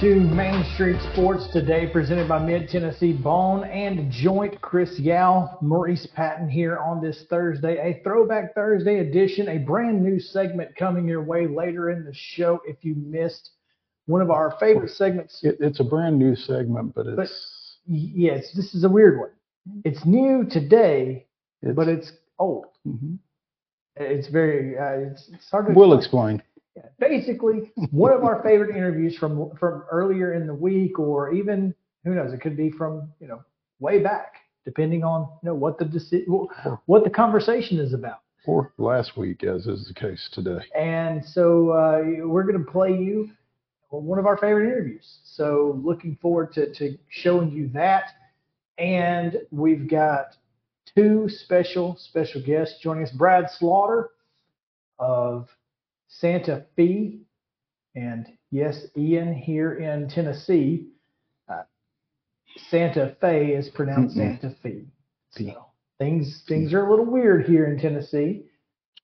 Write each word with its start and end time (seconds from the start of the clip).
To 0.00 0.20
Main 0.20 0.64
Street 0.74 1.00
Sports 1.12 1.48
today, 1.52 1.88
presented 1.88 2.28
by 2.28 2.38
Mid 2.38 2.68
Tennessee 2.68 3.12
Bone 3.12 3.64
and 3.64 4.12
Joint. 4.12 4.60
Chris 4.60 4.96
Yow, 4.96 5.58
Maurice 5.60 6.06
Patton 6.14 6.48
here 6.48 6.78
on 6.78 7.00
this 7.02 7.24
Thursday, 7.28 7.78
a 7.78 8.00
Throwback 8.04 8.54
Thursday 8.54 9.00
edition, 9.00 9.48
a 9.48 9.58
brand 9.58 10.00
new 10.00 10.20
segment 10.20 10.76
coming 10.76 11.08
your 11.08 11.24
way 11.24 11.48
later 11.48 11.90
in 11.90 12.04
the 12.04 12.14
show. 12.14 12.60
If 12.64 12.84
you 12.84 12.94
missed 12.94 13.50
one 14.06 14.20
of 14.22 14.30
our 14.30 14.54
favorite 14.60 14.90
segments, 14.90 15.40
It, 15.42 15.56
it's 15.58 15.80
a 15.80 15.84
brand 15.84 16.16
new 16.16 16.36
segment, 16.36 16.94
but 16.94 17.16
But- 17.16 17.24
it's, 17.24 17.78
yes, 17.88 18.52
this 18.54 18.76
is 18.76 18.84
a 18.84 18.88
weird 18.88 19.18
one. 19.18 19.30
It's 19.84 20.06
new 20.06 20.44
today, 20.48 21.26
it's 21.60 21.74
but 21.74 21.88
it's 21.88 22.12
old. 22.38 22.66
Mhm. 22.86 23.18
It's 23.96 24.28
very, 24.28 24.78
uh, 24.78 25.10
it's, 25.10 25.28
it's 25.32 25.50
hard 25.50 25.66
to 25.66 25.72
we'll 25.72 25.92
explain. 25.98 26.36
explain. 26.36 26.47
Basically 26.98 27.72
one 27.90 28.12
of 28.12 28.24
our 28.24 28.42
favorite 28.42 28.76
interviews 28.76 29.16
from 29.16 29.50
from 29.58 29.84
earlier 29.90 30.34
in 30.34 30.46
the 30.46 30.54
week 30.54 30.98
or 30.98 31.32
even 31.32 31.74
who 32.04 32.14
knows 32.14 32.32
it 32.32 32.40
could 32.40 32.56
be 32.56 32.70
from 32.70 33.10
you 33.20 33.28
know 33.28 33.42
way 33.80 33.98
back 34.00 34.34
depending 34.64 35.02
on 35.04 35.22
you 35.42 35.48
know 35.48 35.54
what 35.54 35.78
the 35.78 35.84
deci- 35.84 36.26
what 36.86 37.04
the 37.04 37.10
conversation 37.10 37.78
is 37.78 37.94
about. 37.94 38.20
Or 38.46 38.72
last 38.78 39.16
week, 39.16 39.44
as 39.44 39.66
is 39.66 39.88
the 39.88 39.94
case 39.94 40.28
today. 40.32 40.60
and 40.78 41.24
so 41.24 41.70
uh, 41.70 42.26
we're 42.26 42.44
going 42.44 42.64
to 42.64 42.70
play 42.70 42.90
you 42.90 43.30
one 43.90 44.18
of 44.18 44.26
our 44.26 44.36
favorite 44.36 44.66
interviews. 44.66 45.18
So 45.24 45.80
looking 45.82 46.16
forward 46.20 46.52
to, 46.54 46.72
to 46.74 46.98
showing 47.08 47.50
you 47.50 47.68
that. 47.74 48.04
And 48.78 49.38
we've 49.50 49.88
got 49.88 50.36
two 50.94 51.28
special 51.28 51.96
special 51.98 52.42
guests 52.42 52.76
joining 52.80 53.04
us. 53.04 53.10
Brad 53.10 53.50
slaughter 53.50 54.10
of 54.98 55.48
santa 56.08 56.64
fe 56.76 57.18
and 57.94 58.26
yes 58.50 58.86
ian 58.96 59.32
here 59.34 59.74
in 59.74 60.08
tennessee 60.08 60.88
uh, 61.48 61.62
santa 62.70 63.14
fe 63.20 63.48
is 63.48 63.68
pronounced 63.68 64.16
Mm-mm. 64.16 64.40
santa 64.40 64.56
fe 64.62 64.84
so 65.30 65.66
things 65.98 66.42
things 66.48 66.72
are 66.72 66.86
a 66.86 66.90
little 66.90 67.04
weird 67.06 67.44
here 67.46 67.66
in 67.66 67.78
tennessee 67.78 68.44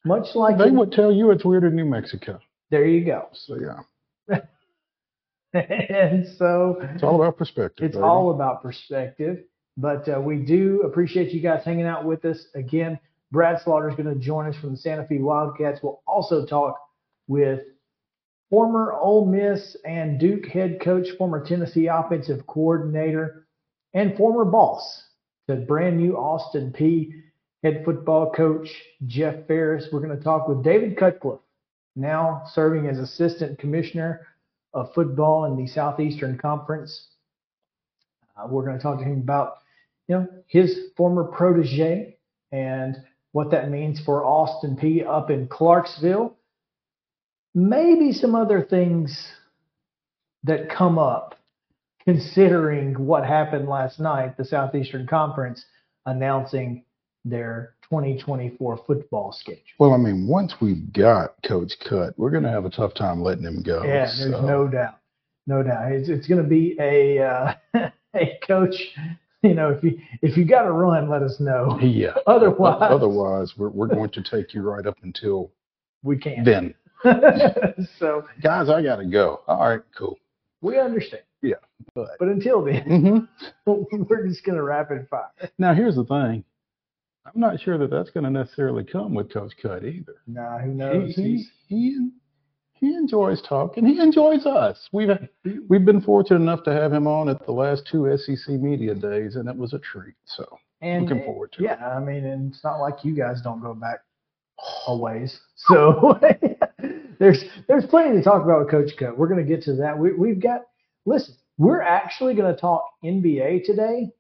much 0.06 0.34
like 0.34 0.58
They 0.58 0.66
in- 0.68 0.76
would 0.76 0.92
tell 0.92 1.10
you 1.12 1.30
it's 1.30 1.44
weird 1.44 1.64
in 1.64 1.74
New 1.76 1.86
Mexico. 1.86 2.38
there 2.70 2.86
you 2.86 3.04
go 3.04 3.28
So 3.32 3.56
yeah, 3.58 4.38
and 5.54 6.26
so 6.36 6.78
it's 6.94 7.02
all 7.02 7.16
about 7.22 7.36
perspective. 7.38 7.86
it's 7.86 7.94
baby. 7.96 8.04
all 8.04 8.30
about 8.34 8.62
perspective. 8.62 9.44
But 9.76 10.08
uh, 10.08 10.20
we 10.20 10.36
do 10.38 10.82
appreciate 10.82 11.32
you 11.32 11.40
guys 11.40 11.64
hanging 11.64 11.86
out 11.86 12.04
with 12.04 12.24
us. 12.24 12.46
Again, 12.54 12.98
Brad 13.32 13.60
Slaughter 13.62 13.88
is 13.88 13.96
going 13.96 14.12
to 14.12 14.20
join 14.20 14.46
us 14.46 14.56
from 14.60 14.70
the 14.72 14.76
Santa 14.76 15.06
Fe 15.06 15.18
Wildcats. 15.18 15.80
We'll 15.82 16.00
also 16.06 16.44
talk 16.46 16.76
with 17.26 17.60
former 18.50 18.92
Ole 18.92 19.26
Miss 19.26 19.76
and 19.84 20.18
Duke 20.18 20.46
head 20.46 20.80
coach, 20.80 21.08
former 21.18 21.44
Tennessee 21.44 21.86
offensive 21.86 22.46
coordinator, 22.46 23.46
and 23.92 24.16
former 24.16 24.44
boss 24.44 25.02
to 25.48 25.56
brand 25.56 25.96
new 25.96 26.16
Austin 26.16 26.72
Peay 26.72 27.10
head 27.62 27.82
football 27.84 28.30
coach 28.30 28.68
Jeff 29.06 29.46
Faris. 29.46 29.88
We're 29.90 30.00
going 30.00 30.16
to 30.16 30.22
talk 30.22 30.48
with 30.48 30.62
David 30.62 30.96
Cutcliffe, 30.96 31.40
now 31.96 32.42
serving 32.52 32.86
as 32.86 32.98
assistant 32.98 33.58
commissioner 33.58 34.26
of 34.74 34.92
football 34.94 35.46
in 35.46 35.56
the 35.56 35.66
Southeastern 35.66 36.38
Conference. 36.38 37.08
Uh, 38.36 38.46
we're 38.48 38.64
going 38.64 38.76
to 38.76 38.82
talk 38.82 38.98
to 38.98 39.04
him 39.04 39.20
about, 39.20 39.58
you 40.08 40.16
know, 40.16 40.28
his 40.46 40.88
former 40.96 41.24
protege 41.24 42.16
and 42.52 42.96
what 43.32 43.50
that 43.50 43.70
means 43.70 44.00
for 44.04 44.24
Austin 44.24 44.76
Peay 44.76 45.06
up 45.06 45.30
in 45.30 45.48
Clarksville. 45.48 46.36
Maybe 47.54 48.12
some 48.12 48.34
other 48.34 48.62
things 48.62 49.28
that 50.42 50.68
come 50.68 50.98
up 50.98 51.36
considering 52.04 52.94
what 53.06 53.24
happened 53.24 53.68
last 53.68 53.98
night, 54.00 54.36
the 54.36 54.44
Southeastern 54.44 55.06
Conference 55.06 55.64
announcing 56.06 56.84
their 57.24 57.74
2024 57.88 58.80
football 58.86 59.32
schedule. 59.32 59.62
Well, 59.78 59.94
I 59.94 59.96
mean, 59.96 60.26
once 60.26 60.54
we've 60.60 60.92
got 60.92 61.36
Coach 61.46 61.72
Cut, 61.88 62.12
we're 62.18 62.30
going 62.30 62.42
to 62.42 62.50
have 62.50 62.66
a 62.66 62.70
tough 62.70 62.92
time 62.94 63.22
letting 63.22 63.44
him 63.44 63.62
go. 63.62 63.82
Yeah, 63.82 64.10
there's 64.18 64.30
no 64.42 64.68
doubt, 64.68 64.98
no 65.46 65.62
doubt. 65.62 65.92
It's, 65.92 66.08
it's 66.10 66.26
going 66.26 66.42
to 66.42 66.48
be 66.48 66.76
a 66.78 67.22
uh, 67.24 67.54
a 68.14 68.38
coach. 68.46 68.74
You 69.42 69.54
know, 69.54 69.70
if 69.70 69.82
you 69.82 69.98
if 70.20 70.36
you 70.36 70.44
got 70.44 70.62
to 70.62 70.72
run, 70.72 71.08
let 71.08 71.22
us 71.22 71.38
know. 71.40 71.78
Yeah. 71.80 72.14
Otherwise- 72.26 72.78
otherwise, 72.80 73.54
we're 73.56 73.70
we're 73.70 73.86
going 73.88 74.10
to 74.10 74.22
take 74.22 74.52
you 74.52 74.60
right 74.62 74.86
up 74.86 74.98
until 75.02 75.50
We 76.02 76.18
can't. 76.18 76.44
then. 76.44 76.74
so 77.98 78.24
Guys, 78.42 78.68
I 78.68 78.82
got 78.82 78.96
to 78.96 79.04
go. 79.06 79.40
All 79.46 79.68
right, 79.68 79.80
cool. 79.96 80.18
we 80.60 80.78
understand. 80.78 81.22
Yeah, 81.42 81.56
but- 81.94 82.10
but 82.18 82.28
until 82.28 82.64
then, 82.64 83.28
hmm 83.66 83.72
we're 84.08 84.26
just 84.26 84.44
going 84.44 84.56
to 84.56 84.62
rapid 84.62 85.06
fire. 85.08 85.30
Now, 85.58 85.74
here's 85.74 85.96
the 85.96 86.04
thing. 86.04 86.44
I'm 87.26 87.40
not 87.40 87.60
sure 87.60 87.78
that 87.78 87.90
that's 87.90 88.10
going 88.10 88.24
to 88.24 88.30
necessarily 88.30 88.84
come 88.84 89.14
with 89.14 89.32
Coach 89.32 89.52
Cut 89.60 89.84
either. 89.84 90.16
Nah, 90.26 90.58
who 90.58 90.74
knows? 90.74 91.14
he, 91.14 91.22
He's- 91.22 91.50
he, 91.68 92.08
he 92.74 92.94
enjoys 92.94 93.40
talking. 93.42 93.86
He 93.86 93.98
enjoys 94.00 94.44
us. 94.46 94.88
We've 94.92 95.08
we've 95.68 95.84
been 95.86 96.02
fortunate 96.02 96.40
enough 96.40 96.64
to 96.64 96.72
have 96.72 96.92
him 96.92 97.06
on 97.06 97.28
at 97.30 97.46
the 97.46 97.52
last 97.52 97.86
two 97.90 98.14
SEC 98.18 98.54
media 98.60 98.94
days, 98.94 99.36
and 99.36 99.48
it 99.48 99.56
was 99.56 99.72
a 99.72 99.78
treat. 99.78 100.14
So 100.26 100.44
and 100.82 101.08
looking 101.08 101.24
forward 101.24 101.52
to 101.52 101.60
it. 101.62 101.64
yeah, 101.66 101.88
I 101.88 102.00
mean, 102.00 102.26
and 102.26 102.52
it's 102.52 102.62
not 102.62 102.78
like 102.80 103.02
you 103.04 103.14
guys 103.14 103.40
don't 103.40 103.62
go 103.62 103.72
back 103.74 104.00
always. 104.86 105.40
So 105.56 106.18
there's 107.18 107.44
there's 107.68 107.86
plenty 107.86 108.16
to 108.16 108.22
talk 108.22 108.42
about 108.42 108.60
with 108.60 108.70
Coach 108.70 108.96
Cut. 108.98 109.16
We're 109.16 109.28
going 109.28 109.44
to 109.44 109.48
get 109.48 109.64
to 109.64 109.76
that. 109.76 109.98
We, 109.98 110.12
we've 110.12 110.40
got 110.40 110.62
listen. 111.06 111.34
We're 111.56 111.82
actually 111.82 112.34
going 112.34 112.52
to 112.52 112.60
talk 112.60 112.84
NBA 113.04 113.64
today 113.64 114.10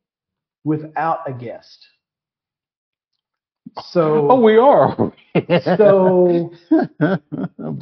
without 0.62 1.20
a 1.26 1.32
guest. 1.32 1.86
So 3.90 4.30
oh, 4.30 4.40
we 4.40 4.56
are. 4.56 5.12
so 5.76 6.52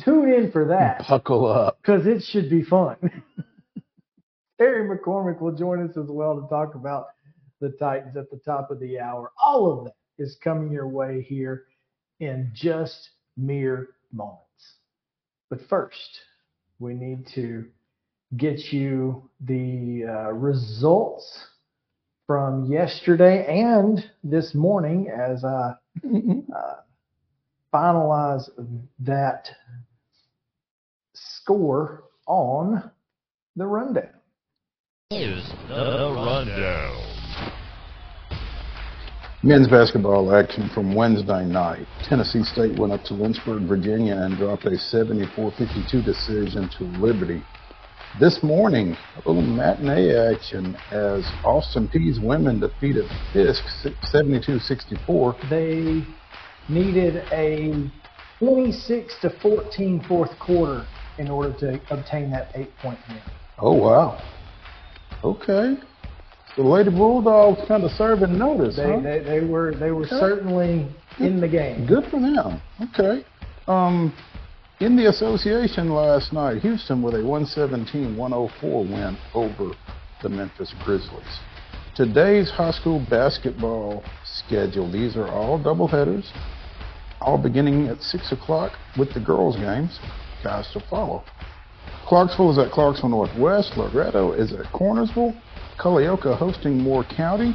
tune 0.05 0.33
in 0.33 0.51
for 0.51 0.67
that 0.69 1.05
Buckle 1.07 1.47
up. 1.47 1.79
because 1.83 2.07
it 2.07 2.23
should 2.23 2.49
be 2.49 2.63
fun. 2.63 2.97
Terry 4.59 4.89
McCormick 4.89 5.41
will 5.41 5.55
join 5.55 5.83
us 5.83 5.97
as 5.97 6.09
well 6.09 6.41
to 6.41 6.49
talk 6.49 6.75
about 6.75 7.07
the 7.61 7.71
Titans 7.79 8.17
at 8.17 8.31
the 8.31 8.39
top 8.39 8.71
of 8.71 8.81
the 8.81 8.99
hour. 8.99 9.33
All 9.43 9.71
of 9.71 9.85
that 9.85 9.95
is 10.19 10.39
coming 10.43 10.71
your 10.71 10.89
way 10.89 11.27
here 11.29 11.65
in 12.21 12.51
just 12.55 13.11
mere 13.37 13.89
moments. 14.13 14.52
But 15.53 15.61
first, 15.69 16.19
we 16.79 16.95
need 16.95 17.27
to 17.35 17.67
get 18.39 18.73
you 18.73 19.29
the 19.39 20.07
uh, 20.09 20.33
results 20.33 21.47
from 22.27 22.73
yesterday 22.73 23.45
and 23.61 24.03
this 24.25 24.55
morning 24.55 25.11
as 25.11 25.45
I 25.45 25.75
uh, 26.07 26.77
finalize 27.71 28.49
that 29.01 29.51
score 31.13 32.05
on 32.27 32.91
the 33.55 33.67
rundown. 33.67 34.09
Here's 35.11 35.47
the 35.69 36.15
rundown. 36.17 37.02
Men's 39.45 39.67
basketball 39.67 40.33
action 40.37 40.71
from 40.73 40.95
Wednesday 40.95 41.45
night. 41.45 41.85
Tennessee 42.05 42.45
State 42.45 42.79
went 42.79 42.93
up 42.93 43.03
to 43.07 43.15
Lynchburg, 43.15 43.63
Virginia, 43.63 44.15
and 44.15 44.37
dropped 44.37 44.67
a 44.67 44.71
74-52 44.71 46.05
decision 46.05 46.71
to 46.79 46.85
Liberty. 47.01 47.43
This 48.21 48.41
morning, 48.45 48.97
a 49.17 49.29
little 49.29 49.43
matinee 49.43 50.15
action 50.15 50.77
as 50.93 51.29
Austin 51.45 51.89
Peay's 51.89 52.21
women 52.21 52.61
defeated 52.61 53.05
Fisk 53.33 53.65
72-64. 54.15 55.51
They 55.51 56.05
needed 56.69 57.17
a 57.33 57.91
26 58.39 59.15
to 59.23 59.31
14 59.41 60.05
fourth 60.07 60.39
quarter 60.39 60.87
in 61.19 61.29
order 61.29 61.53
to 61.59 61.81
obtain 61.91 62.31
that 62.31 62.53
eight 62.55 62.71
point 62.79 62.99
win. 63.09 63.19
Oh 63.59 63.75
wow. 63.75 64.23
Okay. 65.25 65.79
The 66.57 66.63
Lady 66.63 66.91
Bulldogs 66.91 67.61
kind 67.67 67.83
of 67.83 67.91
serving 67.93 68.37
notice, 68.39 68.77
They, 68.77 68.83
huh? 68.83 69.01
they, 69.01 69.19
they 69.21 69.41
were 69.45 69.75
they 69.75 69.91
were 69.91 70.05
Okay. 70.05 70.19
certainly 70.21 70.87
in 71.19 71.41
the 71.41 71.49
game. 71.49 71.87
Good 71.87 72.05
for 72.11 72.21
them. 72.21 72.61
Okay. 72.93 73.25
Um, 73.67 74.13
in 74.81 74.97
the 74.97 75.07
association 75.09 75.91
last 75.91 76.33
night, 76.33 76.61
Houston 76.61 77.03
with 77.03 77.15
a 77.15 77.19
117-104 77.19 78.63
win 78.63 79.17
over 79.35 79.73
the 80.23 80.29
Memphis 80.29 80.75
Grizzlies. 80.85 81.39
Today's 81.95 82.51
high 82.51 82.71
school 82.73 83.05
basketball 83.09 84.03
schedule, 84.25 84.91
these 84.91 85.17
are 85.17 85.29
all 85.29 85.59
doubleheaders, 85.59 86.27
all 87.21 87.39
beginning 87.39 87.87
at 87.89 88.01
6 88.03 88.33
o'clock 88.33 88.73
with 88.99 89.13
the 89.15 89.21
girls' 89.21 89.57
games. 89.57 89.99
Guys 90.43 90.69
to 90.73 90.81
follow. 90.91 91.23
Clarksville 92.07 92.51
is 92.51 92.59
at 92.59 92.73
Clarksville 92.73 93.11
Northwest. 93.11 93.77
Loretto 93.77 94.33
is 94.33 94.53
at 94.53 94.67
Cornersville. 94.73 95.39
Culleoka 95.79 96.37
hosting 96.37 96.79
Moore 96.79 97.05
County. 97.05 97.55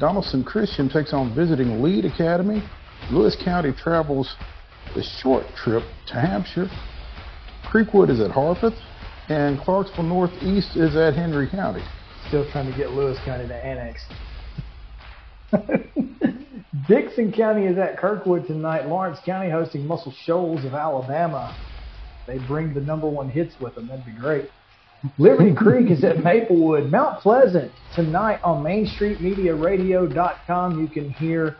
Donaldson 0.00 0.44
Christian 0.44 0.88
takes 0.88 1.12
on 1.12 1.34
visiting 1.34 1.82
Lead 1.82 2.04
Academy. 2.04 2.62
Lewis 3.10 3.36
County 3.44 3.72
travels 3.72 4.34
the 4.94 5.02
short 5.02 5.44
trip 5.56 5.82
to 6.08 6.14
Hampshire. 6.14 6.68
Creekwood 7.64 8.10
is 8.10 8.20
at 8.20 8.30
Harpeth. 8.30 8.74
and 9.28 9.58
Clarksville 9.60 10.04
Northeast 10.04 10.76
is 10.76 10.96
at 10.96 11.14
Henry 11.14 11.48
County. 11.48 11.82
Still 12.28 12.50
trying 12.50 12.70
to 12.70 12.76
get 12.76 12.90
Lewis 12.90 13.18
County 13.24 13.48
to 13.48 13.54
annex. 13.54 14.04
Dickson 16.88 17.32
County 17.32 17.66
is 17.66 17.78
at 17.78 17.96
Kirkwood 17.98 18.46
tonight. 18.46 18.86
Lawrence 18.86 19.18
County 19.24 19.50
hosting 19.50 19.86
Muscle 19.86 20.12
Shoals 20.24 20.64
of 20.64 20.74
Alabama. 20.74 21.56
They 22.26 22.38
bring 22.46 22.74
the 22.74 22.80
number 22.80 23.08
one 23.08 23.28
hits 23.30 23.54
with 23.60 23.74
them. 23.74 23.86
That'd 23.88 24.04
be 24.04 24.12
great. 24.12 24.50
Liberty 25.18 25.54
Creek 25.54 25.90
is 25.90 26.02
at 26.02 26.24
Maplewood. 26.24 26.90
Mount 26.90 27.20
Pleasant 27.20 27.70
tonight 27.94 28.40
on 28.42 28.64
MainStreetMediaRadio.com. 28.64 30.80
You 30.80 30.88
can 30.88 31.10
hear 31.10 31.56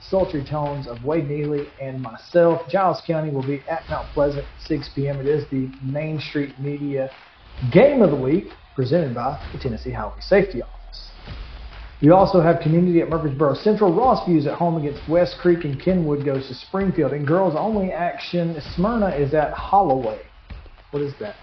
sultry 0.00 0.44
tones 0.44 0.86
of 0.86 1.02
Wade 1.02 1.30
Neely 1.30 1.68
and 1.80 2.02
myself. 2.02 2.68
Giles 2.68 3.00
County 3.06 3.30
will 3.30 3.46
be 3.46 3.62
at 3.70 3.88
Mount 3.88 4.06
Pleasant 4.12 4.44
6 4.66 4.90
p.m. 4.94 5.18
It 5.18 5.26
is 5.26 5.48
the 5.50 5.70
Main 5.82 6.20
Street 6.20 6.60
Media 6.60 7.10
Game 7.72 8.02
of 8.02 8.10
the 8.10 8.16
Week 8.16 8.48
presented 8.76 9.14
by 9.14 9.42
the 9.52 9.58
Tennessee 9.58 9.92
Highway 9.92 10.20
Safety 10.20 10.60
Office. 10.60 11.08
We 12.02 12.10
also 12.10 12.42
have 12.42 12.60
community 12.60 13.00
at 13.00 13.08
Murfreesboro 13.08 13.54
Central. 13.54 13.94
Rossview's 13.94 14.46
at 14.46 14.52
home 14.54 14.76
against 14.76 15.08
West 15.08 15.38
Creek, 15.40 15.64
and 15.64 15.80
Kenwood 15.80 16.22
goes 16.22 16.48
to 16.48 16.54
Springfield. 16.54 17.14
And 17.14 17.26
girls 17.26 17.54
only 17.56 17.92
action, 17.92 18.60
Smyrna 18.76 19.16
is 19.16 19.32
at 19.32 19.54
Holloway. 19.54 20.20
What 20.90 21.02
is 21.02 21.14
that? 21.18 21.34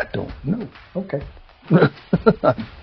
I 0.00 0.04
don't 0.12 0.32
know. 0.44 0.68
Okay. 0.96 1.20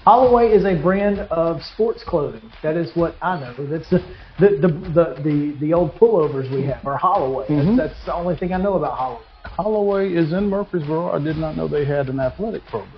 Holloway 0.06 0.52
is 0.52 0.64
a 0.66 0.82
brand 0.82 1.20
of 1.32 1.62
sports 1.64 2.04
clothing. 2.06 2.50
That 2.64 2.78
is 2.78 2.92
what 2.96 3.16
I 3.22 3.40
know. 3.40 3.68
That's 3.68 3.90
the 3.90 4.00
the 4.40 4.50
the 4.62 4.68
the, 4.70 5.22
the, 5.24 5.58
the 5.60 5.74
old 5.74 5.94
pullovers 5.96 6.50
we 6.54 6.64
have 6.64 6.86
are 6.86 6.96
Holloway. 6.98 7.48
Mhm. 7.48 7.76
That's, 7.78 7.94
that's 7.94 8.06
the 8.06 8.14
only 8.14 8.36
thing 8.38 8.54
I 8.54 8.58
know 8.58 8.76
about 8.76 8.98
Holloway. 8.98 9.24
Holloway 9.44 10.14
is 10.14 10.32
in 10.32 10.50
Murfreesboro. 10.50 11.12
I 11.12 11.24
did 11.24 11.38
not 11.38 11.56
know 11.58 11.68
they 11.68 11.86
had 11.86 12.08
an 12.10 12.20
athletic 12.20 12.64
program. 12.66 12.94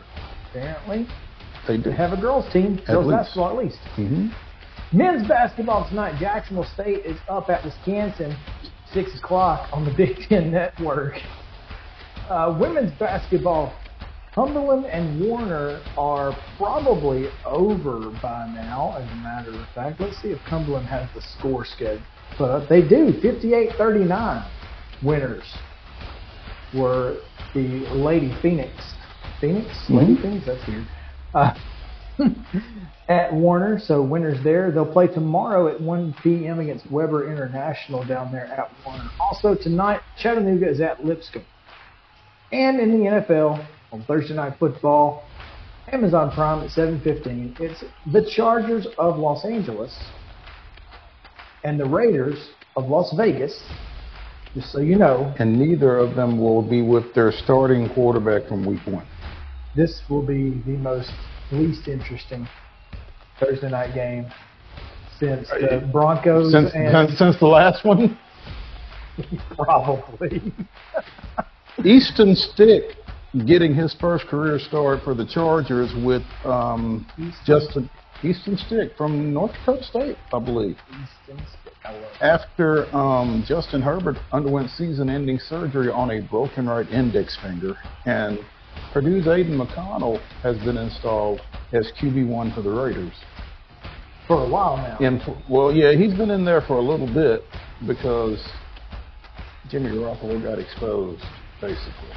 Apparently, 0.49 1.07
They 1.67 1.77
do. 1.77 1.91
have 1.91 2.11
a 2.11 2.17
girls 2.19 2.51
team, 2.51 2.79
girls 2.87 3.05
least. 3.07 3.17
basketball 3.17 3.49
at 3.59 3.63
least. 3.65 3.77
hmm 3.95 4.27
Men's 4.91 5.27
basketball 5.27 5.87
tonight. 5.87 6.15
Jacksonville 6.19 6.65
State 6.73 7.05
is 7.05 7.17
up 7.29 7.49
at 7.49 7.63
Wisconsin, 7.63 8.35
six 8.91 9.17
o'clock 9.19 9.69
on 9.71 9.85
the 9.85 9.93
Big 9.97 10.17
Ten 10.27 10.51
Network. 10.51 11.13
Uh, 12.29 12.57
women's 12.59 12.91
basketball. 12.99 13.73
Cumberland 14.33 14.85
and 14.85 15.25
Warner 15.25 15.81
are 15.97 16.35
probably 16.57 17.27
over 17.45 18.11
by 18.21 18.47
now, 18.53 18.95
as 18.97 19.09
a 19.11 19.15
matter 19.15 19.49
of 19.51 19.67
fact. 19.73 19.99
Let's 19.99 20.21
see 20.21 20.29
if 20.29 20.39
Cumberland 20.47 20.87
has 20.87 21.09
the 21.15 21.21
score 21.21 21.65
schedule. 21.65 22.03
But 22.37 22.67
they 22.69 22.81
do. 22.87 23.11
58-39 23.21 24.47
winners 25.03 25.43
were 26.75 27.17
the 27.53 27.85
Lady 27.95 28.33
Phoenix. 28.41 28.71
Phoenix? 29.41 29.67
Lady 29.89 30.15
Mhm. 30.15 30.21
Phoenix? 30.21 30.45
That's 30.45 30.67
weird. 30.67 30.85
Uh, 31.33 31.53
at 33.09 33.33
Warner, 33.33 33.79
so 33.79 34.01
winners 34.01 34.43
there. 34.43 34.71
They'll 34.71 34.85
play 34.85 35.07
tomorrow 35.07 35.67
at 35.67 35.81
1 35.81 36.15
p.m. 36.21 36.59
against 36.59 36.89
Webber 36.91 37.31
International 37.31 38.03
down 38.05 38.31
there 38.31 38.45
at 38.45 38.69
Warner. 38.85 39.09
Also 39.19 39.55
tonight, 39.55 40.01
Chattanooga 40.17 40.69
is 40.69 40.81
at 40.81 41.03
Lipscomb. 41.03 41.45
And 42.51 42.79
in 42.79 42.91
the 42.91 43.09
NFL, 43.09 43.65
on 43.91 44.03
Thursday 44.03 44.35
Night 44.35 44.53
Football, 44.59 45.23
Amazon 45.91 46.31
Prime 46.31 46.63
at 46.63 46.69
7:15. 46.71 47.55
It's 47.59 47.83
the 48.11 48.23
Chargers 48.35 48.87
of 48.97 49.17
Los 49.17 49.45
Angeles 49.45 49.97
and 51.63 51.79
the 51.79 51.85
Raiders 51.85 52.49
of 52.75 52.89
Las 52.89 53.13
Vegas. 53.17 53.63
Just 54.53 54.71
so 54.71 54.79
you 54.79 54.95
know, 54.95 55.31
And 55.37 55.59
neither 55.59 55.97
of 55.97 56.15
them 56.15 56.39
will 56.39 56.63
be 56.63 56.81
with 56.81 57.13
their 57.13 57.31
starting 57.31 57.87
quarterback 57.89 58.47
from 58.47 58.65
week 58.65 58.81
one. 58.85 59.05
this 59.75 60.01
will 60.09 60.25
be 60.25 60.61
the 60.65 60.75
most 60.77 61.11
least 61.51 61.87
interesting 61.87 62.47
Thursday 63.39 63.69
night 63.69 63.93
game 63.93 64.25
since 65.19 65.47
the 65.49 65.87
Broncos 65.91 66.51
Since, 66.51 66.71
and 66.73 67.09
since 67.17 67.37
the 67.39 67.45
last 67.45 67.85
one, 67.85 68.17
probably. 69.55 70.41
Easton 71.85 72.35
Stick 72.35 72.98
getting 73.45 73.75
his 73.75 73.95
first 73.99 74.25
career 74.27 74.59
start 74.59 75.03
for 75.03 75.13
the 75.13 75.25
Chargers 75.25 75.91
with 76.03 76.23
um, 76.45 77.05
Justin 77.45 77.89
Easton 78.23 78.57
Stick 78.57 78.91
from 78.97 79.33
North 79.33 79.53
Dakota 79.53 79.83
State, 79.83 80.17
I 80.33 80.39
believe. 80.39 80.77
I 81.85 81.93
love. 81.93 82.11
After 82.21 82.95
um, 82.95 83.43
Justin 83.47 83.81
Herbert 83.81 84.17
underwent 84.33 84.69
season-ending 84.71 85.39
surgery 85.39 85.89
on 85.89 86.11
a 86.11 86.21
broken 86.21 86.67
right 86.67 86.87
index 86.89 87.37
finger, 87.41 87.75
and 88.05 88.39
Purdue's 88.93 89.27
Aidan 89.27 89.61
O'Connell 89.61 90.19
has 90.43 90.57
been 90.57 90.77
installed 90.77 91.39
as 91.71 91.91
QB1 92.01 92.53
for 92.53 92.61
the 92.61 92.69
Raiders. 92.69 93.13
For 94.27 94.43
a 94.43 94.49
while 94.49 94.77
now. 94.77 94.97
And 94.99 95.21
well, 95.49 95.71
yeah, 95.73 95.93
he's 95.93 96.13
been 96.13 96.29
in 96.29 96.43
there 96.43 96.61
for 96.61 96.77
a 96.77 96.81
little 96.81 97.11
bit 97.11 97.43
because 97.87 98.43
Jimmy 99.69 99.91
Garoppolo 99.91 100.41
got 100.43 100.59
exposed, 100.59 101.23
basically, 101.61 102.11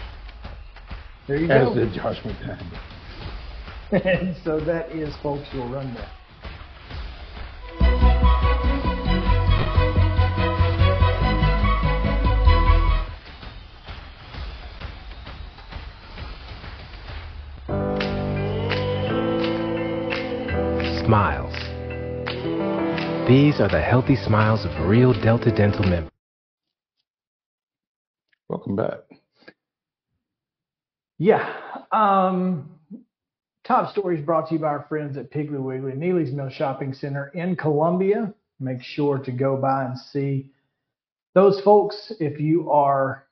There 1.28 1.36
you 1.36 1.48
as 1.50 1.68
go. 1.68 1.74
did 1.74 1.92
Josh 1.92 2.18
McDaniel. 2.22 2.80
and 4.04 4.36
so 4.44 4.58
that 4.60 4.90
is, 4.90 5.14
folks, 5.22 5.46
your 5.52 5.68
rundown. 5.68 6.08
Smiles. 21.04 21.54
These 23.28 23.60
are 23.60 23.68
the 23.68 23.80
healthy 23.80 24.16
smiles 24.16 24.64
of 24.64 24.88
real 24.88 25.12
Delta 25.12 25.52
Dental 25.54 25.84
members. 25.84 26.10
Welcome 28.48 28.74
back. 28.74 29.11
Yeah. 31.22 31.54
Um, 31.92 32.68
top 33.64 33.92
stories 33.92 34.24
brought 34.24 34.48
to 34.48 34.54
you 34.54 34.60
by 34.60 34.66
our 34.66 34.86
friends 34.88 35.16
at 35.16 35.30
Piggly 35.30 35.60
Wiggly, 35.62 35.92
Neely's 35.92 36.32
Mill 36.32 36.50
Shopping 36.50 36.92
Center 36.92 37.28
in 37.28 37.54
Columbia. 37.54 38.34
Make 38.58 38.82
sure 38.82 39.18
to 39.18 39.30
go 39.30 39.56
by 39.56 39.84
and 39.84 39.96
see 39.96 40.50
those 41.36 41.60
folks 41.60 42.12
if 42.18 42.40
you 42.40 42.72
are 42.72 43.28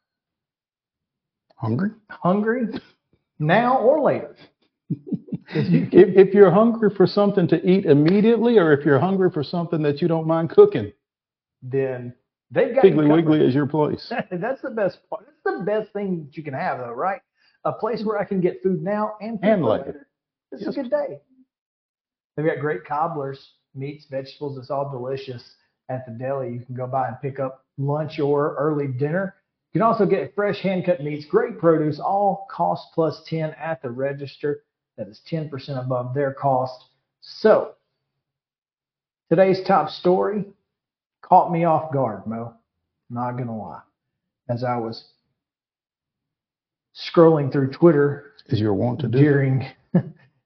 Hungry? 1.57 1.91
hungry 2.09 2.69
now 3.41 3.79
or 3.79 4.01
later. 4.01 4.37
If 4.89 4.97
If, 5.93 6.29
if 6.29 6.33
you're 6.33 6.53
hungry 6.53 6.91
for 6.97 7.09
something 7.09 7.49
to 7.49 7.57
eat 7.69 7.87
immediately, 7.87 8.57
or 8.57 8.73
if 8.73 8.87
you're 8.87 9.01
hungry 9.01 9.33
for 9.33 9.43
something 9.43 9.83
that 9.83 10.01
you 10.01 10.07
don't 10.07 10.29
mind 10.29 10.51
cooking, 10.51 10.93
then 11.61 12.15
they've 12.53 12.73
got 12.73 12.85
Piggly. 12.85 13.13
Wiggly 13.13 13.45
is 13.45 13.53
your 13.53 13.67
place. 13.67 14.13
That's 14.31 14.63
the 14.63 14.71
best 14.71 14.99
part. 15.11 15.27
That's 15.27 15.59
the 15.59 15.65
best 15.65 15.93
thing 15.93 16.27
that 16.27 16.37
you 16.37 16.45
can 16.45 16.55
have, 16.55 16.79
though, 16.79 16.93
right? 16.93 17.21
A 17.65 17.73
place 17.73 18.05
where 18.05 18.19
I 18.19 18.25
can 18.25 18.41
get 18.41 18.63
food 18.63 18.83
now 18.83 19.17
and 19.21 19.39
And 19.43 19.65
later. 19.65 20.09
It's 20.53 20.63
Yes. 20.63 20.77
a 20.77 20.83
good 20.83 20.91
day. 20.91 21.21
They've 22.37 22.47
got 22.47 22.59
great 22.61 22.85
cobblers, 22.85 23.55
meats, 23.75 24.07
vegetables. 24.07 24.57
It's 24.59 24.71
all 24.71 24.91
delicious 24.91 25.57
at 25.89 26.07
the 26.07 26.13
deli. 26.13 26.55
You 26.55 26.65
can 26.65 26.75
go 26.75 26.87
by 26.87 27.09
and 27.09 27.21
pick 27.21 27.39
up 27.39 27.65
lunch 27.77 28.19
or 28.19 28.55
early 28.57 28.89
dinner. 28.89 29.35
You 29.73 29.81
can 29.81 29.83
also 29.83 30.07
get 30.07 30.35
fresh 30.35 30.61
hand 30.61 30.85
cut 30.87 31.03
meats, 31.03 31.27
great 31.27 31.59
produce, 31.59 32.01
all 32.01 32.47
cost 32.51 32.89
plus 32.95 33.23
10 33.27 33.51
at 33.55 33.83
the 33.83 33.91
register. 33.91 34.65
That 34.97 35.09
is 35.09 35.21
10% 35.31 35.79
above 35.79 36.15
their 36.15 36.33
cost. 36.35 36.87
So, 37.21 37.75
today's 39.29 39.63
top 39.63 39.89
story 39.91 40.45
caught 41.23 41.53
me 41.53 41.65
off 41.65 41.93
guard, 41.93 42.27
Mo. 42.27 42.55
Not 43.11 43.33
gonna 43.33 43.57
lie. 43.57 43.83
As 44.49 44.65
I 44.65 44.77
was 44.77 45.13
scrolling 47.09 47.53
through 47.53 47.73
Twitter 47.73 48.33
as 48.51 48.61
you're 48.61 48.75
wont 48.75 49.01
to 49.01 49.09
do? 49.09 49.19
during 49.19 49.67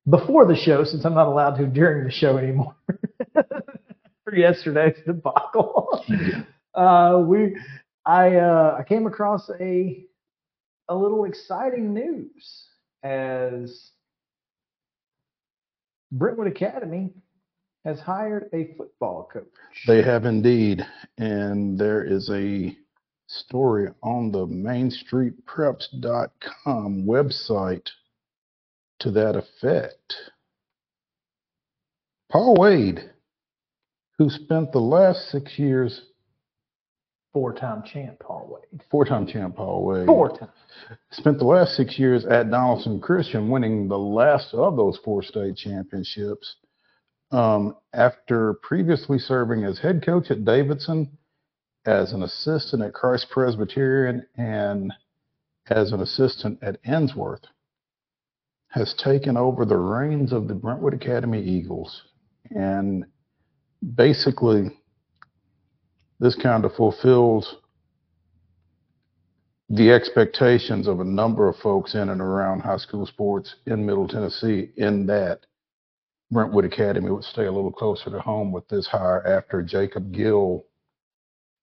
before 0.08 0.46
the 0.46 0.56
show, 0.56 0.84
since 0.84 1.04
I'm 1.04 1.14
not 1.14 1.26
allowed 1.26 1.56
to 1.56 1.66
during 1.66 2.04
the 2.04 2.10
show 2.10 2.38
anymore. 2.38 2.76
For 4.24 4.34
yesterday's 4.34 4.96
debacle, 5.04 6.04
uh, 6.74 7.22
we 7.26 7.56
I 8.06 8.36
uh, 8.36 8.76
I 8.78 8.82
came 8.84 9.06
across 9.06 9.50
a 9.60 10.04
a 10.88 10.94
little 10.96 11.24
exciting 11.24 11.92
news 11.92 12.66
as 13.02 13.90
Brentwood 16.10 16.46
Academy 16.46 17.10
has 17.84 18.00
hired 18.00 18.48
a 18.54 18.74
football 18.76 19.28
coach. 19.30 19.44
They 19.86 20.02
have 20.02 20.24
indeed. 20.24 20.86
And 21.18 21.78
there 21.78 22.02
is 22.02 22.30
a 22.30 22.76
story 23.26 23.88
on 24.02 24.32
the 24.32 24.46
MainStreetPreps.com 24.46 27.04
website 27.06 27.90
to 29.00 29.10
that 29.10 29.36
effect. 29.36 30.14
Paul 32.30 32.56
Wade, 32.58 33.10
who 34.18 34.30
spent 34.30 34.72
the 34.72 34.80
last 34.80 35.30
six 35.30 35.58
years 35.58 36.02
four-time 37.32 37.82
champ 37.82 38.18
Paul 38.20 38.48
Wade. 38.48 38.80
Four-time 38.90 39.26
champ 39.26 39.56
Paul 39.56 39.84
Wade. 39.84 40.06
Four 40.06 40.38
times. 40.38 40.52
Spent 41.10 41.38
the 41.38 41.44
last 41.44 41.76
six 41.76 41.98
years 41.98 42.24
at 42.24 42.50
Donaldson 42.50 43.00
Christian, 43.00 43.50
winning 43.50 43.88
the 43.88 43.98
last 43.98 44.54
of 44.54 44.76
those 44.76 44.98
four 45.04 45.22
state 45.22 45.56
championships. 45.56 46.56
Um, 47.32 47.76
after 47.92 48.54
previously 48.62 49.18
serving 49.18 49.64
as 49.64 49.80
head 49.80 50.06
coach 50.06 50.30
at 50.30 50.44
Davidson, 50.44 51.18
as 51.86 52.12
an 52.12 52.22
assistant 52.22 52.82
at 52.82 52.94
Christ 52.94 53.28
Presbyterian, 53.30 54.26
and 54.36 54.92
as 55.68 55.92
an 55.92 56.00
assistant 56.00 56.58
at 56.62 56.82
Ensworth, 56.84 57.44
has 58.68 58.94
taken 58.94 59.36
over 59.36 59.64
the 59.64 59.76
reins 59.76 60.32
of 60.32 60.48
the 60.48 60.54
Brentwood 60.54 60.94
Academy 60.94 61.42
Eagles. 61.42 62.02
And 62.50 63.04
basically, 63.94 64.70
this 66.20 66.34
kind 66.34 66.64
of 66.64 66.74
fulfills 66.74 67.56
the 69.70 69.90
expectations 69.90 70.86
of 70.86 71.00
a 71.00 71.04
number 71.04 71.48
of 71.48 71.56
folks 71.56 71.94
in 71.94 72.08
and 72.08 72.20
around 72.20 72.60
high 72.60 72.76
school 72.76 73.06
sports 73.06 73.54
in 73.66 73.86
Middle 73.86 74.08
Tennessee, 74.08 74.70
in 74.76 75.06
that 75.06 75.40
Brentwood 76.30 76.64
Academy 76.64 77.10
would 77.10 77.24
stay 77.24 77.46
a 77.46 77.52
little 77.52 77.72
closer 77.72 78.10
to 78.10 78.20
home 78.20 78.52
with 78.52 78.68
this 78.68 78.86
hire 78.86 79.26
after 79.26 79.62
Jacob 79.62 80.12
Gill, 80.12 80.64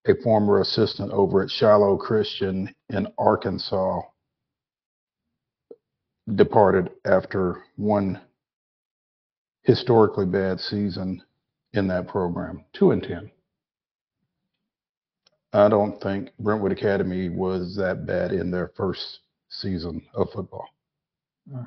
a 0.06 0.14
former 0.22 0.60
assistant 0.60 1.12
over 1.12 1.42
at 1.42 1.50
Shiloh 1.50 1.96
Christian 1.96 2.74
in 2.88 3.06
Arkansas, 3.18 4.00
departed 6.34 6.90
after 7.04 7.62
one 7.76 8.20
historically 9.62 10.26
bad 10.26 10.60
season 10.60 11.22
in 11.72 11.86
that 11.88 12.08
program, 12.08 12.64
two 12.72 12.90
and 12.90 13.02
ten. 13.02 13.30
I 15.52 15.68
don't 15.68 16.00
think 16.00 16.30
Brentwood 16.38 16.72
Academy 16.72 17.28
was 17.28 17.76
that 17.76 18.06
bad 18.06 18.32
in 18.32 18.50
their 18.50 18.72
first 18.76 19.20
season 19.50 20.02
of 20.14 20.30
football. 20.32 20.66
Right. 21.50 21.66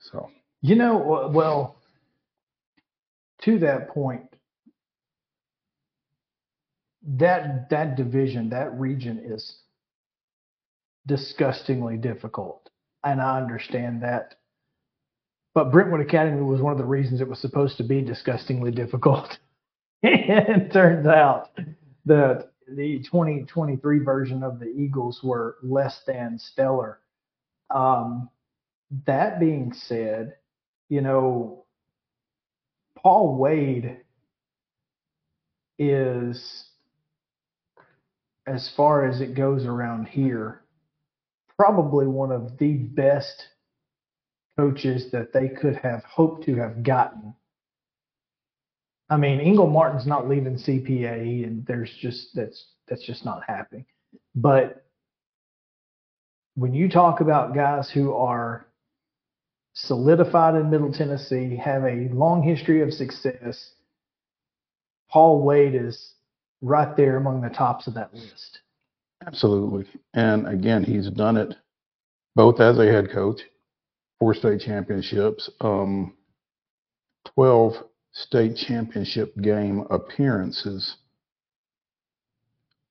So 0.00 0.30
You 0.60 0.76
know, 0.76 1.14
uh, 1.14 1.28
well, 1.28 1.76
to 3.42 3.58
that 3.60 3.88
point, 3.88 4.31
that 7.06 7.70
that 7.70 7.96
division, 7.96 8.50
that 8.50 8.78
region 8.78 9.20
is 9.24 9.56
disgustingly 11.06 11.96
difficult, 11.96 12.70
and 13.04 13.20
I 13.20 13.40
understand 13.40 14.02
that. 14.02 14.36
But 15.54 15.70
Brentwood 15.70 16.00
Academy 16.00 16.40
was 16.42 16.60
one 16.60 16.72
of 16.72 16.78
the 16.78 16.84
reasons 16.84 17.20
it 17.20 17.28
was 17.28 17.40
supposed 17.40 17.76
to 17.76 17.84
be 17.84 18.00
disgustingly 18.00 18.70
difficult. 18.70 19.38
and 20.02 20.62
it 20.62 20.72
turns 20.72 21.06
out 21.06 21.50
that 22.06 22.52
the 22.66 23.02
2023 23.04 23.98
version 23.98 24.42
of 24.42 24.58
the 24.58 24.66
Eagles 24.66 25.20
were 25.22 25.56
less 25.62 26.00
than 26.06 26.38
stellar. 26.38 27.00
Um, 27.70 28.30
that 29.06 29.40
being 29.40 29.72
said, 29.72 30.34
you 30.88 31.00
know, 31.00 31.64
Paul 32.96 33.36
Wade 33.36 33.98
is, 35.78 36.64
as 38.46 38.70
far 38.76 39.06
as 39.06 39.20
it 39.20 39.34
goes 39.34 39.64
around 39.64 40.08
here, 40.08 40.62
probably 41.56 42.06
one 42.06 42.32
of 42.32 42.58
the 42.58 42.74
best 42.74 43.46
coaches 44.58 45.10
that 45.12 45.32
they 45.32 45.48
could 45.48 45.76
have 45.76 46.02
hoped 46.04 46.44
to 46.44 46.56
have 46.56 46.82
gotten. 46.82 47.34
I 49.08 49.16
mean, 49.16 49.40
Ingle 49.40 49.68
Martin's 49.68 50.06
not 50.06 50.28
leaving 50.28 50.56
CPA, 50.56 51.44
and 51.44 51.66
there's 51.66 51.92
just 52.00 52.34
that's 52.34 52.66
that's 52.88 53.04
just 53.06 53.24
not 53.24 53.42
happening. 53.46 53.84
But 54.34 54.84
when 56.54 56.74
you 56.74 56.88
talk 56.88 57.20
about 57.20 57.54
guys 57.54 57.90
who 57.90 58.14
are 58.14 58.66
solidified 59.74 60.54
in 60.54 60.70
Middle 60.70 60.92
Tennessee, 60.92 61.56
have 61.56 61.84
a 61.84 62.08
long 62.12 62.42
history 62.42 62.82
of 62.82 62.92
success. 62.92 63.72
Paul 65.10 65.42
Wade 65.42 65.74
is 65.74 66.14
right 66.62 66.96
there 66.96 67.16
among 67.16 67.42
the 67.42 67.50
tops 67.50 67.86
of 67.86 67.94
that 67.94 68.14
list. 68.14 68.60
Absolutely. 69.26 69.86
And 70.14 70.46
again, 70.48 70.84
he's 70.84 71.10
done 71.10 71.36
it 71.36 71.54
both 72.34 72.60
as 72.60 72.78
a 72.78 72.86
head 72.86 73.10
coach, 73.12 73.40
four 74.18 74.34
state 74.34 74.60
championships, 74.60 75.50
um, 75.60 76.14
12 77.34 77.74
state 78.12 78.56
championship 78.56 79.36
game 79.40 79.84
appearances 79.90 80.96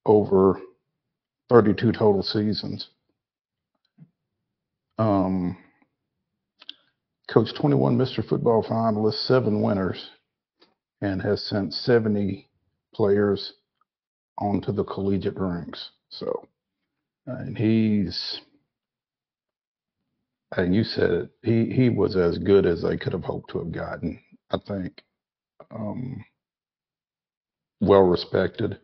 over 0.06 0.60
32 1.50 1.92
total 1.92 2.24
seasons. 2.24 2.90
Um, 4.98 5.58
coached 7.30 7.56
21 7.60 7.98
Mr. 7.98 8.28
Football 8.28 8.64
finalists, 8.64 9.26
seven 9.28 9.62
winners, 9.62 10.10
and 11.02 11.22
has 11.22 11.44
sent 11.44 11.74
70 11.74 12.48
players 12.94 13.54
onto 14.42 14.74
the 14.74 14.84
collegiate 14.86 15.38
ranks. 15.38 15.92
So, 16.10 16.48
and 17.28 17.58
he's, 17.58 18.42
and 20.58 20.76
you 20.76 20.84
said 20.84 21.12
it, 21.12 21.30
he, 21.44 21.72
he 21.74 21.90
was 21.90 22.18
as 22.18 22.38
good 22.40 22.66
as 22.66 22.82
they 22.84 22.98
could 22.98 23.14
have 23.14 23.24
hoped 23.24 23.52
to 23.52 23.60
have 23.60 23.72
gotten, 23.72 24.20
I 24.52 24.58
think. 24.68 25.04
Um, 25.72 26.26
well 27.82 28.02
respected, 28.04 28.80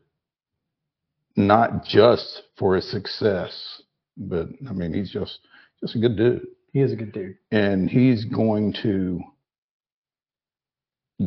not 1.36 1.86
just 1.86 2.44
for 2.58 2.76
his 2.76 2.90
success, 2.92 3.82
but 4.18 4.48
I 4.70 4.74
mean, 4.74 4.94
he's 4.94 5.12
just, 5.12 5.40
just 5.82 5.96
a 5.96 6.00
good 6.00 6.18
dude 6.18 6.48
He 6.74 6.82
is 6.82 6.94
a 6.94 6.96
good 6.96 7.12
dude. 7.14 7.38
and 7.52 7.90
he's 7.90 8.26
going 8.26 8.74
to 8.84 9.22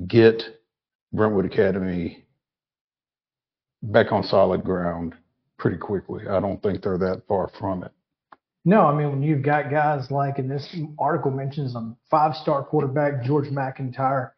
get 0.08 0.42
Brentwood 1.12 1.46
Academy 1.46 2.24
back 3.82 4.12
on 4.12 4.22
solid 4.22 4.64
ground 4.64 5.14
pretty 5.58 5.76
quickly. 5.76 6.26
I 6.28 6.40
don't 6.40 6.62
think 6.62 6.82
they're 6.82 6.98
that 6.98 7.22
far 7.28 7.50
from 7.58 7.84
it. 7.84 7.92
No, 8.64 8.82
I 8.82 8.94
mean 8.94 9.10
when 9.10 9.22
you've 9.22 9.42
got 9.42 9.70
guys 9.70 10.10
like, 10.10 10.38
and 10.38 10.50
this 10.50 10.76
article 10.98 11.30
mentions 11.30 11.74
a 11.74 11.94
five-star 12.10 12.64
quarterback 12.64 13.24
George 13.24 13.50
MacIntyre, 13.50 14.34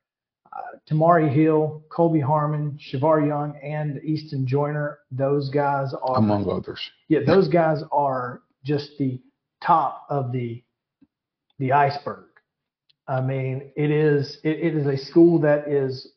uh, 0.52 0.76
Tamari 0.88 1.32
Hill, 1.32 1.82
Colby 1.90 2.20
Harmon, 2.20 2.78
Shavar 2.78 3.26
Young, 3.26 3.56
and 3.62 4.02
Easton 4.04 4.46
Joyner. 4.46 4.98
Those 5.10 5.50
guys 5.50 5.92
are 6.02 6.18
among 6.18 6.48
others. 6.48 6.80
yeah, 7.08 7.20
those 7.26 7.48
guys 7.48 7.82
are 7.90 8.42
just 8.64 8.90
the 8.98 9.20
top 9.64 10.06
of 10.08 10.30
the 10.32 10.62
the 11.58 11.72
iceberg. 11.72 12.26
I 13.08 13.20
mean, 13.20 13.72
it 13.76 13.90
is 13.90 14.38
it, 14.44 14.60
it 14.60 14.76
is 14.76 14.86
a 14.86 14.96
school 14.96 15.40
that 15.40 15.68
is 15.68 16.12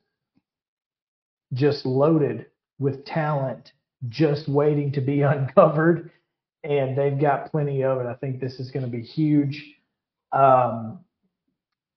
just 1.53 1.85
loaded 1.85 2.47
with 2.79 3.05
talent, 3.05 3.71
just 4.09 4.47
waiting 4.47 4.91
to 4.93 5.01
be 5.01 5.21
uncovered, 5.23 6.11
and 6.63 6.97
they've 6.97 7.19
got 7.19 7.51
plenty 7.51 7.83
of 7.83 7.99
it. 7.99 8.07
I 8.07 8.15
think 8.15 8.39
this 8.39 8.59
is 8.59 8.71
going 8.71 8.85
to 8.85 8.91
be 8.91 9.03
huge. 9.03 9.75
Um, 10.31 10.99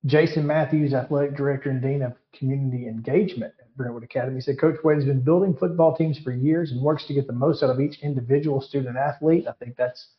Jason 0.06 0.46
Matthews, 0.46 0.94
athletic 0.94 1.36
director 1.36 1.70
and 1.70 1.82
dean 1.82 2.02
of 2.02 2.14
community 2.32 2.86
engagement 2.86 3.52
at 3.60 3.76
Brentwood 3.76 4.04
Academy, 4.04 4.40
said 4.40 4.60
Coach 4.60 4.76
Wade 4.84 4.96
has 4.96 5.04
been 5.04 5.20
building 5.20 5.56
football 5.56 5.96
teams 5.96 6.18
for 6.18 6.32
years 6.32 6.70
and 6.70 6.80
works 6.80 7.06
to 7.06 7.14
get 7.14 7.26
the 7.26 7.32
most 7.32 7.62
out 7.62 7.70
of 7.70 7.80
each 7.80 7.98
individual 8.00 8.60
student 8.60 8.96
athlete. 8.96 9.46
I 9.48 9.52
think 9.52 9.76
that's 9.76 10.12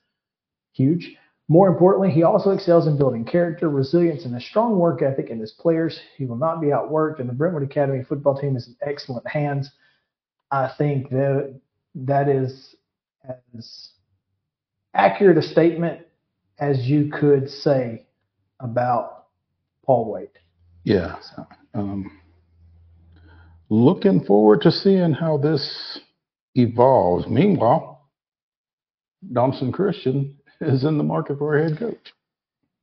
huge. 0.74 1.16
More 1.48 1.68
importantly, 1.68 2.12
he 2.12 2.24
also 2.24 2.52
excels 2.52 2.86
in 2.86 2.98
building 2.98 3.26
character, 3.26 3.70
resilience, 3.70 4.26
and 4.26 4.36
a 4.36 4.42
strong 4.42 4.78
work 4.78 5.02
ethic 5.02 5.30
in 5.30 5.40
his 5.40 5.54
players. 5.54 6.00
He 6.16 6.26
will 6.26 6.36
not 6.36 6.62
be 6.62 6.68
outworked, 6.68 7.20
and 7.20 7.28
the 7.28 7.34
Brentwood 7.34 7.64
Academy 7.64 8.04
football 8.04 8.40
team 8.40 8.56
is 8.56 8.68
in 8.68 8.76
excellent 8.82 9.28
hands. 9.28 9.72
I 10.52 10.72
think 10.78 11.10
that 11.10 11.60
that 11.96 12.28
is 12.28 12.76
as 13.56 13.90
accurate 14.94 15.38
a 15.38 15.42
statement 15.42 16.02
as 16.60 16.88
you 16.88 17.10
could 17.12 17.50
say 17.50 18.06
about 18.60 19.28
Paul 19.86 20.12
Wade. 20.12 20.30
Yeah. 20.84 21.18
Um, 21.74 22.20
looking 23.70 24.24
forward 24.26 24.62
to 24.62 24.72
seeing 24.72 25.14
how 25.14 25.38
this 25.38 26.00
evolves. 26.56 27.28
Meanwhile, 27.28 28.10
Donaldson 29.32 29.72
Christian 29.72 30.38
is 30.62 30.84
in 30.84 30.98
the 30.98 31.04
market 31.04 31.38
for 31.38 31.58
a 31.58 31.70
head 31.70 31.78
coach. 31.78 32.14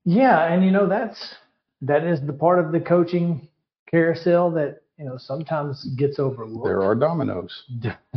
Yeah, 0.05 0.53
and 0.53 0.65
you 0.65 0.71
know 0.71 0.89
that's 0.89 1.35
that 1.83 2.05
is 2.05 2.21
the 2.25 2.33
part 2.33 2.65
of 2.65 2.73
the 2.73 2.81
coaching 2.81 3.49
carousel 3.91 4.53
that 4.53 4.83
you 4.99 5.05
know 5.05 5.19
sometimes 5.19 5.85
gets 5.97 6.19
overlooked. 6.19 6.65
There 6.65 6.83
are 6.83 6.95
dominoes. 6.95 7.65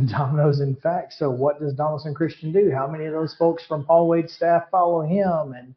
dominoes 0.06 0.60
in 0.60 0.76
fact. 0.76 1.12
So 1.12 1.30
what 1.30 1.60
does 1.60 1.74
Donaldson 1.74 2.14
Christian 2.14 2.52
do? 2.52 2.70
How 2.74 2.88
many 2.88 3.04
of 3.06 3.12
those 3.12 3.34
folks 3.34 3.64
from 3.66 3.84
Paul 3.84 4.08
Wade's 4.08 4.32
staff 4.32 4.64
follow 4.70 5.02
him 5.02 5.52
and 5.52 5.74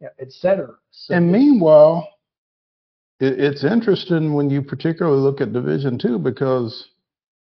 you 0.00 0.06
know, 0.06 0.10
et 0.18 0.32
cetera? 0.32 0.74
So 0.90 1.14
And 1.14 1.30
meanwhile, 1.30 2.08
it, 3.20 3.38
it's 3.38 3.64
interesting 3.64 4.34
when 4.34 4.50
you 4.50 4.62
particularly 4.62 5.20
look 5.20 5.40
at 5.40 5.52
Division 5.52 5.98
Two 5.98 6.18
because 6.18 6.88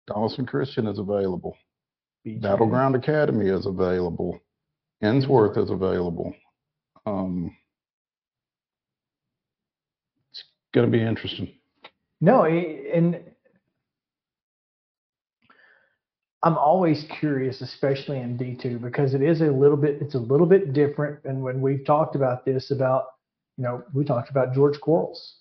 Donaldson 0.07 0.47
Christian 0.47 0.87
is 0.87 0.99
available. 0.99 1.57
Beach 2.23 2.41
Battleground 2.41 2.95
Academy 2.95 3.51
is 3.51 3.67
available. 3.67 4.41
Ensworth 5.03 5.59
is 5.59 5.71
available. 5.71 6.35
Um, 7.05 7.55
it's 10.31 10.45
going 10.73 10.91
to 10.91 10.97
be 10.97 11.03
interesting. 11.03 11.53
No, 12.25 12.45
and 12.47 13.21
I'm 16.43 16.57
always 16.57 17.05
curious, 17.21 17.61
especially 17.61 18.19
in 18.19 18.39
D2, 18.39 18.81
because 18.81 19.13
it 19.13 19.21
is 19.21 19.43
a 19.43 19.51
little 19.51 19.77
bit, 19.77 20.01
it's 20.01 20.15
a 20.15 20.19
little 20.19 20.47
bit 20.47 20.73
different. 20.73 21.23
And 21.25 21.43
when 21.43 21.61
we've 21.61 21.85
talked 21.85 22.17
about 22.17 22.47
this, 22.47 22.71
about, 22.71 23.05
you 23.59 23.65
know, 23.65 23.83
we 23.93 24.07
talked 24.07 24.31
about 24.31 24.55
George 24.55 24.81
Quarles, 24.81 25.37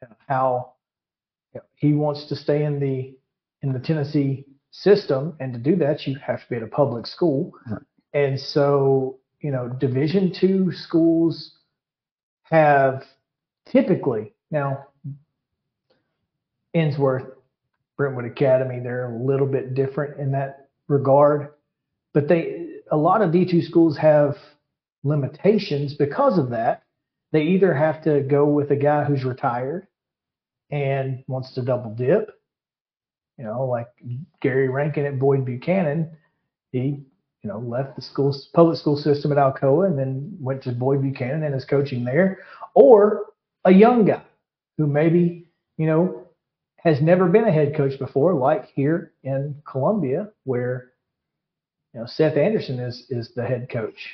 and 0.00 0.10
how 0.28 0.72
you 1.52 1.60
know, 1.60 1.66
he 1.76 1.92
wants 1.92 2.26
to 2.28 2.36
stay 2.36 2.64
in 2.64 2.80
the 2.80 3.14
in 3.60 3.74
the 3.74 3.78
Tennessee 3.78 4.46
system, 4.70 5.36
and 5.40 5.52
to 5.52 5.58
do 5.58 5.76
that, 5.76 6.06
you 6.06 6.16
have 6.26 6.40
to 6.40 6.48
be 6.48 6.56
at 6.56 6.62
a 6.62 6.68
public 6.68 7.06
school. 7.06 7.52
Right. 7.70 7.82
And 8.14 8.40
so, 8.40 9.18
you 9.40 9.50
know, 9.50 9.68
Division 9.68 10.32
two 10.32 10.72
schools 10.72 11.58
have 12.44 13.04
typically 13.70 14.32
now 14.50 14.87
Ensworth, 16.74 17.30
Brentwood 17.96 18.26
Academy, 18.26 18.80
they're 18.80 19.14
a 19.14 19.24
little 19.24 19.46
bit 19.46 19.74
different 19.74 20.20
in 20.20 20.32
that 20.32 20.68
regard. 20.86 21.48
But 22.14 22.28
they 22.28 22.66
a 22.90 22.96
lot 22.96 23.22
of 23.22 23.30
D2 23.30 23.64
schools 23.64 23.96
have 23.98 24.36
limitations 25.04 25.94
because 25.94 26.38
of 26.38 26.50
that. 26.50 26.82
They 27.32 27.42
either 27.42 27.74
have 27.74 28.02
to 28.04 28.22
go 28.22 28.46
with 28.46 28.70
a 28.70 28.76
guy 28.76 29.04
who's 29.04 29.24
retired 29.24 29.86
and 30.70 31.22
wants 31.26 31.52
to 31.54 31.62
double 31.62 31.94
dip, 31.94 32.30
you 33.36 33.44
know, 33.44 33.66
like 33.66 33.88
Gary 34.40 34.68
Rankin 34.68 35.06
at 35.06 35.18
Boyd 35.18 35.44
Buchanan. 35.44 36.10
He, 36.72 37.02
you 37.42 37.50
know, 37.50 37.58
left 37.58 37.96
the 37.96 38.02
school 38.02 38.34
public 38.54 38.78
school 38.78 38.96
system 38.96 39.32
at 39.32 39.38
Alcoa 39.38 39.86
and 39.86 39.98
then 39.98 40.36
went 40.40 40.62
to 40.62 40.72
Boyd 40.72 41.02
Buchanan 41.02 41.42
and 41.42 41.54
is 41.54 41.64
coaching 41.64 42.04
there, 42.04 42.40
or 42.74 43.26
a 43.64 43.72
young 43.72 44.04
guy 44.04 44.22
who 44.76 44.86
maybe, 44.86 45.48
you 45.76 45.86
know, 45.86 46.27
has 46.78 47.00
never 47.00 47.28
been 47.28 47.44
a 47.44 47.52
head 47.52 47.74
coach 47.76 47.98
before, 47.98 48.34
like 48.34 48.66
here 48.74 49.12
in 49.22 49.56
Columbia, 49.70 50.28
where 50.44 50.92
you 51.92 52.00
know 52.00 52.06
Seth 52.06 52.36
Anderson 52.36 52.78
is 52.78 53.06
is 53.10 53.32
the 53.34 53.44
head 53.44 53.68
coach. 53.70 54.10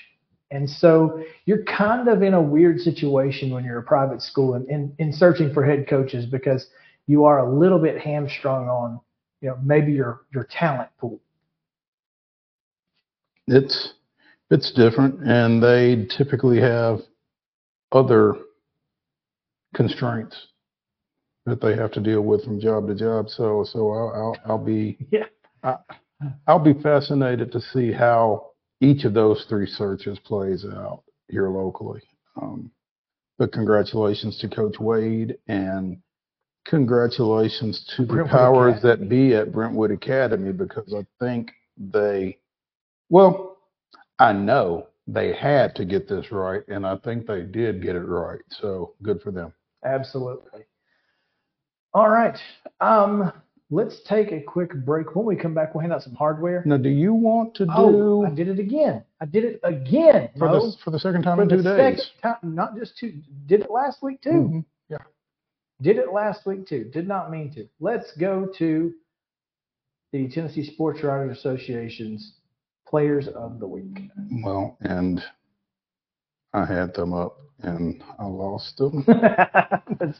And 0.50 0.68
so 0.68 1.22
you're 1.46 1.64
kind 1.64 2.08
of 2.08 2.22
in 2.22 2.34
a 2.34 2.40
weird 2.40 2.80
situation 2.80 3.52
when 3.52 3.64
you're 3.64 3.78
a 3.78 3.82
private 3.82 4.22
school 4.22 4.54
and 4.54 4.68
in, 4.68 4.94
in 4.98 5.12
searching 5.12 5.52
for 5.52 5.64
head 5.64 5.88
coaches 5.88 6.26
because 6.26 6.68
you 7.06 7.24
are 7.24 7.40
a 7.40 7.58
little 7.58 7.78
bit 7.78 7.98
hamstrung 7.98 8.68
on, 8.68 9.00
you 9.40 9.48
know, 9.48 9.58
maybe 9.62 9.92
your 9.92 10.22
your 10.32 10.44
talent 10.44 10.90
pool. 10.98 11.20
It's 13.46 13.94
it's 14.50 14.72
different, 14.72 15.22
and 15.26 15.62
they 15.62 16.06
typically 16.16 16.60
have 16.60 17.00
other 17.92 18.36
constraints 19.74 20.48
that 21.46 21.60
they 21.60 21.76
have 21.76 21.92
to 21.92 22.00
deal 22.00 22.22
with 22.22 22.44
from 22.44 22.60
job 22.60 22.86
to 22.88 22.94
job. 22.94 23.28
So 23.28 23.64
so 23.64 23.90
I'll 23.92 24.12
I'll, 24.14 24.52
I'll 24.52 24.64
be 24.64 24.98
Yeah. 25.10 25.24
I, 25.62 25.76
I'll 26.46 26.58
be 26.58 26.74
fascinated 26.74 27.52
to 27.52 27.60
see 27.60 27.92
how 27.92 28.50
each 28.80 29.04
of 29.04 29.14
those 29.14 29.44
three 29.48 29.66
searches 29.66 30.18
plays 30.20 30.64
out 30.64 31.02
here 31.28 31.48
locally. 31.48 32.02
Um, 32.40 32.70
but 33.38 33.52
congratulations 33.52 34.38
to 34.38 34.48
Coach 34.48 34.78
Wade 34.78 35.36
and 35.48 35.98
congratulations 36.66 37.84
to 37.96 38.02
the 38.04 38.14
Brentwood 38.14 38.30
powers 38.30 38.78
Academy. 38.78 39.04
that 39.04 39.08
be 39.08 39.34
at 39.34 39.52
Brentwood 39.52 39.90
Academy 39.90 40.52
because 40.52 40.94
I 40.94 41.04
think 41.24 41.52
they, 41.76 42.38
well, 43.10 43.58
I 44.18 44.32
know 44.32 44.88
they 45.06 45.32
had 45.34 45.74
to 45.76 45.84
get 45.84 46.08
this 46.08 46.30
right, 46.30 46.62
and 46.68 46.86
I 46.86 46.96
think 46.96 47.26
they 47.26 47.42
did 47.42 47.82
get 47.82 47.96
it 47.96 48.00
right. 48.04 48.40
So 48.50 48.94
good 49.02 49.20
for 49.20 49.30
them. 49.30 49.52
Absolutely. 49.84 50.64
All 51.94 52.10
right. 52.10 52.36
Um, 52.80 53.32
let's 53.70 54.00
take 54.08 54.32
a 54.32 54.40
quick 54.40 54.74
break. 54.84 55.14
When 55.14 55.24
we 55.24 55.36
come 55.36 55.54
back, 55.54 55.74
we'll 55.74 55.80
hand 55.82 55.92
out 55.92 56.02
some 56.02 56.14
hardware. 56.14 56.62
Now, 56.66 56.76
do 56.76 56.88
you 56.88 57.14
want 57.14 57.54
to 57.56 57.66
do? 57.66 57.72
Oh, 57.74 58.24
I 58.26 58.30
did 58.30 58.48
it 58.48 58.58
again. 58.58 59.04
I 59.20 59.26
did 59.26 59.44
it 59.44 59.60
again. 59.62 60.30
for 60.38 60.48
the 60.48 60.72
for 60.84 60.90
the 60.90 60.98
second 60.98 61.22
time 61.22 61.36
For 61.38 61.42
in 61.42 61.48
the 61.48 61.56
two 61.56 61.62
second 61.62 61.96
days? 61.96 62.10
time, 62.20 62.36
not 62.42 62.76
just 62.76 62.98
two. 62.98 63.14
Did 63.46 63.60
it 63.62 63.70
last 63.70 64.02
week 64.02 64.20
too. 64.22 64.30
Mhm. 64.30 64.64
Did 65.82 65.98
it 65.98 66.12
last 66.12 66.46
week 66.46 66.66
too. 66.68 66.84
Did 66.84 67.08
not 67.08 67.30
mean 67.32 67.52
to. 67.54 67.66
Let's 67.80 68.16
go 68.16 68.46
to 68.58 68.94
the 70.12 70.28
Tennessee 70.28 70.64
Sports 70.64 71.02
Writers 71.02 71.36
Association's 71.38 72.34
Players 72.86 73.26
of 73.28 73.58
the 73.58 73.66
Week. 73.66 74.08
Well, 74.44 74.76
and 74.80 75.22
I 76.52 76.64
had 76.64 76.94
them 76.94 77.12
up 77.12 77.38
and 77.60 78.02
I 78.20 78.24
lost 78.26 78.78
them. 78.78 79.04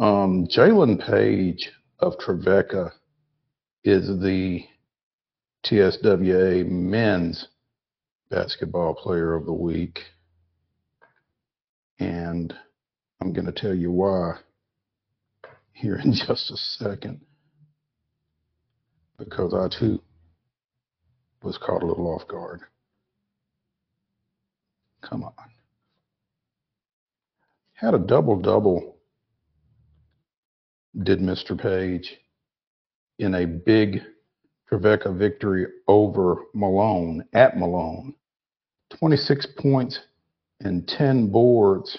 Um, 0.00 0.46
Jalen 0.46 1.04
Page 1.04 1.72
of 1.98 2.16
Trevecca 2.18 2.92
is 3.82 4.06
the 4.20 4.64
TSWA 5.64 6.64
Men's 6.68 7.48
Basketball 8.30 8.94
Player 8.94 9.34
of 9.34 9.44
the 9.44 9.52
Week. 9.52 9.98
And 11.98 12.54
I'm 13.20 13.32
going 13.32 13.46
to 13.46 13.52
tell 13.52 13.74
you 13.74 13.90
why 13.90 14.34
here 15.72 15.96
in 15.96 16.12
just 16.26 16.52
a 16.52 16.56
second. 16.56 17.20
Because 19.18 19.52
I 19.52 19.66
too 19.68 20.00
was 21.42 21.58
caught 21.58 21.82
a 21.82 21.86
little 21.86 22.06
off 22.06 22.28
guard. 22.28 22.60
Come 25.02 25.24
on. 25.24 25.32
Had 27.72 27.94
a 27.94 27.98
double 27.98 28.36
double 28.40 28.97
did 31.02 31.20
Mr. 31.20 31.60
Page 31.60 32.18
in 33.18 33.34
a 33.34 33.46
big 33.46 34.02
Trevecca 34.68 35.12
victory 35.12 35.66
over 35.86 36.44
Malone 36.54 37.24
at 37.32 37.58
Malone. 37.58 38.14
26 38.98 39.46
points 39.58 40.00
and 40.60 40.86
10 40.88 41.28
boards 41.28 41.98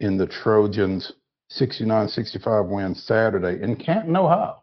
in 0.00 0.16
the 0.16 0.26
Trojans' 0.26 1.12
69 1.48 2.08
65 2.08 2.66
win 2.66 2.94
Saturday 2.94 3.62
in 3.62 3.76
Canton, 3.76 4.16
Ohio, 4.16 4.62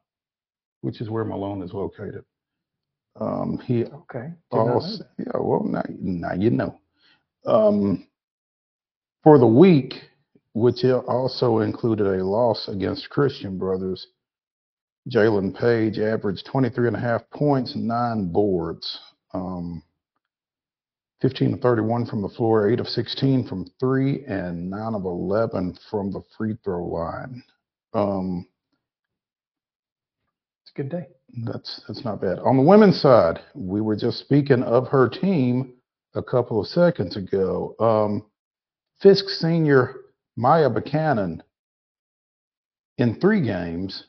which 0.82 1.02
is 1.02 1.10
where 1.10 1.26
Malone 1.26 1.62
is 1.62 1.74
located. 1.74 2.24
Um, 3.20 3.60
he 3.66 3.84
okay. 3.86 4.32
Did 4.52 4.58
not 4.58 4.66
know 4.68 4.74
also, 4.74 5.04
yeah, 5.18 5.26
well, 5.40 5.64
now, 5.64 5.84
now 6.00 6.34
you 6.34 6.50
know. 6.50 6.80
Um, 7.46 8.08
for 9.24 9.38
the 9.40 9.48
week, 9.48 10.10
which 10.58 10.84
also 10.84 11.60
included 11.60 12.08
a 12.08 12.26
loss 12.26 12.68
against 12.68 13.12
Christian 13.12 13.60
Brothers, 13.60 14.08
Jalen 15.08 15.56
Page 15.56 16.00
averaged 16.00 16.48
23 16.48 16.88
and 16.88 16.96
a 16.98 17.00
half 17.00 17.30
points, 17.30 17.76
nine 17.76 18.32
boards, 18.32 19.00
um, 19.36 19.84
15 21.22 21.54
of 21.54 21.62
31 21.62 22.08
from 22.08 22.24
the 22.24 22.30
floor, 22.30 22.72
8 22.72 22.80
of 22.80 22.88
16 22.88 23.48
from 23.48 23.70
three, 23.80 24.26
and 24.26 24.68
9 24.72 24.96
of 24.96 25.06
11 25.06 25.78
from 25.92 26.12
the 26.12 26.22
free 26.36 26.58
throw 26.64 26.84
line. 26.86 27.44
Um, 27.94 28.48
It's 30.64 30.72
a 30.76 30.82
good 30.82 30.90
day. 30.90 31.08
that's 31.46 31.82
that's 31.88 32.04
not 32.04 32.20
bad. 32.20 32.40
On 32.40 32.58
the 32.58 32.64
women's 32.64 33.00
side, 33.00 33.42
we 33.54 33.80
were 33.80 33.96
just 33.96 34.18
speaking 34.20 34.64
of 34.64 34.88
her 34.88 35.08
team 35.08 35.76
a 36.16 36.24
couple 36.24 36.60
of 36.60 36.68
seconds 36.68 37.16
ago. 37.16 37.76
Um, 37.80 38.26
Fisk 39.00 39.30
senior 39.30 40.07
Maya 40.40 40.70
Buchanan 40.70 41.42
in 43.00 43.20
three 43.20 43.42
games, 43.42 44.06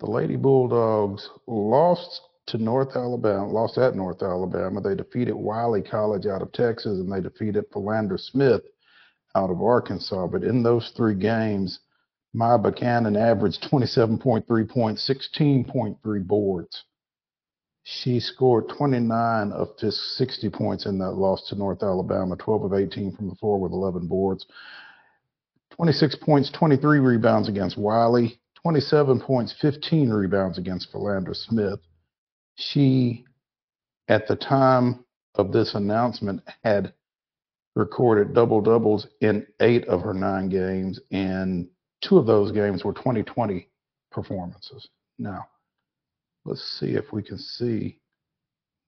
the 0.00 0.10
Lady 0.10 0.36
Bulldogs 0.36 1.28
lost 1.46 2.22
to 2.46 2.56
North 2.56 2.96
Alabama, 2.96 3.46
lost 3.46 3.76
at 3.76 3.94
North 3.94 4.22
Alabama. 4.22 4.80
They 4.80 4.94
defeated 4.94 5.34
Wiley 5.34 5.82
College 5.82 6.24
out 6.24 6.40
of 6.40 6.50
Texas, 6.52 6.98
and 6.98 7.12
they 7.12 7.20
defeated 7.20 7.66
Philander 7.72 8.16
Smith 8.16 8.62
out 9.34 9.50
of 9.50 9.60
Arkansas. 9.60 10.26
But 10.28 10.44
in 10.44 10.62
those 10.62 10.92
three 10.96 11.14
games, 11.14 11.80
Maya 12.32 12.56
Buchanan 12.56 13.16
averaged 13.16 13.68
27.3 13.70 14.68
points, 14.70 15.06
16.3 15.06 16.26
boards. 16.26 16.84
She 17.90 18.20
scored 18.20 18.68
29 18.68 19.50
of 19.50 19.70
his 19.78 19.98
60 20.18 20.50
points 20.50 20.84
in 20.84 20.98
that 20.98 21.12
loss 21.12 21.48
to 21.48 21.54
North 21.54 21.82
Alabama, 21.82 22.36
12 22.36 22.64
of 22.64 22.74
18 22.74 23.12
from 23.16 23.30
the 23.30 23.34
floor 23.36 23.58
with 23.58 23.72
11 23.72 24.06
boards. 24.06 24.44
26 25.70 26.16
points, 26.16 26.50
23 26.50 26.98
rebounds 26.98 27.48
against 27.48 27.78
Wiley, 27.78 28.38
27 28.56 29.18
points, 29.20 29.54
15 29.62 30.10
rebounds 30.10 30.58
against 30.58 30.92
Philander 30.92 31.32
Smith. 31.32 31.80
She, 32.56 33.24
at 34.08 34.28
the 34.28 34.36
time 34.36 35.02
of 35.36 35.50
this 35.50 35.74
announcement, 35.74 36.42
had 36.62 36.92
recorded 37.74 38.34
double 38.34 38.60
doubles 38.60 39.06
in 39.22 39.46
eight 39.60 39.88
of 39.88 40.02
her 40.02 40.12
nine 40.12 40.50
games, 40.50 41.00
and 41.10 41.66
two 42.02 42.18
of 42.18 42.26
those 42.26 42.52
games 42.52 42.84
were 42.84 42.92
2020 42.92 43.66
performances. 44.10 44.88
Now, 45.18 45.46
let's 46.48 46.78
see 46.80 46.94
if 46.94 47.12
we 47.12 47.22
can 47.22 47.38
see. 47.38 47.98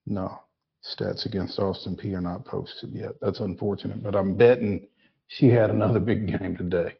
No, 0.05 0.39
stats 0.83 1.25
against 1.25 1.59
Austin 1.59 1.95
Peay 1.95 2.17
are 2.17 2.21
not 2.21 2.45
posted 2.45 2.91
yet. 2.91 3.11
That's 3.21 3.39
unfortunate, 3.39 4.03
but 4.03 4.15
I'm 4.15 4.35
betting 4.35 4.87
she 5.31 5.47
had 5.47 5.69
another 5.69 6.01
big 6.01 6.27
game 6.27 6.57
today. 6.57 6.95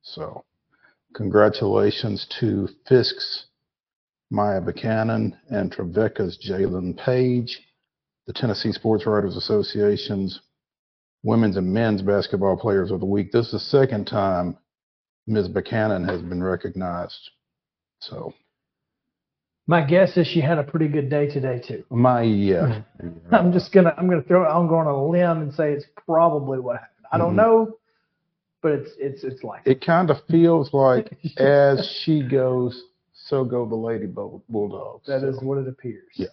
So, 0.00 0.42
congratulations 1.14 2.26
to 2.40 2.66
Fisk's 2.88 3.46
Maya 4.30 4.62
Buchanan 4.62 5.36
and 5.50 5.70
Trevecca's 5.70 6.38
Jalen 6.38 6.96
Page, 6.96 7.60
the 8.26 8.32
Tennessee 8.32 8.72
Sports 8.72 9.04
Writers 9.04 9.36
Association's 9.36 10.40
Women's 11.22 11.58
and 11.58 11.70
Men's 11.70 12.00
Basketball 12.00 12.56
Players 12.56 12.90
of 12.90 13.00
the 13.00 13.06
Week. 13.06 13.30
This 13.30 13.46
is 13.46 13.52
the 13.52 13.58
second 13.58 14.06
time 14.06 14.56
Ms. 15.26 15.48
Buchanan 15.48 16.08
has 16.08 16.22
been 16.22 16.42
recognized. 16.42 17.30
So, 18.00 18.32
My 19.66 19.82
guess 19.82 20.16
is 20.16 20.26
she 20.26 20.40
had 20.40 20.58
a 20.58 20.62
pretty 20.62 20.88
good 20.88 21.08
day 21.08 21.26
today 21.28 21.58
too. 21.66 21.84
my 21.90 22.22
yeah. 22.22 22.82
I'm 23.32 23.52
just 23.52 23.72
gonna 23.72 23.94
I'm 23.96 24.08
gonna 24.08 24.22
throw 24.22 24.44
I'm 24.46 24.68
going 24.68 24.86
on 24.86 24.94
a 24.94 25.06
limb 25.06 25.42
and 25.42 25.54
say 25.54 25.72
it's 25.72 25.86
probably 26.06 26.58
what 26.58 26.76
happened. 26.76 27.06
I 27.10 27.18
don't 27.18 27.32
Mhm. 27.32 27.36
know, 27.36 27.78
but 28.62 28.72
it's 28.72 28.90
it's 28.98 29.24
it's 29.24 29.42
like 29.42 29.62
It 29.66 29.80
kind 29.84 30.10
of 30.10 30.18
feels 30.30 30.72
like 30.74 31.16
as 31.38 31.86
she 32.04 32.22
goes, 32.22 32.82
so 33.14 33.44
go 33.44 33.66
the 33.66 33.74
Lady 33.76 34.06
Bulldogs. 34.06 35.06
that 35.06 35.22
is 35.22 35.38
So, 35.38 35.46
what 35.46 35.58
it 35.58 35.68
appears. 35.68 36.12
Yeah. 36.14 36.26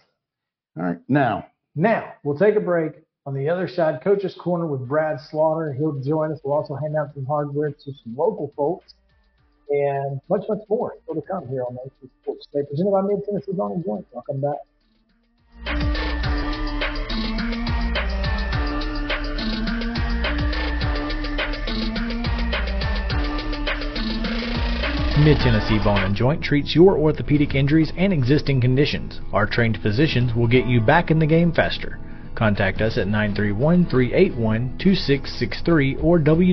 All 0.76 0.84
right. 0.84 0.98
Now, 1.08 1.46
Now 1.74 2.12
we'll 2.24 2.38
take 2.38 2.56
a 2.56 2.60
break. 2.60 2.92
On 3.24 3.34
the 3.34 3.48
other 3.48 3.68
side, 3.68 4.02
Coach's 4.02 4.34
Corner 4.34 4.66
with 4.66 4.86
Brad 4.88 5.20
Slaughter. 5.20 5.72
He'll 5.72 6.00
join 6.00 6.32
us. 6.32 6.40
We'll 6.44 6.54
also 6.54 6.74
hand 6.74 6.96
out 6.96 7.14
some 7.14 7.24
hardware 7.24 7.70
to 7.70 7.92
some 8.02 8.16
local 8.16 8.52
folks 8.56 8.94
and 9.72 10.20
much, 10.28 10.42
much 10.48 10.60
more 10.68 10.94
still 11.02 11.14
to 11.14 11.22
come 11.22 11.48
here 11.48 11.64
on 11.64 11.76
Street 11.96 12.12
Sports 12.22 12.46
Today, 12.52 12.66
presented 12.68 12.92
by 12.92 13.00
Mid 13.00 13.24
Tennessee 13.24 13.52
Bone 13.52 13.72
and 13.72 13.84
Joint. 13.84 14.06
Welcome 14.12 14.40
back. 14.40 14.58
Mid 25.24 25.38
Tennessee 25.38 25.78
Bone 25.82 26.02
and 26.02 26.14
Joint 26.14 26.42
treats 26.42 26.74
your 26.74 26.98
orthopedic 26.98 27.54
injuries 27.54 27.92
and 27.96 28.12
existing 28.12 28.60
conditions. 28.60 29.20
Our 29.32 29.46
trained 29.46 29.78
physicians 29.80 30.34
will 30.34 30.48
get 30.48 30.66
you 30.66 30.80
back 30.80 31.10
in 31.10 31.18
the 31.18 31.26
game 31.26 31.52
faster. 31.52 31.98
Contact 32.34 32.80
us 32.80 32.98
at 32.98 33.06
931 33.06 33.86
381 33.86 34.78
2663 34.78 35.96
or 35.96 36.18
www.mtbj.net. 36.18 36.52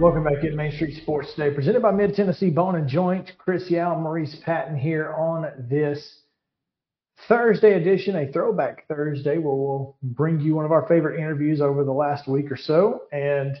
Welcome 0.00 0.22
back 0.22 0.40
to 0.42 0.52
Main 0.52 0.70
Street 0.70 0.96
Sports 1.02 1.34
Today, 1.34 1.52
presented 1.52 1.82
by 1.82 1.90
Mid 1.90 2.14
Tennessee 2.14 2.50
Bone 2.50 2.76
and 2.76 2.88
Joint. 2.88 3.32
Chris 3.36 3.68
Yow, 3.68 3.98
Maurice 3.98 4.36
Patton 4.44 4.78
here 4.78 5.12
on 5.14 5.50
this 5.68 6.20
Thursday 7.26 7.74
edition, 7.74 8.14
a 8.14 8.30
throwback 8.30 8.86
Thursday, 8.86 9.38
where 9.38 9.54
we'll 9.54 9.96
bring 10.02 10.38
you 10.38 10.54
one 10.54 10.64
of 10.64 10.70
our 10.70 10.86
favorite 10.86 11.18
interviews 11.18 11.60
over 11.60 11.82
the 11.82 11.92
last 11.92 12.28
week 12.28 12.52
or 12.52 12.56
so. 12.56 13.02
And 13.10 13.56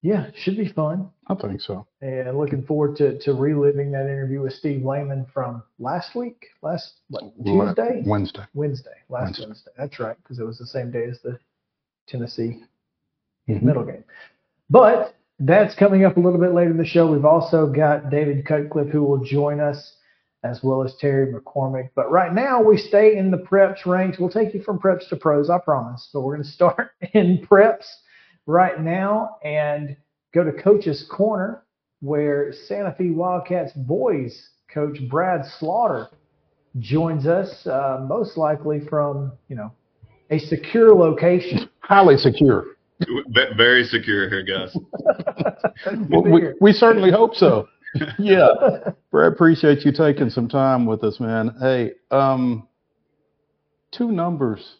yeah, 0.00 0.30
should 0.34 0.56
be 0.56 0.68
fun. 0.68 1.10
I 1.26 1.34
think 1.34 1.60
so. 1.60 1.86
And 2.00 2.38
looking 2.38 2.62
forward 2.64 2.96
to, 2.96 3.18
to 3.18 3.34
reliving 3.34 3.92
that 3.92 4.06
interview 4.06 4.40
with 4.40 4.54
Steve 4.54 4.82
Lehman 4.82 5.26
from 5.34 5.62
last 5.78 6.14
week, 6.14 6.46
last 6.62 7.00
what, 7.10 7.24
Tuesday, 7.44 8.02
Wednesday. 8.06 8.46
Wednesday, 8.54 8.90
last 9.10 9.22
Wednesday. 9.24 9.44
Wednesday. 9.46 9.70
That's 9.76 10.00
right, 10.00 10.16
because 10.22 10.38
it 10.38 10.44
was 10.44 10.56
the 10.56 10.66
same 10.66 10.90
day 10.90 11.04
as 11.04 11.20
the 11.20 11.38
Tennessee 12.06 12.62
Mhm. 13.46 13.60
middle 13.62 13.84
game. 13.84 14.04
But 14.70 15.14
that's 15.40 15.74
coming 15.74 16.04
up 16.04 16.16
a 16.16 16.20
little 16.20 16.40
bit 16.40 16.52
later 16.52 16.70
in 16.70 16.76
the 16.76 16.84
show. 16.84 17.10
We've 17.10 17.24
also 17.24 17.66
got 17.66 18.10
David 18.10 18.44
Cutcliffe 18.44 18.88
who 18.88 19.04
will 19.04 19.24
join 19.24 19.60
us, 19.60 19.94
as 20.42 20.60
well 20.62 20.82
as 20.82 20.94
Terry 21.00 21.32
McCormick. 21.32 21.90
But 21.94 22.10
right 22.10 22.32
now 22.32 22.62
we 22.62 22.76
stay 22.76 23.16
in 23.16 23.30
the 23.30 23.38
preps 23.38 23.86
ranks. 23.86 24.18
We'll 24.18 24.30
take 24.30 24.52
you 24.54 24.62
from 24.62 24.78
preps 24.78 25.08
to 25.10 25.16
pros, 25.16 25.48
I 25.48 25.58
promise. 25.58 26.08
But 26.12 26.22
we're 26.22 26.34
going 26.34 26.44
to 26.46 26.50
start 26.50 26.90
in 27.12 27.46
preps 27.48 27.86
right 28.46 28.80
now 28.80 29.36
and 29.44 29.96
go 30.34 30.42
to 30.42 30.52
Coach's 30.52 31.06
Corner, 31.10 31.62
where 32.00 32.52
Santa 32.52 32.94
Fe 32.96 33.10
Wildcats 33.10 33.72
boys 33.72 34.50
coach 34.72 34.98
Brad 35.08 35.44
Slaughter 35.58 36.08
joins 36.78 37.26
us, 37.26 37.66
uh, 37.66 38.04
most 38.08 38.36
likely 38.36 38.80
from 38.80 39.32
you 39.48 39.56
know 39.56 39.72
a 40.30 40.38
secure 40.38 40.94
location. 40.94 41.68
Highly 41.80 42.16
secure. 42.16 42.77
Ve- 43.00 43.54
Very 43.56 43.84
secure 43.84 44.28
here, 44.28 44.42
guys. 44.42 44.76
Well, 46.10 46.22
we, 46.22 46.42
we 46.60 46.72
certainly 46.72 47.10
hope 47.10 47.34
so. 47.36 47.68
yeah. 48.18 48.48
Brad, 49.12 49.32
appreciate 49.32 49.84
you 49.84 49.92
taking 49.92 50.28
some 50.28 50.48
time 50.48 50.86
with 50.86 51.04
us, 51.04 51.20
man. 51.20 51.54
Hey, 51.60 51.92
um, 52.10 52.66
two 53.92 54.10
numbers 54.10 54.76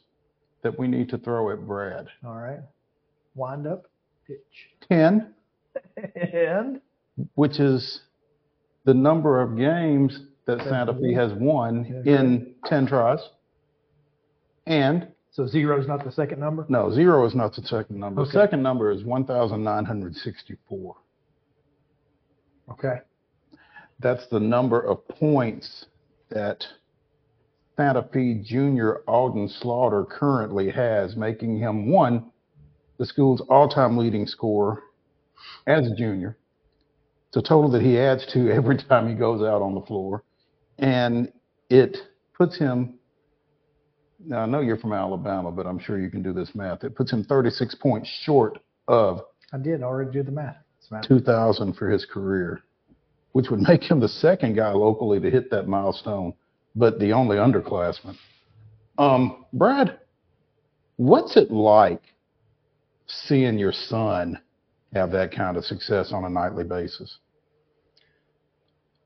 that 0.62 0.76
we 0.78 0.88
need 0.88 1.08
to 1.10 1.18
throw 1.18 1.50
at 1.52 1.66
Brad. 1.66 2.08
All 2.26 2.34
right. 2.36 2.60
Wind 3.36 3.66
up, 3.66 3.84
pitch. 4.26 4.38
10, 4.88 5.32
And 6.32 6.80
which 7.34 7.60
is 7.60 8.00
the 8.84 8.94
number 8.94 9.40
of 9.40 9.56
games 9.56 10.20
that 10.46 10.62
Santa 10.64 10.94
Fe 10.94 11.12
has 11.14 11.32
won 11.34 12.02
in 12.06 12.54
10 12.66 12.86
tries. 12.86 13.20
And 14.66 15.08
so 15.38 15.46
zero 15.46 15.80
is 15.80 15.86
not 15.86 16.04
the 16.04 16.10
second 16.10 16.40
number? 16.40 16.66
no, 16.68 16.92
zero 16.92 17.24
is 17.24 17.32
not 17.32 17.54
the 17.54 17.62
second 17.62 18.00
number. 18.00 18.22
The 18.24 18.28
Okay. 18.28 18.38
second 18.38 18.60
number 18.60 18.90
is 18.90 19.04
1,964. 19.04 20.96
Okay. 22.72 22.96
That's 24.00 24.26
the 24.32 24.40
number 24.40 24.80
of 24.80 25.06
points 25.06 25.86
that 26.30 26.64
Santa 27.76 28.02
Fe 28.12 28.42
Junior 28.44 29.02
Alden 29.06 29.48
Slaughter 29.48 30.04
currently 30.04 30.70
has, 30.72 31.14
making 31.14 31.56
him 31.56 31.88
one, 31.88 32.32
the 32.98 33.06
school's 33.06 33.40
all-time 33.42 33.96
leading 33.96 34.26
scorer 34.26 34.82
as 35.68 35.86
a 35.88 35.94
junior. 35.94 36.36
It's 37.28 37.36
a 37.36 37.42
total 37.42 37.70
that 37.70 37.82
he 37.82 37.96
adds 37.96 38.26
to 38.32 38.50
every 38.56 38.76
time 38.76 39.08
he 39.08 39.14
goes 39.14 39.40
out 39.42 39.62
on 39.62 39.76
the 39.76 39.82
floor. 39.82 40.24
And 40.80 41.32
it 41.70 41.96
puts 42.36 42.58
him, 42.58 42.97
now 44.24 44.40
I 44.40 44.46
know 44.46 44.60
you're 44.60 44.78
from 44.78 44.92
Alabama, 44.92 45.50
but 45.50 45.66
I'm 45.66 45.78
sure 45.78 46.00
you 46.00 46.10
can 46.10 46.22
do 46.22 46.32
this 46.32 46.54
math. 46.54 46.84
It 46.84 46.94
puts 46.94 47.12
him 47.12 47.24
36 47.24 47.74
points 47.76 48.08
short 48.22 48.58
of 48.86 49.22
I 49.52 49.58
did 49.58 49.82
already 49.82 50.10
do 50.10 50.22
the 50.22 50.32
math. 50.32 50.56
Math. 50.90 51.06
2,000 51.06 51.74
for 51.74 51.90
his 51.90 52.06
career, 52.06 52.62
which 53.32 53.50
would 53.50 53.60
make 53.60 53.82
him 53.82 54.00
the 54.00 54.08
second 54.08 54.54
guy 54.54 54.72
locally 54.72 55.20
to 55.20 55.30
hit 55.30 55.50
that 55.50 55.68
milestone, 55.68 56.32
but 56.74 56.98
the 56.98 57.12
only 57.12 57.36
underclassman. 57.36 58.16
Um, 58.96 59.44
Brad, 59.52 59.98
what's 60.96 61.36
it 61.36 61.50
like 61.50 62.00
seeing 63.06 63.58
your 63.58 63.72
son 63.72 64.40
have 64.94 65.12
that 65.12 65.30
kind 65.30 65.58
of 65.58 65.64
success 65.66 66.10
on 66.10 66.24
a 66.24 66.30
nightly 66.30 66.64
basis? 66.64 67.18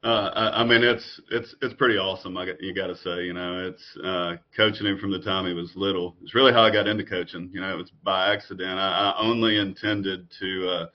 Uh, 0.02 0.30
I, 0.34 0.62
I 0.62 0.64
mean, 0.64 0.82
it's 0.82 1.20
it's 1.30 1.54
it's 1.62 1.74
pretty 1.74 1.96
awesome. 1.96 2.36
I 2.36 2.46
got, 2.46 2.60
you 2.60 2.74
got 2.74 2.88
to 2.88 2.96
say, 2.96 3.24
you 3.24 3.32
know, 3.32 3.68
it's 3.68 3.96
uh, 4.04 4.34
coaching 4.56 4.86
him 4.86 4.98
from 4.98 5.12
the 5.12 5.20
time 5.20 5.46
he 5.46 5.52
was 5.52 5.70
little. 5.76 6.16
It's 6.22 6.34
really 6.34 6.52
how 6.52 6.62
I 6.62 6.72
got 6.72 6.88
into 6.88 7.04
coaching. 7.04 7.50
You 7.52 7.60
know, 7.60 7.72
it 7.72 7.76
was 7.76 7.92
by 8.02 8.34
accident. 8.34 8.80
I, 8.80 9.12
I 9.12 9.20
only 9.22 9.58
intended 9.58 10.26
to 10.40 10.68
uh, 10.68 10.86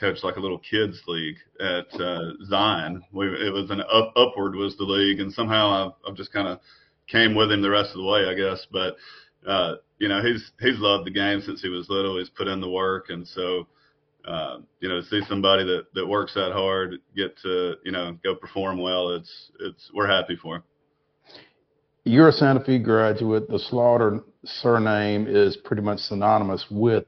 coach 0.00 0.24
like 0.24 0.34
a 0.34 0.40
little 0.40 0.58
kids 0.58 1.00
league 1.06 1.36
at 1.60 2.00
uh, 2.00 2.32
Zion. 2.46 3.04
We, 3.12 3.26
it 3.26 3.52
was 3.52 3.70
an 3.70 3.82
up, 3.82 4.12
upward 4.16 4.56
was 4.56 4.76
the 4.76 4.84
league, 4.84 5.20
and 5.20 5.32
somehow 5.32 5.86
I've, 5.86 6.10
I've 6.10 6.16
just 6.16 6.32
kind 6.32 6.48
of 6.48 6.58
came 7.06 7.36
with 7.36 7.52
him 7.52 7.62
the 7.62 7.70
rest 7.70 7.90
of 7.90 7.98
the 7.98 8.04
way, 8.04 8.26
I 8.26 8.34
guess. 8.34 8.66
But 8.72 8.96
uh, 9.48 9.74
you 9.98 10.08
know, 10.08 10.22
he's 10.22 10.50
he's 10.60 10.80
loved 10.80 11.06
the 11.06 11.12
game 11.12 11.40
since 11.40 11.62
he 11.62 11.68
was 11.68 11.88
little. 11.88 12.18
He's 12.18 12.30
put 12.30 12.48
in 12.48 12.60
the 12.60 12.68
work, 12.68 13.10
and 13.10 13.28
so 13.28 13.68
uh, 14.26 14.58
you 14.80 14.88
know, 14.88 15.00
to 15.00 15.06
see 15.06 15.20
somebody 15.28 15.64
that, 15.64 15.86
that 15.94 16.06
works 16.06 16.34
that 16.34 16.52
hard 16.52 16.96
get 17.16 17.36
to, 17.38 17.74
you 17.84 17.92
know, 17.92 18.16
go 18.22 18.34
perform 18.34 18.78
well, 18.78 19.10
it's, 19.10 19.50
it's, 19.60 19.90
we're 19.94 20.06
happy 20.08 20.36
for 20.36 20.56
him. 20.56 20.62
You're 22.04 22.28
a 22.28 22.32
Santa 22.32 22.64
Fe 22.64 22.78
graduate. 22.78 23.48
The 23.48 23.58
Slaughter 23.58 24.20
surname 24.44 25.26
is 25.28 25.56
pretty 25.56 25.82
much 25.82 26.00
synonymous 26.00 26.64
with 26.70 27.04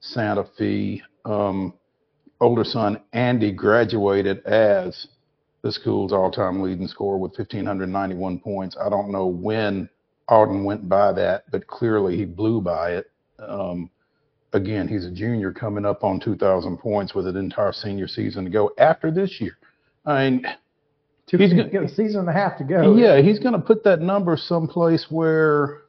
Santa 0.00 0.44
Fe. 0.56 1.02
Um, 1.24 1.74
older 2.40 2.64
son 2.64 3.02
Andy 3.12 3.52
graduated 3.52 4.44
as 4.46 5.06
the 5.62 5.70
school's 5.70 6.12
all-time 6.12 6.62
leading 6.62 6.88
scorer 6.88 7.18
with 7.18 7.36
1,591 7.36 8.38
points. 8.38 8.76
I 8.82 8.88
don't 8.88 9.12
know 9.12 9.26
when 9.26 9.90
Alden 10.28 10.64
went 10.64 10.88
by 10.88 11.12
that, 11.12 11.50
but 11.50 11.66
clearly 11.66 12.16
he 12.16 12.24
blew 12.24 12.62
by 12.62 12.92
it. 12.92 13.10
Um, 13.38 13.90
again, 14.52 14.88
he's 14.88 15.04
a 15.06 15.10
junior 15.10 15.52
coming 15.52 15.84
up 15.86 16.02
on 16.04 16.20
2,000 16.20 16.76
points 16.78 17.14
with 17.14 17.26
an 17.26 17.36
entire 17.36 17.72
senior 17.72 18.08
season 18.08 18.44
to 18.44 18.50
go 18.50 18.70
after 18.78 19.10
this 19.10 19.40
year. 19.40 19.56
I 20.06 20.30
mean, 20.30 20.46
Two, 21.26 21.36
He's 21.36 21.50
gonna- 21.52 21.68
got 21.68 21.84
a 21.84 21.88
season 21.88 22.20
and 22.20 22.28
a 22.28 22.32
half 22.32 22.58
to 22.58 22.64
go. 22.64 22.96
yeah, 22.96 23.20
he's 23.20 23.38
going 23.38 23.52
to 23.52 23.60
put 23.60 23.84
that 23.84 24.00
number 24.00 24.36
someplace 24.36 25.08
where 25.12 25.82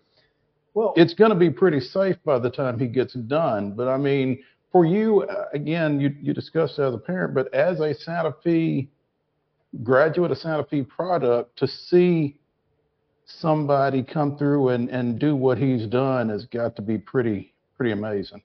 Well, 0.76 0.94
it's 0.96 1.16
going 1.16 1.32
to 1.32 1.36
be 1.38 1.50
pretty 1.50 1.80
safe 1.80 2.16
by 2.24 2.38
the 2.38 2.50
time 2.52 2.78
he 2.78 2.86
gets 2.88 3.14
done. 3.14 3.72
But 3.72 3.88
I 3.88 3.98
mean, 3.98 4.44
for 4.72 4.86
you, 4.86 5.24
uh, 5.24 5.46
again, 5.54 6.00
you, 6.00 6.16
you 6.22 6.34
discussed 6.34 6.78
as 6.78 6.94
a 6.94 6.98
parent, 7.00 7.34
but 7.34 7.52
as 7.56 7.80
a 7.80 7.94
Santa 7.96 8.34
Fe 8.44 8.88
graduate, 9.84 10.30
a 10.32 10.36
Santa 10.36 10.64
Fe 10.64 10.84
product, 10.84 11.58
to 11.58 11.68
see 11.68 12.38
somebody 13.26 14.04
come 14.04 14.38
through 14.38 14.70
and, 14.70 14.90
and 14.90 15.18
do 15.20 15.36
what 15.36 15.58
he's 15.58 15.88
done 15.88 16.30
has 16.30 16.46
got 16.46 16.76
to 16.76 16.82
be 16.82 16.98
pretty, 17.00 17.54
pretty 17.76 17.92
amazing. 17.94 18.44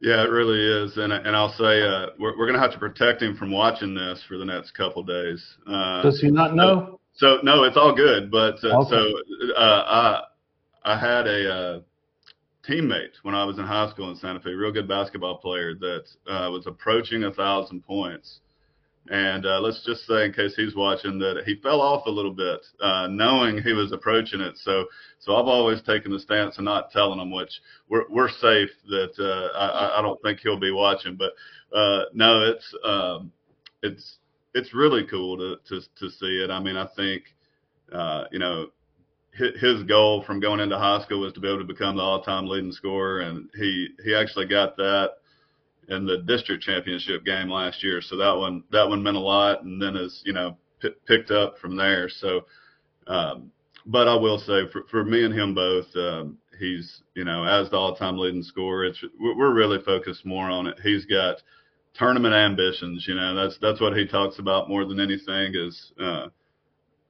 Yeah, 0.00 0.22
it 0.22 0.30
really 0.30 0.84
is. 0.84 0.96
And, 0.98 1.12
and 1.12 1.34
I'll 1.34 1.52
say, 1.54 1.82
uh, 1.82 2.08
we're, 2.18 2.36
we're 2.38 2.46
going 2.46 2.54
to 2.54 2.60
have 2.60 2.72
to 2.72 2.78
protect 2.78 3.22
him 3.22 3.36
from 3.36 3.50
watching 3.50 3.94
this 3.94 4.22
for 4.28 4.36
the 4.36 4.44
next 4.44 4.72
couple 4.72 5.02
days. 5.02 5.42
Uh, 5.66 6.02
Does 6.02 6.20
he 6.20 6.30
not 6.30 6.54
know? 6.54 7.00
So 7.14 7.38
no, 7.42 7.64
it's 7.64 7.78
all 7.78 7.94
good. 7.94 8.30
But 8.30 8.56
uh, 8.62 8.80
Okay. 8.80 8.90
so 8.90 9.52
uh, 9.56 9.84
I 9.86 10.22
I 10.84 10.98
had 10.98 11.26
a 11.26 11.52
uh, 11.52 11.80
teammate 12.68 13.14
when 13.22 13.34
I 13.34 13.44
was 13.44 13.58
in 13.58 13.64
high 13.64 13.90
school 13.90 14.10
in 14.10 14.16
Santa 14.16 14.40
Fe, 14.40 14.50
real 14.50 14.72
good 14.72 14.86
basketball 14.86 15.38
player 15.38 15.74
that 15.74 16.04
uh, 16.28 16.50
was 16.50 16.66
approaching 16.66 17.24
a 17.24 17.32
thousand 17.32 17.84
points. 17.84 18.40
And 19.10 19.46
uh, 19.46 19.60
let's 19.60 19.84
just 19.84 20.06
say, 20.06 20.26
in 20.26 20.32
case 20.32 20.54
he's 20.56 20.74
watching, 20.74 21.18
that 21.20 21.42
he 21.46 21.56
fell 21.56 21.80
off 21.80 22.06
a 22.06 22.10
little 22.10 22.32
bit, 22.32 22.60
uh, 22.80 23.06
knowing 23.10 23.62
he 23.62 23.72
was 23.72 23.92
approaching 23.92 24.40
it. 24.40 24.56
So, 24.58 24.86
so 25.20 25.36
I've 25.36 25.46
always 25.46 25.82
taken 25.82 26.12
the 26.12 26.18
stance 26.18 26.58
of 26.58 26.64
not 26.64 26.90
telling 26.90 27.20
him, 27.20 27.30
which 27.30 27.60
we're 27.88 28.04
we're 28.10 28.28
safe. 28.28 28.70
That 28.88 29.12
uh, 29.18 29.56
I, 29.56 29.98
I 29.98 30.02
don't 30.02 30.20
think 30.22 30.40
he'll 30.40 30.58
be 30.58 30.72
watching, 30.72 31.16
but 31.16 31.32
uh, 31.76 32.04
no, 32.14 32.42
it's 32.42 32.74
um, 32.84 33.32
it's 33.82 34.18
it's 34.54 34.74
really 34.74 35.06
cool 35.06 35.36
to 35.36 35.56
to 35.68 35.80
to 35.98 36.10
see 36.10 36.42
it. 36.42 36.50
I 36.50 36.60
mean, 36.60 36.76
I 36.76 36.86
think 36.96 37.22
uh, 37.92 38.24
you 38.32 38.38
know 38.38 38.70
his, 39.32 39.82
goal 39.82 40.24
from 40.26 40.40
going 40.40 40.60
into 40.60 40.78
high 40.78 41.02
school 41.02 41.20
was 41.20 41.32
to 41.34 41.40
be 41.40 41.48
able 41.48 41.58
to 41.58 41.64
become 41.64 41.96
the 41.96 42.02
all-time 42.02 42.46
leading 42.46 42.72
scorer, 42.72 43.20
and 43.20 43.48
he 43.54 43.88
he 44.04 44.14
actually 44.14 44.46
got 44.46 44.76
that 44.76 45.10
in 45.88 46.06
the 46.06 46.18
district 46.18 46.62
championship 46.62 47.24
game 47.24 47.48
last 47.48 47.82
year. 47.82 48.00
So 48.00 48.16
that 48.16 48.32
one 48.36 48.64
that 48.70 48.88
one 48.88 49.02
meant 49.02 49.16
a 49.16 49.20
lot, 49.20 49.62
and 49.62 49.80
then 49.80 49.96
is 49.96 50.22
you 50.24 50.32
know 50.32 50.56
p- 50.80 50.94
picked 51.06 51.30
up 51.30 51.58
from 51.58 51.76
there. 51.76 52.08
So, 52.08 52.46
um, 53.06 53.50
but 53.86 54.08
I 54.08 54.14
will 54.14 54.38
say 54.38 54.68
for 54.72 54.84
for 54.90 55.04
me 55.04 55.24
and 55.24 55.34
him 55.34 55.54
both, 55.54 55.86
um, 55.96 56.38
he's 56.58 57.02
you 57.14 57.24
know 57.24 57.44
as 57.44 57.70
the 57.70 57.76
all-time 57.76 58.18
leading 58.18 58.42
scorer, 58.42 58.86
it's 58.86 59.02
we're 59.18 59.54
really 59.54 59.82
focused 59.84 60.26
more 60.26 60.50
on 60.50 60.66
it. 60.66 60.78
He's 60.82 61.04
got 61.06 61.36
tournament 61.94 62.34
ambitions. 62.34 63.04
You 63.06 63.14
know 63.14 63.34
that's 63.34 63.58
that's 63.60 63.80
what 63.80 63.96
he 63.96 64.06
talks 64.06 64.38
about 64.38 64.68
more 64.68 64.84
than 64.84 65.00
anything 65.00 65.54
is. 65.54 65.92
Uh, 66.00 66.26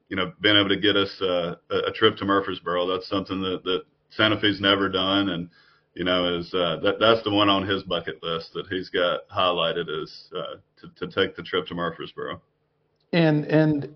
you 0.09 0.15
know, 0.15 0.31
being 0.39 0.55
able 0.55 0.69
to 0.69 0.79
get 0.79 0.95
us 0.95 1.21
uh, 1.21 1.55
a, 1.69 1.89
a 1.89 1.91
trip 1.93 2.15
to 2.17 2.25
Murfreesboro, 2.25 2.87
that's 2.87 3.09
something 3.09 3.41
that, 3.41 3.63
that 3.65 3.81
Santa 4.09 4.39
Fe's 4.39 4.61
never 4.61 4.87
done, 4.87 5.29
and 5.29 5.49
you 5.97 6.03
know, 6.03 6.37
is 6.37 6.53
uh, 6.53 6.77
that 6.83 6.99
that's 6.99 7.23
the 7.23 7.31
one 7.31 7.49
on 7.49 7.67
his 7.67 7.81
bucket 7.83 8.21
list 8.21 8.53
that 8.53 8.67
he's 8.67 8.87
got 8.89 9.27
highlighted 9.29 9.85
is 9.89 10.29
uh, 10.37 10.57
to 10.79 11.07
to 11.07 11.11
take 11.11 11.35
the 11.35 11.41
trip 11.41 11.65
to 11.67 11.73
Murfreesboro. 11.73 12.39
And 13.13 13.45
and 13.45 13.95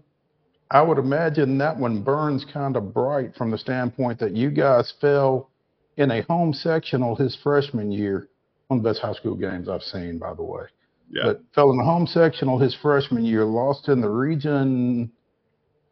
I 0.72 0.82
would 0.82 0.98
imagine 0.98 1.60
that 1.60 1.78
one 1.78 2.02
burns 2.02 2.44
kind 2.52 2.76
of 2.76 2.92
bright 2.92 3.36
from 3.36 3.52
the 3.52 3.58
standpoint 3.58 4.20
that 4.20 4.36
you 4.36 4.50
guys 4.50 4.92
fell 5.00 5.52
in 5.98 6.10
a 6.10 6.22
home 6.24 6.54
sectional 6.54 7.16
his 7.16 7.38
freshman 7.44 7.92
year. 7.92 8.30
One 8.68 8.80
of 8.80 8.84
the 8.84 8.90
best 8.90 9.02
high 9.02 9.14
school 9.14 9.36
games 9.36 9.70
I've 9.70 9.84
seen, 9.84 10.18
by 10.18 10.34
the 10.34 10.44
way. 10.44 10.64
Yeah, 11.12 11.24
But 11.26 11.42
fell 11.54 11.72
in 11.72 11.78
the 11.78 11.84
home 11.84 12.08
sectional 12.08 12.58
his 12.58 12.74
freshman 12.82 13.26
year, 13.26 13.44
lost 13.44 13.90
in 13.90 14.02
the 14.02 14.10
region 14.10 15.12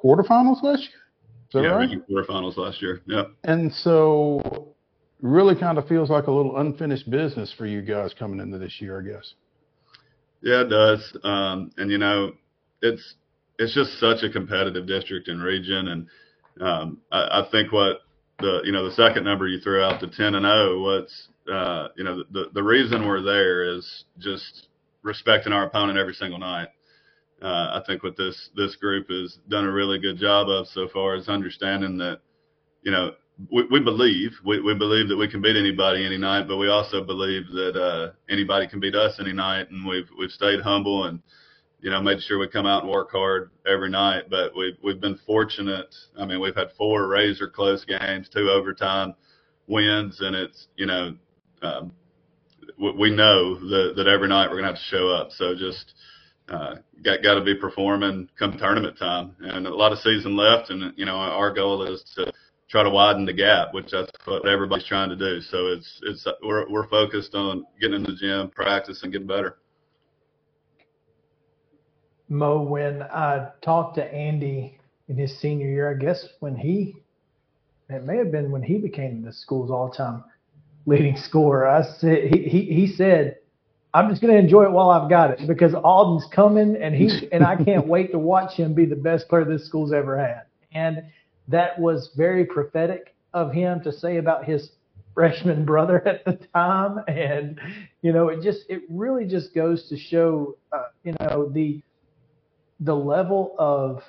quarterfinals 0.04 0.64
last 0.64 0.88
year. 1.54 1.64
Yeah, 1.64 1.70
right? 1.72 1.82
region 1.82 2.04
quarterfinals 2.10 2.58
last 2.58 2.82
year. 2.82 3.02
Yeah, 3.06 3.24
And 3.44 3.72
so 3.74 4.76
really 5.22 5.56
kind 5.56 5.78
of 5.78 5.88
feels 5.88 6.10
like 6.10 6.28
a 6.28 6.32
little 6.32 6.58
unfinished 6.58 7.10
business 7.10 7.54
for 7.58 7.66
you 7.66 7.82
guys 7.82 8.14
coming 8.18 8.40
into 8.40 8.58
this 8.58 8.80
year, 8.80 9.00
I 9.00 9.14
guess. 9.14 9.34
yeah, 10.42 10.62
it 10.62 10.70
does. 10.70 11.18
Um, 11.24 11.72
and 11.78 11.92
you 11.92 11.98
know, 11.98 12.34
it's 12.82 13.16
it's 13.58 13.74
just 13.74 14.00
such 14.00 14.24
a 14.24 14.30
competitive 14.30 14.88
district 14.88 15.28
and 15.28 15.44
region, 15.44 15.90
and 15.90 16.08
um, 16.62 17.02
I, 17.12 17.42
I 17.42 17.48
think 17.52 17.72
what 17.72 17.98
the 18.40 18.62
you 18.64 18.72
know 18.72 18.86
the 18.86 18.96
second 18.96 19.24
number 19.26 19.48
you 19.48 19.60
threw 19.60 19.84
out, 19.84 20.00
the 20.00 20.08
ten 20.08 20.36
and 20.36 20.46
zero, 20.46 20.82
what's 20.82 21.28
uh, 21.52 21.90
you 21.98 22.04
know 22.04 22.24
the 22.32 22.46
the 22.54 22.64
reason 22.64 23.06
we're 23.06 23.22
there 23.22 23.64
is 23.64 24.06
just 24.18 24.68
respecting 25.02 25.54
our 25.54 25.66
opponent 25.66 25.98
every 25.98 26.14
single 26.14 26.40
night. 26.40 26.70
Uh, 27.42 27.80
I 27.80 27.82
think 27.86 28.04
what 28.04 28.18
this 28.18 28.50
this 28.56 28.76
group 28.78 29.10
has 29.10 29.38
done 29.50 29.66
a 29.66 29.72
really 29.72 30.00
good 30.00 30.18
job 30.18 30.48
of 30.50 30.68
so 30.68 30.88
far 30.94 31.16
is 31.16 31.28
understanding 31.28 31.98
that 31.98 32.20
you 32.84 32.92
know 32.92 33.12
we, 33.52 33.64
we 33.72 33.80
believe 33.80 34.32
we, 34.44 34.60
we 34.62 34.74
believe 34.74 35.08
that 35.10 35.18
we 35.18 35.30
can 35.30 35.42
beat 35.42 35.56
anybody 35.56 36.06
any 36.06 36.18
night, 36.18 36.48
but 36.48 36.58
we 36.58 36.68
also 36.68 37.04
believe 37.04 37.48
that 37.52 37.76
uh, 37.76 38.12
anybody 38.30 38.68
can 38.68 38.80
beat 38.80 38.96
us 38.96 39.20
any 39.20 39.34
night, 39.34 39.70
and 39.72 39.88
we've 39.88 40.10
we've 40.18 40.32
stayed 40.32 40.60
humble 40.60 41.06
and 41.06 41.22
you 41.80 41.90
know 41.90 42.02
made 42.02 42.22
sure 42.22 42.38
we 42.38 42.48
come 42.48 42.66
out 42.66 42.84
and 42.84 42.92
work 42.92 43.12
hard 43.12 43.52
every 43.66 43.90
night. 43.90 44.30
But 44.30 44.56
we've 44.58 44.78
we've 44.84 45.00
been 45.00 45.18
fortunate. 45.26 45.94
I 46.18 46.26
mean, 46.26 46.42
we've 46.42 46.56
had 46.56 46.72
four 46.78 47.08
razor 47.08 47.48
close 47.48 47.86
games, 47.86 48.30
two 48.30 48.50
overtime 48.50 49.14
wins, 49.68 50.20
and 50.20 50.36
it's 50.36 50.68
you 50.76 50.86
know 50.86 51.16
um, 51.62 51.94
we, 52.78 52.92
we 52.92 53.10
know 53.10 53.56
that 53.56 53.94
that 53.96 54.08
every 54.08 54.28
night 54.28 54.50
we're 54.50 54.58
gonna 54.58 54.74
have 54.74 54.76
to 54.76 54.96
show 54.96 55.10
up. 55.10 55.30
So 55.32 55.56
just 55.56 55.94
uh, 56.50 56.76
got 57.04 57.24
got 57.24 57.36
to 57.36 57.44
be 57.44 57.56
performing 57.56 58.30
come 58.38 58.58
tournament 58.58 58.98
time, 58.98 59.36
and 59.40 59.66
a 59.66 59.74
lot 59.74 59.94
of 59.94 60.00
season 60.00 60.36
left, 60.36 60.72
and 60.72 60.94
you 60.98 61.06
know 61.06 61.16
our 61.16 61.54
goal 61.54 61.84
is 61.84 62.04
to 62.16 62.34
try 62.70 62.84
to 62.84 62.90
widen 62.90 63.26
the 63.26 63.34
gap, 63.34 63.74
which 63.74 63.92
that's 63.92 64.12
what 64.26 64.48
everybody's 64.48 64.86
trying 64.86 65.10
to 65.10 65.16
do. 65.16 65.42
So 65.42 65.68
it's 65.68 66.00
it's 66.04 66.28
we're 66.44 66.70
we're 66.70 66.88
focused 66.88 67.36
on 67.36 67.66
getting 67.82 67.96
in 67.96 68.04
the 68.04 68.16
gym, 68.16 68.50
practice, 68.50 69.02
and 69.04 69.12
getting 69.12 69.28
better. 69.28 69.58
Mo, 72.30 72.62
when 72.62 73.02
I 73.04 73.50
talked 73.64 73.96
to 73.96 74.14
Andy 74.14 74.80
in 75.08 75.18
his 75.18 75.40
senior 75.40 75.68
year, 75.68 75.92
I 75.92 75.96
guess 75.96 76.24
when 76.40 76.56
he, 76.56 76.96
it 77.90 78.04
may 78.04 78.18
have 78.18 78.32
been 78.32 78.52
when 78.52 78.62
he 78.62 78.78
became 78.78 79.24
the 79.24 79.34
school's 79.34 79.72
all-time 79.72 80.24
leading 80.86 81.18
scorer. 81.18 81.68
I 81.68 81.82
said 81.82 82.32
he 82.32 82.44
he, 82.44 82.62
he 82.66 82.88
said, 82.88 83.38
"I'm 83.96 84.10
just 84.10 84.22
going 84.22 84.34
to 84.34 84.40
enjoy 84.40 84.66
it 84.66 84.72
while 84.72 84.92
I've 84.92 85.10
got 85.10 85.32
it 85.32 85.48
because 85.48 85.74
Alden's 85.74 86.28
coming, 86.32 86.78
and 86.80 86.94
he 86.94 87.28
and 87.32 87.44
I 87.44 87.56
can't 87.56 87.88
wait 87.96 88.12
to 88.12 88.20
watch 88.20 88.54
him 88.54 88.76
be 88.76 88.86
the 88.86 88.96
best 88.96 89.28
player 89.28 89.44
this 89.44 89.66
school's 89.66 89.92
ever 89.92 90.20
had." 90.20 90.44
And 90.72 91.02
that 91.50 91.80
was 91.80 92.12
very 92.16 92.46
prophetic 92.46 93.16
of 93.34 93.52
him 93.52 93.82
to 93.84 93.92
say 93.92 94.18
about 94.18 94.46
his 94.46 94.72
freshman 95.14 95.66
brother 95.66 96.08
at 96.08 96.24
the 96.26 96.40
time. 96.54 97.00
And 97.08 97.60
you 98.02 98.14
know 98.14 98.30
it 98.30 98.42
just 98.42 98.62
it 98.70 98.84
really 98.90 99.26
just 99.26 99.54
goes 99.54 99.90
to 99.90 99.98
show 99.98 100.58
uh, 100.72 100.84
you 101.04 101.14
know 101.20 101.50
the 101.50 101.82
the 102.80 102.96
level 102.96 103.56
of 103.60 104.02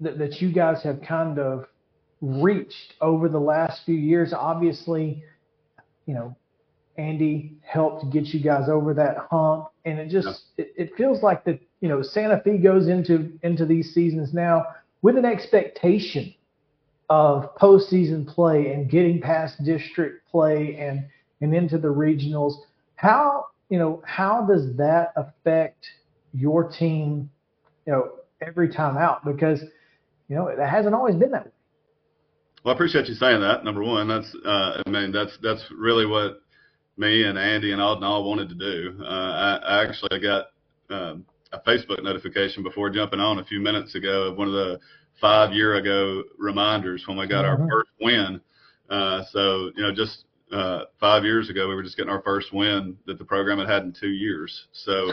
that, 0.00 0.18
that 0.18 0.40
you 0.40 0.52
guys 0.52 0.82
have 0.82 1.02
kind 1.02 1.38
of 1.38 1.66
reached 2.20 2.94
over 3.00 3.28
the 3.28 3.38
last 3.38 3.84
few 3.84 3.94
years. 3.96 4.32
Obviously 4.32 5.22
you 6.06 6.14
know 6.14 6.34
andy 6.96 7.56
helped 7.62 8.10
get 8.10 8.24
you 8.26 8.40
guys 8.40 8.68
over 8.68 8.94
that 8.94 9.16
hump. 9.30 9.68
And 9.84 9.98
it 9.98 10.08
just 10.08 10.42
it, 10.56 10.72
it 10.76 10.90
feels 10.96 11.22
like 11.22 11.44
that 11.44 11.60
you 11.80 11.88
know 11.88 12.02
santa 12.02 12.40
fe 12.42 12.58
goes 12.58 12.88
into 12.88 13.38
into 13.42 13.66
these 13.66 13.94
seasons 13.94 14.32
now 14.32 14.66
with 15.02 15.16
an 15.16 15.24
expectation 15.24 16.34
of 17.10 17.54
postseason 17.56 18.26
play 18.26 18.72
and 18.72 18.90
getting 18.90 19.20
past 19.20 19.62
district 19.64 20.28
play 20.30 20.76
and 20.78 21.06
and 21.40 21.54
into 21.54 21.78
the 21.78 21.88
regionals. 21.88 22.54
How 22.96 23.46
you 23.68 23.78
know 23.78 24.02
how 24.06 24.44
does 24.46 24.76
that 24.76 25.12
affect 25.16 25.86
your 26.32 26.68
team? 26.68 27.30
You 27.86 27.92
know 27.92 28.10
every 28.40 28.72
time 28.72 28.96
out 28.96 29.24
because 29.24 29.60
you 30.28 30.36
know 30.36 30.48
it 30.48 30.58
hasn't 30.58 30.94
always 30.94 31.16
been 31.16 31.30
that 31.32 31.46
way. 31.46 31.52
Well, 32.64 32.74
I 32.74 32.76
appreciate 32.76 33.06
you 33.06 33.14
saying 33.14 33.40
that. 33.40 33.64
Number 33.64 33.82
one, 33.82 34.08
that's 34.08 34.34
uh, 34.44 34.82
I 34.84 34.90
mean 34.90 35.12
that's 35.12 35.38
that's 35.42 35.64
really 35.70 36.06
what 36.06 36.40
me 36.96 37.24
and 37.24 37.38
Andy 37.38 37.72
and 37.72 37.80
Alden 37.80 38.04
all 38.04 38.28
wanted 38.28 38.48
to 38.48 38.54
do. 38.54 38.98
Uh, 39.00 39.04
I, 39.04 39.56
I 39.56 39.84
actually 39.84 40.20
got 40.20 40.46
um, 40.90 41.24
a 41.52 41.60
Facebook 41.60 42.02
notification 42.02 42.62
before 42.62 42.90
jumping 42.90 43.20
on 43.20 43.38
a 43.38 43.44
few 43.44 43.60
minutes 43.60 43.94
ago 43.94 44.24
of 44.24 44.36
one 44.36 44.48
of 44.48 44.54
the 44.54 44.80
five 45.20 45.52
year 45.52 45.76
ago 45.76 46.22
reminders 46.38 47.04
when 47.06 47.16
we 47.16 47.26
got 47.26 47.44
mm-hmm. 47.44 47.62
our 47.62 47.68
first 47.68 47.90
win. 48.00 48.40
Uh, 48.88 49.22
so, 49.30 49.70
you 49.76 49.82
know, 49.82 49.94
just 49.94 50.24
uh, 50.52 50.84
five 50.98 51.24
years 51.24 51.50
ago, 51.50 51.68
we 51.68 51.74
were 51.74 51.82
just 51.82 51.96
getting 51.96 52.12
our 52.12 52.22
first 52.22 52.52
win 52.52 52.96
that 53.06 53.18
the 53.18 53.24
program 53.24 53.58
had 53.58 53.68
had 53.68 53.82
in 53.82 53.92
two 53.92 54.08
years. 54.08 54.68
So 54.72 55.12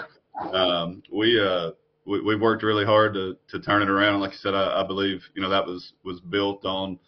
um, 0.54 1.04
we, 1.12 1.40
uh, 1.42 1.72
we 2.06 2.22
we 2.22 2.36
worked 2.36 2.64
really 2.64 2.86
hard 2.86 3.14
to 3.16 3.36
to 3.50 3.60
turn 3.60 3.82
it 3.82 3.90
around. 3.90 4.14
And 4.14 4.22
like 4.22 4.34
I 4.34 4.36
said, 4.36 4.54
I, 4.54 4.82
I 4.82 4.88
believe 4.88 5.22
you 5.34 5.42
know 5.42 5.50
that 5.50 5.66
was 5.66 5.94
was 6.04 6.20
built 6.22 6.66
on 6.66 7.00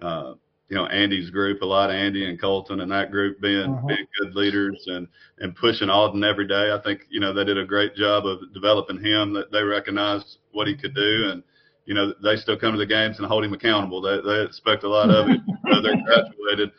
uh, 0.00 0.34
you 0.68 0.76
know 0.76 0.86
Andy's 0.86 1.30
group, 1.30 1.62
a 1.62 1.66
lot 1.66 1.90
of 1.90 1.96
Andy 1.96 2.28
and 2.28 2.40
Colton 2.40 2.80
and 2.80 2.90
that 2.92 3.10
group 3.10 3.40
being 3.40 3.72
uh-huh. 3.72 3.86
being 3.86 4.06
good 4.20 4.34
leaders 4.34 4.82
and 4.86 5.08
and 5.38 5.56
pushing 5.56 5.90
Alden 5.90 6.22
every 6.22 6.46
day. 6.46 6.72
I 6.72 6.80
think 6.82 7.02
you 7.08 7.20
know 7.20 7.32
they 7.32 7.44
did 7.44 7.58
a 7.58 7.64
great 7.64 7.94
job 7.94 8.26
of 8.26 8.52
developing 8.52 9.02
him. 9.02 9.32
That 9.32 9.50
they 9.50 9.62
recognized 9.62 10.38
what 10.52 10.68
he 10.68 10.76
could 10.76 10.94
do 10.94 11.30
and 11.32 11.42
you 11.86 11.94
know, 11.94 12.12
they 12.22 12.36
still 12.36 12.58
come 12.58 12.72
to 12.72 12.78
the 12.78 12.86
games 12.86 13.18
and 13.18 13.26
hold 13.26 13.44
him 13.44 13.52
accountable. 13.52 14.00
They 14.00 14.20
they 14.20 14.42
expect 14.42 14.84
a 14.84 14.88
lot 14.88 15.08
of 15.08 15.28
him. 15.28 15.46
they're 15.82 16.02
graduated, 16.04 16.72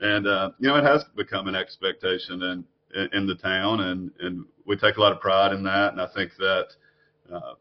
and 0.00 0.26
uh, 0.26 0.50
you 0.58 0.68
know, 0.68 0.76
it 0.76 0.84
has 0.84 1.04
become 1.16 1.48
an 1.48 1.54
expectation 1.54 2.42
in, 2.42 2.64
in 2.94 3.08
in 3.12 3.26
the 3.26 3.36
town, 3.36 3.80
and 3.80 4.10
and 4.20 4.44
we 4.66 4.76
take 4.76 4.96
a 4.96 5.00
lot 5.00 5.12
of 5.12 5.20
pride 5.20 5.52
in 5.52 5.62
that. 5.64 5.92
And 5.92 6.00
I 6.00 6.08
think 6.14 6.32
that 6.38 6.66
uh, 7.32 7.54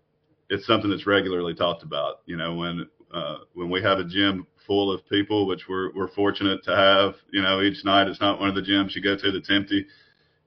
it's 0.49 0.65
something 0.65 0.89
that's 0.89 1.07
regularly 1.07 1.53
talked 1.53 1.83
about. 1.83 2.21
You 2.25 2.37
know, 2.37 2.55
when 2.55 2.87
uh, 3.13 3.37
when 3.53 3.69
we 3.69 3.81
have 3.83 3.99
a 3.99 4.03
gym 4.03 4.47
full 4.65 4.91
of 4.91 5.07
people, 5.07 5.47
which 5.47 5.69
we're 5.69 5.93
we're 5.93 6.09
fortunate 6.09 6.63
to 6.65 6.75
have. 6.75 7.13
You 7.31 7.43
know, 7.43 7.61
each 7.61 7.85
night 7.85 8.07
it's 8.07 8.21
not 8.21 8.39
one 8.39 8.49
of 8.49 8.55
the 8.55 8.61
gyms 8.61 8.95
you 8.95 9.01
go 9.01 9.15
to 9.15 9.31
that's 9.31 9.49
empty 9.51 9.85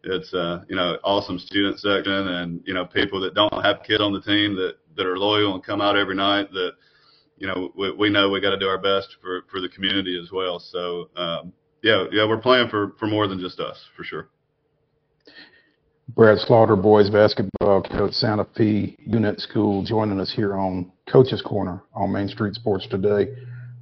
it's 0.05 0.33
uh 0.35 0.63
you 0.69 0.77
know 0.77 0.99
awesome 1.05 1.39
student 1.39 1.79
section 1.79 2.13
and 2.13 2.61
you 2.65 2.75
know 2.75 2.85
people 2.87 3.21
that 3.21 3.35
don't 3.35 3.65
have 3.65 3.83
kids 3.83 4.01
on 4.01 4.13
the 4.13 4.21
team 4.21 4.55
that 4.57 4.77
that 4.97 5.07
are 5.07 5.19
loyal 5.19 5.55
and 5.55 5.65
come 5.65 5.81
out 5.81 5.97
every 5.97 6.15
night 6.15 6.51
that 6.53 6.73
you 7.37 7.47
know 7.47 7.71
we, 7.77 7.91
we 7.93 8.11
know 8.11 8.31
we 8.31 8.41
got 8.41 8.51
to 8.51 8.59
do 8.59 8.67
our 8.67 8.79
best 8.81 9.17
for 9.21 9.43
for 9.51 9.61
the 9.61 9.69
community 9.69 10.19
as 10.23 10.31
well 10.33 10.59
so 10.59 11.09
um 11.17 11.53
yeah 11.83 12.05
yeah 12.13 12.27
we're 12.27 12.39
playing 12.39 12.69
for 12.69 12.95
for 12.99 13.07
more 13.07 13.27
than 13.27 13.39
just 13.39 13.61
us 13.61 13.79
for 13.97 14.05
sure 14.05 14.29
Brad 16.15 16.39
Slaughter, 16.39 16.75
boys 16.75 17.09
basketball 17.09 17.83
coach, 17.83 18.15
Santa 18.15 18.45
Fe 18.57 18.97
Unit 18.99 19.39
School, 19.39 19.85
joining 19.85 20.19
us 20.19 20.33
here 20.35 20.57
on 20.57 20.91
Coach's 21.09 21.41
Corner 21.41 21.85
on 21.95 22.11
Main 22.11 22.27
Street 22.27 22.55
Sports 22.55 22.89
today, 22.91 23.33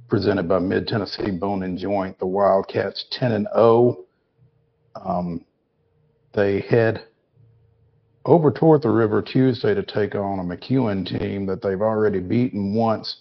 presented 0.07 0.47
by 0.47 0.59
Mid 0.59 0.87
Tennessee 0.87 1.31
Bone 1.31 1.63
and 1.63 1.75
Joint. 1.75 2.19
The 2.19 2.27
Wildcats 2.27 3.05
10 3.13 3.31
and 3.31 3.47
0. 3.55 4.05
Um, 5.03 5.43
they 6.33 6.61
head 6.61 7.05
over 8.25 8.51
toward 8.51 8.81
the 8.81 8.89
river 8.89 9.21
Tuesday 9.21 9.73
to 9.73 9.83
take 9.83 10.15
on 10.15 10.39
a 10.39 10.43
McEwen 10.43 11.05
team 11.05 11.45
that 11.47 11.61
they've 11.61 11.81
already 11.81 12.19
beaten 12.19 12.73
once 12.73 13.17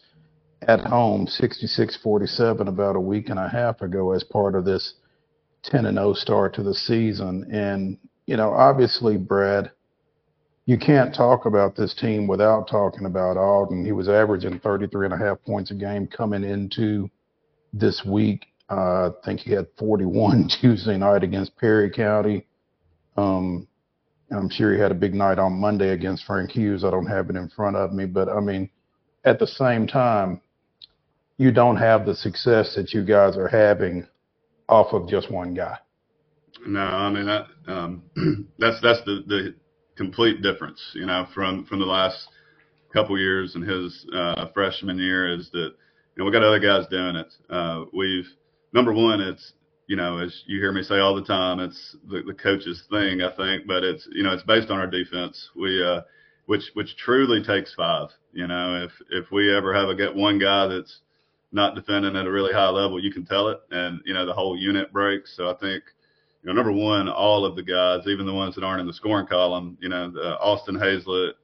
at 0.63 0.81
home, 0.81 1.27
66-47, 1.27 2.69
about 2.69 2.97
a 2.97 3.01
week 3.01 3.29
and 3.29 3.39
a 3.39 3.49
half 3.49 3.81
ago 3.81 4.13
as 4.13 4.25
part 4.25 4.55
of 4.55 4.65
this 4.65 4.95
10 5.65 5.87
and 5.87 5.97
0 5.97 6.15
start 6.15 6.55
to 6.55 6.63
the 6.63 6.75
season. 6.75 7.47
And 7.53 7.99
you 8.27 8.37
know, 8.37 8.53
obviously, 8.53 9.17
Brad, 9.17 9.71
you 10.67 10.77
can't 10.77 11.15
talk 11.15 11.47
about 11.47 11.77
this 11.77 11.95
team 11.95 12.27
without 12.27 12.69
talking 12.69 13.07
about 13.07 13.39
Alden. 13.39 13.87
He 13.87 13.93
was 13.93 14.09
averaging 14.09 14.61
33 14.61 15.07
and 15.07 15.15
a 15.15 15.17
half 15.17 15.43
points 15.47 15.71
a 15.71 15.75
game 15.75 16.07
coming 16.07 16.45
into 16.45 17.09
this 17.73 18.05
week. 18.05 18.45
Uh, 18.71 19.09
I 19.09 19.11
think 19.25 19.41
he 19.41 19.53
had 19.53 19.67
41 19.79 20.51
Tuesday 20.61 20.99
night 20.99 21.25
against 21.25 21.57
Perry 21.57 21.91
County. 21.91 22.45
Um, 23.19 23.67
I'm 24.31 24.49
sure 24.49 24.73
he 24.75 24.81
had 24.81 24.93
a 24.93 24.95
big 24.95 25.15
night 25.15 25.39
on 25.39 25.55
Monday 25.55 25.91
against 25.91 26.25
Frank 26.25 26.51
Hughes. 26.51 26.85
I 26.85 26.91
don't 26.91 27.07
have 27.07 27.31
it 27.31 27.37
in 27.37 27.49
front 27.49 27.77
of 27.77 27.93
me, 27.93 28.05
but 28.07 28.29
I 28.29 28.41
mean, 28.41 28.71
at 29.25 29.39
the 29.39 29.47
same 29.47 29.87
time, 29.87 30.41
you 31.37 31.51
don't 31.51 31.77
have 31.77 32.07
the 32.07 32.15
success 32.15 32.75
that 32.77 32.93
you 32.93 33.05
guys 33.05 33.37
are 33.37 33.49
having 33.49 34.07
off 34.69 34.93
of 34.93 35.09
just 35.09 35.31
one 35.31 35.55
guy. 35.55 35.79
No, 36.67 36.81
I 36.81 37.11
mean 37.11 37.27
that 37.27 37.47
um, 37.67 38.03
that's 38.59 38.81
that's 38.83 39.03
the 39.05 39.25
the 39.27 39.55
complete 39.97 40.43
difference, 40.43 40.81
you 40.95 41.07
know, 41.07 41.27
from 41.35 41.65
from 41.65 41.81
the 41.81 41.87
last 41.87 42.29
couple 42.93 43.19
years 43.19 43.55
and 43.55 43.69
his 43.69 44.07
uh, 44.15 44.47
freshman 44.55 44.99
year 44.99 45.33
is 45.33 45.51
that 45.53 45.71
you 45.71 46.19
know 46.19 46.25
we 46.25 46.33
got 46.33 46.43
other 46.43 46.61
guys 46.61 46.87
doing 46.89 47.17
it. 47.17 47.33
Uh, 47.51 47.85
we've 47.93 48.29
number 48.73 48.93
one, 48.93 49.21
it's 49.21 49.53
you 49.89 49.97
know, 49.97 50.19
as 50.19 50.45
you 50.47 50.61
hear 50.61 50.71
me 50.71 50.83
say 50.83 50.99
all 50.99 51.17
the 51.17 51.25
time, 51.25 51.59
it's 51.61 51.97
the, 52.09 52.23
the 52.23 52.35
coach's 52.35 52.85
thing, 52.91 53.23
I 53.23 53.35
think, 53.35 53.67
but 53.67 53.83
it's, 53.83 54.07
you 54.13 54.23
know, 54.23 54.33
it's 54.33 54.43
based 54.43 54.71
on 54.71 54.79
our 54.79 54.87
defense. 54.87 55.51
We, 55.57 55.83
uh, 55.83 56.03
which, 56.45 56.65
which 56.75 56.97
truly 56.99 57.43
takes 57.43 57.75
five. 57.75 58.09
You 58.33 58.47
know, 58.47 58.85
if, 58.85 58.93
if 59.11 59.33
we 59.33 59.53
ever 59.53 59.75
have 59.75 59.89
a 59.89 59.95
get 59.95 60.15
one 60.15 60.39
guy 60.39 60.67
that's 60.67 61.01
not 61.53 61.75
defending 61.75 62.17
at 62.17 62.27
a 62.27 62.31
really 62.31 62.53
high 62.53 62.69
level, 62.69 63.03
you 63.03 63.11
can 63.11 63.25
tell 63.25 63.49
it 63.49 63.61
and, 63.71 64.01
you 64.05 64.13
know, 64.13 64.27
the 64.27 64.33
whole 64.33 64.57
unit 64.59 64.93
breaks. 64.93 65.35
So 65.35 65.51
I 65.51 65.55
think, 65.55 65.83
you 66.43 66.49
know, 66.49 66.53
number 66.53 66.73
one, 66.73 67.09
all 67.09 67.47
of 67.47 67.57
the 67.57 67.63
guys, 67.63 68.07
even 68.07 68.27
the 68.27 68.35
ones 68.35 68.55
that 68.55 68.65
aren't 68.65 68.83
in 68.83 68.87
the 68.87 68.93
scoring 68.93 69.27
column, 69.27 69.79
you 69.81 69.89
know, 69.89 70.11
the 70.11 70.39
Austin 70.39 70.79
Hazlett, 70.79 71.37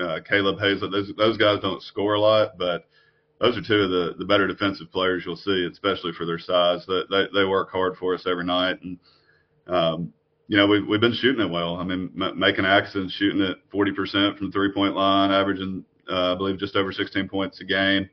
uh, 0.00 0.18
Caleb 0.28 0.58
Hazlett, 0.58 0.90
those, 0.90 1.12
those 1.16 1.36
guys 1.36 1.60
don't 1.62 1.80
score 1.80 2.14
a 2.14 2.20
lot, 2.20 2.58
but, 2.58 2.86
those 3.44 3.58
are 3.58 3.62
two 3.62 3.82
of 3.82 3.90
the, 3.90 4.14
the 4.18 4.24
better 4.24 4.46
defensive 4.46 4.90
players 4.90 5.22
you'll 5.26 5.36
see, 5.36 5.68
especially 5.70 6.12
for 6.12 6.24
their 6.24 6.38
size. 6.38 6.82
They, 6.88 7.02
they, 7.10 7.24
they 7.34 7.44
work 7.44 7.70
hard 7.70 7.96
for 7.98 8.14
us 8.14 8.26
every 8.26 8.44
night. 8.44 8.80
And, 8.82 8.98
um, 9.66 10.14
you 10.48 10.56
know, 10.56 10.66
we've, 10.66 10.86
we've 10.86 11.00
been 11.00 11.12
shooting 11.12 11.44
it 11.44 11.50
well. 11.50 11.76
I 11.76 11.84
mean, 11.84 12.10
m- 12.18 12.38
making 12.38 12.64
accents, 12.64 13.12
shooting 13.12 13.42
at 13.42 13.56
40% 13.70 14.38
from 14.38 14.50
three 14.50 14.72
point 14.72 14.94
line, 14.94 15.30
averaging, 15.30 15.84
uh, 16.10 16.32
I 16.32 16.34
believe, 16.36 16.58
just 16.58 16.74
over 16.74 16.90
16 16.90 17.28
points 17.28 17.60
a 17.60 17.64
game. 17.64 18.08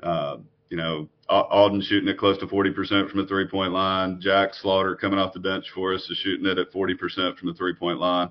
Uh, 0.00 0.36
you 0.68 0.76
know, 0.76 1.08
Alden 1.28 1.82
shooting 1.82 2.08
it 2.08 2.18
close 2.18 2.38
to 2.38 2.46
40% 2.46 3.10
from 3.10 3.20
the 3.20 3.26
three 3.26 3.48
point 3.48 3.72
line. 3.72 4.20
Jack 4.20 4.54
Slaughter 4.54 4.94
coming 4.94 5.18
off 5.18 5.32
the 5.32 5.40
bench 5.40 5.64
for 5.74 5.94
us 5.94 6.08
is 6.08 6.18
shooting 6.18 6.46
it 6.46 6.58
at 6.58 6.72
40% 6.72 7.36
from 7.36 7.48
the 7.48 7.54
three 7.54 7.74
point 7.74 7.98
line. 7.98 8.30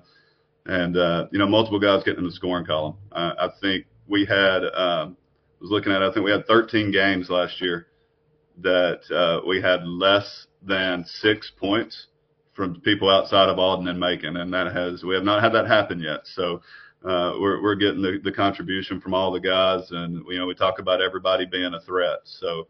And, 0.64 0.96
uh, 0.96 1.26
you 1.32 1.38
know, 1.38 1.46
multiple 1.46 1.80
guys 1.80 2.02
getting 2.02 2.20
in 2.20 2.26
the 2.26 2.32
scoring 2.32 2.64
column. 2.64 2.96
I 3.12 3.48
think 3.60 3.86
we 4.06 4.24
had, 4.24 4.64
um, 4.74 5.16
was 5.60 5.70
looking 5.70 5.92
at, 5.92 6.02
I 6.02 6.12
think 6.12 6.24
we 6.24 6.30
had 6.30 6.46
13 6.46 6.90
games 6.90 7.28
last 7.28 7.60
year 7.60 7.86
that 8.62 9.00
uh, 9.10 9.46
we 9.46 9.60
had 9.60 9.86
less 9.86 10.46
than 10.62 11.04
six 11.06 11.50
points 11.58 12.06
from 12.52 12.80
people 12.80 13.08
outside 13.08 13.48
of 13.48 13.58
Alden 13.58 13.88
and 13.88 13.98
Macon, 13.98 14.36
and 14.36 14.52
that 14.52 14.72
has 14.74 15.02
we 15.02 15.14
have 15.14 15.24
not 15.24 15.42
had 15.42 15.52
that 15.54 15.66
happen 15.66 16.00
yet. 16.00 16.20
So 16.24 16.60
uh, 17.04 17.32
we're 17.40 17.62
we're 17.62 17.74
getting 17.74 18.02
the, 18.02 18.20
the 18.22 18.32
contribution 18.32 19.00
from 19.00 19.14
all 19.14 19.32
the 19.32 19.40
guys, 19.40 19.90
and 19.90 20.24
you 20.28 20.38
know 20.38 20.46
we 20.46 20.54
talk 20.54 20.78
about 20.78 21.00
everybody 21.00 21.46
being 21.46 21.72
a 21.74 21.80
threat. 21.80 22.18
So 22.24 22.68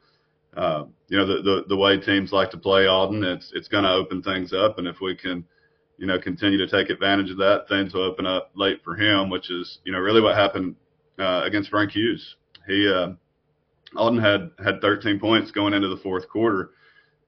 uh, 0.57 0.85
you 1.09 1.19
know 1.19 1.27
the, 1.27 1.43
the 1.43 1.65
the 1.69 1.77
way 1.77 1.99
teams 1.99 2.33
like 2.33 2.51
to 2.51 2.59
play 2.59 2.87
Alden, 2.87 3.25
it's 3.25 3.51
it's 3.55 3.69
going 3.69 3.85
to 3.85 3.91
open 3.91 4.23
things 4.23 4.53
up, 4.53 4.79
and 4.79 4.87
if 4.87 5.01
we 5.01 5.17
can 5.17 5.45
you 5.99 6.07
know 6.07 6.21
continue 6.21 6.59
to 6.59 6.69
take 6.69 6.91
advantage 6.91 7.31
of 7.31 7.39
that, 7.39 7.65
things 7.69 7.95
will 7.95 8.05
open 8.05 8.27
up 8.27 8.51
late 8.55 8.83
for 8.85 8.95
him, 8.95 9.31
which 9.31 9.51
is 9.51 9.79
you 9.85 9.93
know 9.93 9.99
really 9.99 10.21
what 10.21 10.37
happened 10.37 10.77
uh, 11.19 11.43
against 11.45 11.71
Frank 11.71 11.91
Hughes. 11.93 12.37
He 12.71 12.89
uh, 12.89 13.13
Alden 13.97 14.21
had 14.21 14.51
had 14.65 14.81
13 14.81 15.19
points 15.19 15.51
going 15.51 15.75
into 15.75 15.89
the 15.89 15.97
fourth 15.97 16.29
quarter, 16.29 16.71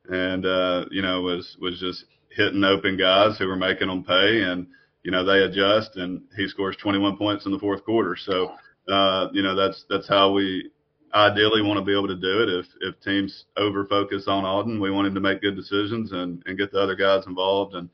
and 0.09 0.47
uh, 0.47 0.85
you 0.91 1.03
know 1.03 1.23
was 1.23 1.57
was 1.61 1.81
just 1.81 2.05
hitting 2.31 2.65
open 2.65 2.97
guys 2.97 3.37
who 3.39 3.49
were 3.49 3.57
making 3.57 3.89
them 3.89 4.05
pay, 4.05 4.43
and 4.43 4.67
you 5.03 5.11
know 5.11 5.25
they 5.25 5.41
adjust, 5.41 5.97
and 5.97 6.23
he 6.37 6.47
scores 6.47 6.77
21 6.77 7.17
points 7.17 7.45
in 7.45 7.53
the 7.53 7.59
fourth 7.59 7.85
quarter. 7.85 8.17
So 8.17 8.53
uh, 8.89 9.29
you 9.33 9.43
know 9.43 9.57
that's 9.57 9.85
that's 9.91 10.09
how 10.09 10.33
we 10.33 10.71
ideally 11.13 11.63
want 11.63 11.79
to 11.79 11.85
be 11.85 11.93
able 11.93 12.09
to 12.09 12.17
do 12.17 12.43
it. 12.43 12.49
If 12.49 12.67
if 12.81 13.01
teams 13.01 13.47
over 13.57 13.85
focus 13.87 14.25
on 14.29 14.45
Alden, 14.45 14.81
we 14.81 14.91
want 14.91 15.09
him 15.09 15.15
to 15.15 15.21
make 15.21 15.43
good 15.43 15.57
decisions 15.57 16.13
and 16.13 16.43
and 16.47 16.57
get 16.57 16.71
the 16.71 16.81
other 16.81 16.95
guys 16.97 17.27
involved, 17.27 17.75
and 17.75 17.89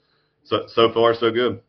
so 0.45 0.67
so 0.69 0.93
far 0.93 1.15
so 1.15 1.31
good. 1.31 1.61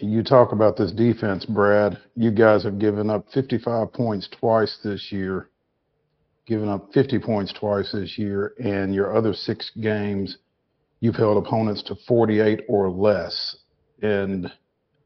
You 0.00 0.22
talk 0.22 0.52
about 0.52 0.76
this 0.76 0.92
defense, 0.92 1.46
Brad. 1.46 1.98
You 2.14 2.30
guys 2.30 2.64
have 2.64 2.78
given 2.78 3.08
up 3.08 3.26
55 3.32 3.92
points 3.92 4.28
twice 4.28 4.78
this 4.84 5.10
year, 5.10 5.48
given 6.46 6.68
up 6.68 6.92
50 6.92 7.18
points 7.18 7.52
twice 7.52 7.92
this 7.92 8.18
year, 8.18 8.54
and 8.62 8.94
your 8.94 9.16
other 9.16 9.32
six 9.32 9.70
games, 9.80 10.38
you've 11.00 11.16
held 11.16 11.44
opponents 11.44 11.82
to 11.84 11.96
48 12.06 12.60
or 12.68 12.90
less. 12.90 13.56
And 14.02 14.52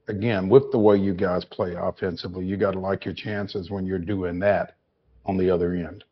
again, 0.08 0.48
with 0.48 0.70
the 0.72 0.78
way 0.78 0.96
you 0.96 1.14
guys 1.14 1.44
play 1.44 1.74
offensively, 1.78 2.44
you 2.44 2.56
got 2.56 2.72
to 2.72 2.80
like 2.80 3.04
your 3.04 3.14
chances 3.14 3.70
when 3.70 3.86
you're 3.86 3.98
doing 3.98 4.40
that 4.40 4.76
on 5.24 5.38
the 5.38 5.50
other 5.50 5.74
end. 5.74 6.04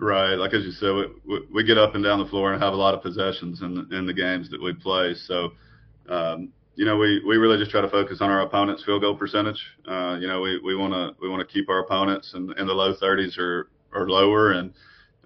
Right, 0.00 0.34
like 0.34 0.52
as 0.52 0.64
you 0.64 0.72
said, 0.72 0.92
we, 1.24 1.40
we 1.54 1.64
get 1.64 1.78
up 1.78 1.94
and 1.94 2.02
down 2.02 2.18
the 2.18 2.26
floor 2.26 2.52
and 2.52 2.60
have 2.60 2.72
a 2.72 2.76
lot 2.76 2.94
of 2.94 3.02
possessions 3.02 3.62
in 3.62 3.74
the, 3.74 3.96
in 3.96 4.06
the 4.06 4.12
games 4.12 4.50
that 4.50 4.60
we 4.60 4.72
play. 4.72 5.14
So, 5.14 5.52
um, 6.08 6.52
you 6.76 6.84
know, 6.84 6.98
we, 6.98 7.22
we 7.26 7.36
really 7.38 7.58
just 7.58 7.70
try 7.70 7.80
to 7.80 7.88
focus 7.88 8.18
on 8.20 8.30
our 8.30 8.42
opponent's 8.42 8.84
field 8.84 9.00
goal 9.00 9.16
percentage. 9.16 9.60
Uh, 9.88 10.18
you 10.20 10.28
know, 10.28 10.42
we, 10.42 10.60
we 10.62 10.76
want 10.76 10.92
to 10.92 11.16
we 11.20 11.28
want 11.28 11.46
to 11.46 11.52
keep 11.52 11.68
our 11.70 11.80
opponents 11.80 12.32
in, 12.34 12.52
in 12.58 12.66
the 12.66 12.72
low 12.72 12.94
30s 12.94 13.38
or, 13.38 13.70
or 13.92 14.08
lower, 14.08 14.52
and 14.52 14.74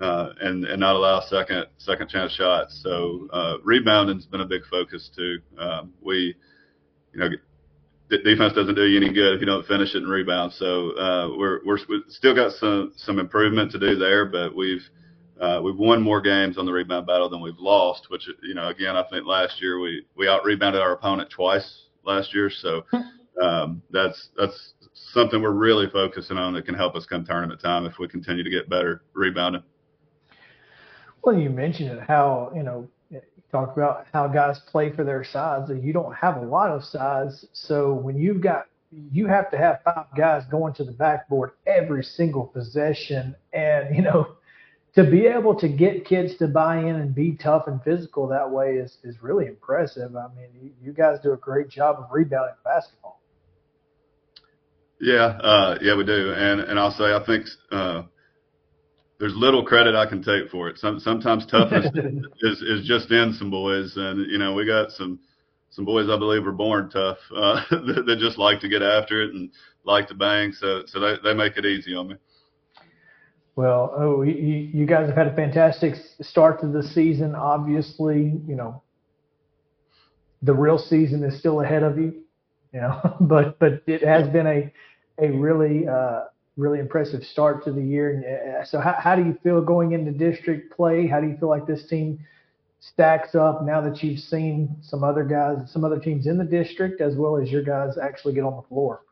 uh, 0.01 0.31
and 0.41 0.65
and 0.65 0.81
not 0.81 0.95
allow 0.95 1.21
second 1.21 1.67
second 1.79 2.09
chance 2.09 2.33
shots. 2.33 2.81
So 2.85 3.29
uh, 3.33 3.57
rebounding's 3.65 4.27
been 4.27 4.41
a 4.41 4.47
big 4.47 4.63
focus 4.71 5.11
too. 5.15 5.39
Um, 5.59 5.93
we, 6.01 6.37
you 7.13 7.21
know, 7.21 7.29
defense 8.09 8.53
doesn't 8.55 8.77
do 8.77 8.87
you 8.87 8.97
any 8.97 9.13
good 9.13 9.35
if 9.35 9.41
you 9.41 9.47
don't 9.47 9.67
finish 9.67 9.95
it 9.95 10.03
and 10.03 10.11
rebound. 10.11 10.53
So 10.53 10.93
uh, 10.93 11.37
we're 11.37 11.61
we're 11.67 11.79
still 12.09 12.35
got 12.35 12.53
some 12.53 12.93
some 12.97 13.19
improvement 13.19 13.73
to 13.73 13.79
do 13.81 13.97
there, 13.97 14.25
but 14.25 14.55
we've 14.55 14.89
uh, 15.41 15.61
we've 15.63 15.77
won 15.77 16.03
more 16.03 16.21
games 16.21 16.59
on 16.59 16.67
the 16.67 16.73
rebound 16.73 17.07
battle 17.07 17.29
than 17.29 17.41
we've 17.41 17.59
lost. 17.59 18.11
Which 18.11 18.29
you 18.43 18.55
know, 18.55 18.69
again, 18.69 18.97
I 18.97 19.05
think 19.05 19.27
last 19.27 19.61
year 19.61 19.81
we 19.81 20.05
we 20.15 20.29
out 20.29 20.45
rebounded 20.45 20.83
our 20.83 20.93
opponent 20.93 21.31
twice 21.31 21.87
last 22.05 22.35
year. 22.35 22.51
So 22.51 22.85
um, 23.43 23.83
that's 23.91 24.29
that's 24.37 24.75
something 24.93 25.41
we're 25.41 25.51
really 25.51 25.89
focusing 25.91 26.37
on 26.37 26.53
that 26.55 26.67
can 26.67 26.75
help 26.75 26.95
us 26.95 27.07
come 27.07 27.25
tournament 27.25 27.61
time 27.61 27.87
if 27.87 27.99
we 27.99 28.07
continue 28.07 28.45
to 28.45 28.51
get 28.51 28.69
better 28.69 29.03
rebounding. 29.15 29.63
Well, 31.25 31.37
you 31.37 31.51
mentioned 31.51 31.91
it, 31.91 32.03
how 32.07 32.53
you 32.55 32.63
know 32.63 32.89
you 33.11 33.23
talked 33.51 33.77
about 33.77 34.07
how 34.13 34.29
guys 34.29 34.61
play 34.71 34.93
for 34.93 35.05
their 35.05 35.25
size. 35.25 35.71
You 35.71 35.93
don't 35.93 36.15
have 36.15 36.37
a 36.37 36.45
lot 36.45 36.71
of 36.71 36.85
size, 36.85 37.47
so 37.53 37.95
when 37.95 38.17
you've 38.17 38.43
got 38.43 38.67
you 38.91 39.27
have 39.27 39.51
to 39.53 39.57
have 39.57 39.81
five 39.85 40.07
guys 40.17 40.43
going 40.51 40.75
to 40.75 40.85
the 40.85 40.93
backboard 40.93 41.53
every 41.67 42.03
single 42.03 42.45
possession, 42.45 43.35
and 43.55 43.97
you 43.97 44.03
know 44.03 44.37
to 44.95 45.05
be 45.05 45.27
able 45.27 45.55
to 45.55 45.69
get 45.69 46.05
kids 46.05 46.37
to 46.39 46.49
buy 46.49 46.79
in 46.79 46.97
and 46.97 47.15
be 47.15 47.37
tough 47.37 47.65
and 47.67 47.83
physical 47.83 48.27
that 48.29 48.51
way 48.51 48.75
is 48.75 48.99
is 49.05 49.23
really 49.23 49.47
impressive. 49.47 50.17
I 50.17 50.27
mean, 50.35 50.49
you, 50.61 50.71
you 50.83 50.93
guys 50.93 51.19
do 51.23 51.33
a 51.33 51.37
great 51.37 51.69
job 51.69 51.97
of 51.99 52.07
rebounding 52.11 52.57
basketball. 52.65 53.21
Yeah, 55.01 55.39
uh, 55.43 55.79
yeah, 55.81 55.97
we 55.97 56.05
do, 56.05 56.33
and 56.37 56.61
and 56.61 56.79
I'll 56.79 56.91
say 56.91 57.15
I 57.15 57.25
think 57.25 57.47
uh, 57.71 58.03
there's 59.19 59.35
little 59.37 59.65
credit 59.65 59.95
I 59.95 60.07
can 60.07 60.23
take 60.23 60.51
for 60.51 60.69
it. 60.69 60.79
Some, 60.79 60.99
sometimes 60.99 61.47
toughness 61.47 61.87
is 62.43 62.63
is 62.63 62.87
just 62.87 63.11
in 63.11 63.33
some 63.39 63.51
boys, 63.51 63.95
and 63.97 64.31
you 64.31 64.39
know 64.39 64.55
we 64.55 64.67
got 64.67 64.91
some 64.91 65.21
some 65.71 65.85
boys 65.85 66.09
I 66.11 66.19
believe 66.19 66.47
are 66.47 66.53
born 66.53 66.91
tough 66.91 67.19
uh, 67.35 67.63
that, 67.71 68.05
that 68.07 68.19
just 68.19 68.39
like 68.39 68.61
to 68.61 68.69
get 68.69 68.83
after 68.83 69.23
it 69.23 69.35
and 69.35 69.51
like 69.85 70.09
to 70.09 70.15
bang, 70.15 70.53
so 70.53 70.83
so 70.87 70.99
they 70.99 71.15
they 71.23 71.35
make 71.35 71.57
it 71.57 71.65
easy 71.65 71.95
on 71.95 72.09
me. 72.09 72.17
Well, 73.61 73.93
oh, 73.95 74.23
you, 74.23 74.87
guys 74.87 75.07
have 75.09 75.17
had 75.17 75.27
a 75.27 75.37
fantastic 75.37 75.95
start 76.23 76.63
to 76.63 76.67
the 76.67 76.83
season. 76.83 77.35
Obviously, 77.35 78.41
you 78.49 78.57
know 78.57 78.83
the 80.41 80.55
real 80.55 80.79
season 80.79 81.23
is 81.23 81.39
still 81.39 81.61
ahead 81.61 81.83
of 81.83 81.99
you, 81.99 82.23
you 82.73 82.81
know, 82.81 83.17
but 83.21 83.59
but 83.59 83.83
it 83.87 84.03
has 84.03 84.27
been 84.29 84.47
a 84.47 84.73
a 85.19 85.31
really 85.33 85.87
uh, 85.87 86.21
really 86.57 86.79
impressive 86.79 87.23
start 87.23 87.63
to 87.65 87.73
the 87.73 87.83
year. 87.83 88.57
And 88.59 88.67
so, 88.67 88.81
how, 88.81 88.97
how 88.99 89.15
do 89.15 89.25
you 89.25 89.39
feel 89.43 89.61
going 89.61 89.93
into 89.93 90.11
district 90.11 90.75
play? 90.75 91.07
How 91.07 91.21
do 91.21 91.27
you 91.27 91.37
feel 91.37 91.51
like 91.51 91.67
this 91.67 91.87
team 91.87 92.19
stacks 92.79 93.35
up 93.35 93.63
now 93.63 93.83
that 93.83 94.03
you've 94.03 94.21
seen 94.21 94.75
some 94.81 95.05
other 95.05 95.23
guys, 95.23 95.71
some 95.71 95.85
other 95.85 96.01
teams 96.01 96.27
in 96.27 96.39
the 96.39 96.45
district, 96.45 97.03
as 97.03 97.15
well 97.15 97.37
as 97.37 97.51
your 97.51 97.63
guys 97.63 97.99
actually 97.99 98.33
get 98.33 98.45
on 98.45 98.57
the 98.57 98.67
floor? 98.71 99.03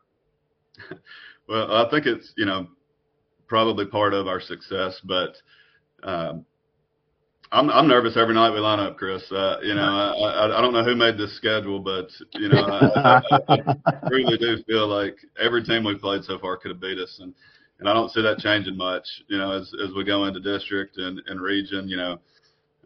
Well, 1.47 1.71
I 1.73 1.89
think 1.89 2.05
it's 2.05 2.31
you 2.37 2.45
know 2.45 2.67
probably 3.49 3.85
part 3.85 4.13
of 4.13 4.27
our 4.27 4.39
success, 4.39 5.01
but 5.03 5.35
um, 6.03 6.45
I'm 7.51 7.69
I'm 7.71 7.87
nervous 7.87 8.15
every 8.15 8.35
night 8.35 8.51
we 8.51 8.59
line 8.59 8.79
up, 8.79 8.97
Chris. 8.97 9.23
Uh, 9.31 9.57
you 9.63 9.73
know, 9.73 9.81
I, 9.81 10.57
I 10.57 10.61
don't 10.61 10.71
know 10.71 10.83
who 10.83 10.95
made 10.95 11.17
this 11.17 11.35
schedule, 11.35 11.79
but 11.79 12.07
you 12.33 12.47
know, 12.47 12.61
I, 12.61 13.21
I, 13.47 13.59
I 13.87 14.09
really 14.09 14.37
do 14.37 14.63
feel 14.67 14.87
like 14.87 15.17
every 15.41 15.63
team 15.63 15.83
we've 15.83 15.99
played 15.99 16.23
so 16.23 16.37
far 16.37 16.57
could 16.57 16.71
have 16.71 16.79
beat 16.79 16.99
us, 16.99 17.17
and 17.21 17.33
and 17.79 17.89
I 17.89 17.93
don't 17.93 18.11
see 18.11 18.21
that 18.21 18.37
changing 18.37 18.77
much. 18.77 19.05
You 19.27 19.39
know, 19.39 19.51
as 19.51 19.73
as 19.83 19.93
we 19.95 20.03
go 20.03 20.25
into 20.25 20.39
district 20.39 20.97
and, 20.97 21.19
and 21.25 21.41
region, 21.41 21.89
you 21.89 21.97
know, 21.97 22.19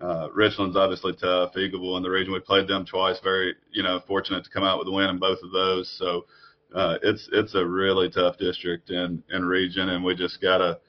uh, 0.01 0.30
Richland's 0.34 0.78
obviously 0.78 1.14
tough. 1.14 1.53
Eagleville 1.55 1.97
in 1.97 2.03
the 2.03 2.09
region, 2.09 2.32
we 2.32 2.39
played 2.39 2.68
them 2.68 2.86
twice. 2.86 3.20
Very, 3.22 3.55
you 3.72 3.84
know, 3.84 3.99
fortunate 4.07 4.45
to 4.45 4.49
come 4.49 4.64
out 4.64 4.80
with 4.80 4.88
a 4.88 4.91
win 4.91 5.09
in 5.09 5.20
both 5.20 5.39
of 5.43 5.51
those. 5.51 5.93
So 5.99 6.26
uh, 6.74 6.98
it's 7.04 7.30
it's 7.32 7.56
a 7.56 7.66
really 7.66 8.10
tough 8.10 8.38
district 8.38 8.90
and 8.90 9.24
and 9.30 9.48
region, 9.48 9.90
and 9.90 10.04
we 10.04 10.16
just 10.16 10.42
gotta, 10.42 10.80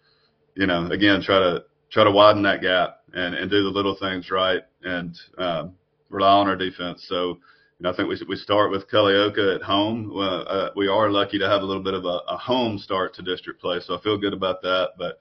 you 0.55 0.67
know, 0.67 0.87
again 0.91 1.23
try 1.23 1.39
to 1.39 1.65
try 1.91 2.05
to 2.05 2.11
widen 2.11 2.43
that 2.43 2.63
gap 2.63 3.01
and 3.13 3.35
and 3.35 3.51
do 3.51 3.63
the 3.63 3.69
little 3.69 3.97
things 3.99 4.31
right 4.31 4.63
and 4.83 5.17
um, 5.39 5.75
rely 6.09 6.33
on 6.33 6.49
our 6.49 6.57
defense. 6.57 7.07
So. 7.09 7.39
I 7.87 7.93
think 7.93 8.09
we 8.09 8.19
we 8.27 8.37
start 8.37 8.71
with 8.71 8.89
Culleoka 8.89 9.57
at 9.57 9.61
home. 9.61 10.11
Uh, 10.17 10.71
we 10.75 10.89
are 10.89 11.11
lucky 11.11 11.39
to 11.39 11.47
have 11.47 11.61
a 11.61 11.67
little 11.67 11.83
bit 11.83 11.93
of 11.93 12.07
a, 12.07 12.21
a 12.29 12.37
home 12.39 12.79
start 12.79 13.13
to 13.17 13.23
district 13.23 13.61
play, 13.61 13.79
so 13.79 13.95
I 13.95 14.01
feel 14.01 14.17
good 14.17 14.33
about 14.33 14.63
that. 14.63 14.93
But 14.97 15.19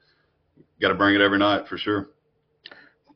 got 0.80 0.90
to 0.90 0.96
bring 0.96 1.16
it 1.16 1.22
every 1.22 1.40
night 1.40 1.68
for 1.68 1.78
sure. 1.78 2.10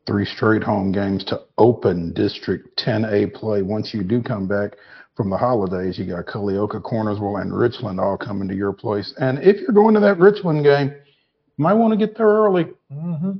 Three 0.06 0.24
straight 0.24 0.62
home 0.62 0.90
games 0.90 1.24
to 1.26 1.42
open 1.58 2.12
District 2.14 2.66
10A 2.78 3.32
play. 3.34 3.62
Once 3.62 3.92
you 3.92 4.02
do 4.02 4.22
come 4.22 4.48
back 4.48 4.72
from 5.18 5.30
the 5.30 5.36
holidays, 5.36 5.98
you 5.98 6.04
got 6.06 6.26
Culleoka, 6.26 6.80
Cornersville, 6.80 7.42
and 7.42 7.52
Richland 7.52 7.98
all 7.98 8.16
coming 8.16 8.46
to 8.46 8.54
your 8.54 8.72
place. 8.72 9.12
And 9.18 9.40
if 9.40 9.60
you're 9.60 9.72
going 9.72 9.92
to 9.94 10.00
that 10.00 10.16
Richland 10.20 10.62
game, 10.62 10.90
you 10.90 11.62
might 11.64 11.74
want 11.74 11.90
to 11.92 11.96
get 11.98 12.16
there 12.16 12.28
early 12.28 12.68
Mm-hmm. 12.92 13.32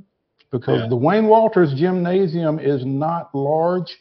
because 0.51 0.81
Yeah. 0.81 0.89
the 0.89 0.97
Wayne 0.97 1.27
Walters 1.27 1.73
Gymnasium 1.73 2.59
is 2.59 2.85
not 2.85 3.33
large, 3.33 3.97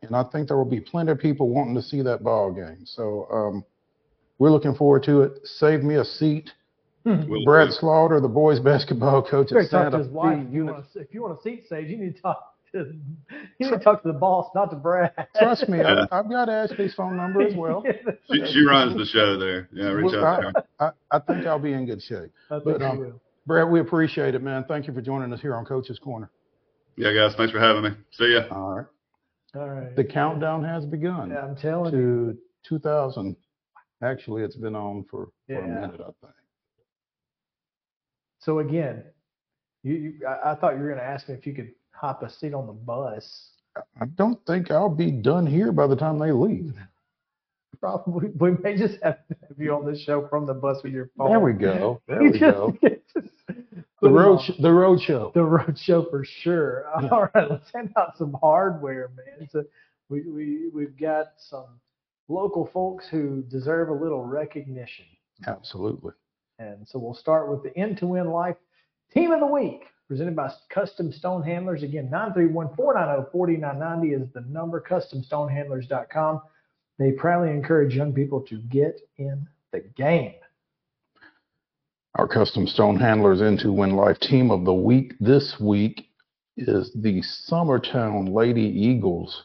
and 0.00 0.16
I 0.16 0.22
think 0.24 0.48
there 0.48 0.56
will 0.56 0.64
be 0.64 0.80
plenty 0.80 1.12
of 1.12 1.18
people 1.18 1.50
wanting 1.50 1.74
to 1.74 1.82
see 1.82 2.00
that 2.00 2.24
ball 2.24 2.50
game. 2.50 2.86
So 2.86 3.28
um, 3.30 3.64
we're 4.38 4.50
looking 4.50 4.74
forward 4.74 5.02
to 5.04 5.20
it. 5.20 5.46
Save 5.46 5.82
me 5.84 5.96
a 5.96 6.04
seat. 6.04 6.50
We'll- 7.04 7.44
Brad 7.44 7.72
Slaughter, 7.74 8.20
the 8.20 8.26
boys 8.28 8.58
basketball 8.58 9.22
coach 9.22 9.52
at 9.52 9.56
better 9.56 9.68
Santa. 9.68 9.98
Fe 10.04 10.46
If 10.48 10.52
you, 10.54 10.64
want 10.64 10.78
a, 10.96 10.98
if 10.98 11.12
you 11.14 11.22
want 11.22 11.38
a 11.38 11.42
seat 11.42 11.66
stage, 11.66 11.88
you 11.90 11.98
need 11.98 12.16
to 12.16 12.22
talk 12.22 12.55
to 12.76 12.92
you 13.58 13.70
need 13.70 13.70
to 13.70 13.78
talk 13.78 14.02
to 14.02 14.08
the 14.08 14.18
boss, 14.18 14.50
not 14.54 14.70
to 14.70 14.76
Brad. 14.76 15.12
Trust 15.38 15.68
me, 15.68 15.78
Yeah. 15.78 16.06
I, 16.10 16.18
I've 16.18 16.28
got 16.30 16.48
Ashley's 16.48 16.94
phone 16.94 17.16
number 17.16 17.42
as 17.42 17.54
well. 17.54 17.82
She, 18.32 18.44
she 18.52 18.60
runs 18.62 18.96
the 18.96 19.04
show 19.06 19.38
there. 19.38 19.68
Yeah, 19.72 19.88
reach 19.90 20.12
Well, 20.12 20.24
out 20.24 20.40
to 20.40 20.42
her. 20.50 20.52
I, 20.80 20.84
I, 20.86 21.16
I 21.16 21.18
think 21.20 21.46
I'll 21.46 21.58
be 21.58 21.72
in 21.72 21.86
good 21.86 22.02
shape. 22.02 22.30
But, 22.48 22.64
you 22.80 22.86
um, 22.86 22.98
will. 22.98 23.20
Brad, 23.46 23.70
we 23.70 23.80
appreciate 23.80 24.34
it, 24.34 24.42
man. 24.42 24.64
Thank 24.66 24.86
you 24.88 24.92
for 24.94 25.00
joining 25.00 25.32
us 25.32 25.40
here 25.40 25.54
on 25.54 25.64
Coach's 25.64 25.98
Corner. 26.00 26.30
Yeah, 26.96 27.12
guys, 27.12 27.34
thanks 27.36 27.52
for 27.52 27.60
having 27.60 27.82
me. 27.84 27.90
See 28.12 28.32
ya. 28.34 28.42
All 28.50 28.74
right. 28.74 28.86
All 29.54 29.68
right. 29.68 29.94
The 29.96 30.04
countdown 30.04 30.64
has 30.64 30.84
begun 30.84 31.30
Yeah, 31.30 31.40
I'm 31.42 31.56
telling 31.56 31.94
you. 31.94 32.38
to 32.64 32.68
2000. 32.68 33.36
Actually, 34.02 34.42
it's 34.42 34.56
been 34.56 34.74
on 34.76 35.04
for, 35.10 35.28
for 35.46 35.54
a 35.58 35.66
minute, 35.68 36.00
I 36.00 36.10
think. 36.20 36.34
So 38.40 38.58
again, 38.58 39.04
you, 39.82 39.94
you 39.94 40.26
I, 40.26 40.52
I 40.52 40.54
thought 40.56 40.74
you 40.74 40.80
were 40.80 40.88
going 40.88 40.98
to 40.98 41.04
ask 41.04 41.28
me 41.28 41.34
if 41.34 41.46
you 41.46 41.54
could 41.54 41.70
hop 41.98 42.22
a 42.22 42.30
seat 42.30 42.54
on 42.54 42.66
the 42.66 42.72
bus. 42.72 43.50
I 44.00 44.06
don't 44.16 44.44
think 44.46 44.70
I'll 44.70 44.88
be 44.88 45.10
done 45.10 45.46
here 45.46 45.72
by 45.72 45.86
the 45.86 45.96
time 45.96 46.18
they 46.18 46.32
leave. 46.32 46.74
Probably 47.80 48.30
we 48.38 48.52
may 48.62 48.76
just 48.76 48.96
have 49.02 49.18
you 49.58 49.74
on 49.74 49.84
the 49.84 49.98
show 49.98 50.26
from 50.28 50.46
the 50.46 50.54
bus 50.54 50.78
with 50.82 50.92
your 50.92 51.10
phone. 51.16 51.28
There 51.30 51.40
we 51.40 51.52
go. 51.52 52.00
There 52.08 52.22
we 52.22 52.38
go. 52.38 52.76
The 54.02 54.10
road, 54.10 54.40
sh- 54.42 54.50
the 54.60 54.70
road 54.70 55.00
show. 55.00 55.32
the 55.34 55.42
road 55.42 55.76
show 55.78 56.04
for 56.10 56.22
sure. 56.22 56.84
All 57.10 57.28
right, 57.34 57.50
let's 57.50 57.70
hand 57.72 57.92
out 57.96 58.16
some 58.18 58.36
hardware, 58.42 59.10
man. 59.16 59.48
So 59.50 59.64
we 60.10 60.20
we 60.28 60.68
we've 60.72 60.96
got 60.98 61.28
some 61.38 61.80
local 62.28 62.66
folks 62.74 63.08
who 63.08 63.42
deserve 63.48 63.88
a 63.88 63.92
little 63.94 64.22
recognition, 64.22 65.06
Absolutely. 65.46 66.12
and 66.58 66.86
so 66.86 66.98
we'll 66.98 67.14
start 67.14 67.50
with 67.50 67.62
the 67.62 67.76
End 67.76 67.96
to 67.98 68.06
Win 68.06 68.28
Life 68.30 68.56
Team 69.14 69.32
of 69.32 69.40
the 69.40 69.46
Week, 69.46 69.84
presented 70.08 70.36
by 70.36 70.50
Custom 70.68 71.12
Stone 71.12 71.42
Handlers. 71.42 71.82
Again, 71.82 72.08
931-490-4990 72.12 74.22
is 74.22 74.28
the 74.32 74.42
number. 74.42 74.80
CustomStonehandlers.com. 74.80 76.42
They 76.98 77.12
proudly 77.12 77.50
encourage 77.50 77.94
young 77.94 78.12
people 78.12 78.40
to 78.42 78.58
get 78.58 79.00
in 79.18 79.46
the 79.72 79.80
game. 79.80 80.34
Our 82.14 82.26
custom 82.26 82.66
stone 82.66 82.98
handlers 82.98 83.42
into 83.42 83.72
Win 83.72 83.94
Life 83.94 84.18
team 84.20 84.50
of 84.50 84.64
the 84.64 84.72
week 84.72 85.12
this 85.20 85.56
week 85.60 86.08
is 86.56 86.90
the 86.94 87.22
Summertown 87.50 88.32
Lady 88.32 88.62
Eagles. 88.62 89.44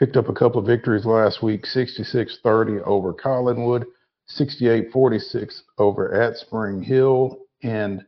Picked 0.00 0.16
up 0.16 0.28
a 0.28 0.34
couple 0.34 0.60
of 0.60 0.66
victories 0.66 1.04
last 1.04 1.40
week 1.40 1.66
66 1.66 2.38
30 2.42 2.80
over 2.80 3.14
Collinwood, 3.14 3.84
68 4.26 4.90
46 4.90 5.62
over 5.78 6.12
at 6.12 6.36
Spring 6.36 6.82
Hill, 6.82 7.38
and 7.62 8.04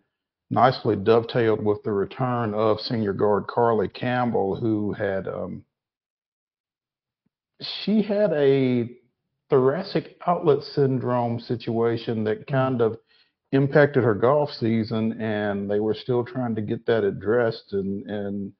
nicely 0.53 0.95
dovetailed 0.95 1.65
with 1.65 1.83
the 1.83 1.91
return 1.91 2.53
of 2.53 2.79
senior 2.79 3.15
guard 3.15 3.47
Carly 3.47 3.89
Campbell, 3.89 4.55
who 4.55 4.93
had 4.93 5.27
um, 5.27 5.65
she 7.61 8.03
had 8.03 8.33
a 8.35 8.91
thoracic 9.49 10.19
outlet 10.27 10.63
syndrome 10.63 11.41
situation 11.41 12.25
that 12.25 12.47
kind 12.47 12.83
of 12.83 12.99
impacted 13.53 14.05
her 14.05 14.15
golf 14.15 14.51
season 14.51 15.21
and 15.21 15.71
they 15.71 15.81
were 15.81 15.95
still 15.95 16.25
trying 16.25 16.55
to 16.55 16.63
get 16.63 16.87
that 16.87 17.05
addressed 17.05 17.73
and 17.73 18.09
and 18.11 18.53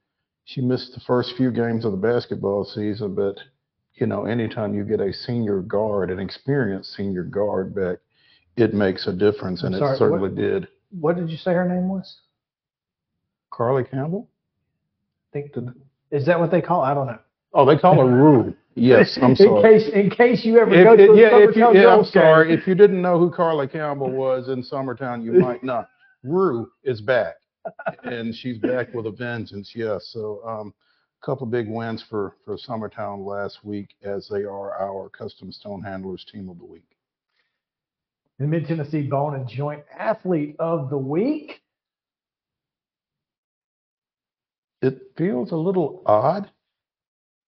she 0.45 0.61
missed 0.61 0.93
the 0.93 0.99
first 0.99 1.35
few 1.35 1.49
games 1.49 1.83
of 1.83 1.91
the 1.91 1.97
basketball 1.97 2.63
season 2.63 3.15
but 3.15 3.35
you 3.95 4.05
know 4.05 4.25
anytime 4.25 4.75
you 4.75 4.83
get 4.83 4.99
a 5.01 5.11
senior 5.11 5.61
guard 5.61 6.11
an 6.11 6.19
experienced 6.19 6.95
senior 6.95 7.23
guard 7.23 7.73
back 7.73 7.97
it 8.55 8.71
makes 8.75 9.07
a 9.07 9.13
difference 9.13 9.63
and 9.63 9.75
I'm 9.75 9.81
it 9.81 9.97
sorry, 9.97 10.11
what- 10.11 10.19
certainly 10.21 10.35
did 10.35 10.67
What 10.99 11.15
did 11.15 11.29
you 11.29 11.37
say 11.37 11.53
her 11.53 11.67
name 11.67 11.89
was? 11.89 12.19
carly 13.51 13.83
campbell 13.83 14.27
think 15.31 15.51
is 16.11 16.25
that 16.25 16.39
what 16.39 16.49
they 16.49 16.59
call? 16.61 16.81
I 16.81 16.93
don't 16.95 17.05
know. 17.07 17.19
oh 17.53 17.65
they 17.65 17.77
call 17.77 17.95
her 17.97 18.05
rue 18.05 18.55
yes 18.75 19.17
i'm 19.21 19.35
sorry. 19.35 19.75
in 19.75 19.79
case 19.79 19.89
in 19.93 20.09
case 20.09 20.43
you 20.45 20.57
ever 20.57 20.73
If- 20.73 20.83
go 20.83 20.95
to 20.95 21.11
a 21.11 21.15
yeah, 21.15 21.37
if 21.49 21.55
you, 21.55 21.71
yeah, 21.73 21.95
I'm 21.95 22.03
sorry. 22.05 22.51
If 22.53 22.65
you 22.67 22.73
didn't 22.73 23.01
know 23.01 23.19
who 23.19 23.29
Carly 23.29 23.67
Campbell 23.67 24.09
was 24.11 24.49
in 24.49 24.63
Summertown, 24.63 25.23
you 25.23 25.33
might 25.33 25.63
not. 25.73 25.89
Rue 26.23 26.71
is 26.83 26.99
back, 27.01 27.35
and 28.03 28.33
she's 28.33 28.57
back 28.57 28.91
with 28.93 29.05
a 29.05 29.11
vengeance. 29.11 29.73
Yes. 29.75 30.09
So, 30.11 30.41
um, 30.45 30.73
a 31.21 31.25
couple 31.25 31.45
of 31.45 31.51
big 31.51 31.67
wins 31.69 32.03
for 32.09 32.35
for 32.43 32.57
Summertown 32.57 33.23
last 33.25 33.63
week, 33.63 33.89
as 34.01 34.27
they 34.27 34.43
are 34.43 34.73
our 34.81 35.09
custom 35.09 35.51
stone 35.51 35.83
handlers 35.83 36.25
team 36.31 36.49
of 36.49 36.57
the 36.57 36.65
week. 36.65 36.92
The 38.39 38.47
Mid 38.47 38.67
Tennessee 38.67 39.03
Bone 39.03 39.35
and 39.35 39.47
Joint 39.47 39.83
Athlete 39.97 40.55
of 40.59 40.89
the 40.89 40.97
Week. 40.97 41.61
It 44.81 44.99
feels 45.17 45.51
a 45.51 45.55
little 45.55 46.01
odd 46.05 46.49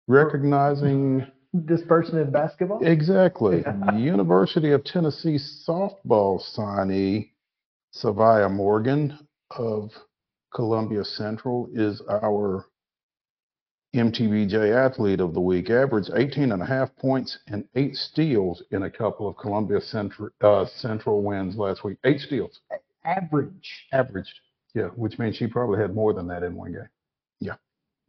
recognizing 0.07 1.26
This 1.55 1.83
person 1.83 2.18
in 2.18 2.30
basketball. 2.30 2.85
Exactly. 2.85 3.64
University 3.97 4.72
of 4.72 4.85
Tennessee 4.85 5.39
softball 5.39 6.43
signee 6.57 7.30
Savia 7.95 8.51
Morgan 8.51 9.18
of 9.51 9.91
Columbia 10.55 11.05
Central 11.05 11.68
is 11.74 12.03
our 12.09 12.66
MTBJ 13.95 14.74
athlete 14.74 15.20
of 15.20 15.34
the 15.34 15.40
week. 15.40 15.68
Averaged 15.70 16.11
18 16.16 16.53
and 16.53 16.62
a 16.62 16.66
half 16.66 16.95
points 16.97 17.38
and 17.49 17.64
eight 17.74 17.95
steals 17.97 18.62
in 18.70 18.84
a 18.84 18.90
couple 18.90 19.28
of 19.28 19.36
Columbia 19.36 19.80
Central, 19.80 20.30
uh, 20.40 20.64
Central 20.66 21.22
wins 21.22 21.57
last 21.57 21.84
week. 21.84 21.99
Eight 22.05 22.20
steals, 22.20 22.61
Average. 23.05 23.86
averaged. 23.93 24.40
Yeah, 24.74 24.86
which 24.97 25.18
means 25.18 25.36
she 25.36 25.47
probably 25.47 25.78
had 25.78 25.95
more 25.95 26.14
than 26.14 26.26
that 26.28 26.43
in 26.43 26.55
one 26.55 26.72
game. 26.72 26.88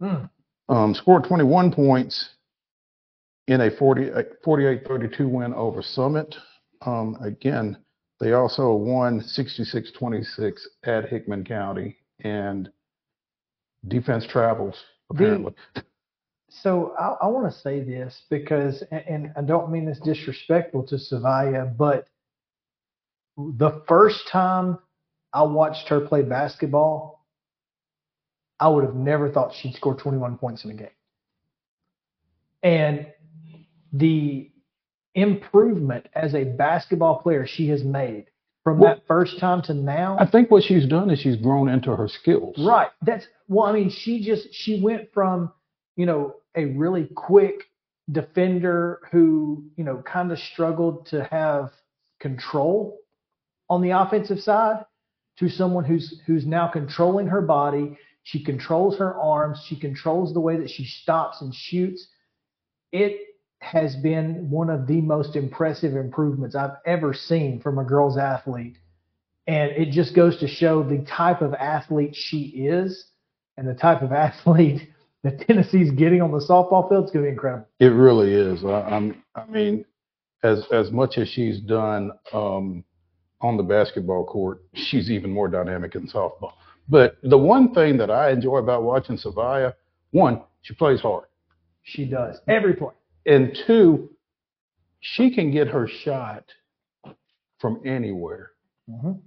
Hmm. 0.04 0.26
Um, 0.70 0.94
scored 0.94 1.24
21 1.24 1.72
points 1.72 2.30
in 3.48 3.62
a 3.62 3.72
40, 3.72 4.10
48-32 4.46 5.30
win 5.30 5.54
over 5.54 5.82
Summit. 5.82 6.36
Um, 6.86 7.18
again, 7.22 7.78
they 8.20 8.34
also 8.34 8.74
won 8.74 9.22
66-26 9.22 10.60
at 10.84 11.10
Hickman 11.10 11.44
County 11.46 11.98
and 12.22 12.70
defense 13.88 14.26
travels 14.26 14.76
apparently. 15.14 15.54
So 16.50 16.94
I, 17.00 17.26
I 17.26 17.28
want 17.28 17.52
to 17.52 17.60
say 17.60 17.82
this 17.82 18.24
because, 18.30 18.84
and, 18.92 19.04
and 19.08 19.32
I 19.36 19.42
don't 19.42 19.72
mean 19.72 19.86
this 19.86 20.00
disrespectful 20.00 20.84
to 20.88 20.96
Savaya, 20.96 21.76
but 21.76 22.08
the 23.38 23.82
first 23.88 24.28
time 24.28 24.78
I 25.34 25.44
watched 25.44 25.88
her 25.90 26.02
play 26.02 26.22
basketball, 26.22 27.26
I 28.60 28.68
would 28.68 28.84
have 28.84 28.96
never 28.96 29.32
thought 29.32 29.54
she'd 29.54 29.76
score 29.76 29.96
21 29.96 30.38
points 30.38 30.64
in 30.64 30.72
a 30.72 30.76
game. 30.76 30.90
And 32.62 33.08
the 33.92 34.52
improvement 35.16 36.08
as 36.14 36.34
a 36.34 36.44
basketball 36.44 37.20
player 37.20 37.46
she 37.46 37.68
has 37.70 37.84
made 37.84 38.26
from 38.64 38.80
Well- 38.80 38.96
that 38.96 39.08
first 39.08 39.40
time 39.40 39.62
to 39.64 39.74
now. 39.74 40.18
I 40.20 40.26
think 40.26 40.50
what 40.50 40.64
she's 40.64 40.86
done 40.86 41.10
is 41.10 41.20
she's 41.20 41.36
grown 41.36 41.70
into 41.70 41.96
her 41.96 42.08
skills. 42.08 42.56
Right. 42.58 42.90
That's 43.02 43.28
well, 43.48 43.66
I 43.66 43.74
mean, 43.74 43.90
she 43.90 44.24
just 44.24 44.54
she 44.54 44.82
went 44.82 45.12
from, 45.14 45.52
you 45.96 46.06
know, 46.06 46.36
a 46.56 46.66
really 46.66 47.08
quick 47.16 47.66
defender 48.12 49.00
who, 49.12 49.66
you 49.76 49.84
know, 49.84 49.98
kind 49.98 50.32
of 50.32 50.40
struggled 50.40 51.06
to 51.08 51.24
have 51.26 51.72
control 52.20 53.00
on 53.70 53.82
the 53.82 53.92
offensive 53.92 54.40
side 54.40 54.86
to 55.40 55.50
someone 55.50 55.84
who's 55.84 56.22
who's 56.26 56.46
now 56.46 56.68
controlling 56.68 57.28
her 57.28 57.42
body. 57.42 57.98
She 58.24 58.42
controls 58.44 58.98
her 59.00 59.16
arms, 59.16 59.62
she 59.68 59.78
controls 59.78 60.34
the 60.34 60.40
way 60.40 60.56
that 60.58 60.70
she 60.70 60.86
stops 60.86 61.42
and 61.42 61.54
shoots. 61.54 62.08
It 62.94 63.20
has 63.64 63.96
been 63.96 64.50
one 64.50 64.70
of 64.70 64.88
the 64.88 65.02
most 65.02 65.36
impressive 65.36 65.96
improvements 65.96 66.56
I've 66.56 66.78
ever 66.86 67.14
seen 67.14 67.62
from 67.62 67.80
a 67.80 67.84
girls 67.84 68.18
athlete. 68.18 68.78
And 69.48 69.72
it 69.72 69.92
just 69.92 70.16
goes 70.16 70.38
to 70.40 70.48
show 70.48 70.84
the 70.84 71.00
type 71.06 71.42
of 71.42 71.54
athlete 71.54 72.16
she 72.16 72.42
is 72.68 73.06
and 73.58 73.68
the 73.68 73.74
type 73.74 74.02
of 74.02 74.12
athlete 74.12 74.90
that 75.24 75.40
Tennessee's 75.48 75.92
getting 75.92 76.22
on 76.22 76.32
the 76.32 76.46
softball 76.46 76.90
field 76.90 77.06
is 77.06 77.12
going 77.12 77.26
to 77.26 77.30
be 77.30 77.34
incredible. 77.34 77.68
It 77.80 77.88
really 77.88 78.34
is. 78.34 78.64
I, 78.66 78.82
I'm. 78.82 79.24
I 79.36 79.46
mean, 79.46 79.86
as 80.44 80.66
as 80.72 80.92
much 80.92 81.18
as 81.18 81.30
she's 81.30 81.62
done 81.62 82.12
um, 82.34 82.84
on 83.42 83.56
the 83.56 83.64
basketball 83.64 84.26
court, 84.26 84.62
she's 84.74 85.10
even 85.10 85.32
more 85.32 85.48
dynamic 85.48 85.96
in 85.96 86.08
softball. 86.08 86.54
But 86.90 87.18
the 87.24 87.38
one 87.38 87.74
thing 87.74 87.98
that 87.98 88.12
I 88.12 88.32
enjoy 88.32 88.58
about 88.58 88.84
watching 88.84 89.18
Savia, 89.18 89.74
one, 90.12 90.42
she 90.62 90.74
plays 90.74 91.00
hard, 91.00 91.26
She 91.84 92.04
does 92.04 92.40
every 92.50 92.74
play. 92.74 92.94
And 93.26 93.58
two, 93.68 94.10
she 95.00 95.34
can 95.34 95.52
get 95.52 95.68
her 95.68 95.88
shot 95.88 96.46
from 97.60 97.82
anywhere. 97.86 98.52
Mhm. 98.90 99.20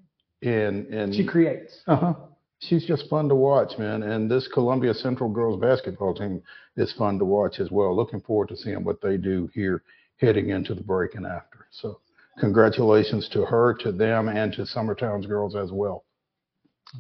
And 0.42 0.86
and 0.88 1.14
She 1.14 1.26
creates. 1.26 1.82
uh-huh. 1.86 2.14
She's 2.61 2.86
just 2.86 3.09
fun 3.11 3.28
to 3.28 3.34
watch, 3.34 3.78
man. 3.78 4.03
And 4.03 4.30
this 4.30 4.49
Columbia 4.49 4.94
Central 4.94 5.28
girls 5.30 5.61
basketball 5.61 6.14
team 6.14 6.42
is 6.76 6.92
fun 6.92 7.18
to 7.18 7.24
watch 7.24 7.61
as 7.61 7.70
well. 7.70 7.94
Looking 7.94 8.20
forward 8.20 8.49
to 8.49 8.57
seeing 8.57 8.82
what 8.84 9.01
they 9.03 9.16
do 9.18 9.49
here 9.55 9.82
heading 10.18 10.49
into 10.51 10.74
the 10.74 10.82
break 10.82 11.14
and 11.14 11.26
after. 11.26 11.66
So, 11.70 12.01
congratulations 12.38 13.28
to 13.30 13.44
her, 13.44 13.74
to 13.74 13.92
them, 13.92 14.28
and 14.28 14.53
to 14.55 14.62
Summertown's 14.62 15.26
girls 15.26 15.55
as 15.55 15.70
well. 15.70 16.05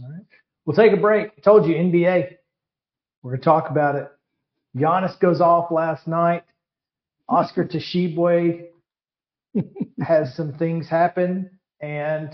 All 0.02 0.10
right. 0.10 0.24
We'll 0.66 0.76
take 0.76 0.92
a 0.92 1.00
break. 1.00 1.32
I 1.38 1.40
told 1.40 1.66
you 1.66 1.74
NBA. 1.74 2.36
We're 3.22 3.30
going 3.30 3.40
to 3.40 3.44
talk 3.44 3.70
about 3.70 3.96
it. 3.96 4.10
Giannis 4.76 5.18
goes 5.20 5.40
off 5.40 5.70
last 5.70 6.06
night. 6.06 6.44
Oscar 7.28 7.64
Tshiebwe 7.64 8.66
has 10.00 10.34
some 10.34 10.52
things 10.54 10.88
happen, 10.88 11.50
and 11.80 12.30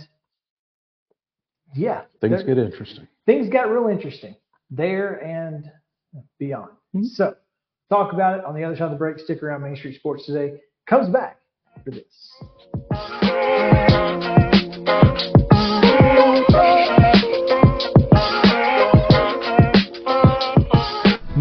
yeah, 1.75 2.03
Things 2.21 2.43
get 2.43 2.59
interesting. 2.59 3.09
things 3.27 3.49
got 3.49 3.71
real 3.71 3.89
interesting 3.89 4.35
there 4.71 5.15
and 5.25 5.71
beyond. 6.39 6.73
Mhm. 6.95 7.07
So, 7.07 7.35
talk 7.89 8.13
about 8.13 8.39
it 8.39 8.45
on 8.45 8.55
the 8.55 8.65
other 8.65 8.77
side 8.77 8.85
of 8.87 8.91
the 8.91 8.97
break. 8.99 9.19
Stick 9.19 9.43
around. 9.43 9.63
Main 9.63 9.77
Street 9.77 9.97
Sports 9.99 10.27
today 10.27 10.61
comes 10.87 11.09
back 11.09 11.39
after 11.77 11.91
this. 11.93 12.33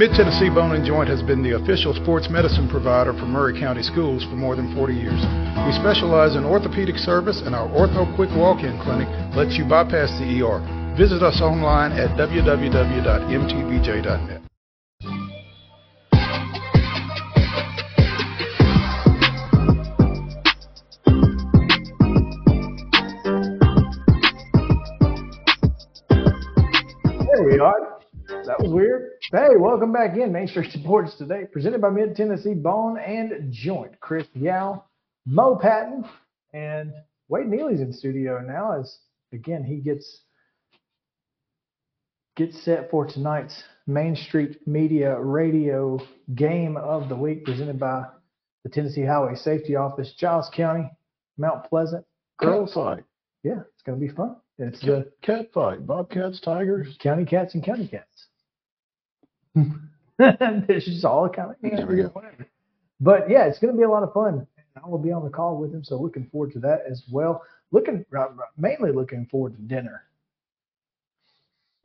Mid 0.00 0.12
Tennessee 0.12 0.48
Bone 0.48 0.74
and 0.74 0.82
Joint 0.82 1.10
has 1.10 1.20
been 1.20 1.42
the 1.42 1.56
official 1.60 1.92
sports 1.92 2.30
medicine 2.30 2.66
provider 2.70 3.12
for 3.12 3.26
Maury 3.26 3.60
County 3.60 3.82
Schools 3.82 4.24
for 4.24 4.34
more 4.34 4.56
than 4.56 4.74
40 4.74 4.94
years. 4.94 5.20
We 5.68 5.74
specialize 5.76 6.36
in 6.36 6.42
orthopedic 6.42 6.96
service, 6.96 7.42
and 7.44 7.54
our 7.54 7.68
Ortho 7.68 8.08
Quick 8.16 8.30
Walk 8.32 8.64
In 8.64 8.80
Clinic 8.80 9.08
lets 9.36 9.58
you 9.58 9.66
bypass 9.68 10.08
the 10.18 10.40
ER. 10.40 10.64
Visit 10.96 11.22
us 11.22 11.42
online 11.42 11.92
at 11.92 12.16
www.mtbj.net. 12.16 14.40
There 27.28 27.44
we 27.44 27.58
are. 27.58 28.00
That 28.46 28.56
was 28.60 28.72
weird. 28.72 29.19
Hey, 29.32 29.50
welcome 29.56 29.92
back 29.92 30.16
in 30.16 30.32
Main 30.32 30.48
Street 30.48 30.72
Sports 30.72 31.16
today, 31.16 31.44
presented 31.52 31.80
by 31.80 31.90
Mid 31.90 32.16
Tennessee 32.16 32.54
Bone 32.54 32.98
and 32.98 33.52
Joint. 33.52 33.92
Chris 34.00 34.26
Yow, 34.34 34.82
Mo 35.24 35.54
Patton, 35.54 36.04
and 36.52 36.92
Wade 37.28 37.46
Neely's 37.46 37.80
in 37.80 37.92
studio 37.92 38.40
now. 38.40 38.80
As 38.80 38.92
again, 39.32 39.62
he 39.62 39.76
gets 39.76 40.22
gets 42.34 42.60
set 42.64 42.90
for 42.90 43.06
tonight's 43.06 43.62
Main 43.86 44.16
Street 44.16 44.66
Media 44.66 45.16
Radio 45.20 46.00
Game 46.34 46.76
of 46.76 47.08
the 47.08 47.14
Week, 47.14 47.44
presented 47.44 47.78
by 47.78 48.02
the 48.64 48.68
Tennessee 48.68 49.04
Highway 49.04 49.36
Safety 49.36 49.76
Office, 49.76 50.12
Giles 50.18 50.50
County, 50.52 50.90
Mount 51.38 51.66
Pleasant. 51.66 52.04
Cat 52.40 52.48
Girls, 52.48 52.74
fight. 52.74 53.04
yeah, 53.44 53.60
it's 53.74 53.82
going 53.86 54.00
to 54.00 54.04
be 54.04 54.12
fun. 54.12 54.34
It's 54.58 54.80
the 54.80 55.12
Cat 55.22 55.52
fight. 55.54 55.86
Bobcats, 55.86 56.40
Tigers. 56.40 56.98
county 57.00 57.24
cats 57.24 57.54
and 57.54 57.64
county 57.64 57.86
cats. 57.86 58.09
it's 60.18 60.86
just 60.86 61.04
all 61.04 61.28
kind 61.28 61.50
of 61.50 61.56
we 61.62 61.70
go. 61.96 62.08
whatever. 62.08 62.46
But 63.00 63.30
yeah, 63.30 63.44
it's 63.46 63.58
going 63.58 63.72
to 63.72 63.78
be 63.78 63.84
a 63.84 63.88
lot 63.90 64.02
of 64.02 64.12
fun. 64.12 64.46
I 64.82 64.88
will 64.88 64.98
be 64.98 65.12
on 65.12 65.24
the 65.24 65.30
call 65.30 65.56
with 65.56 65.72
him, 65.72 65.82
so 65.82 65.96
looking 66.00 66.26
forward 66.30 66.52
to 66.52 66.58
that 66.60 66.82
as 66.88 67.02
well. 67.10 67.42
Looking 67.72 68.04
uh, 68.16 68.26
mainly 68.56 68.92
looking 68.92 69.26
forward 69.26 69.56
to 69.56 69.62
dinner. 69.62 70.04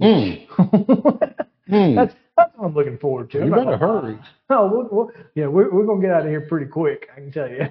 Mm. 0.01 0.47
Mm. 1.67 1.95
that's 1.95 2.13
that's 2.37 2.51
what 2.55 2.67
I'm 2.67 2.75
looking 2.75 2.99
forward 2.99 3.31
to. 3.31 3.39
You 3.39 3.45
I'm 3.45 3.49
not 3.49 3.65
better 3.65 3.77
gonna 3.79 4.01
hurry. 4.01 4.19
Oh, 4.51 4.69
we'll, 4.71 4.87
we'll, 4.91 5.11
yeah, 5.33 5.47
we're, 5.47 5.71
we're 5.71 5.83
gonna 5.87 5.99
get 5.99 6.11
out 6.11 6.21
of 6.21 6.27
here 6.27 6.41
pretty 6.41 6.67
quick. 6.67 7.09
I 7.11 7.15
can 7.15 7.31
tell 7.31 7.49
you. 7.49 7.67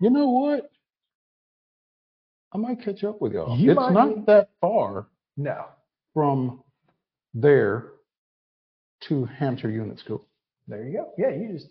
You 0.00 0.08
know 0.08 0.30
what? 0.30 0.70
I 2.54 2.56
might 2.56 2.82
catch 2.82 3.04
up 3.04 3.20
with 3.20 3.34
y'all. 3.34 3.54
You 3.58 3.72
it's 3.72 3.76
might 3.76 3.92
not 3.92 4.14
be- 4.14 4.22
that 4.32 4.48
far 4.62 5.08
No, 5.36 5.66
from 6.14 6.62
there 7.34 7.88
to 9.08 9.24
Hampshire 9.24 9.70
Unit 9.70 9.98
School. 9.98 10.24
there 10.68 10.84
you 10.84 10.92
go. 10.92 11.12
Yeah, 11.18 11.30
you 11.30 11.52
just 11.52 11.68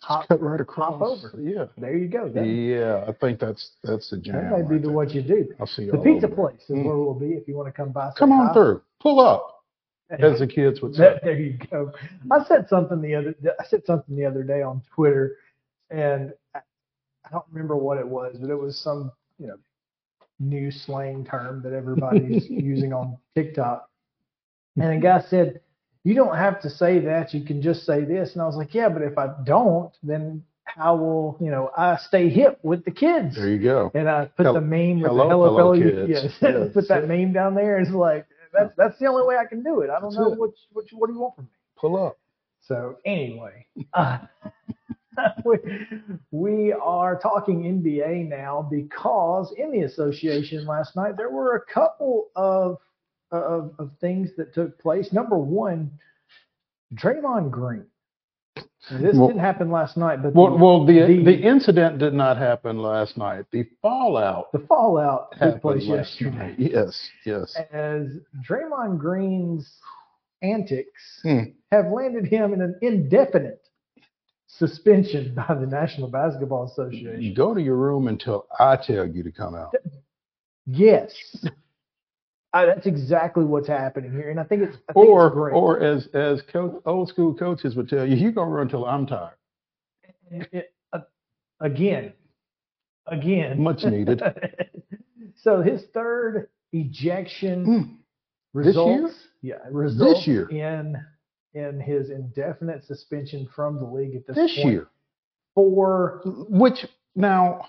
hop. 0.00 0.28
cut 0.28 0.40
right 0.40 0.60
across. 0.60 1.00
over. 1.00 1.40
Yeah. 1.40 1.66
There 1.76 1.96
you 1.96 2.08
go. 2.08 2.28
That, 2.28 2.44
Yeah, 2.44 3.04
I 3.08 3.12
think 3.12 3.40
that's 3.40 3.72
that's 3.82 4.10
the 4.10 4.18
jam. 4.18 4.34
that 4.34 4.50
may 4.50 4.56
be 4.56 4.62
right 4.62 4.82
the 4.82 4.88
there. 4.88 4.96
what 4.96 5.10
you 5.12 5.22
do. 5.22 5.48
I'll 5.60 5.66
see 5.66 5.82
you. 5.82 5.92
The 5.92 5.98
pizza 5.98 6.28
place 6.28 6.60
is 6.62 6.70
where 6.70 6.94
mm. 6.94 7.04
we'll 7.04 7.14
be 7.14 7.34
if 7.34 7.48
you 7.48 7.56
want 7.56 7.68
to 7.68 7.72
come 7.72 7.92
by. 7.92 8.10
Come 8.18 8.32
on 8.32 8.52
through. 8.52 8.82
Pull 9.00 9.20
up, 9.20 9.64
as 10.10 10.38
the 10.38 10.46
kids 10.46 10.80
would 10.80 10.94
say. 10.94 11.18
There 11.22 11.38
you 11.38 11.58
go. 11.70 11.92
I 12.30 12.44
said 12.44 12.68
something 12.68 13.00
the 13.00 13.14
other. 13.14 13.34
I 13.58 13.64
said 13.64 13.82
something 13.86 14.16
the 14.16 14.24
other 14.24 14.42
day 14.42 14.62
on 14.62 14.82
Twitter, 14.94 15.36
and 15.90 16.32
I, 16.54 16.60
I 17.24 17.30
don't 17.30 17.44
remember 17.50 17.76
what 17.76 17.98
it 17.98 18.06
was, 18.06 18.36
but 18.40 18.50
it 18.50 18.58
was 18.58 18.78
some 18.78 19.12
you 19.38 19.46
know 19.48 19.56
new 20.40 20.70
slang 20.70 21.24
term 21.24 21.62
that 21.62 21.72
everybody's 21.72 22.46
using 22.48 22.92
on 22.92 23.16
TikTok. 23.34 23.88
And 24.76 24.92
a 24.92 24.98
guy 24.98 25.20
said, 25.28 25.60
"You 26.08 26.14
don't 26.14 26.36
have 26.36 26.60
to 26.62 26.70
say 26.70 27.00
that. 27.00 27.34
You 27.34 27.44
can 27.44 27.60
just 27.62 27.80
say 27.84 28.04
this." 28.04 28.32
And 28.32 28.42
I 28.42 28.46
was 28.46 28.56
like, 28.56 28.72
"Yeah, 28.74 28.88
but 28.88 29.02
if 29.02 29.16
I 29.18 29.26
don't, 29.44 29.92
then 30.02 30.42
how 30.64 30.96
will, 30.96 31.36
you 31.40 31.50
know, 31.50 31.70
I 31.76 31.96
stay 31.96 32.28
hip 32.28 32.58
with 32.62 32.84
the 32.84 32.90
kids. 32.90 33.36
There 33.36 33.48
you 33.48 33.58
go. 33.62 33.90
and 33.94 34.08
I 34.08 34.26
put 34.26 34.44
Hel- 34.46 34.54
the 34.54 34.60
meme 34.60 35.00
with 35.00 35.10
hello, 35.10 35.24
the 35.24 35.30
hello, 35.30 35.56
fellow 35.56 35.74
fellow 35.74 35.74
kids. 35.74 36.08
Yes. 36.14 36.32
Yes. 36.40 36.72
put 36.74 36.88
that 36.88 37.08
meme 37.08 37.32
down 37.32 37.54
there. 37.54 37.78
It's 37.78 37.90
like 37.90 38.26
that's 38.52 38.72
that's 38.76 38.98
the 38.98 39.06
only 39.06 39.26
way 39.26 39.36
I 39.36 39.46
can 39.46 39.62
do 39.62 39.80
it. 39.80 39.90
I 39.90 40.00
don't 40.00 40.10
That's 40.10 40.16
know 40.16 40.32
it. 40.32 40.38
what 40.38 40.50
what 40.72 40.84
what 40.92 41.06
do 41.08 41.12
you 41.14 41.20
want 41.20 41.34
from 41.36 41.44
me. 41.44 41.50
Pull 41.76 42.06
up. 42.06 42.18
So 42.60 42.96
anyway, 43.04 43.66
uh, 43.94 44.18
we, 45.44 45.56
we 46.30 46.72
are 46.72 47.18
talking 47.18 47.62
NBA 47.62 48.28
now 48.28 48.66
because 48.70 49.54
in 49.56 49.70
the 49.72 49.82
association 49.82 50.66
last 50.66 50.96
night 50.96 51.16
there 51.16 51.30
were 51.30 51.56
a 51.56 51.72
couple 51.72 52.28
of 52.36 52.78
of, 53.30 53.74
of 53.78 53.90
things 54.00 54.30
that 54.36 54.54
took 54.54 54.78
place. 54.80 55.12
Number 55.12 55.38
one, 55.38 55.90
Draymond 56.94 57.50
Green. 57.50 57.86
This 58.90 59.16
Well- 59.16 59.28
didn't 59.28 59.40
happen 59.40 59.70
last 59.70 59.96
night, 59.96 60.22
but 60.22 60.34
Well, 60.34 60.50
the, 60.56 60.64
well, 60.64 60.86
the, 60.86 61.00
the- 61.06 61.24
the 61.24 61.40
incident 61.42 61.98
did 61.98 62.14
not 62.14 62.36
happen 62.38 62.78
last 62.80 63.16
night. 63.18 63.44
The 63.50 63.64
fallout 63.82 64.50
the 64.52 64.60
fallout 64.60 65.32
took 65.38 65.60
place 65.60 65.84
yesterday. 65.84 66.36
night. 66.36 66.58
Yes, 66.58 67.08
yes. 67.26 67.56
as 67.72 68.06
Draymond 68.48 68.98
Green's 68.98 69.70
antics 70.42 71.20
Hmm. 71.22 71.40
have 71.72 71.86
landed 71.88 72.26
him 72.26 72.52
in 72.54 72.62
an 72.62 72.76
indefinite 72.80 73.60
suspension 74.46 75.34
by 75.48 75.54
the 75.54 75.66
National 75.66 76.08
Basketball 76.08 76.64
Association. 76.64 77.34
Go 77.34 77.52
to 77.54 77.60
your 77.60 77.76
room 77.76 78.08
until 78.08 78.46
I 78.58 78.76
tell 78.76 79.06
you 79.06 79.22
to 79.24 79.32
come 79.32 79.54
out. 79.54 79.74
Yes. 80.66 81.12
I, 82.52 82.64
that's 82.66 82.86
exactly 82.86 83.44
what's 83.44 83.68
happening 83.68 84.10
here, 84.12 84.30
and 84.30 84.40
I 84.40 84.44
think 84.44 84.62
it's 84.62 84.76
I 84.88 84.92
think 84.94 85.06
Or, 85.06 85.48
it's 85.48 85.54
or 85.56 85.80
as 85.80 86.06
as 86.14 86.40
coach, 86.50 86.80
old 86.86 87.08
school 87.08 87.34
coaches 87.34 87.76
would 87.76 87.88
tell 87.88 88.06
you, 88.06 88.16
you 88.16 88.32
gonna 88.32 88.50
run 88.50 88.62
until 88.62 88.86
I'm 88.86 89.06
tired. 89.06 89.34
It- 90.30 90.48
it- 90.52 90.72
uh, 90.92 91.00
again, 91.60 92.12
again, 93.06 93.60
Much 93.62 93.84
needed. 93.84 94.22
so 95.36 95.60
his 95.62 95.84
third 95.92 96.48
ejection 96.72 97.64
Hmm. 97.64 97.82
This 98.54 98.74
year? 98.74 98.84
results, 98.96 99.14
yeah, 99.42 99.54
results 99.70 100.20
this 100.20 100.26
year? 100.26 100.48
in 100.48 100.96
in 101.54 101.80
his 101.80 102.08
indefinite 102.10 102.84
suspension 102.84 103.46
from 103.54 103.76
the 103.78 103.84
league 103.84 104.14
at 104.16 104.26
this, 104.26 104.36
This 104.36 104.56
point 104.56 104.72
year, 104.72 104.86
for 105.54 106.22
which 106.48 106.86
now, 107.14 107.66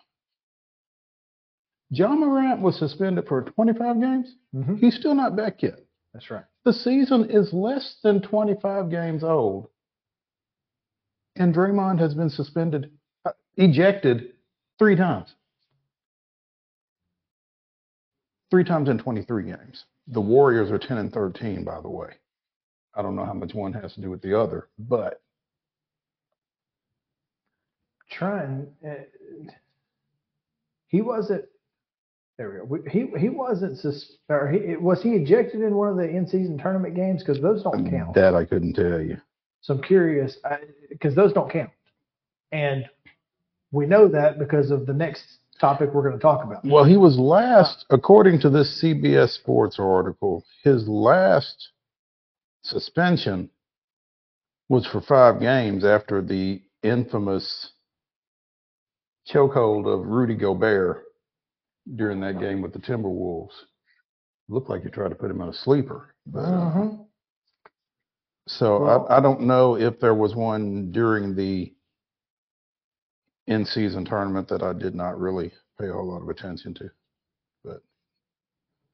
Ja 1.91 2.13
Morant 2.13 2.61
was 2.61 2.77
suspended 2.77 3.27
for 3.27 3.41
25 3.43 3.99
games. 3.99 4.35
Mhm. 4.53 4.77
He's 4.79 4.95
still 4.95 5.15
not 5.15 5.35
back 5.35 5.61
yet. 5.63 5.79
that's 6.13 6.29
right. 6.31 6.45
The 6.65 6.73
season 6.73 7.29
is 7.29 7.53
less 7.53 7.99
than 8.03 8.21
25 8.21 8.89
games 8.89 9.23
old, 9.23 9.69
and 11.35 11.53
Draymond 11.53 11.99
has 11.99 12.13
been 12.15 12.29
suspended, 12.29 12.91
uh, 13.25 13.31
ejected 13.57 14.33
three 14.77 14.95
times. 14.95 15.35
Three 18.51 18.63
times 18.63 18.89
in 18.89 18.97
23 18.97 19.43
games. 19.43 19.85
The 20.07 20.21
Warriors 20.21 20.71
are 20.71 20.79
10 20.79 20.97
and 20.97 21.13
13, 21.13 21.63
by 21.63 21.79
the 21.81 21.89
way. 21.89 22.15
I 22.95 23.03
don't 23.03 23.15
know 23.15 23.25
how 23.25 23.33
much 23.35 23.53
one 23.53 23.73
has 23.73 23.93
to 23.93 24.01
do 24.01 24.09
with 24.09 24.21
the 24.21 24.33
other, 24.39 24.69
but 24.79 25.21
Trying, 28.09 28.75
uh, 28.83 29.03
he 30.87 31.01
wasn't. 31.01 31.45
There 32.39 32.65
we 32.69 32.79
go. 32.79 32.89
He 32.89 33.19
he 33.19 33.27
wasn't 33.27 33.77
sus- 33.77 34.13
or 34.29 34.49
he 34.49 34.77
was 34.77 35.03
he 35.03 35.09
ejected 35.09 35.59
in 35.61 35.75
one 35.75 35.89
of 35.89 35.97
the 35.97 36.07
in 36.07 36.25
season 36.25 36.57
tournament 36.57 36.95
games 36.95 37.21
because 37.21 37.41
those 37.41 37.63
don't 37.63 37.85
mm, 37.85 37.91
count. 37.91 38.15
that 38.15 38.33
I 38.33 38.45
couldn't 38.45 38.75
tell 38.75 39.01
you. 39.01 39.17
So 39.59 39.73
I'm 39.73 39.83
curious 39.83 40.37
because 40.87 41.13
those 41.13 41.33
don't 41.33 41.51
count, 41.51 41.69
and 42.53 42.85
we 43.73 43.85
know 43.85 44.07
that 44.07 44.39
because 44.39 44.71
of 44.71 44.85
the 44.85 44.93
next 44.93 45.39
topic 45.59 45.93
we're 45.93 46.01
going 46.01 46.15
to 46.15 46.21
talk 46.21 46.45
about. 46.45 46.63
Well, 46.63 46.85
he 46.85 46.95
was 46.95 47.19
last, 47.19 47.85
according 47.89 48.39
to 48.39 48.49
this 48.49 48.81
CBS 48.81 49.31
Sports 49.31 49.75
article, 49.77 50.45
his 50.63 50.87
last 50.87 51.71
suspension 52.61 53.49
was 54.69 54.85
for 54.87 55.01
five 55.01 55.41
games 55.41 55.83
after 55.83 56.21
the 56.21 56.61
infamous 56.83 57.73
chokehold 59.29 59.93
of 59.93 60.07
Rudy 60.07 60.35
Gobert 60.35 61.03
during 61.95 62.19
that 62.21 62.39
game 62.39 62.61
with 62.61 62.73
the 62.73 62.79
Timberwolves. 62.79 63.53
Looked 64.47 64.69
like 64.69 64.83
you 64.83 64.89
tried 64.89 65.09
to 65.09 65.15
put 65.15 65.31
him 65.31 65.41
in 65.41 65.49
a 65.49 65.53
sleeper. 65.53 66.15
But, 66.25 66.39
uh, 66.39 66.73
Mhm. 66.73 67.07
so 68.47 68.81
Well- 68.83 69.07
I, 69.09 69.17
I 69.17 69.19
don't 69.19 69.41
know 69.41 69.75
if 69.75 69.99
there 69.99 70.15
was 70.15 70.35
one 70.35 70.91
during 70.91 71.35
the 71.35 71.73
in-season 73.47 74.05
tournament 74.05 74.47
that 74.49 74.61
I 74.61 74.73
did 74.73 74.93
not 74.95 75.19
really 75.19 75.51
pay 75.79 75.89
a 75.89 75.93
whole 75.93 76.07
lot 76.07 76.21
of 76.21 76.29
attention 76.29 76.73
to. 76.75 76.89
But 77.63 77.81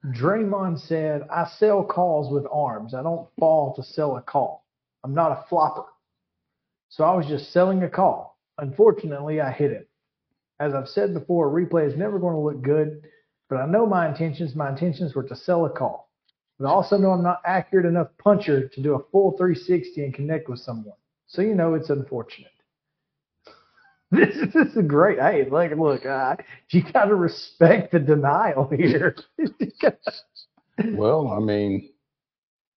Draymond 0.06 0.80
said, 0.80 1.24
"I 1.30 1.46
sell 1.46 1.84
calls 1.84 2.32
with 2.32 2.46
arms. 2.52 2.94
I 2.94 3.04
don't 3.04 3.30
fall 3.38 3.74
to 3.76 3.84
sell 3.84 4.16
a 4.18 4.22
call. 4.22 4.66
I'm 5.04 5.14
not 5.14 5.32
a 5.32 5.44
flopper. 5.50 5.86
So 6.90 7.04
I 7.04 7.14
was 7.16 7.26
just 7.28 7.52
selling 7.52 7.84
a 7.84 7.90
call. 7.90 8.38
Unfortunately, 8.58 9.42
I 9.42 9.52
hit 9.52 9.72
it. 9.72 9.90
As 10.60 10.74
I've 10.74 10.88
said 10.88 11.14
before, 11.14 11.48
a 11.48 11.66
replay 11.66 11.88
is 11.88 11.98
never 11.98 12.20
going 12.20 12.34
to 12.34 12.40
look 12.40 12.62
good, 12.62 13.02
but 13.50 13.58
I 13.58 13.66
know 13.66 13.86
my 13.86 14.08
intentions. 14.08 14.56
My 14.56 14.70
intentions 14.70 15.14
were 15.14 15.24
to 15.24 15.36
sell 15.36 15.66
a 15.66 15.70
call. 15.70 16.10
But 16.58 16.68
I 16.68 16.72
also 16.72 16.98
know 16.98 17.12
I'm 17.12 17.24
not 17.24 17.42
accurate 17.46 17.86
enough 17.86 18.08
puncher 18.18 18.68
to 18.70 18.82
do 18.82 18.96
a 18.96 19.04
full 19.12 19.32
360 19.38 20.04
and 20.04 20.14
connect 20.14 20.48
with 20.48 20.60
someone. 20.60 20.96
So 21.28 21.42
you 21.42 21.56
know 21.56 21.74
it's 21.74 21.90
unfortunate. 21.90 22.52
This 24.12 24.36
is, 24.36 24.54
this 24.54 24.68
is 24.76 24.88
great. 24.88 25.20
Hey, 25.20 25.50
look, 25.50 25.72
look, 25.78 26.06
uh, 26.06 26.36
you 26.70 26.84
got 26.94 27.06
to 27.06 27.16
respect 27.16 27.92
the 27.92 28.00
denial 28.00 28.70
here. 28.70 29.16
Well, 30.94 31.30
I 31.30 31.40
mean, 31.40 31.90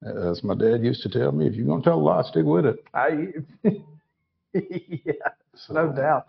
as 0.02 0.42
my 0.42 0.54
dad 0.54 0.82
used 0.82 1.02
to 1.02 1.08
tell 1.08 1.32
me, 1.32 1.46
if 1.46 1.54
you're 1.54 1.66
going 1.66 1.82
to 1.82 1.84
tell 1.84 1.98
a 1.98 2.00
lie, 2.00 2.22
stick 2.22 2.44
with 2.44 2.64
it. 2.66 2.76
I, 2.94 3.28
yeah, 4.54 5.12
So, 5.54 5.74
no 5.74 5.92
doubt. 5.92 6.26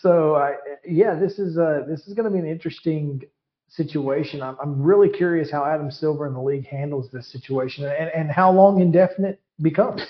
So, 0.00 0.36
I, 0.36 0.54
yeah, 0.86 1.14
this 1.14 1.38
is 1.38 1.58
uh 1.58 1.82
this 1.88 2.06
is 2.06 2.14
going 2.14 2.24
to 2.24 2.30
be 2.30 2.38
an 2.38 2.46
interesting 2.46 3.22
situation. 3.68 4.42
I'm, 4.42 4.56
I'm 4.60 4.82
really 4.82 5.08
curious 5.08 5.50
how 5.50 5.64
Adam 5.64 5.90
Silver 5.90 6.26
and 6.26 6.34
the 6.34 6.40
league 6.40 6.66
handles 6.66 7.10
this 7.10 7.30
situation 7.30 7.84
and, 7.84 8.10
and 8.14 8.30
how 8.30 8.52
long 8.52 8.80
indefinite 8.80 9.40
becomes. 9.62 10.02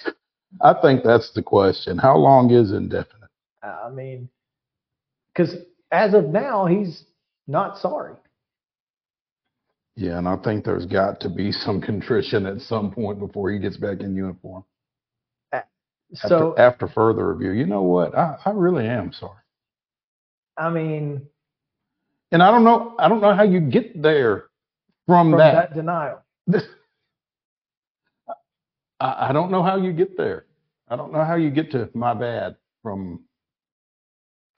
I 0.61 0.75
think 0.81 1.03
that's 1.05 1.33
the 1.33 1.43
question. 1.43 1.99
How 1.99 2.17
long 2.17 2.51
is 2.51 2.73
indefinite? 2.73 3.29
I 3.63 3.91
mean, 3.91 4.29
because 5.33 5.55
as 5.91 6.15
of 6.15 6.27
now, 6.27 6.67
he's 6.67 7.05
not 7.47 7.79
sorry. 7.79 8.15
Yeah, 9.97 10.19
and 10.19 10.29
I 10.29 10.37
think 10.37 10.65
there's 10.65 10.87
got 10.87 11.21
to 11.21 11.29
be 11.29 11.53
some 11.53 11.81
contrition 11.81 12.47
at 12.47 12.61
some 12.61 12.91
point 12.91 13.19
before 13.19 13.51
he 13.51 13.59
gets 13.59 13.77
back 13.77 14.01
in 14.01 14.17
uniform. 14.17 14.65
After, 16.17 16.29
So, 16.29 16.55
after 16.59 16.89
further 16.89 17.33
review, 17.33 17.53
you 17.53 17.67
know 17.67 17.83
what? 17.83 18.17
I, 18.17 18.37
I 18.45 18.51
really 18.51 18.87
am 18.87 19.13
sorry. 19.13 19.44
I 20.57 20.71
mean, 20.71 21.27
And 22.33 22.43
I 22.43 22.51
don't 22.51 22.65
know. 22.65 22.95
I 22.99 23.09
don't 23.09 23.21
know 23.21 23.35
how 23.35 23.43
you 23.43 23.61
get 23.61 24.01
there 24.01 24.47
from, 25.07 25.31
from 25.31 25.39
that. 25.39 25.55
that 25.71 25.75
denial, 25.75 26.23
I, 29.01 29.29
I 29.29 29.33
don't 29.33 29.51
know 29.51 29.63
how 29.63 29.77
you 29.77 29.93
get 29.93 30.17
there. 30.17 30.47
I 30.89 30.97
don't 30.97 31.13
know 31.13 31.25
how 31.25 31.37
you 31.37 31.51
get 31.51 31.71
to 31.73 31.91
my 31.95 32.15
bad 32.15 32.57
from 32.83 33.25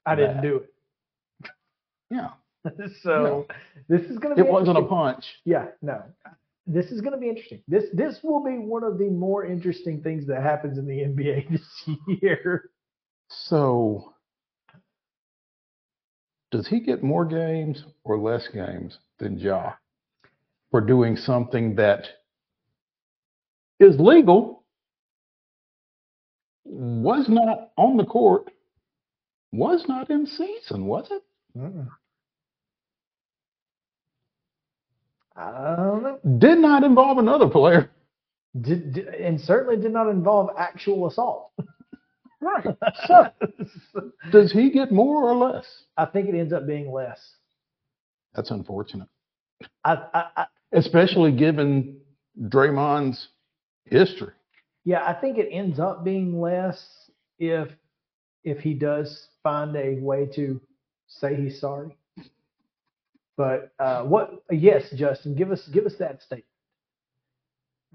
I 0.05 0.15
didn't 0.15 0.41
do 0.41 0.57
it. 0.57 1.49
yeah. 2.09 2.29
so, 3.01 3.47
this 3.87 4.01
is 4.03 4.17
going 4.17 4.35
to 4.35 4.43
be 4.43 4.47
It 4.47 4.51
wasn't 4.51 4.77
a 4.77 4.83
punch. 4.83 5.25
Yeah, 5.45 5.67
no. 5.81 6.03
This 6.65 6.87
is 6.87 6.99
going 7.01 7.13
to 7.13 7.19
be 7.19 7.29
interesting. 7.29 7.61
This 7.67 7.85
this 7.93 8.19
will 8.23 8.43
be 8.43 8.57
one 8.57 8.83
of 8.83 8.97
the 8.97 9.09
more 9.09 9.45
interesting 9.45 10.01
things 10.01 10.27
that 10.27 10.41
happens 10.41 10.77
in 10.77 10.85
the 10.85 10.97
NBA 10.97 11.49
this 11.51 11.97
year. 12.21 12.71
So, 13.29 14.13
does 16.51 16.67
he 16.67 16.79
get 16.79 17.03
more 17.03 17.25
games 17.25 17.83
or 18.03 18.17
less 18.17 18.47
games 18.53 18.97
than 19.19 19.37
Ja 19.37 19.73
for 20.71 20.81
doing 20.81 21.15
something 21.15 21.75
that 21.75 22.05
is 23.79 23.99
legal, 23.99 24.63
was 26.65 27.27
not 27.29 27.71
on 27.77 27.97
the 27.97 28.05
court, 28.05 28.51
was 29.51 29.85
not 29.87 30.09
in 30.09 30.25
season, 30.25 30.85
was 30.85 31.07
it? 31.11 31.23
I 35.35 35.75
don't 35.75 36.03
know. 36.03 36.19
Did 36.39 36.59
not 36.59 36.83
involve 36.83 37.19
another 37.19 37.47
player. 37.47 37.91
Did, 38.59 38.93
did, 38.93 39.07
and 39.07 39.39
certainly 39.39 39.81
did 39.81 39.93
not 39.93 40.09
involve 40.09 40.49
actual 40.57 41.07
assault. 41.07 41.51
Right. 42.41 42.65
So, 43.07 43.27
does 44.31 44.51
he 44.51 44.69
get 44.71 44.91
more 44.91 45.29
or 45.29 45.35
less? 45.35 45.65
I 45.97 46.05
think 46.05 46.29
it 46.29 46.35
ends 46.37 46.53
up 46.53 46.67
being 46.67 46.91
less. 46.91 47.19
That's 48.35 48.51
unfortunate, 48.51 49.07
I, 49.83 49.93
I, 50.13 50.25
I 50.37 50.45
especially 50.73 51.31
given 51.31 51.97
Draymond's 52.39 53.29
history. 53.85 54.33
yeah, 54.83 55.03
I 55.05 55.13
think 55.13 55.37
it 55.39 55.49
ends 55.51 55.79
up 55.79 56.03
being 56.03 56.39
less 56.39 57.09
if 57.39 57.69
if 58.43 58.59
he 58.59 58.73
does 58.75 59.27
find 59.41 59.75
a 59.75 59.95
way 59.95 60.27
to 60.35 60.61
say 61.07 61.35
he's 61.35 61.59
sorry. 61.59 61.97
But 63.37 63.71
uh, 63.79 64.03
what? 64.03 64.43
Yes, 64.51 64.83
Justin, 64.95 65.35
give 65.35 65.51
us 65.51 65.67
give 65.73 65.85
us 65.85 65.95
that 65.99 66.21
statement. 66.21 66.45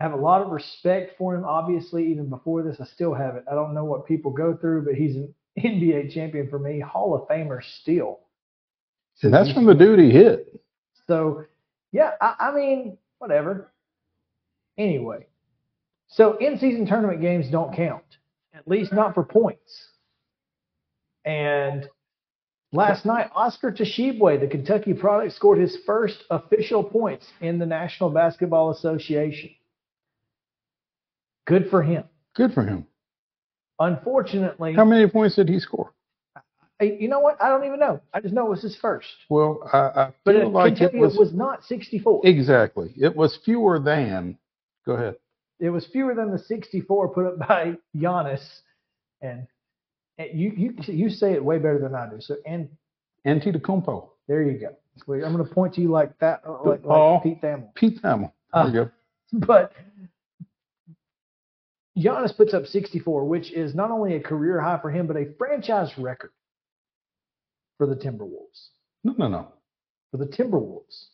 I 0.03 0.07
have 0.07 0.14
a 0.14 0.20
lot 0.20 0.42
of 0.42 0.50
respect 0.50 1.16
for 1.16 1.32
him. 1.32 1.44
Obviously, 1.44 2.11
even 2.11 2.28
before 2.28 2.64
this, 2.64 2.78
I 2.80 2.86
still 2.86 3.14
have 3.14 3.36
it. 3.36 3.44
I 3.48 3.55
don't 3.55 3.72
know 3.72 3.84
what 3.84 4.05
people 4.05 4.32
go 4.32 4.57
through, 4.57 4.84
but 4.84 4.94
he's 4.94 5.14
an 5.14 5.32
NBA 5.61 6.12
champion 6.12 6.50
for 6.50 6.59
me, 6.59 6.80
Hall 6.80 7.14
of 7.14 7.28
Famer 7.28 7.61
still. 7.80 8.18
And 9.22 9.32
that's 9.32 9.53
from 9.53 9.64
the 9.64 9.74
dude 9.74 10.00
he 10.00 10.11
hit. 10.11 10.61
So, 11.07 11.44
yeah, 11.92 12.12
I, 12.20 12.34
I 12.40 12.53
mean, 12.53 12.98
whatever. 13.18 13.72
Anyway, 14.76 15.26
so 16.09 16.36
in 16.38 16.59
season 16.59 16.84
tournament 16.84 17.20
games 17.20 17.48
don't 17.48 17.72
count, 17.72 18.03
at 18.55 18.66
least 18.66 18.92
not 18.92 19.14
for 19.14 19.22
points. 19.22 19.86
And 21.24 21.86
last 22.72 23.07
night, 23.07 23.30
Oscar 23.36 23.70
Tshiebwe, 23.70 24.40
the 24.40 24.48
Kentucky 24.48 24.94
product, 24.94 25.34
scored 25.34 25.59
his 25.59 25.78
first 25.86 26.24
official 26.28 26.82
points 26.82 27.28
in 27.40 27.61
the 27.61 27.66
National 27.66 28.11
Basketball 28.11 28.72
Association. 28.72 29.50
Good 31.47 31.68
for 31.70 31.82
him. 31.82 32.05
Good 32.34 32.53
for 32.53 32.62
him. 32.64 32.86
Unfortunately, 33.78 34.74
How 34.74 34.84
many 34.84 35.09
points 35.09 35.36
did 35.36 35.49
he 35.49 35.59
score? 35.59 35.93
You 36.80 37.09
know 37.09 37.20
what? 37.20 37.40
I 37.40 37.49
don't 37.49 37.64
even 37.64 37.78
know. 37.78 38.01
I 38.12 38.20
just 38.20 38.34
know 38.34 38.47
it 38.47 38.51
was 38.51 38.62
his 38.62 38.76
first. 38.76 39.07
Well, 39.28 39.68
I, 39.72 39.78
I 39.78 40.12
But 40.24 40.34
like 40.53 40.80
it 40.80 40.93
was, 40.95 41.14
it 41.14 41.18
was 41.18 41.32
not 41.32 41.62
64. 41.64 42.22
exactly. 42.24 42.93
It 43.01 43.14
was 43.14 43.38
fewer 43.45 43.78
than. 43.78 44.36
Go 44.84 44.95
ahead. 44.95 45.14
it 45.61 45.70
was 45.70 45.86
fewer 45.86 46.12
than 46.14 46.32
the 46.32 46.38
64 46.40 47.09
put 47.14 47.26
up 47.26 47.38
by 47.49 47.76
Giannis, 47.97 48.43
and, 49.20 49.47
and 50.18 50.28
you 50.38 50.53
you 50.57 50.74
you 50.88 51.09
say 51.09 51.32
it 51.34 51.45
way 51.45 51.59
better 51.59 51.78
than 51.78 51.95
I 51.95 52.09
do. 52.11 52.20
So 52.20 52.36
and 52.47 52.68
Antetokounmpo. 53.26 54.09
there 54.26 54.43
you 54.43 54.59
go. 54.59 54.74
I'm 55.09 55.32
going 55.32 55.38
to 55.47 55.55
point 55.55 55.74
to 55.74 55.80
you 55.80 55.90
like 55.90 56.18
that, 56.18 56.43
like, 56.64 56.84
like 56.84 57.22
Pete 57.22 57.40
Thamel. 57.40 57.74
Pete 57.76 58.03
Thamel. 58.03 58.32
There 58.53 58.62
Uh, 58.62 58.66
you 58.66 58.72
go. 58.72 58.90
But 59.47 59.72
Giannis 61.97 62.36
puts 62.36 62.55
up 62.55 62.66
64, 62.66 63.24
which 63.26 63.53
is 63.53 63.74
not 63.74 63.90
only 63.90 64.14
a 64.16 64.20
career 64.20 64.61
high 64.61 64.78
for 64.80 64.90
him, 64.90 65.07
but 65.07 65.16
a 65.16 65.26
franchise 65.38 65.90
record 65.99 66.32
for 67.76 67.86
the 67.86 67.97
Timberwolves. 67.97 68.68
No, 69.05 69.14
no, 69.18 69.28
no. 69.28 69.49
For 70.11 70.16
the 70.16 70.26
Timberwolves. 70.26 71.07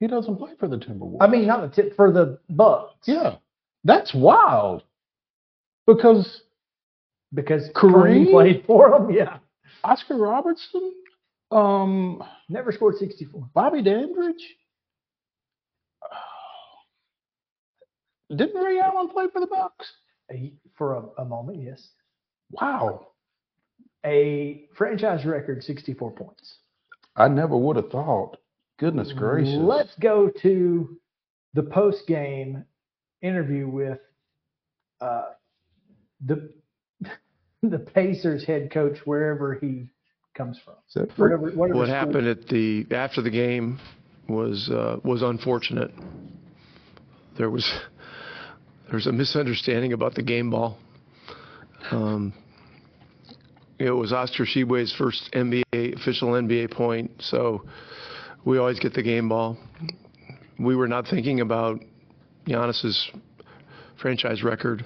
He 0.00 0.08
doesn't 0.08 0.36
play 0.36 0.52
for 0.58 0.66
the 0.66 0.78
Timberwolves. 0.78 1.18
I 1.20 1.28
mean, 1.28 1.46
not 1.46 1.60
the 1.60 1.68
tip 1.82 1.94
for 1.94 2.10
the 2.10 2.38
Bucks. 2.50 2.94
yeah, 3.06 3.36
that's 3.84 4.12
wild. 4.12 4.82
Because 5.86 6.42
because 7.32 7.68
Kareem? 7.70 8.26
Kareem 8.26 8.30
played 8.30 8.64
for 8.66 8.90
them. 8.90 9.10
Yeah, 9.12 9.38
Oscar 9.84 10.16
Robertson, 10.16 10.92
um, 11.52 12.22
never 12.48 12.72
scored 12.72 12.96
64. 12.96 13.50
Bobby 13.54 13.82
Dandridge. 13.82 14.56
Didn't 18.36 18.60
Ray 18.62 18.78
Allen 18.80 19.08
play 19.08 19.26
for 19.32 19.40
the 19.40 19.46
Bucks? 19.46 19.90
A- 20.30 20.52
For 20.76 20.94
a, 20.94 21.22
a 21.22 21.24
moment, 21.24 21.62
yes. 21.62 21.86
Wow. 22.50 23.08
a 24.04 24.66
franchise 24.76 25.24
record 25.24 25.62
64 25.62 26.12
points. 26.12 26.56
I 27.16 27.28
never 27.28 27.56
would 27.56 27.76
have 27.76 27.90
thought. 27.90 28.36
Goodness 28.78 29.12
gracious. 29.12 29.54
Let's 29.58 29.94
go 30.00 30.30
to 30.42 30.98
the 31.54 31.62
post 31.62 32.06
game 32.06 32.64
interview 33.20 33.68
with 33.68 33.98
uh, 35.00 35.30
the 36.24 36.52
the 37.62 37.78
Pacers 37.78 38.44
head 38.44 38.70
coach, 38.72 38.98
wherever 39.04 39.54
he 39.54 39.88
comes 40.34 40.58
from. 40.64 40.74
Is? 40.88 41.10
Whatever, 41.16 41.50
whatever 41.50 41.78
what 41.78 41.88
happened 41.88 42.26
at 42.26 42.48
the 42.48 42.86
after 42.90 43.22
the 43.22 43.30
game 43.30 43.78
was 44.28 44.68
uh, 44.70 44.96
was 45.04 45.22
unfortunate. 45.22 45.92
There 47.38 47.50
was 47.50 47.70
there 48.92 48.98
was 48.98 49.06
a 49.06 49.12
misunderstanding 49.12 49.94
about 49.94 50.14
the 50.14 50.22
game 50.22 50.50
ball. 50.50 50.76
Um, 51.90 52.34
it 53.78 53.90
was 53.90 54.12
Oscar 54.12 54.44
Tshiebwe's 54.44 54.94
first 54.98 55.30
NBA 55.32 55.96
official 55.96 56.32
NBA 56.32 56.72
point, 56.72 57.10
so 57.18 57.64
we 58.44 58.58
always 58.58 58.78
get 58.78 58.92
the 58.92 59.02
game 59.02 59.30
ball. 59.30 59.56
We 60.58 60.76
were 60.76 60.88
not 60.88 61.06
thinking 61.08 61.40
about 61.40 61.82
Giannis's 62.46 63.10
franchise 63.96 64.42
record, 64.42 64.84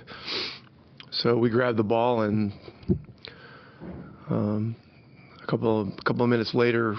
so 1.11 1.37
we 1.37 1.51
grabbed 1.51 1.77
the 1.77 1.83
ball 1.83 2.23
and 2.23 2.53
um, 4.31 4.77
a 5.43 5.47
couple 5.49 5.81
of, 5.81 5.89
couple 6.05 6.23
of 6.23 6.31
minutes 6.31 6.55
later, 6.55 6.95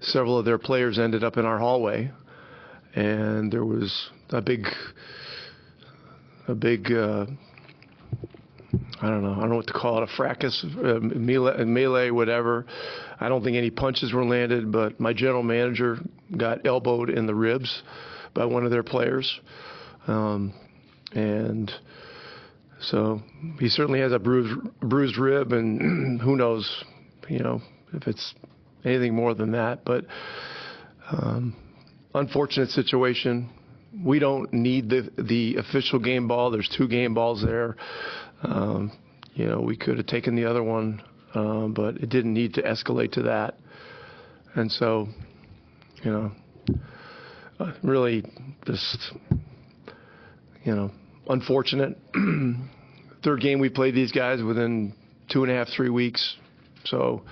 several 0.00 0.38
of 0.38 0.46
their 0.46 0.56
players 0.56 0.98
ended 0.98 1.24
up 1.24 1.36
in 1.36 1.44
our 1.44 1.58
hallway, 1.58 2.10
and 2.94 3.52
there 3.52 3.66
was 3.66 4.08
a 4.30 4.40
big, 4.40 4.66
a 6.48 6.54
big, 6.54 6.92
uh, 6.92 7.26
I 9.00 9.08
don't 9.08 9.22
know, 9.22 9.32
I 9.32 9.40
don't 9.40 9.50
know 9.50 9.56
what 9.56 9.66
to 9.68 9.72
call 9.72 9.98
it, 9.98 10.04
a 10.04 10.16
fracas, 10.16 10.64
uh, 10.64 10.98
melee, 11.00 11.64
melee, 11.64 12.10
whatever. 12.10 12.66
I 13.20 13.28
don't 13.28 13.42
think 13.44 13.56
any 13.56 13.70
punches 13.70 14.12
were 14.12 14.24
landed, 14.24 14.72
but 14.72 14.98
my 14.98 15.12
general 15.12 15.42
manager 15.42 15.98
got 16.36 16.66
elbowed 16.66 17.10
in 17.10 17.26
the 17.26 17.34
ribs 17.34 17.82
by 18.34 18.44
one 18.44 18.64
of 18.64 18.70
their 18.70 18.82
players, 18.82 19.40
um, 20.06 20.52
and. 21.12 21.70
So 22.84 23.22
he 23.60 23.68
certainly 23.68 24.00
has 24.00 24.10
a 24.10 24.18
bruised 24.18 24.58
bruised 24.80 25.16
rib, 25.16 25.52
and 25.52 26.20
who 26.24 26.34
knows, 26.34 26.84
you 27.28 27.38
know, 27.38 27.62
if 27.92 28.08
it's 28.08 28.34
anything 28.84 29.14
more 29.14 29.34
than 29.34 29.52
that. 29.52 29.84
But 29.84 30.04
um, 31.10 31.54
unfortunate 32.14 32.70
situation. 32.70 33.50
We 34.04 34.18
don't 34.18 34.52
need 34.52 34.88
the 34.88 35.10
the 35.18 35.56
official 35.56 35.98
game 35.98 36.28
ball. 36.28 36.50
There's 36.50 36.68
two 36.68 36.88
game 36.88 37.14
balls 37.14 37.42
there. 37.42 37.76
Um, 38.42 38.92
you 39.34 39.46
know, 39.46 39.60
we 39.60 39.76
could 39.76 39.96
have 39.98 40.06
taken 40.06 40.34
the 40.34 40.44
other 40.44 40.62
one, 40.62 41.02
um, 41.34 41.72
but 41.74 41.96
it 41.96 42.08
didn't 42.08 42.34
need 42.34 42.54
to 42.54 42.62
escalate 42.62 43.12
to 43.12 43.22
that. 43.22 43.58
And 44.54 44.70
so, 44.70 45.08
you 46.02 46.10
know, 46.10 46.32
uh, 47.58 47.72
really 47.82 48.24
just, 48.66 49.12
you 50.64 50.74
know, 50.74 50.90
unfortunate. 51.28 51.98
Third 53.24 53.40
game 53.40 53.60
we 53.60 53.68
played 53.68 53.94
these 53.94 54.12
guys 54.12 54.42
within 54.42 54.94
two 55.30 55.42
and 55.44 55.52
a 55.52 55.54
half, 55.54 55.68
three 55.68 55.88
weeks. 55.88 56.36
So 56.84 57.22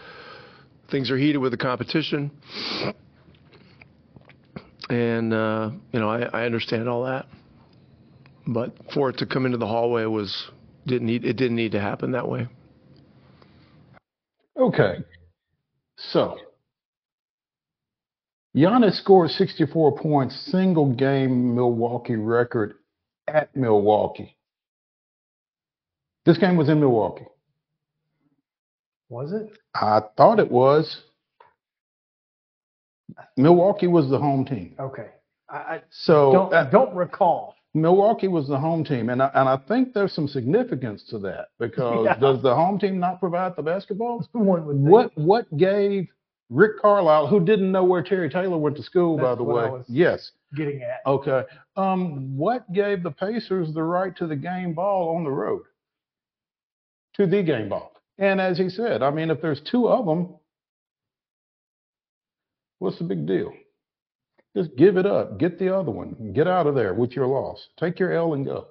things 0.90 1.10
are 1.10 1.18
heated 1.18 1.38
with 1.38 1.52
the 1.52 1.58
competition. 1.58 2.30
And, 4.90 5.32
uh, 5.32 5.70
you 5.92 6.00
know, 6.00 6.10
I, 6.10 6.22
I 6.22 6.44
understand 6.44 6.88
all 6.88 7.04
that. 7.04 7.26
But 8.46 8.74
for 8.92 9.10
it 9.10 9.18
to 9.18 9.26
come 9.26 9.46
into 9.46 9.58
the 9.58 9.66
hallway 9.66 10.04
was 10.04 10.50
didn't 10.86 11.06
need 11.06 11.24
it 11.24 11.34
didn't 11.34 11.56
need 11.56 11.72
to 11.72 11.80
happen 11.80 12.12
that 12.12 12.28
way. 12.28 12.48
Okay. 14.58 14.96
So, 15.96 16.38
Giannis 18.56 18.94
scored 18.94 19.30
64 19.30 19.98
points, 19.98 20.34
single 20.50 20.94
game 20.94 21.54
Milwaukee 21.54 22.16
record 22.16 22.74
at 23.28 23.54
Milwaukee. 23.54 24.36
This 26.24 26.38
game 26.38 26.56
was 26.56 26.68
in 26.68 26.80
Milwaukee. 26.80 27.26
Was 29.08 29.32
it? 29.32 29.50
I 29.74 30.00
thought 30.16 30.40
it 30.40 30.50
was. 30.50 31.02
Milwaukee 33.36 33.86
was 33.86 34.08
the 34.10 34.18
home 34.18 34.44
team. 34.44 34.74
Okay. 34.78 35.08
I, 35.48 35.56
I 35.56 35.82
So 35.90 36.32
don't 36.32 36.54
uh, 36.54 36.64
don't 36.64 36.94
recall. 36.94 37.54
Milwaukee 37.72 38.26
was 38.28 38.48
the 38.48 38.58
home 38.58 38.82
team, 38.84 39.10
and 39.10 39.22
I, 39.22 39.30
and 39.34 39.48
I 39.48 39.56
think 39.56 39.94
there's 39.94 40.12
some 40.12 40.26
significance 40.26 41.04
to 41.10 41.18
that 41.20 41.48
because 41.60 42.04
Yeah. 42.04 42.14
does 42.16 42.42
the 42.42 42.52
home 42.54 42.78
team 42.80 42.98
not 42.98 43.20
provide 43.20 43.54
the 43.56 43.62
basketballs? 43.62 44.26
One 44.32 44.66
would 44.66 44.76
think. 44.76 44.88
What 44.88 45.16
what 45.16 45.56
gave 45.56 46.08
Rick 46.50 46.80
Carlisle, 46.82 47.28
who 47.28 47.38
didn't 47.44 47.70
know 47.70 47.84
where 47.84 48.02
Terry 48.02 48.28
Taylor 48.28 48.58
went 48.58 48.76
to 48.76 48.82
school, 48.82 49.16
by 49.16 49.36
the 49.36 49.44
I 49.44 49.70
way, 49.70 49.82
yes, 49.88 50.32
getting 50.56 50.82
at? 50.82 50.98
okay, 51.06 51.42
um, 51.76 52.36
what 52.36 52.70
gave 52.72 53.04
the 53.04 53.10
Pacers 53.12 53.72
the 53.72 53.84
right 53.84 54.16
to 54.16 54.26
the 54.26 54.34
game 54.34 54.74
ball 54.74 55.14
on 55.14 55.22
the 55.22 55.30
road, 55.30 55.62
to 57.14 57.26
the 57.26 57.42
game 57.44 57.68
ball? 57.68 57.92
And 58.18 58.40
as 58.40 58.58
he 58.58 58.68
said, 58.68 59.00
I 59.02 59.10
mean, 59.10 59.30
if 59.30 59.40
there's 59.40 59.60
two 59.60 59.88
of 59.88 60.06
them, 60.06 60.34
what's 62.80 62.98
the 62.98 63.04
big 63.04 63.26
deal? 63.26 63.52
Just 64.56 64.74
give 64.76 64.96
it 64.96 65.06
up, 65.06 65.38
get 65.38 65.60
the 65.60 65.72
other 65.74 65.92
one, 65.92 66.32
get 66.34 66.48
out 66.48 66.66
of 66.66 66.74
there 66.74 66.92
with 66.92 67.12
your 67.12 67.26
loss. 67.28 67.68
Take 67.78 68.00
your 68.00 68.12
L 68.12 68.34
and 68.34 68.44
go. 68.44 68.66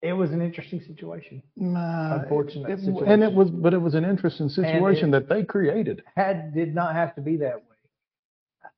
It 0.00 0.12
was 0.14 0.30
an 0.30 0.40
interesting 0.40 0.80
situation. 0.80 1.42
Nah, 1.56 2.20
Unfortunate 2.22 2.70
it- 2.70 2.80
situation. 2.80 3.08
and 3.08 3.22
it 3.22 3.32
was, 3.34 3.50
but 3.50 3.74
it 3.74 3.78
was 3.78 3.94
an 3.94 4.04
interesting 4.06 4.48
situation 4.48 5.10
that 5.10 5.28
they 5.28 5.44
created. 5.44 6.02
Had 6.16 6.54
did 6.54 6.74
not 6.74 6.94
have 6.94 7.14
to 7.16 7.20
be 7.20 7.36
that 7.38 7.56
way. 7.56 8.70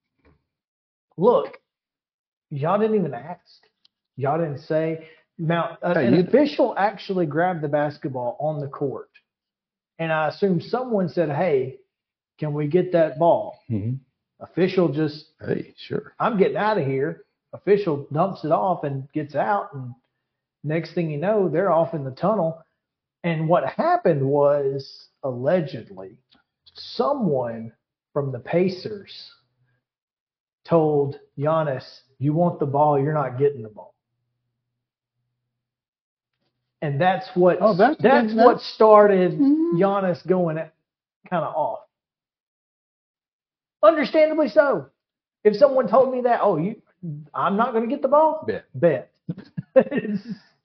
Look, 1.17 1.59
y'all 2.51 2.79
didn't 2.79 2.97
even 2.97 3.15
ask. 3.15 3.63
Y'all 4.17 4.39
didn't 4.39 4.59
say. 4.61 5.07
Now, 5.39 5.79
a- 5.83 5.95
Hey, 5.95 6.07
an 6.07 6.15
official 6.15 6.75
actually 6.77 7.27
grabbed 7.27 7.61
the 7.63 7.69
basketball 7.69 8.37
on 8.41 8.59
the 8.59 8.69
court 8.69 9.11
and 9.99 10.11
I 10.11 10.29
assume 10.29 10.61
someone 10.61 11.09
said, 11.11 11.31
"Hey, 11.31 11.79
can 12.41 12.53
we 12.55 12.67
get 12.67 12.91
that 12.93 13.19
ball?" 13.19 13.61
Mhm. 13.71 13.99
Official 14.41 14.89
just, 14.89 15.27
Hey, 15.41 15.75
sure. 15.77 16.15
I'm 16.19 16.39
getting 16.39 16.57
out 16.57 16.79
of 16.79 16.87
here. 16.87 17.25
Official 17.53 18.07
dumps 18.13 18.45
it 18.45 18.51
off 18.53 18.85
and 18.85 19.11
gets 19.13 19.35
out, 19.35 19.73
and 19.75 19.95
next 20.65 20.95
thing 20.95 21.11
you 21.11 21.19
know, 21.19 21.49
they're 21.49 21.71
off 21.71 21.95
in 21.95 22.03
the 22.05 22.11
tunnel. 22.13 22.63
And 23.23 23.49
what 23.49 23.67
happened 23.67 24.27
was 24.27 25.09
allegedly 25.23 26.17
someone 26.73 27.73
from 28.15 28.33
the 28.33 28.39
Pacers 28.41 29.31
told 30.65 31.21
Giannis, 31.37 32.03
"You 32.19 32.33
want 32.33 32.59
the 32.61 32.67
ball? 32.67 32.99
You're 32.99 33.13
not 33.13 33.37
getting 33.39 33.63
the 33.63 33.69
ball." 33.69 33.95
And 36.83 36.99
that's 36.99 37.29
what 37.37 37.59
Oh, 37.61 37.75
that's- 37.75 37.99
that's 38.01 38.33
that's- 38.33 38.35
what 38.47 38.61
started 38.63 39.33
Mhm. 39.33 39.73
Giannis 39.75 40.27
going 40.27 40.57
kind 40.57 41.45
of 41.45 41.55
off. 41.55 41.81
Understandably 43.83 44.49
so. 44.49 44.87
If 45.45 45.57
someone 45.57 45.89
told 45.89 46.13
me 46.13 46.23
that, 46.23 46.41
oh, 46.43 46.59
you, 46.59 46.77
I'm 47.35 47.57
not 47.57 47.73
going 47.73 47.89
to 47.89 47.91
get 47.95 48.03
the 48.03 48.09
ball, 48.09 48.45
Bet. 48.47 48.65
bet. 48.75 49.11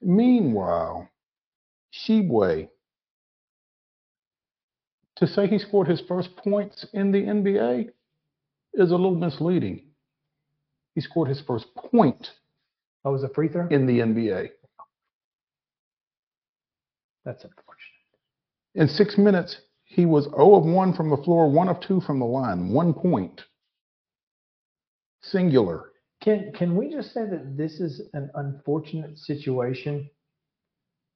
Meanwhile, 0.02 1.10
Tshiebwe, 1.94 2.68
to 5.18 5.28
say 5.28 5.48
he 5.48 5.60
scored 5.60 5.88
his 5.88 6.02
first 6.02 6.36
points 6.36 6.86
in 6.94 7.12
the 7.12 7.22
NBA 7.22 7.90
is 8.74 8.92
a 8.92 8.96
little 8.96 9.16
misleading. 9.16 9.84
He 10.94 11.02
scored 11.02 11.30
his 11.30 11.42
first 11.46 11.74
point 11.76 12.32
oh, 13.06 13.12
was 13.12 13.24
a 13.24 13.30
free 13.30 13.48
throw. 13.48 13.68
in 13.68 13.86
the 13.86 14.00
NBA. 14.00 14.50
That's 17.24 17.44
unfortunate. 17.44 17.66
In 18.76 18.88
six 18.88 19.18
minutes, 19.18 19.58
he 19.96 20.06
was 20.06 20.26
0 20.26 20.56
of 20.56 20.66
1 20.66 20.94
from 20.94 21.10
the 21.10 21.18
floor, 21.18 21.50
1 21.50 21.70
of 21.70 21.80
2 21.80 22.02
from 22.02 22.20
the 22.20 22.26
line, 22.26 22.70
one 22.70 22.94
point. 22.94 23.42
Singular. 25.22 25.86
Can 26.22 26.52
can 26.54 26.76
we 26.76 26.90
just 26.92 27.14
say 27.14 27.26
that 27.26 27.56
this 27.58 27.80
is 27.80 28.02
an 28.14 28.30
unfortunate 28.36 29.18
situation 29.18 30.10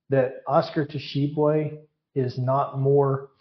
that 0.10 0.42
Oscar 0.48 0.86
Tshiebwe 0.86 1.80
is 2.16 2.38
not 2.38 2.80
more 2.80 3.32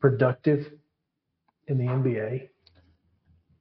productive 0.00 0.70
in 1.66 1.78
the 1.78 1.84
NBA? 1.84 2.48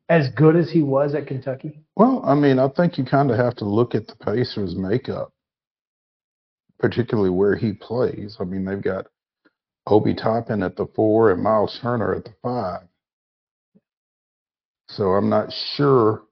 As 0.10 0.30
good 0.36 0.56
as 0.56 0.70
he 0.70 0.84
was 0.84 1.16
at 1.16 1.26
Kentucky? 1.26 1.84
Well, 1.96 2.22
I 2.24 2.36
mean, 2.36 2.60
I 2.60 2.68
think 2.68 2.98
you 2.98 3.06
kind 3.06 3.32
of 3.32 3.38
have 3.38 3.56
to 3.56 3.66
look 3.66 3.96
at 3.96 4.08
the 4.08 4.16
Pacers' 4.16 4.76
makeup, 4.76 5.34
particularly 6.78 7.32
where 7.32 7.56
he 7.56 7.74
plays. 7.74 8.38
I 8.40 8.44
mean, 8.44 8.66
they've 8.66 8.82
got 8.82 9.08
Obi 9.88 10.14
Toppin 10.14 10.64
at 10.64 10.76
the 10.76 10.88
four 10.96 11.32
and 11.32 11.44
Myles 11.44 11.78
Turner 11.82 12.16
at 12.16 12.26
the 12.26 12.34
five. 12.42 12.82
So 14.88 15.12
I'm 15.12 15.30
not 15.30 15.52
sure 15.76 16.24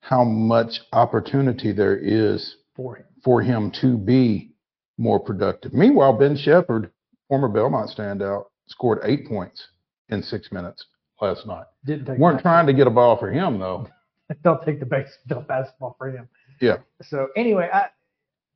how 0.00 0.24
much 0.24 0.80
opportunity 0.92 1.72
there 1.72 1.96
is 1.96 2.56
for 2.74 2.96
him. 2.96 3.06
for 3.24 3.42
him 3.42 3.72
to 3.82 3.98
be 3.98 4.52
more 4.98 5.18
productive. 5.18 5.72
Meanwhile, 5.74 6.14
Ben 6.14 6.36
Sheppard, 6.36 6.90
former 7.28 7.48
Belmont 7.48 7.90
standout, 7.90 8.44
scored 8.68 9.00
eight 9.04 9.26
points 9.26 9.66
in 10.08 10.22
six 10.22 10.52
minutes 10.52 10.86
last 11.20 11.46
night. 11.46 11.64
Didn't 11.84 12.06
take 12.06 12.18
weren't 12.18 12.40
trying 12.40 12.66
to 12.66 12.72
get 12.72 12.86
a 12.86 12.90
ball 12.90 13.16
for 13.18 13.30
him 13.30 13.58
though. 13.58 13.88
Don't 14.44 14.64
take 14.64 14.80
the 14.80 14.86
base 14.86 15.10
the 15.26 15.36
basketball 15.36 15.96
for 15.98 16.08
him. 16.08 16.28
Yeah. 16.60 16.78
So 17.02 17.28
anyway, 17.36 17.68
I, 17.72 17.86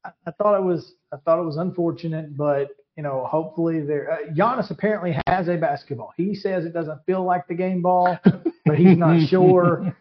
I 0.04 0.10
I 0.26 0.30
thought 0.32 0.56
it 0.56 0.62
was 0.62 0.94
I 1.12 1.16
thought 1.16 1.40
it 1.40 1.44
was 1.44 1.56
unfortunate, 1.56 2.36
but 2.36 2.68
you 3.00 3.04
know, 3.04 3.24
hopefully 3.24 3.80
there. 3.80 4.10
Uh, 4.12 4.16
Giannis 4.34 4.70
apparently 4.70 5.16
has 5.26 5.48
a 5.48 5.56
basketball. 5.56 6.12
He 6.18 6.34
says 6.34 6.66
it 6.66 6.74
doesn't 6.74 7.00
feel 7.06 7.24
like 7.24 7.48
the 7.48 7.54
game 7.54 7.80
ball, 7.80 8.18
but 8.66 8.76
he's 8.76 8.98
not 8.98 9.22
sure. 9.28 9.96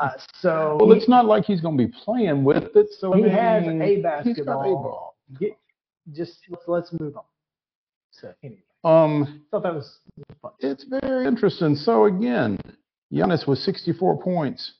Uh, 0.00 0.10
so 0.40 0.76
Well, 0.80 0.90
he- 0.90 0.96
it's 0.98 1.08
not 1.08 1.26
like 1.26 1.44
he's 1.44 1.60
going 1.60 1.78
to 1.78 1.86
be 1.86 1.92
playing 2.04 2.42
with 2.42 2.74
it. 2.74 2.88
So 2.98 3.14
I 3.14 3.18
He 3.18 3.28
has 3.28 3.66
mean, 3.68 3.80
a 3.80 3.86
He's 3.86 4.02
got 4.02 4.18
a 4.18 4.24
basketball. 4.24 4.62
ball. 4.82 5.16
get, 5.38 5.56
just 6.12 6.38
let's, 6.50 6.64
let's 6.66 6.92
move 6.98 7.16
on. 7.16 7.22
So 8.10 8.34
anyway, 8.42 8.62
Um, 8.82 9.44
thought 9.52 9.62
that 9.62 9.72
was 9.72 9.98
fun. 10.42 10.50
it's 10.58 10.82
very 10.82 11.28
interesting. 11.28 11.76
So 11.76 12.06
again, 12.06 12.58
Giannis 13.12 13.46
with 13.46 13.60
64 13.60 14.20
points, 14.20 14.72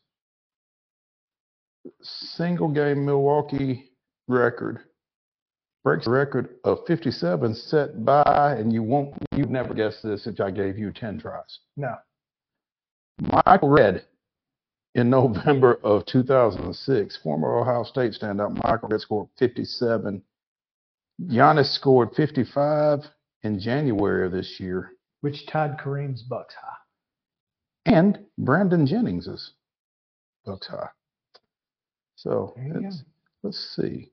single 2.03 2.69
game 2.69 3.05
Milwaukee 3.07 3.91
record 4.27 4.81
breaks 5.83 6.05
the 6.05 6.11
record 6.11 6.57
of 6.65 6.79
57 6.87 7.55
set 7.55 8.05
by, 8.05 8.57
and 8.59 8.73
you 8.73 8.83
won't, 8.83 9.15
you'd 9.33 9.51
never 9.51 9.75
guess 9.75 10.01
this 10.03 10.27
if 10.27 10.41
I 10.41 10.51
gave 10.51 10.79
you 10.79 10.93
10 10.93 11.19
tries. 11.21 11.61
No, 11.77 11.97
Michael 13.47 13.71
Redd 13.71 14.05
in 14.95 15.09
November 15.11 15.75
of 15.85 16.05
2006, 16.07 17.19
former 17.23 17.59
Ohio 17.59 17.85
State 17.85 18.13
standout 18.13 18.63
Michael 18.63 18.89
Redd 18.89 19.01
scored 19.01 19.29
57. 19.39 20.23
Giannis 21.27 21.73
scored 21.75 22.11
55 22.17 23.01
in 23.43 23.59
January 23.61 24.27
of 24.27 24.33
this 24.33 24.59
year, 24.59 24.93
which 25.21 25.47
tied 25.47 25.79
Kareem's 25.79 26.23
Bucks 26.23 26.55
high. 26.61 26.77
and 27.87 28.19
Brandon 28.39 28.87
Jennings's 28.87 29.53
Bucks 30.45 30.67
high. 30.67 30.89
So 32.17 32.53
There 32.57 32.67
you 32.67 32.87
it's, 32.87 33.03
let's 33.43 33.77
see. 33.77 34.13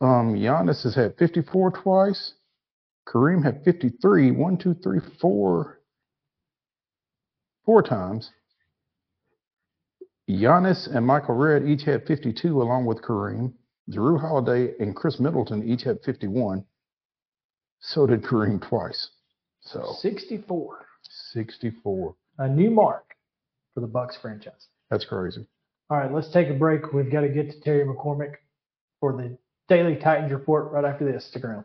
Um, 0.00 0.34
Giannis 0.34 0.82
has 0.84 0.94
had 0.94 1.16
54 1.18 1.72
twice. 1.72 2.32
Kareem 3.06 3.44
had 3.44 3.64
53. 3.64 4.30
One, 4.30 4.56
two, 4.56 4.74
three, 4.74 5.00
four. 5.20 5.80
Four 7.66 7.82
times. 7.82 8.30
Giannis 10.28 10.94
and 10.94 11.06
Michael 11.06 11.34
Redd 11.34 11.68
each 11.68 11.82
had 11.82 12.06
52, 12.06 12.62
along 12.62 12.86
with 12.86 13.02
Kareem. 13.02 13.52
Jrue 13.90 14.20
Holiday 14.20 14.74
and 14.78 14.94
Khris 14.94 15.18
Middleton 15.18 15.68
each 15.68 15.82
had 15.82 15.98
51. 16.04 16.64
So 17.80 18.06
did 18.06 18.22
Kareem 18.22 18.66
twice. 18.66 19.10
So 19.62 19.94
64, 19.98 20.86
64. 21.32 22.14
a 22.38 22.48
new 22.48 22.70
mark 22.70 23.04
for 23.74 23.80
the 23.80 23.86
Bucks 23.86 24.16
franchise. 24.20 24.68
That's 24.90 25.04
crazy. 25.04 25.46
All 25.90 25.98
right, 25.98 26.12
let's 26.12 26.30
take 26.32 26.48
a 26.48 26.54
break. 26.54 26.92
We've 26.92 27.10
got 27.10 27.22
to 27.22 27.28
get 27.28 27.50
to 27.50 27.60
Terry 27.60 27.84
McCormick 27.84 28.34
for 29.00 29.12
the 29.16 29.36
Daily 29.70 29.94
Titans 29.94 30.32
report 30.32 30.72
right 30.72 30.84
after 30.84 31.10
this. 31.10 31.24
Stick 31.24 31.44
around. 31.44 31.64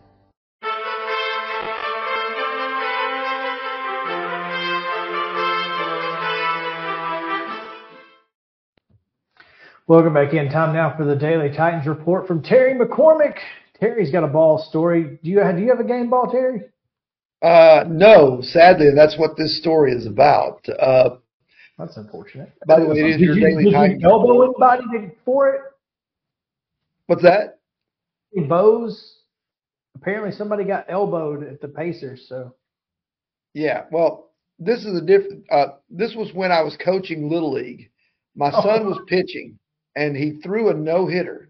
Welcome 9.91 10.13
back 10.13 10.33
in. 10.33 10.47
Time 10.49 10.73
now 10.73 10.95
for 10.95 11.03
the 11.03 11.17
Daily 11.17 11.49
Titans 11.53 11.85
report 11.85 12.25
from 12.25 12.41
Terry 12.41 12.73
McCormick. 12.73 13.35
Terry's 13.77 14.09
got 14.09 14.23
a 14.23 14.27
ball 14.27 14.57
story. 14.69 15.19
Do 15.21 15.29
you 15.29 15.39
have, 15.39 15.57
do 15.57 15.61
you 15.63 15.67
have 15.67 15.81
a 15.81 15.83
game 15.83 16.09
ball, 16.09 16.31
Terry? 16.31 16.61
Uh, 17.41 17.83
no, 17.89 18.39
sadly, 18.41 18.91
that's 18.95 19.19
what 19.19 19.35
this 19.35 19.57
story 19.59 19.91
is 19.91 20.05
about. 20.07 20.65
Uh, 20.79 21.17
That's 21.77 21.97
unfortunate. 21.97 22.53
by 22.65 22.79
the 22.79 22.85
way, 22.85 22.99
it 22.99 23.05
is 23.05 23.17
Did 23.17 23.25
your 23.25 23.35
you, 23.35 23.41
daily 23.45 23.63
did 23.65 23.73
Tiger. 23.73 23.95
you 23.97 24.07
elbow 24.07 24.43
anybody 24.43 25.11
for 25.25 25.49
it? 25.55 25.61
What's 27.07 27.23
that? 27.23 27.59
Bows. 28.47 29.17
Apparently, 29.97 30.31
somebody 30.31 30.63
got 30.63 30.85
elbowed 30.87 31.43
at 31.43 31.59
the 31.59 31.67
Pacers. 31.67 32.27
So 32.29 32.55
Yeah, 33.53 33.87
well, 33.91 34.29
this 34.57 34.85
is 34.85 34.97
a 34.97 35.05
different. 35.05 35.43
Uh, 35.51 35.65
this 35.89 36.15
was 36.15 36.31
when 36.33 36.49
I 36.53 36.61
was 36.61 36.77
coaching 36.77 37.29
little 37.29 37.51
league. 37.51 37.89
My 38.37 38.51
son 38.51 38.85
was 38.85 38.97
pitching, 39.07 39.59
and 39.95 40.15
he 40.15 40.39
threw 40.41 40.69
a 40.69 40.73
no 40.73 41.07
hitter. 41.07 41.49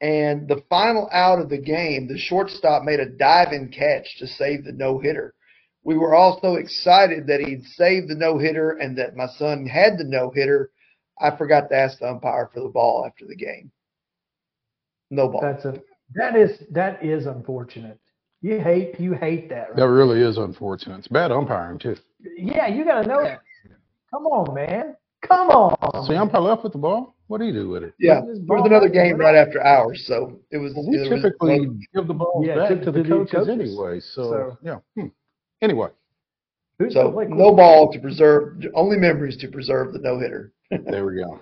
And 0.00 0.46
the 0.46 0.62
final 0.68 1.08
out 1.12 1.40
of 1.40 1.48
the 1.48 1.58
game, 1.58 2.06
the 2.06 2.18
shortstop 2.18 2.84
made 2.84 3.00
a 3.00 3.08
diving 3.08 3.72
catch 3.72 4.16
to 4.18 4.26
save 4.26 4.64
the 4.64 4.72
no 4.72 4.98
hitter. 4.98 5.34
We 5.82 5.96
were 5.96 6.14
all 6.14 6.38
so 6.40 6.54
excited 6.54 7.26
that 7.26 7.40
he'd 7.40 7.64
saved 7.64 8.08
the 8.08 8.14
no 8.14 8.38
hitter 8.38 8.72
and 8.72 8.96
that 8.98 9.16
my 9.16 9.26
son 9.38 9.66
had 9.66 9.98
the 9.98 10.04
no 10.04 10.30
hitter. 10.30 10.70
I 11.20 11.36
forgot 11.36 11.68
to 11.70 11.76
ask 11.76 11.98
the 11.98 12.10
umpire 12.10 12.48
for 12.52 12.60
the 12.60 12.68
ball 12.68 13.04
after 13.06 13.26
the 13.26 13.34
game. 13.34 13.72
No 15.10 15.28
ball. 15.28 15.40
that's 15.40 15.64
a 15.64 15.80
that 16.14 16.36
is 16.36 16.62
that 16.70 17.02
is 17.04 17.26
unfortunate. 17.26 17.98
You 18.40 18.60
hate 18.60 19.00
you 19.00 19.14
hate 19.14 19.48
that. 19.48 19.70
Right? 19.70 19.76
That 19.76 19.88
really 19.88 20.20
is 20.20 20.36
unfortunate. 20.36 20.98
It's 20.98 21.08
bad 21.08 21.32
umpiring 21.32 21.78
too. 21.78 21.96
Yeah, 22.36 22.68
you 22.68 22.84
got 22.84 23.02
to 23.02 23.08
know 23.08 23.22
that. 23.22 23.40
Come 24.12 24.26
on, 24.26 24.54
man. 24.54 24.96
Come 25.26 25.48
on. 25.48 26.06
See, 26.06 26.14
umpire 26.14 26.40
left 26.40 26.62
with 26.62 26.72
the 26.72 26.78
ball. 26.78 27.14
What 27.28 27.38
do 27.40 27.46
you 27.46 27.52
do 27.52 27.68
with 27.68 27.82
it? 27.84 27.94
Yeah, 28.00 28.22
This 28.26 28.38
there 28.46 28.56
was 28.56 28.66
another 28.66 28.88
game 28.88 29.18
right 29.18 29.34
after 29.34 29.62
ours, 29.62 30.02
so 30.06 30.40
it 30.50 30.56
was. 30.58 30.72
Well, 30.74 30.88
we 30.88 30.96
it 30.96 31.10
was- 31.12 31.22
typically 31.22 31.68
give 31.94 32.06
the 32.06 32.14
balls 32.14 32.44
Yeah, 32.46 32.56
back 32.56 32.68
to- 32.70 32.84
to 32.86 32.90
the 32.90 33.02
the 33.02 33.08
coaches, 33.08 33.32
coaches. 33.32 33.48
anyway. 33.48 34.00
So, 34.00 34.22
So- 34.22 34.58
yeah. 34.62 34.78
Hmm. 34.96 35.08
Anyway, 35.60 35.88
Who's 36.78 36.94
So 36.94 37.10
no 37.10 37.54
ball 37.54 37.92
to 37.92 37.98
preserve, 37.98 38.64
only 38.74 38.96
memories 38.96 39.36
to 39.38 39.48
preserve 39.48 39.92
the 39.92 39.98
no 39.98 40.18
hitter. 40.18 40.52
there 40.86 41.04
we 41.04 41.16
go. 41.16 41.40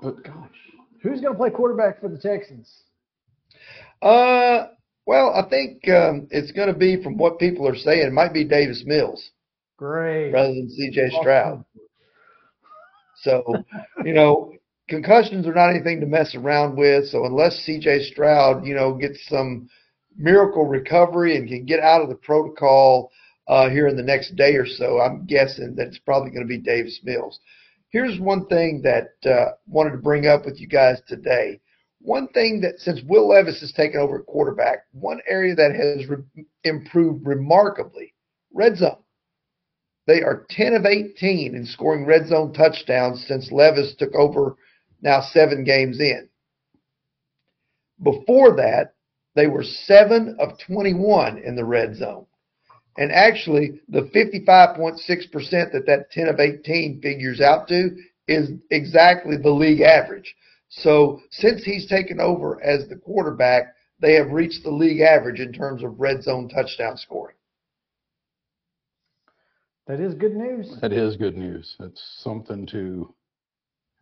But 0.00 0.22
gosh, 0.22 0.56
who's 1.02 1.20
going 1.20 1.32
to 1.34 1.38
play 1.38 1.50
quarterback 1.50 2.00
for 2.00 2.08
the 2.08 2.18
Texans? 2.18 2.84
Uh, 4.00 4.68
well, 5.06 5.30
I 5.34 5.42
think 5.48 5.88
um, 5.88 6.28
it's 6.30 6.52
going 6.52 6.68
to 6.72 6.78
be 6.78 7.02
from 7.02 7.16
what 7.18 7.38
people 7.40 7.66
are 7.66 7.74
saying. 7.74 8.06
It 8.06 8.12
might 8.12 8.32
be 8.32 8.44
Davis 8.44 8.84
Mills 8.86 9.32
Great. 9.76 10.30
rather 10.30 10.54
than 10.54 10.70
C.J. 10.70 11.10
Stroud. 11.20 11.64
So, 13.22 13.42
you 14.04 14.12
know, 14.14 14.52
concussions 14.88 15.46
are 15.46 15.54
not 15.54 15.70
anything 15.70 16.00
to 16.00 16.06
mess 16.06 16.34
around 16.34 16.76
with. 16.76 17.06
So 17.08 17.24
unless 17.24 17.56
C.J. 17.58 18.04
Stroud, 18.10 18.66
you 18.66 18.74
know, 18.74 18.94
gets 18.94 19.18
some 19.28 19.68
miracle 20.16 20.66
recovery 20.66 21.36
and 21.36 21.48
can 21.48 21.64
get 21.64 21.80
out 21.80 22.02
of 22.02 22.08
the 22.08 22.16
protocol 22.16 23.10
uh, 23.46 23.70
here 23.70 23.88
in 23.88 23.96
the 23.96 24.02
next 24.02 24.36
day 24.36 24.54
or 24.56 24.66
so, 24.66 25.00
I'm 25.00 25.24
guessing 25.24 25.74
that 25.76 25.88
it's 25.88 25.98
probably 25.98 26.30
going 26.30 26.42
to 26.42 26.48
be 26.48 26.58
Davis 26.58 27.00
Mills. 27.02 27.40
Here's 27.90 28.20
one 28.20 28.46
thing 28.46 28.82
that 28.82 29.12
uh, 29.24 29.52
wanted 29.66 29.92
to 29.92 29.98
bring 29.98 30.26
up 30.26 30.44
with 30.44 30.60
you 30.60 30.66
guys 30.66 31.00
today. 31.06 31.60
One 32.00 32.28
thing 32.28 32.60
that 32.60 32.78
since 32.78 33.00
Will 33.08 33.28
Levis 33.28 33.60
has 33.60 33.72
taken 33.72 34.00
over 34.00 34.20
at 34.20 34.26
quarterback, 34.26 34.80
one 34.92 35.20
area 35.26 35.54
that 35.54 35.74
has 35.74 36.06
re- 36.06 36.44
improved 36.64 37.26
remarkably, 37.26 38.14
red 38.52 38.76
zone. 38.76 39.02
They 40.06 40.22
are 40.22 40.46
10 40.50 40.74
of 40.74 40.84
18 40.86 41.54
in 41.54 41.66
scoring 41.66 42.04
red 42.04 42.28
zone 42.28 42.52
touchdowns 42.52 43.24
since 43.26 43.50
Levis 43.50 43.94
took 43.98 44.14
over 44.14 44.56
now 45.00 45.20
seven 45.20 45.64
games 45.64 46.00
in. 46.00 46.28
Before 48.02 48.54
that, 48.56 48.94
they 49.34 49.46
were 49.46 49.62
7 49.62 50.36
of 50.38 50.58
21 50.66 51.38
in 51.38 51.56
the 51.56 51.64
red 51.64 51.96
zone. 51.96 52.26
And 52.96 53.12
actually, 53.12 53.80
the 53.88 54.02
55.6% 54.02 55.72
that 55.72 55.86
that 55.86 56.10
10 56.10 56.28
of 56.28 56.40
18 56.40 57.00
figures 57.00 57.40
out 57.40 57.68
to 57.68 57.96
is 58.26 58.50
exactly 58.70 59.36
the 59.36 59.50
league 59.50 59.80
average. 59.80 60.34
So 60.68 61.20
since 61.30 61.64
he's 61.64 61.86
taken 61.86 62.20
over 62.20 62.62
as 62.62 62.88
the 62.88 62.96
quarterback, 62.96 63.74
they 64.00 64.14
have 64.14 64.32
reached 64.32 64.64
the 64.64 64.70
league 64.70 65.00
average 65.00 65.40
in 65.40 65.52
terms 65.52 65.82
of 65.82 66.00
red 66.00 66.22
zone 66.22 66.48
touchdown 66.48 66.96
scoring. 66.96 67.36
That 69.86 70.00
is 70.00 70.14
good 70.14 70.34
news. 70.34 70.76
That 70.82 70.92
is 70.92 71.16
good 71.16 71.36
news. 71.36 71.74
That's 71.78 72.02
something 72.22 72.66
to 72.66 73.14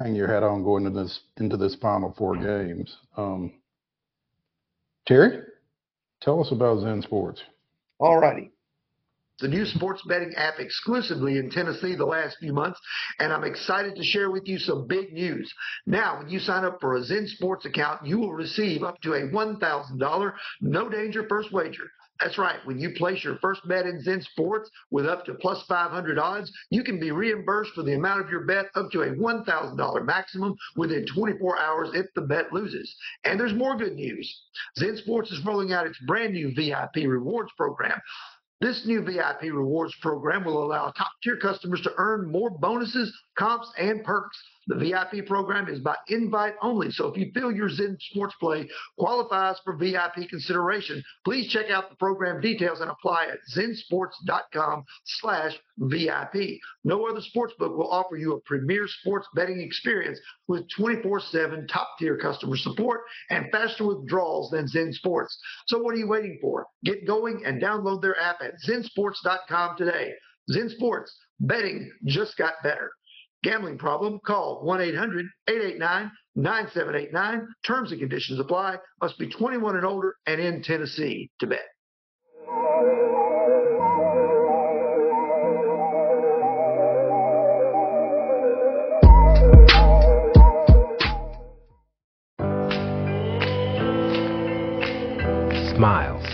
hang 0.01 0.14
your 0.14 0.28
hat 0.28 0.43
on 0.43 0.62
going 0.62 0.86
into 0.86 1.02
this 1.02 1.20
into 1.39 1.56
this 1.56 1.74
final 1.77 2.14
four 2.16 2.36
games. 2.36 2.97
Um, 3.16 3.52
Terry, 5.06 5.40
tell 6.20 6.40
us 6.40 6.51
about 6.52 6.81
Zen 6.81 7.02
Sports. 7.02 7.40
All 7.98 8.18
righty. 8.18 8.51
the 9.40 9.48
new 9.48 9.64
sports 9.66 10.02
betting 10.09 10.35
app 10.36 10.59
exclusively 10.59 11.39
in 11.39 11.51
Tennessee 11.51 11.94
the 11.94 12.05
last 12.05 12.36
few 12.40 12.52
months, 12.52 12.81
and 13.18 13.32
I'm 13.32 13.44
excited 13.44 13.94
to 13.97 14.02
share 14.02 14.31
with 14.31 14.47
you 14.47 14.59
some 14.59 14.86
big 14.86 15.12
news. 15.12 15.52
Now, 15.86 16.18
when 16.18 16.28
you 16.28 16.39
sign 16.39 16.64
up 16.64 16.78
for 16.81 16.97
a 16.97 17.05
Zen 17.05 17.27
Sports 17.27 17.64
account, 17.66 18.06
you 18.06 18.18
will 18.18 18.32
receive 18.32 18.82
up 18.82 19.01
to 19.02 19.12
a 19.14 19.28
$1,000 19.28 20.32
no 20.60 20.89
danger 20.89 21.27
first 21.28 21.52
wager. 21.52 21.90
That's 22.20 22.38
right. 22.38 22.64
When 22.64 22.78
you 22.78 22.93
place 22.93 23.22
your 23.22 23.36
first 23.38 23.66
bet 23.68 23.84
in 23.84 24.02
Zen 24.02 24.22
Sports 24.22 24.70
with 24.90 25.06
up 25.06 25.26
to 25.26 25.34
plus 25.34 25.62
500 25.64 26.18
odds, 26.18 26.51
you 26.70 26.82
can 26.82 26.98
be 26.98 27.10
reimbursed 27.10 27.72
for 27.74 27.82
the 27.82 27.94
amount 27.94 28.22
of 28.22 28.30
your 28.30 28.47
bet 28.47 28.66
up 28.74 28.90
to 28.93 29.02
a 29.02 29.10
$1,000 29.10 30.05
maximum 30.05 30.56
within 30.76 31.06
24 31.06 31.59
hours 31.59 31.90
if 31.93 32.06
the 32.14 32.22
bet 32.22 32.52
loses. 32.52 32.94
And 33.24 33.38
there's 33.38 33.52
more 33.52 33.76
good 33.76 33.94
news. 33.94 34.43
Zen 34.78 34.97
Sports 34.97 35.30
is 35.30 35.44
rolling 35.44 35.72
out 35.72 35.86
its 35.86 35.98
brand 36.06 36.32
new 36.32 36.55
VIP 36.55 37.06
rewards 37.06 37.52
program. 37.56 38.01
This 38.62 38.86
new 38.86 39.02
VIP 39.02 39.43
rewards 39.43 39.94
program 40.01 40.43
will 40.44 40.64
allow 40.64 40.90
top 40.90 41.12
tier 41.22 41.36
customers 41.36 41.82
to 41.82 41.93
earn 41.98 42.32
more 42.32 42.48
bonuses, 42.48 43.14
comps, 43.36 43.70
and 43.78 44.02
perks. 44.02 44.38
The 44.68 44.74
VIP 44.74 45.26
program 45.26 45.68
is 45.68 45.78
by 45.78 45.94
invite 46.09 46.55
only, 46.60 46.90
so 46.90 47.06
if 47.06 47.16
you 47.16 47.30
feel 47.32 47.52
your 47.52 47.68
Zen 47.68 47.97
Sports 48.01 48.34
play 48.40 48.68
qualifies 48.98 49.56
for 49.64 49.76
VIP 49.76 50.28
consideration, 50.28 51.02
please 51.24 51.48
check 51.52 51.70
out 51.70 51.88
the 51.88 51.94
program 51.97 52.40
details 52.40 52.80
and 52.80 52.90
apply 52.90 53.26
at 53.26 53.38
zensports.com 53.55 54.84
slash 55.05 55.56
VIP. 55.78 56.59
No 56.82 57.06
other 57.06 57.20
sportsbook 57.20 57.76
will 57.76 57.90
offer 57.90 58.16
you 58.16 58.34
a 58.34 58.40
premier 58.40 58.88
sports 58.88 59.28
betting 59.36 59.60
experience 59.60 60.18
with 60.48 60.68
24-7 60.76 61.68
top-tier 61.68 62.16
customer 62.16 62.56
support 62.56 63.02
and 63.30 63.47
faster 63.52 63.86
withdrawals 63.86 64.51
than 64.51 64.66
Zen 64.66 64.93
Sports. 64.93 65.38
So 65.66 65.78
what 65.78 65.94
are 65.94 65.98
you 65.98 66.09
waiting 66.09 66.38
for? 66.40 66.66
Get 66.84 67.06
going 67.06 67.44
and 67.44 67.62
download 67.62 68.02
their 68.02 68.18
app 68.20 68.40
at 68.43 68.55
zensports.com 68.66 69.76
today. 69.76 70.12
Zen 70.51 70.70
Sports, 70.70 71.16
betting 71.40 71.93
just 72.05 72.36
got 72.36 72.55
better. 72.62 72.90
Gambling 73.47 73.78
problem? 73.78 74.18
Call 74.27 74.64
1-800-889-9789. 76.36 77.47
Terms 77.64 77.93
and 77.93 78.01
conditions 78.01 78.40
apply. 78.40 78.78
Must 79.01 79.16
be 79.20 79.31
21 79.31 79.77
and 79.77 79.86
older 79.86 80.16
and 80.27 80.40
in 80.40 80.64
Tennessee 80.64 81.31
to 81.39 81.47
bet. 81.47 81.60
Smiles. 95.77 96.27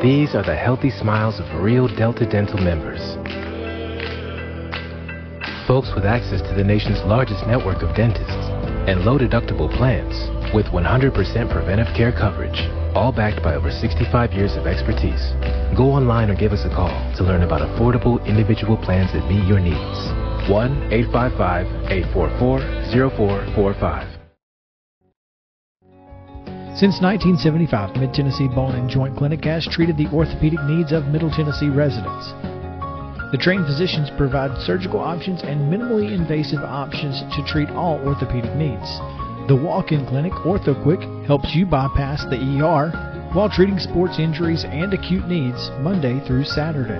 These 0.00 0.36
are 0.36 0.44
the 0.44 0.54
healthy 0.54 0.90
smiles 0.90 1.40
of 1.40 1.60
real 1.60 1.88
Delta 1.88 2.24
Dental 2.24 2.60
members. 2.60 3.00
Folks 5.70 5.94
with 5.94 6.04
access 6.04 6.42
to 6.42 6.52
the 6.52 6.64
nation's 6.64 6.98
largest 7.06 7.46
network 7.46 7.84
of 7.84 7.94
dentists 7.94 8.50
and 8.90 9.04
low 9.04 9.16
deductible 9.16 9.70
plans 9.70 10.18
with 10.52 10.66
100% 10.66 11.14
preventive 11.46 11.86
care 11.94 12.10
coverage, 12.10 12.66
all 12.92 13.12
backed 13.12 13.40
by 13.40 13.54
over 13.54 13.70
65 13.70 14.32
years 14.32 14.56
of 14.56 14.66
expertise. 14.66 15.30
Go 15.78 15.94
online 15.94 16.28
or 16.28 16.34
give 16.34 16.50
us 16.50 16.66
a 16.66 16.74
call 16.74 16.90
to 17.14 17.22
learn 17.22 17.44
about 17.44 17.62
affordable 17.62 18.18
individual 18.26 18.76
plans 18.76 19.12
that 19.12 19.22
meet 19.30 19.46
your 19.46 19.60
needs. 19.60 20.10
1 20.50 20.90
855 20.90 21.66
844 21.86 22.58
0445. 23.54 24.10
Since 26.74 26.98
1975, 26.98 27.94
Mid 27.94 28.12
Tennessee 28.12 28.48
Bone 28.48 28.74
and 28.74 28.90
Joint 28.90 29.16
Clinic 29.16 29.44
has 29.44 29.68
treated 29.70 29.96
the 29.96 30.10
orthopedic 30.10 30.58
needs 30.66 30.90
of 30.90 31.06
Middle 31.06 31.30
Tennessee 31.30 31.68
residents. 31.68 32.34
The 33.30 33.38
trained 33.38 33.64
physicians 33.66 34.10
provide 34.16 34.58
surgical 34.58 34.98
options 34.98 35.42
and 35.42 35.72
minimally 35.72 36.12
invasive 36.12 36.64
options 36.64 37.22
to 37.36 37.44
treat 37.46 37.70
all 37.70 38.00
orthopedic 38.04 38.56
needs. 38.56 38.98
The 39.46 39.54
walk-in 39.54 40.04
clinic, 40.06 40.32
OrthoQuick, 40.32 41.26
helps 41.26 41.54
you 41.54 41.64
bypass 41.64 42.24
the 42.24 42.36
ER 42.36 42.90
while 43.32 43.48
treating 43.48 43.78
sports 43.78 44.18
injuries 44.18 44.64
and 44.64 44.92
acute 44.92 45.28
needs 45.28 45.70
Monday 45.78 46.18
through 46.26 46.42
Saturday. 46.42 46.98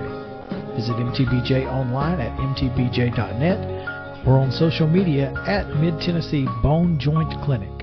Visit 0.75 0.95
MTBJ 0.95 1.67
online 1.67 2.21
at 2.21 2.37
mtbj.net 2.39 4.25
or 4.25 4.37
on 4.37 4.51
social 4.51 4.87
media 4.87 5.33
at 5.45 5.67
Mid 5.81 5.99
Tennessee 5.99 6.47
Bone 6.63 6.97
Joint 6.97 7.33
Clinic. 7.43 7.80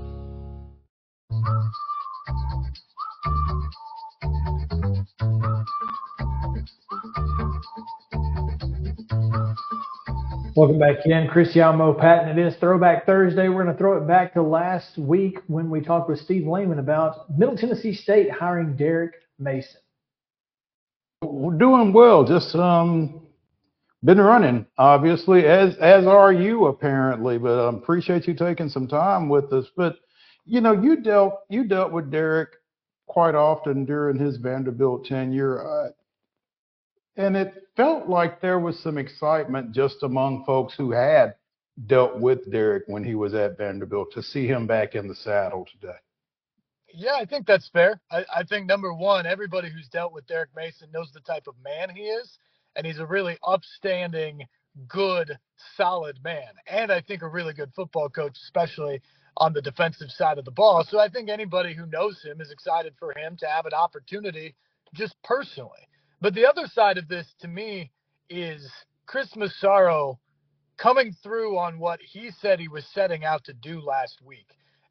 Welcome 10.58 10.80
back 10.80 11.06
in. 11.06 11.28
Chris 11.28 11.54
Yalmo, 11.54 11.96
Patton. 11.96 12.36
It 12.36 12.44
is 12.44 12.56
Throwback 12.56 13.06
Thursday. 13.06 13.48
We're 13.48 13.62
going 13.62 13.72
to 13.72 13.78
throw 13.78 13.96
it 13.96 14.08
back 14.08 14.34
to 14.34 14.42
last 14.42 14.98
week 14.98 15.38
when 15.46 15.70
we 15.70 15.80
talked 15.80 16.10
with 16.10 16.18
Steve 16.18 16.48
Lehman 16.48 16.80
about 16.80 17.30
Middle 17.30 17.56
Tennessee 17.56 17.94
State 17.94 18.28
hiring 18.28 18.74
Derek 18.74 19.12
Mason. 19.38 19.80
We're 21.22 21.56
doing 21.56 21.92
well. 21.92 22.24
Just 22.24 22.56
um, 22.56 23.28
been 24.02 24.20
running, 24.20 24.66
obviously, 24.78 25.46
as 25.46 25.76
as 25.76 26.08
are 26.08 26.32
you 26.32 26.66
apparently. 26.66 27.38
But 27.38 27.64
I 27.64 27.68
um, 27.68 27.76
appreciate 27.76 28.26
you 28.26 28.34
taking 28.34 28.68
some 28.68 28.88
time 28.88 29.28
with 29.28 29.52
us. 29.52 29.66
But 29.76 29.94
you 30.44 30.60
know, 30.60 30.72
you 30.72 31.02
dealt 31.02 31.34
you 31.48 31.68
dealt 31.68 31.92
with 31.92 32.10
Derek 32.10 32.48
quite 33.06 33.36
often 33.36 33.84
during 33.84 34.18
his 34.18 34.38
Vanderbilt 34.38 35.04
tenure. 35.04 35.64
Uh, 35.64 35.90
and 37.14 37.36
it 37.36 37.67
felt 37.78 38.08
like 38.08 38.40
there 38.40 38.58
was 38.58 38.76
some 38.80 38.98
excitement 38.98 39.70
just 39.70 40.02
among 40.02 40.44
folks 40.44 40.74
who 40.76 40.90
had 40.90 41.36
dealt 41.86 42.18
with 42.18 42.50
Derek 42.50 42.82
when 42.88 43.04
he 43.04 43.14
was 43.14 43.34
at 43.34 43.56
Vanderbilt 43.56 44.08
to 44.14 44.22
see 44.22 44.48
him 44.48 44.66
back 44.66 44.96
in 44.96 45.06
the 45.06 45.14
saddle 45.14 45.64
today. 45.64 45.96
Yeah, 46.92 47.14
I 47.14 47.24
think 47.24 47.46
that's 47.46 47.70
fair. 47.72 48.00
I, 48.10 48.24
I 48.34 48.42
think 48.42 48.66
number 48.66 48.92
one, 48.92 49.26
everybody 49.26 49.70
who's 49.70 49.88
dealt 49.88 50.12
with 50.12 50.26
Derek 50.26 50.50
Mason 50.56 50.88
knows 50.92 51.12
the 51.14 51.20
type 51.20 51.46
of 51.46 51.54
man 51.62 51.88
he 51.94 52.02
is, 52.02 52.38
and 52.74 52.84
he's 52.84 52.98
a 52.98 53.06
really 53.06 53.38
upstanding, 53.46 54.42
good, 54.88 55.38
solid 55.76 56.18
man, 56.24 56.48
and 56.66 56.90
I 56.90 57.00
think 57.00 57.22
a 57.22 57.28
really 57.28 57.54
good 57.54 57.70
football 57.76 58.08
coach, 58.08 58.36
especially 58.42 59.00
on 59.36 59.52
the 59.52 59.62
defensive 59.62 60.10
side 60.10 60.38
of 60.38 60.44
the 60.44 60.50
ball. 60.50 60.84
So 60.88 60.98
I 60.98 61.08
think 61.08 61.28
anybody 61.28 61.74
who 61.74 61.86
knows 61.86 62.20
him 62.24 62.40
is 62.40 62.50
excited 62.50 62.94
for 62.98 63.16
him 63.16 63.36
to 63.36 63.46
have 63.46 63.66
an 63.66 63.74
opportunity 63.74 64.56
just 64.94 65.14
personally. 65.22 65.86
But 66.20 66.34
the 66.34 66.46
other 66.46 66.66
side 66.66 66.98
of 66.98 67.08
this 67.08 67.26
to 67.40 67.48
me 67.48 67.92
is 68.28 68.68
Chris 69.06 69.34
Massaro 69.36 70.18
coming 70.76 71.14
through 71.22 71.56
on 71.58 71.78
what 71.78 72.00
he 72.00 72.30
said 72.40 72.58
he 72.58 72.68
was 72.68 72.84
setting 72.92 73.24
out 73.24 73.44
to 73.44 73.52
do 73.52 73.80
last 73.80 74.20
week. 74.24 74.46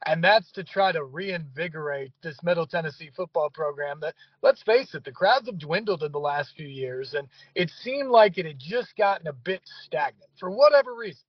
And 0.05 0.23
that's 0.23 0.51
to 0.53 0.63
try 0.63 0.91
to 0.91 1.03
reinvigorate 1.03 2.13
this 2.21 2.37
Middle 2.43 2.67
Tennessee 2.67 3.09
football 3.15 3.49
program 3.49 3.99
that, 4.01 4.13
let's 4.41 4.61
face 4.63 4.93
it, 4.93 5.03
the 5.03 5.11
crowds 5.11 5.47
have 5.47 5.57
dwindled 5.59 6.03
in 6.03 6.11
the 6.11 6.19
last 6.19 6.53
few 6.55 6.67
years. 6.67 7.13
And 7.13 7.27
it 7.55 7.71
seemed 7.81 8.09
like 8.09 8.37
it 8.37 8.45
had 8.45 8.59
just 8.59 8.95
gotten 8.95 9.27
a 9.27 9.33
bit 9.33 9.61
stagnant 9.83 10.29
for 10.39 10.49
whatever 10.49 10.93
reason. 10.93 11.23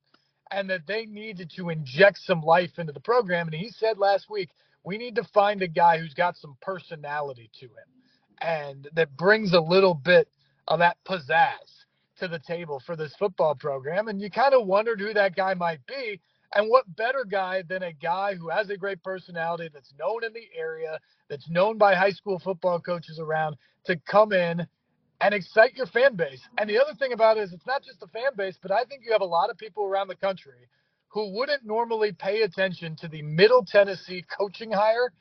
And 0.52 0.70
that 0.70 0.86
they 0.86 1.06
needed 1.06 1.50
to 1.56 1.70
inject 1.70 2.18
some 2.18 2.42
life 2.42 2.78
into 2.78 2.92
the 2.92 3.00
program. 3.00 3.48
And 3.48 3.56
he 3.56 3.70
said 3.70 3.98
last 3.98 4.30
week, 4.30 4.50
we 4.84 4.96
need 4.96 5.16
to 5.16 5.24
find 5.34 5.60
a 5.62 5.68
guy 5.68 5.98
who's 5.98 6.14
got 6.14 6.36
some 6.36 6.56
personality 6.60 7.50
to 7.60 7.66
him 7.66 7.97
and 8.40 8.88
that 8.94 9.16
brings 9.16 9.52
a 9.52 9.60
little 9.60 9.94
bit 9.94 10.28
of 10.66 10.78
that 10.80 10.96
pizzazz 11.06 11.84
to 12.18 12.28
the 12.28 12.38
table 12.38 12.82
for 12.84 12.96
this 12.96 13.14
football 13.18 13.54
program. 13.54 14.08
And 14.08 14.20
you 14.20 14.30
kind 14.30 14.54
of 14.54 14.66
wondered 14.66 15.00
who 15.00 15.12
that 15.14 15.36
guy 15.36 15.54
might 15.54 15.84
be. 15.86 16.20
And 16.54 16.70
what 16.70 16.84
better 16.96 17.26
guy 17.30 17.62
than 17.68 17.82
a 17.82 17.92
guy 17.92 18.34
who 18.34 18.48
has 18.48 18.70
a 18.70 18.76
great 18.76 19.02
personality 19.02 19.68
that's 19.72 19.92
known 19.98 20.24
in 20.24 20.32
the 20.32 20.48
area, 20.56 20.98
that's 21.28 21.48
known 21.50 21.76
by 21.76 21.94
high 21.94 22.12
school 22.12 22.38
football 22.38 22.80
coaches 22.80 23.18
around 23.20 23.56
to 23.84 23.96
come 24.10 24.32
in 24.32 24.66
and 25.20 25.34
excite 25.34 25.74
your 25.74 25.86
fan 25.86 26.16
base. 26.16 26.40
And 26.56 26.68
the 26.68 26.80
other 26.80 26.94
thing 26.94 27.12
about 27.12 27.36
it 27.36 27.42
is 27.42 27.52
it's 27.52 27.66
not 27.66 27.82
just 27.82 28.00
the 28.00 28.06
fan 28.08 28.30
base, 28.36 28.58
but 28.62 28.70
I 28.70 28.84
think 28.84 29.02
you 29.04 29.12
have 29.12 29.20
a 29.20 29.26
lot 29.26 29.50
of 29.50 29.58
people 29.58 29.84
around 29.84 30.08
the 30.08 30.16
country 30.16 30.68
who 31.08 31.34
wouldn't 31.34 31.66
normally 31.66 32.12
pay 32.12 32.42
attention 32.42 32.96
to 32.96 33.08
the 33.08 33.22
Middle 33.22 33.64
Tennessee 33.64 34.24
coaching 34.36 34.70
hire 34.70 35.12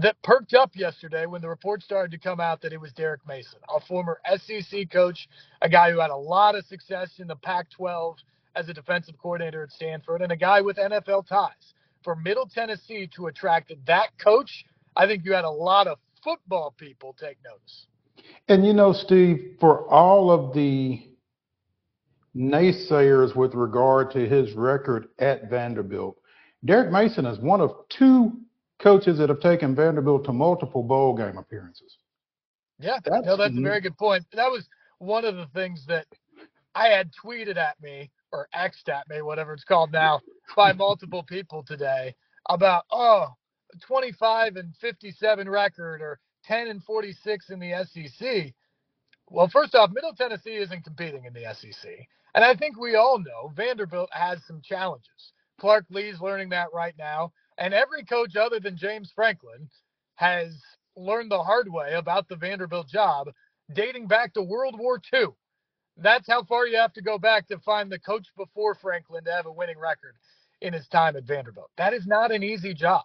that 0.00 0.20
perked 0.22 0.54
up 0.54 0.70
yesterday 0.74 1.26
when 1.26 1.40
the 1.40 1.48
report 1.48 1.82
started 1.82 2.10
to 2.10 2.18
come 2.18 2.40
out 2.40 2.60
that 2.62 2.72
it 2.72 2.80
was 2.80 2.92
Derek 2.92 3.20
Mason, 3.26 3.58
a 3.74 3.80
former 3.80 4.20
SEC 4.36 4.90
coach, 4.90 5.28
a 5.62 5.68
guy 5.68 5.92
who 5.92 6.00
had 6.00 6.10
a 6.10 6.16
lot 6.16 6.54
of 6.54 6.64
success 6.66 7.10
in 7.18 7.28
the 7.28 7.36
Pac 7.36 7.70
12 7.70 8.16
as 8.56 8.68
a 8.68 8.74
defensive 8.74 9.16
coordinator 9.18 9.62
at 9.62 9.70
Stanford, 9.70 10.22
and 10.22 10.32
a 10.32 10.36
guy 10.36 10.60
with 10.60 10.76
NFL 10.76 11.26
ties. 11.26 11.74
For 12.02 12.14
Middle 12.16 12.46
Tennessee 12.46 13.08
to 13.16 13.28
attract 13.28 13.72
that 13.86 14.08
coach, 14.18 14.64
I 14.96 15.06
think 15.06 15.24
you 15.24 15.32
had 15.32 15.44
a 15.44 15.50
lot 15.50 15.86
of 15.86 15.98
football 16.22 16.74
people 16.76 17.16
take 17.18 17.38
notice. 17.44 17.86
And 18.48 18.64
you 18.66 18.72
know, 18.72 18.92
Steve, 18.92 19.56
for 19.60 19.88
all 19.88 20.30
of 20.30 20.54
the 20.54 21.02
naysayers 22.36 23.34
with 23.34 23.54
regard 23.54 24.10
to 24.12 24.28
his 24.28 24.52
record 24.52 25.08
at 25.18 25.48
Vanderbilt, 25.48 26.16
Derek 26.64 26.90
Mason 26.90 27.26
is 27.26 27.38
one 27.38 27.60
of 27.60 27.72
two 27.88 28.32
coaches 28.80 29.18
that 29.18 29.28
have 29.28 29.40
taken 29.40 29.74
Vanderbilt 29.74 30.24
to 30.24 30.32
multiple 30.32 30.82
bowl 30.82 31.16
game 31.16 31.38
appearances. 31.38 31.96
Yeah, 32.78 32.98
that's, 33.04 33.26
no, 33.26 33.36
that's 33.36 33.56
a 33.56 33.60
very 33.60 33.80
good 33.80 33.96
point. 33.96 34.24
That 34.32 34.50
was 34.50 34.68
one 34.98 35.24
of 35.24 35.36
the 35.36 35.46
things 35.54 35.84
that 35.86 36.06
I 36.74 36.88
had 36.88 37.10
tweeted 37.24 37.56
at 37.56 37.80
me 37.80 38.10
or 38.32 38.48
X'd 38.52 38.88
at 38.88 39.08
me, 39.08 39.22
whatever 39.22 39.52
it's 39.52 39.64
called 39.64 39.92
now, 39.92 40.20
by 40.56 40.72
multiple 40.74 41.22
people 41.22 41.62
today 41.62 42.14
about, 42.48 42.84
oh, 42.90 43.28
25 43.86 44.56
and 44.56 44.74
57 44.80 45.48
record 45.48 46.02
or 46.02 46.18
10 46.44 46.68
and 46.68 46.82
46 46.82 47.50
in 47.50 47.60
the 47.60 47.86
SEC. 47.90 48.52
Well, 49.30 49.48
first 49.48 49.74
off, 49.74 49.90
Middle 49.92 50.14
Tennessee 50.14 50.56
isn't 50.56 50.84
competing 50.84 51.24
in 51.24 51.32
the 51.32 51.54
SEC. 51.54 51.90
And 52.34 52.44
I 52.44 52.54
think 52.54 52.78
we 52.78 52.96
all 52.96 53.18
know 53.18 53.52
Vanderbilt 53.54 54.10
has 54.12 54.40
some 54.46 54.60
challenges. 54.62 55.32
Clark 55.60 55.86
Lea's 55.90 56.20
learning 56.20 56.48
that 56.50 56.68
right 56.74 56.94
now. 56.98 57.32
And 57.58 57.74
every 57.74 58.04
coach 58.04 58.36
other 58.36 58.60
than 58.60 58.76
James 58.76 59.12
Franklin 59.14 59.68
has 60.16 60.54
learned 60.96 61.30
the 61.30 61.42
hard 61.42 61.72
way 61.72 61.94
about 61.94 62.28
the 62.28 62.36
Vanderbilt 62.36 62.88
job 62.88 63.28
dating 63.72 64.06
back 64.08 64.34
to 64.34 64.42
World 64.42 64.78
War 64.78 65.00
II. 65.12 65.28
That's 65.96 66.28
how 66.28 66.44
far 66.44 66.66
you 66.66 66.76
have 66.78 66.92
to 66.94 67.02
go 67.02 67.18
back 67.18 67.48
to 67.48 67.58
find 67.60 67.90
the 67.90 67.98
coach 67.98 68.26
before 68.36 68.74
Franklin 68.74 69.24
to 69.24 69.32
have 69.32 69.46
a 69.46 69.52
winning 69.52 69.78
record 69.78 70.16
in 70.60 70.72
his 70.72 70.86
time 70.88 71.16
at 71.16 71.24
Vanderbilt. 71.24 71.70
That 71.76 71.94
is 71.94 72.06
not 72.06 72.32
an 72.32 72.42
easy 72.42 72.74
job. 72.74 73.04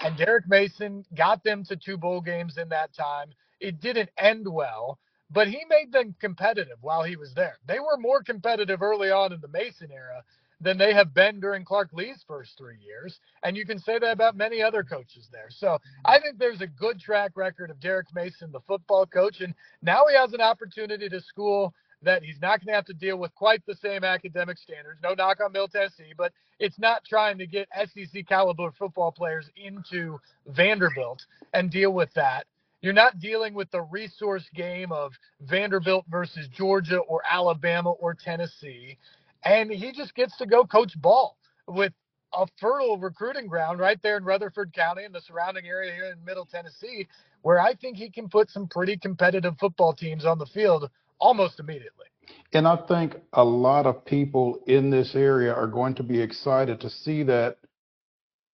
And 0.00 0.16
Derek 0.16 0.48
Mason 0.48 1.04
got 1.16 1.42
them 1.42 1.64
to 1.64 1.76
two 1.76 1.96
bowl 1.96 2.20
games 2.20 2.58
in 2.58 2.68
that 2.70 2.94
time. 2.94 3.30
It 3.60 3.80
didn't 3.80 4.10
end 4.18 4.46
well, 4.48 4.98
but 5.30 5.48
he 5.48 5.64
made 5.68 5.92
them 5.92 6.14
competitive 6.20 6.78
while 6.82 7.02
he 7.02 7.16
was 7.16 7.34
there. 7.34 7.58
They 7.66 7.80
were 7.80 7.96
more 7.98 8.22
competitive 8.22 8.82
early 8.82 9.10
on 9.10 9.32
in 9.32 9.40
the 9.40 9.48
Mason 9.48 9.90
era 9.90 10.22
than 10.60 10.78
they 10.78 10.92
have 10.92 11.14
been 11.14 11.40
during 11.40 11.64
Clark 11.64 11.90
Lea's 11.92 12.24
first 12.26 12.56
three 12.58 12.78
years. 12.84 13.18
And 13.42 13.56
you 13.56 13.64
can 13.64 13.78
say 13.78 13.98
that 13.98 14.12
about 14.12 14.36
many 14.36 14.62
other 14.62 14.82
coaches 14.82 15.28
there. 15.30 15.48
So 15.50 15.78
I 16.04 16.18
think 16.20 16.38
there's 16.38 16.60
a 16.60 16.66
good 16.66 16.98
track 17.00 17.32
record 17.36 17.70
of 17.70 17.80
Derek 17.80 18.08
Mason, 18.14 18.50
the 18.52 18.60
football 18.66 19.06
coach. 19.06 19.40
And 19.40 19.54
now 19.82 20.04
he 20.08 20.16
has 20.16 20.32
an 20.32 20.40
opportunity 20.40 21.08
to 21.08 21.20
school 21.20 21.74
that 22.02 22.22
he's 22.22 22.40
not 22.40 22.60
going 22.60 22.68
to 22.68 22.74
have 22.74 22.84
to 22.86 22.94
deal 22.94 23.16
with 23.16 23.34
quite 23.34 23.64
the 23.66 23.74
same 23.74 24.04
academic 24.04 24.56
standards. 24.58 25.00
No 25.02 25.14
knock 25.14 25.38
on 25.44 25.52
Middle 25.52 25.68
Tennessee, 25.68 26.12
but 26.16 26.32
it's 26.58 26.78
not 26.78 27.04
trying 27.04 27.38
to 27.38 27.46
get 27.46 27.68
SEC 27.76 28.26
caliber 28.28 28.70
football 28.78 29.10
players 29.10 29.50
into 29.56 30.20
Vanderbilt 30.46 31.24
and 31.54 31.70
deal 31.70 31.92
with 31.92 32.12
that. 32.14 32.46
You're 32.80 32.92
not 32.92 33.18
dealing 33.18 33.54
with 33.54 33.68
the 33.72 33.82
resource 33.82 34.44
game 34.54 34.92
of 34.92 35.12
Vanderbilt 35.40 36.04
versus 36.08 36.46
Georgia 36.48 36.98
or 36.98 37.22
Alabama 37.28 37.90
or 37.90 38.14
Tennessee 38.14 38.96
and 39.44 39.70
he 39.70 39.92
just 39.92 40.14
gets 40.14 40.36
to 40.38 40.46
go 40.46 40.64
coach 40.64 41.00
ball 41.00 41.36
with 41.66 41.92
a 42.34 42.46
fertile 42.60 42.98
recruiting 42.98 43.46
ground 43.46 43.78
right 43.78 44.00
there 44.02 44.16
in 44.16 44.24
Rutherford 44.24 44.72
County 44.72 45.04
and 45.04 45.14
the 45.14 45.20
surrounding 45.20 45.66
area 45.66 45.94
here 45.94 46.12
in 46.12 46.22
Middle 46.24 46.44
Tennessee, 46.44 47.08
where 47.42 47.58
I 47.58 47.74
think 47.74 47.96
he 47.96 48.10
can 48.10 48.28
put 48.28 48.50
some 48.50 48.68
pretty 48.68 48.96
competitive 48.96 49.54
football 49.58 49.94
teams 49.94 50.24
on 50.24 50.38
the 50.38 50.46
field 50.46 50.90
almost 51.18 51.58
immediately. 51.60 52.06
And 52.52 52.68
I 52.68 52.76
think 52.86 53.16
a 53.32 53.44
lot 53.44 53.86
of 53.86 54.04
people 54.04 54.62
in 54.66 54.90
this 54.90 55.14
area 55.14 55.52
are 55.52 55.66
going 55.66 55.94
to 55.96 56.02
be 56.02 56.20
excited 56.20 56.80
to 56.80 56.90
see 56.90 57.22
that. 57.24 57.56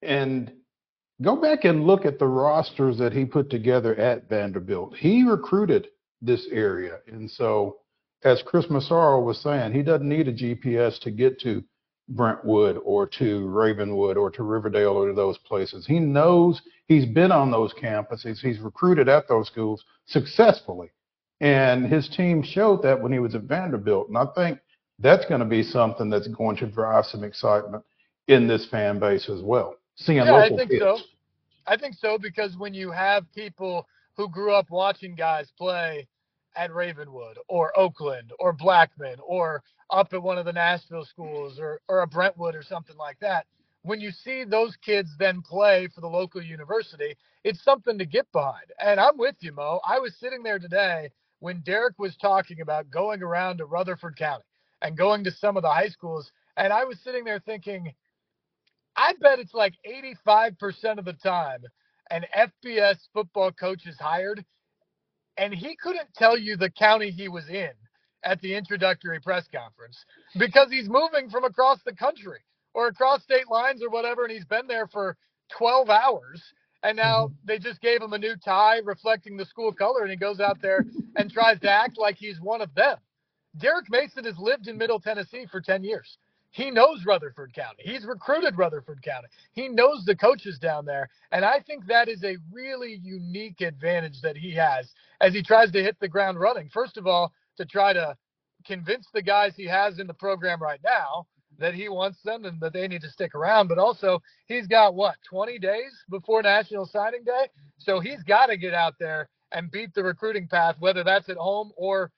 And 0.02 0.52
go 1.22 1.36
back 1.36 1.64
and 1.64 1.84
look 1.84 2.04
at 2.04 2.18
the 2.18 2.26
rosters 2.26 2.98
that 2.98 3.12
he 3.12 3.24
put 3.24 3.50
together 3.50 3.96
at 3.96 4.28
Vanderbilt. 4.28 4.96
He 4.96 5.24
recruited 5.24 5.88
this 6.20 6.46
area. 6.52 6.98
And 7.06 7.30
so 7.30 7.78
as 8.24 8.42
Chris 8.42 8.70
Massaro 8.70 9.20
was 9.20 9.38
saying, 9.38 9.72
he 9.72 9.82
doesn't 9.82 10.08
need 10.08 10.28
a 10.28 10.32
GPS 10.32 10.98
to 11.00 11.10
get 11.10 11.38
to 11.40 11.62
Brentwood 12.08 12.78
or 12.84 13.06
to 13.06 13.46
Ravenwood 13.48 14.16
or 14.16 14.30
to 14.30 14.42
Riverdale 14.42 14.96
or 14.96 15.08
to 15.08 15.14
those 15.14 15.38
places. 15.38 15.86
He 15.86 15.98
knows 15.98 16.60
he's 16.88 17.06
been 17.06 17.32
on 17.32 17.50
those 17.50 17.72
campuses. 17.74 18.38
He's 18.40 18.60
recruited 18.60 19.08
at 19.08 19.28
those 19.28 19.46
schools 19.46 19.84
successfully. 20.06 20.90
And 21.40 21.86
his 21.86 22.08
team 22.08 22.42
showed 22.42 22.82
that 22.82 23.00
when 23.00 23.12
he 23.12 23.18
was 23.18 23.34
at 23.34 23.42
Vanderbilt. 23.42 24.08
And 24.08 24.16
I 24.16 24.26
think 24.34 24.58
that's 24.98 25.26
going 25.26 25.40
to 25.40 25.46
be 25.46 25.62
something 25.62 26.08
that's 26.08 26.28
going 26.28 26.56
to 26.56 26.66
drive 26.66 27.04
some 27.06 27.24
excitement 27.24 27.84
in 28.28 28.46
this 28.46 28.66
fan 28.70 28.98
base 28.98 29.28
as 29.28 29.42
well. 29.42 29.76
Seeing 29.96 30.18
yeah, 30.18 30.32
local 30.32 30.54
I 30.54 30.56
think 30.56 30.70
kids. 30.70 30.82
so. 30.82 30.98
I 31.66 31.76
think 31.76 31.94
so 31.94 32.18
because 32.18 32.56
when 32.56 32.74
you 32.74 32.90
have 32.90 33.30
people 33.32 33.86
who 34.16 34.28
grew 34.28 34.52
up 34.52 34.70
watching 34.70 35.14
guys 35.14 35.50
play 35.56 36.06
at 36.56 36.74
Ravenwood 36.74 37.38
or 37.48 37.78
Oakland 37.78 38.32
or 38.38 38.52
Blackman 38.52 39.16
or 39.26 39.62
up 39.90 40.14
at 40.14 40.22
one 40.22 40.38
of 40.38 40.46
the 40.46 40.52
Nashville 40.52 41.04
schools 41.04 41.58
or, 41.60 41.80
or 41.88 42.02
a 42.02 42.06
Brentwood 42.06 42.54
or 42.54 42.62
something 42.62 42.96
like 42.96 43.18
that. 43.20 43.46
When 43.82 44.00
you 44.00 44.10
see 44.12 44.44
those 44.44 44.76
kids 44.76 45.10
then 45.18 45.42
play 45.42 45.88
for 45.94 46.00
the 46.00 46.08
local 46.08 46.42
university, 46.42 47.16
it's 47.44 47.64
something 47.64 47.98
to 47.98 48.06
get 48.06 48.30
behind. 48.32 48.66
And 48.80 49.00
I'm 49.00 49.18
with 49.18 49.36
you, 49.40 49.52
Mo. 49.52 49.80
I 49.86 49.98
was 49.98 50.16
sitting 50.16 50.42
there 50.42 50.58
today 50.58 51.10
when 51.40 51.60
Derek 51.60 51.98
was 51.98 52.16
talking 52.16 52.60
about 52.62 52.90
going 52.90 53.22
around 53.22 53.58
to 53.58 53.66
Rutherford 53.66 54.16
County 54.16 54.44
and 54.82 54.96
going 54.96 55.24
to 55.24 55.32
some 55.32 55.56
of 55.56 55.62
the 55.62 55.70
high 55.70 55.88
schools. 55.88 56.32
And 56.56 56.72
I 56.72 56.84
was 56.84 56.98
sitting 57.00 57.24
there 57.24 57.40
thinking, 57.40 57.92
I 58.96 59.14
bet 59.20 59.38
it's 59.38 59.54
like 59.54 59.74
85% 60.28 60.98
of 60.98 61.04
the 61.04 61.14
time 61.14 61.64
an 62.10 62.24
FBS 62.36 62.98
football 63.14 63.50
coach 63.52 63.86
is 63.86 63.98
hired, 63.98 64.44
and 65.36 65.52
he 65.52 65.76
couldn't 65.76 66.12
tell 66.14 66.38
you 66.38 66.56
the 66.56 66.70
county 66.70 67.10
he 67.10 67.28
was 67.28 67.48
in 67.48 67.70
at 68.24 68.40
the 68.40 68.54
introductory 68.54 69.20
press 69.20 69.46
conference 69.52 70.04
because 70.38 70.70
he's 70.70 70.88
moving 70.88 71.28
from 71.30 71.44
across 71.44 71.78
the 71.84 71.94
country 71.94 72.40
or 72.72 72.88
across 72.88 73.22
state 73.22 73.48
lines 73.50 73.82
or 73.82 73.90
whatever, 73.90 74.24
and 74.24 74.32
he's 74.32 74.44
been 74.44 74.66
there 74.66 74.86
for 74.88 75.16
12 75.56 75.88
hours. 75.90 76.42
And 76.82 76.96
now 76.96 77.26
mm-hmm. 77.26 77.34
they 77.44 77.58
just 77.58 77.80
gave 77.80 78.02
him 78.02 78.12
a 78.12 78.18
new 78.18 78.36
tie 78.36 78.78
reflecting 78.84 79.36
the 79.36 79.46
school 79.46 79.72
color, 79.72 80.02
and 80.02 80.10
he 80.10 80.16
goes 80.16 80.40
out 80.40 80.60
there 80.60 80.84
and 81.16 81.30
tries 81.30 81.60
to 81.60 81.70
act 81.70 81.96
like 81.98 82.16
he's 82.16 82.40
one 82.40 82.60
of 82.60 82.74
them. 82.74 82.98
Derek 83.56 83.88
Mason 83.88 84.24
has 84.24 84.38
lived 84.38 84.66
in 84.66 84.76
Middle 84.76 84.98
Tennessee 84.98 85.46
for 85.50 85.60
10 85.60 85.84
years. 85.84 86.18
He 86.54 86.70
knows 86.70 87.04
Rutherford 87.04 87.52
County. 87.52 87.82
He's 87.82 88.06
recruited 88.06 88.56
Rutherford 88.56 89.02
County. 89.02 89.26
He 89.54 89.66
knows 89.66 90.04
the 90.04 90.14
coaches 90.14 90.56
down 90.56 90.84
there. 90.84 91.08
And 91.32 91.44
I 91.44 91.58
think 91.58 91.84
that 91.86 92.08
is 92.08 92.22
a 92.22 92.36
really 92.52 93.00
unique 93.02 93.60
advantage 93.60 94.20
that 94.22 94.36
he 94.36 94.54
has 94.54 94.92
as 95.20 95.32
he 95.34 95.42
tries 95.42 95.72
to 95.72 95.82
hit 95.82 95.96
the 95.98 96.06
ground 96.06 96.38
running. 96.38 96.70
First 96.72 96.96
of 96.96 97.08
all, 97.08 97.32
to 97.56 97.64
try 97.64 97.92
to 97.92 98.16
convince 98.64 99.08
the 99.12 99.20
guys 99.20 99.54
he 99.56 99.66
has 99.66 99.98
in 99.98 100.06
the 100.06 100.14
program 100.14 100.62
right 100.62 100.78
now 100.84 101.26
that 101.58 101.74
he 101.74 101.88
wants 101.88 102.22
them 102.22 102.44
and 102.44 102.60
that 102.60 102.72
they 102.72 102.86
need 102.86 103.02
to 103.02 103.10
stick 103.10 103.34
around. 103.34 103.66
But 103.66 103.78
also, 103.78 104.22
he's 104.46 104.68
got 104.68 104.94
what, 104.94 105.16
20 105.28 105.58
days 105.58 106.04
before 106.08 106.40
National 106.40 106.86
Signing 106.86 107.24
Day? 107.24 107.48
So 107.78 107.98
he's 107.98 108.22
got 108.22 108.46
to 108.46 108.56
get 108.56 108.74
out 108.74 108.94
there 109.00 109.28
and 109.50 109.72
beat 109.72 109.92
the 109.92 110.04
recruiting 110.04 110.46
path, 110.46 110.76
whether 110.78 111.02
that's 111.02 111.28
at 111.28 111.36
home 111.36 111.72
or 111.76 112.12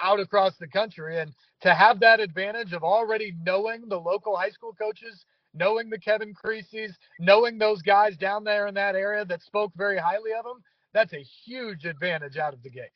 out 0.00 0.20
across 0.20 0.56
the 0.58 0.68
country. 0.68 1.18
And 1.18 1.32
to 1.62 1.74
have 1.74 2.00
that 2.00 2.20
advantage 2.20 2.72
of 2.72 2.82
already 2.82 3.34
knowing 3.44 3.88
the 3.88 3.98
local 3.98 4.36
high 4.36 4.50
school 4.50 4.74
coaches, 4.78 5.24
knowing 5.54 5.88
the 5.88 5.98
Kevin 5.98 6.34
Creasy's, 6.34 6.96
knowing 7.18 7.58
those 7.58 7.82
guys 7.82 8.16
down 8.16 8.44
there 8.44 8.66
in 8.66 8.74
that 8.74 8.94
area 8.94 9.24
that 9.24 9.42
spoke 9.42 9.72
very 9.76 9.98
highly 9.98 10.32
of 10.32 10.44
him, 10.44 10.62
that's 10.92 11.12
a 11.12 11.24
huge 11.44 11.84
advantage 11.84 12.36
out 12.36 12.54
of 12.54 12.62
the 12.62 12.70
gate. 12.70 12.90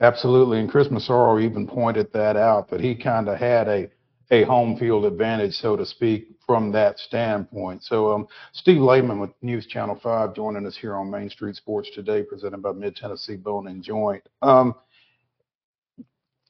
Absolutely. 0.00 0.60
And 0.60 0.70
Chris 0.70 0.90
Massaro 0.90 1.40
even 1.40 1.66
pointed 1.66 2.12
that 2.12 2.36
out, 2.36 2.70
that 2.70 2.80
he 2.80 2.94
kind 2.94 3.28
of 3.28 3.38
had 3.38 3.68
a, 3.68 3.90
a 4.30 4.44
home 4.44 4.76
field 4.78 5.04
advantage, 5.04 5.54
so 5.54 5.76
to 5.76 5.84
speak, 5.84 6.28
from 6.46 6.70
that 6.72 6.98
standpoint. 6.98 7.82
So, 7.82 8.12
um, 8.12 8.28
Steve 8.52 8.80
Lehman 8.80 9.18
with 9.18 9.30
News 9.42 9.66
Channel 9.66 9.98
5 10.02 10.34
joining 10.34 10.66
us 10.66 10.76
here 10.76 10.94
on 10.94 11.10
Main 11.10 11.28
Street 11.30 11.56
Sports 11.56 11.90
today, 11.94 12.22
presented 12.22 12.62
by 12.62 12.72
Mid 12.72 12.94
Tennessee 12.94 13.36
Bone 13.36 13.66
and 13.66 13.82
Joint. 13.82 14.22
Um, 14.40 14.74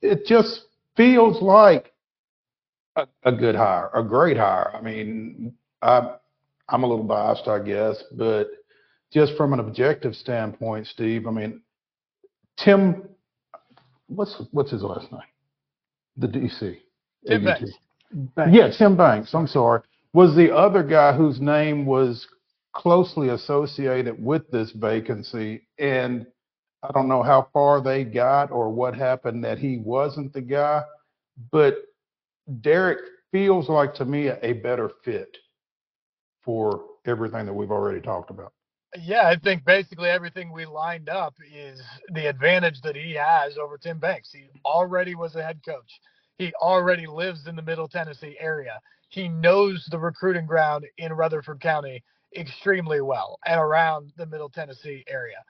it 0.02 0.26
just 0.26 0.62
feels 0.96 1.40
like 1.42 1.92
a, 2.96 3.06
a 3.24 3.32
good 3.32 3.54
hire, 3.54 3.90
a 3.94 4.02
great 4.02 4.36
hire. 4.36 4.74
I 4.74 4.80
mean, 4.80 5.54
I, 5.82 6.14
I'm 6.68 6.82
a 6.82 6.86
little 6.86 7.04
biased, 7.04 7.48
I 7.48 7.60
guess, 7.60 8.02
but 8.12 8.48
just 9.12 9.36
from 9.36 9.52
an 9.52 9.60
objective 9.60 10.14
standpoint, 10.14 10.86
Steve, 10.86 11.26
I 11.26 11.30
mean, 11.30 11.62
Tim, 12.58 13.08
what's 14.08 14.42
what's 14.50 14.70
his 14.70 14.82
last 14.82 15.10
name? 15.12 15.20
The 16.16 16.26
DC. 16.26 16.78
Tim 17.26 17.44
Banks. 17.44 17.70
Banks. 18.12 18.52
Yeah, 18.52 18.70
Tim 18.76 18.96
Banks. 18.96 19.34
I'm 19.34 19.46
sorry. 19.46 19.82
Was 20.12 20.34
the 20.34 20.54
other 20.54 20.82
guy 20.82 21.16
whose 21.16 21.40
name 21.40 21.86
was 21.86 22.26
closely 22.74 23.28
associated 23.28 24.22
with 24.22 24.50
this 24.50 24.72
vacancy, 24.72 25.66
and 25.78 26.26
I 26.82 26.92
don't 26.92 27.08
know 27.08 27.22
how 27.22 27.48
far 27.52 27.80
they 27.80 28.04
got 28.04 28.50
or 28.50 28.70
what 28.70 28.94
happened 28.94 29.44
that 29.44 29.58
he 29.58 29.78
wasn't 29.78 30.32
the 30.32 30.40
guy, 30.40 30.82
but 31.50 31.76
Derek 32.60 32.98
feels 33.32 33.68
like 33.68 33.94
to 33.94 34.04
me 34.04 34.28
a 34.28 34.52
better 34.52 34.90
fit 35.04 35.36
for 36.44 36.84
everything 37.04 37.46
that 37.46 37.52
we've 37.52 37.70
already 37.70 38.00
talked 38.00 38.30
about. 38.30 38.52
Yeah, 38.98 39.28
I 39.28 39.36
think 39.36 39.64
basically 39.64 40.08
everything 40.08 40.50
we 40.50 40.64
lined 40.64 41.08
up 41.08 41.34
is 41.54 41.82
the 42.14 42.26
advantage 42.26 42.80
that 42.82 42.96
he 42.96 43.12
has 43.12 43.58
over 43.58 43.76
Tim 43.76 43.98
Banks. 43.98 44.30
He 44.32 44.48
already 44.64 45.14
was 45.14 45.34
a 45.36 45.42
head 45.42 45.60
coach. 45.64 46.00
He 46.38 46.54
already 46.54 47.06
lives 47.06 47.46
in 47.46 47.56
the 47.56 47.62
Middle 47.62 47.88
Tennessee 47.88 48.36
area. 48.40 48.80
He 49.10 49.28
knows 49.28 49.86
the 49.90 49.98
recruiting 49.98 50.46
ground 50.46 50.86
in 50.96 51.12
Rutherford 51.12 51.60
County 51.60 52.02
extremely 52.36 53.00
well 53.00 53.38
and 53.44 53.60
around 53.60 54.12
the 54.16 54.26
Middle 54.26 54.48
Tennessee 54.48 55.04
area. 55.08 55.44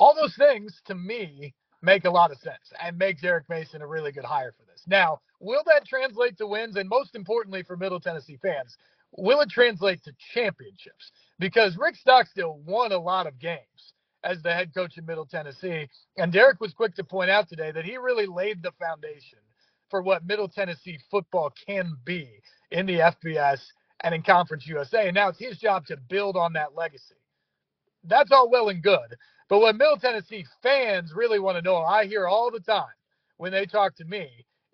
All 0.00 0.14
those 0.14 0.34
things 0.36 0.80
to 0.86 0.94
me 0.94 1.54
make 1.82 2.04
a 2.04 2.10
lot 2.10 2.30
of 2.32 2.38
sense 2.38 2.72
and 2.82 2.98
makes 2.98 3.22
Derek 3.22 3.48
Mason 3.48 3.82
a 3.82 3.86
really 3.86 4.12
good 4.12 4.24
hire 4.24 4.52
for 4.52 4.64
this. 4.66 4.82
Now, 4.86 5.20
will 5.40 5.62
that 5.66 5.86
translate 5.86 6.38
to 6.38 6.46
wins? 6.46 6.76
And 6.76 6.88
most 6.88 7.14
importantly 7.14 7.62
for 7.62 7.76
Middle 7.76 8.00
Tennessee 8.00 8.38
fans, 8.42 8.76
will 9.16 9.40
it 9.40 9.50
translate 9.50 10.02
to 10.04 10.12
championships? 10.34 11.12
Because 11.38 11.76
Rick 11.76 11.96
Stockstill 11.96 12.60
won 12.66 12.92
a 12.92 12.98
lot 12.98 13.26
of 13.26 13.38
games 13.38 13.94
as 14.24 14.42
the 14.42 14.52
head 14.52 14.72
coach 14.74 14.98
in 14.98 15.06
Middle 15.06 15.26
Tennessee. 15.26 15.88
And 16.16 16.32
Derek 16.32 16.60
was 16.60 16.72
quick 16.72 16.94
to 16.96 17.04
point 17.04 17.30
out 17.30 17.48
today 17.48 17.72
that 17.72 17.84
he 17.84 17.96
really 17.98 18.26
laid 18.26 18.62
the 18.62 18.72
foundation 18.80 19.38
for 19.90 20.02
what 20.02 20.26
Middle 20.26 20.48
Tennessee 20.48 20.98
football 21.10 21.52
can 21.66 21.94
be 22.04 22.28
in 22.70 22.86
the 22.86 22.98
FBS 23.00 23.60
and 24.02 24.14
in 24.14 24.22
Conference 24.22 24.66
USA. 24.66 25.06
And 25.08 25.14
now 25.14 25.28
it's 25.28 25.38
his 25.38 25.58
job 25.58 25.86
to 25.86 25.96
build 26.08 26.36
on 26.36 26.54
that 26.54 26.74
legacy. 26.74 27.14
That's 28.04 28.32
all 28.32 28.50
well 28.50 28.70
and 28.70 28.82
good. 28.82 29.16
But 29.48 29.60
what 29.60 29.76
Middle 29.76 29.98
Tennessee 29.98 30.46
fans 30.62 31.12
really 31.14 31.38
want 31.38 31.56
to 31.56 31.62
know, 31.62 31.76
I 31.76 32.06
hear 32.06 32.26
all 32.26 32.50
the 32.50 32.60
time 32.60 32.86
when 33.36 33.52
they 33.52 33.66
talk 33.66 33.96
to 33.96 34.04
me, 34.04 34.28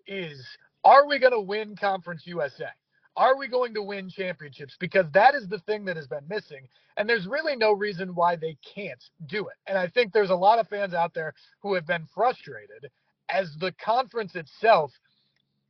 is 0.07 0.45
are 0.83 1.07
we 1.07 1.19
going 1.19 1.33
to 1.33 1.39
win 1.41 1.75
Conference 1.75 2.23
USA? 2.25 2.67
Are 3.15 3.37
we 3.37 3.47
going 3.47 3.73
to 3.73 3.83
win 3.83 4.09
championships? 4.09 4.77
Because 4.79 5.05
that 5.13 5.35
is 5.35 5.47
the 5.49 5.59
thing 5.59 5.85
that 5.85 5.97
has 5.97 6.07
been 6.07 6.27
missing. 6.29 6.67
And 6.95 7.07
there's 7.07 7.27
really 7.27 7.55
no 7.55 7.73
reason 7.73 8.15
why 8.15 8.35
they 8.35 8.57
can't 8.73 9.03
do 9.27 9.47
it. 9.47 9.55
And 9.67 9.77
I 9.77 9.87
think 9.87 10.13
there's 10.13 10.29
a 10.29 10.35
lot 10.35 10.59
of 10.59 10.67
fans 10.67 10.93
out 10.93 11.13
there 11.13 11.33
who 11.61 11.73
have 11.73 11.85
been 11.85 12.07
frustrated 12.13 12.89
as 13.29 13.53
the 13.59 13.73
conference 13.83 14.35
itself 14.35 14.91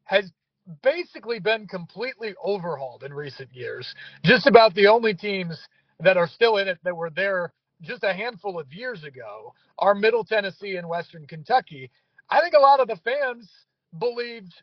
has 0.03 0.31
basically 0.83 1.39
been 1.39 1.67
completely 1.67 2.35
overhauled 2.43 3.03
in 3.03 3.13
recent 3.13 3.53
years. 3.53 3.93
Just 4.23 4.45
about 4.45 4.75
the 4.75 4.87
only 4.87 5.13
teams 5.13 5.59
that 5.99 6.17
are 6.17 6.27
still 6.27 6.57
in 6.57 6.67
it 6.67 6.77
that 6.83 6.95
were 6.95 7.09
there 7.09 7.51
just 7.81 8.03
a 8.03 8.13
handful 8.13 8.59
of 8.59 8.73
years 8.73 9.03
ago 9.03 9.53
are 9.77 9.95
Middle 9.95 10.23
Tennessee 10.23 10.75
and 10.75 10.87
Western 10.87 11.25
Kentucky. 11.27 11.89
I 12.29 12.41
think 12.41 12.53
a 12.53 12.59
lot 12.59 12.79
of 12.79 12.87
the 12.87 12.97
fans 12.97 13.49
believed 13.97 14.53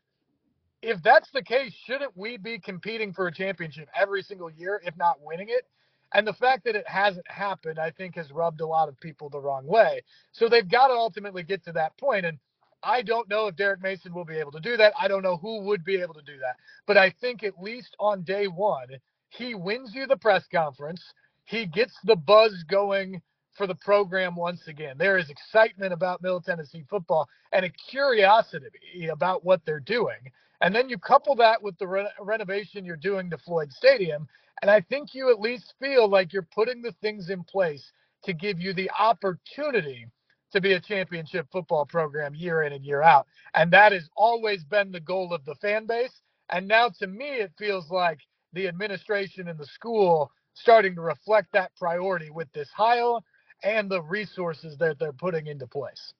if 0.83 1.03
that's 1.03 1.31
the 1.33 1.43
case, 1.43 1.73
shouldn't 1.85 2.17
we 2.17 2.37
be 2.37 2.59
competing 2.59 3.13
for 3.13 3.27
a 3.27 3.33
championship 3.33 3.89
every 3.99 4.23
single 4.23 4.51
year, 4.51 4.81
if 4.85 4.97
not 4.97 5.21
winning 5.21 5.49
it? 5.49 5.67
And 6.15 6.27
the 6.27 6.35
fact 6.35 6.65
that 6.65 6.77
it 6.77 6.87
hasn't 6.87 7.29
happened, 7.29 7.79
I 7.79 7.91
think, 7.91 8.15
has 8.15 8.31
rubbed 8.31 8.61
a 8.61 8.67
lot 8.67 8.89
of 8.89 9.01
people 9.01 9.29
the 9.29 9.41
wrong 9.41 9.67
way. 9.67 10.03
So 10.33 10.49
they've 10.49 10.69
got 10.69 10.89
to 10.89 10.95
ultimately 10.95 11.43
get 11.43 11.65
to 11.65 11.73
that 11.73 11.99
point. 11.99 12.25
And 12.25 12.39
I 12.83 13.03
don't 13.03 13.29
know 13.29 13.49
if 13.49 13.57
Derek 13.57 13.83
Mason 13.83 14.15
will 14.15 14.25
be 14.25 14.39
able 14.39 14.53
to 14.53 14.61
do 14.61 14.77
that. 14.77 14.93
I 15.01 15.09
don't 15.09 15.23
know 15.23 15.37
who 15.37 15.63
would 15.63 15.85
be 15.85 15.97
able 15.97 16.15
to 16.15 16.23
do 16.23 16.39
that. 16.39 16.57
But 16.87 16.97
I 16.97 17.11
think 17.21 17.43
at 17.43 17.61
least 17.61 17.97
on 17.99 18.23
day 18.23 18.47
one, 18.47 18.89
he 19.31 19.55
wins 19.55 19.93
you 19.93 20.07
the 20.07 20.17
press 20.17 20.45
conference. 20.53 21.03
He 21.47 21.67
gets 21.67 21.95
the 22.05 22.17
buzz 22.17 22.65
going 22.69 23.23
for 23.55 23.67
the 23.67 23.75
program 23.75 24.37
once 24.37 24.67
again. 24.69 24.97
There 24.99 25.17
is 25.17 25.31
excitement 25.31 25.93
about 25.93 26.23
Middle 26.23 26.41
Tennessee 26.41 26.85
football 26.91 27.29
and 27.53 27.65
a 27.65 27.71
curiosity 27.71 29.09
about 29.11 29.45
what 29.45 29.65
they're 29.65 29.81
doing. 29.81 30.31
And 30.61 30.75
then 30.75 30.89
you 30.89 30.99
couple 30.99 31.35
that 31.37 31.63
with 31.63 31.79
the 31.79 31.87
re- 31.87 32.11
renovation 32.21 32.85
you're 32.85 32.97
doing 32.97 33.31
to 33.31 33.39
Floyd 33.39 33.73
Stadium, 33.73 34.29
and 34.63 34.71
I 34.71 34.81
think 34.81 35.15
you 35.15 35.31
at 35.31 35.41
least 35.41 35.75
feel 35.81 36.09
like 36.09 36.33
you're 36.33 36.49
putting 36.55 36.83
the 36.83 36.95
things 37.01 37.31
in 37.31 37.45
place 37.45 37.93
to 38.25 38.33
give 38.33 38.59
you 38.61 38.73
the 38.73 38.91
opportunity 38.99 40.09
to 40.53 40.61
be 40.61 40.73
a 40.73 40.81
championship 40.81 41.47
football 41.53 41.85
program 41.85 42.35
year 42.35 42.63
in 42.63 42.73
and 42.73 42.85
year 42.85 43.03
out. 43.03 43.27
And 43.55 43.71
that 43.73 43.93
has 43.93 44.09
always 44.17 44.65
been 44.65 44.91
the 44.91 45.01
goal 45.01 45.33
of 45.33 45.45
the 45.45 45.55
fan 45.57 45.87
base. 45.87 46.23
And 46.51 46.67
now 46.67 46.89
to 46.99 47.07
me, 47.07 47.37
it 47.37 47.53
feels 47.59 47.91
like 47.91 48.21
the 48.53 48.67
administration 48.67 49.49
and 49.49 49.59
the 49.59 49.67
school 49.67 50.31
starting 50.57 50.95
to 50.95 51.01
reflect 51.01 51.53
that 51.53 51.71
priority 51.79 52.31
with 52.31 52.51
this 52.53 52.69
hire 52.75 53.19
and 53.63 53.91
the 53.91 54.03
resources 54.03 54.77
that 54.79 54.99
they're 54.99 55.13
putting 55.13 55.47
into 55.47 55.67
place. 55.67 56.13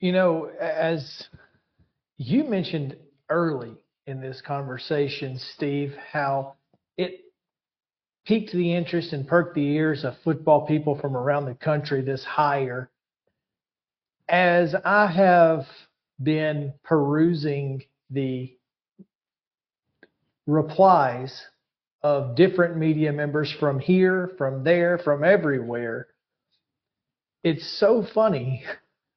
You 0.00 0.12
know, 0.12 0.50
as 0.60 1.28
you 2.16 2.44
mentioned 2.44 2.96
early 3.30 3.76
in 4.06 4.20
this 4.20 4.42
conversation, 4.42 5.38
Steve, 5.54 5.94
how 6.12 6.54
it 6.96 7.20
piqued 8.26 8.52
the 8.52 8.74
interest 8.74 9.12
and 9.12 9.26
perked 9.26 9.54
the 9.54 9.66
ears 9.66 10.04
of 10.04 10.14
football 10.24 10.66
people 10.66 10.98
from 10.98 11.16
around 11.16 11.46
the 11.46 11.54
country, 11.54 12.02
this 12.02 12.24
hire. 12.24 12.90
As 14.28 14.74
I 14.84 15.06
have 15.06 15.66
been 16.22 16.74
perusing 16.82 17.82
the 18.10 18.56
replies 20.46 21.42
of 22.02 22.36
different 22.36 22.76
media 22.76 23.12
members 23.12 23.50
from 23.58 23.78
here, 23.78 24.32
from 24.36 24.62
there, 24.62 24.98
from 24.98 25.24
everywhere, 25.24 26.08
it's 27.42 27.78
so 27.78 28.04
funny 28.14 28.64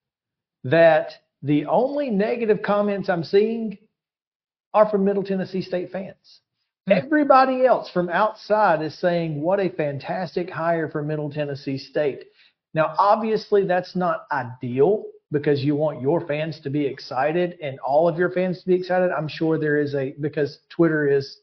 that 0.64 1.12
The 1.44 1.66
only 1.66 2.10
negative 2.10 2.62
comments 2.64 3.10
I'm 3.10 3.24
seeing 3.24 3.78
are 4.74 4.90
from 4.90 5.06
Middle 5.06 5.24
Tennessee 5.24 5.62
State 5.62 5.92
fans. 5.92 6.42
Hmm. 6.88 6.94
Everybody 6.94 7.66
else 7.66 7.90
from 7.92 8.10
outside 8.10 8.82
is 8.82 8.98
saying, 9.00 9.42
what 9.42 9.60
a 9.60 9.70
fantastic 9.70 10.50
hire 10.50 10.90
for 10.90 11.04
Middle 11.04 11.30
Tennessee 11.32 11.78
State. 11.78 12.26
Now, 12.74 12.96
obviously, 12.98 13.66
that's 13.66 13.96
not 13.96 14.26
ideal 14.32 15.06
because 15.32 15.62
you 15.62 15.76
want 15.76 16.02
your 16.02 16.26
fans 16.26 16.60
to 16.62 16.70
be 16.70 16.86
excited 16.86 17.58
and 17.62 17.80
all 17.80 18.08
of 18.08 18.18
your 18.18 18.32
fans 18.32 18.62
to 18.62 18.68
be 18.68 18.76
excited. 18.76 19.12
I'm 19.12 19.28
sure 19.28 19.60
there 19.60 19.80
is 19.80 19.94
a, 19.94 20.14
because 20.20 20.60
Twitter 20.70 21.08
is 21.08 21.40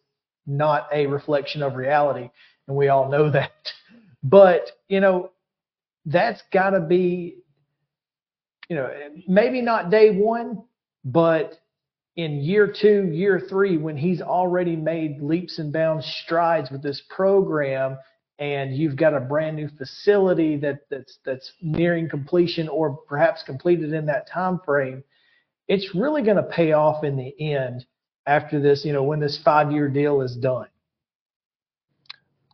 not 0.47 0.89
a 0.93 1.07
reflection 1.07 1.63
of 1.63 1.75
reality, 1.75 2.31
and 2.67 2.77
we 2.77 2.89
all 2.89 3.11
know 3.11 3.31
that. 3.33 3.53
But, 4.23 4.71
you 4.89 5.01
know, 5.01 5.31
that's 6.07 6.43
got 6.53 6.71
to 6.71 6.81
be, 6.81 7.37
you 8.69 8.77
know, 8.77 8.91
maybe 9.29 9.61
not 9.61 9.91
day 9.91 10.17
one, 10.17 10.65
but 11.05 11.59
in 12.17 12.41
year 12.41 12.73
two, 12.81 13.11
year 13.13 13.43
three, 13.49 13.77
when 13.77 13.97
he's 13.97 14.23
already 14.23 14.77
made 14.77 15.21
leaps 15.21 15.59
and 15.59 15.73
bounds 15.73 16.07
strides 16.25 16.71
with 16.71 16.83
this 16.83 17.03
program, 17.11 17.99
and 18.39 18.75
you've 18.77 18.97
got 18.97 19.15
a 19.15 19.21
brand 19.21 19.57
new 19.57 19.69
facility 19.69 20.57
that 20.57 20.81
that's 20.91 21.19
that's 21.25 21.53
nearing 21.63 22.09
completion 22.09 22.69
or 22.69 22.97
perhaps 23.09 23.43
completed 23.43 23.93
in 23.93 24.07
that 24.07 24.29
time 24.29 24.61
frame, 24.65 25.05
it's 25.69 25.95
really 25.95 26.23
going 26.23 26.37
to 26.37 26.43
pay 26.43 26.73
off 26.73 27.05
in 27.05 27.17
the 27.17 27.35
end 27.41 27.87
after 28.27 28.61
this. 28.61 28.85
You 28.85 28.93
know, 28.93 29.05
when 29.05 29.21
this 29.21 29.41
five-year 29.45 29.89
deal 29.89 30.21
is 30.21 30.37
done. 30.37 30.67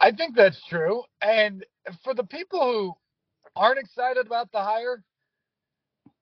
I 0.00 0.12
think 0.12 0.34
that's 0.34 0.60
true, 0.68 1.02
and 1.20 1.64
for 2.02 2.14
the 2.14 2.24
people 2.24 2.60
who 2.60 2.94
aren't 3.54 3.78
excited 3.78 4.26
about 4.26 4.50
the 4.52 4.60
hire, 4.60 5.02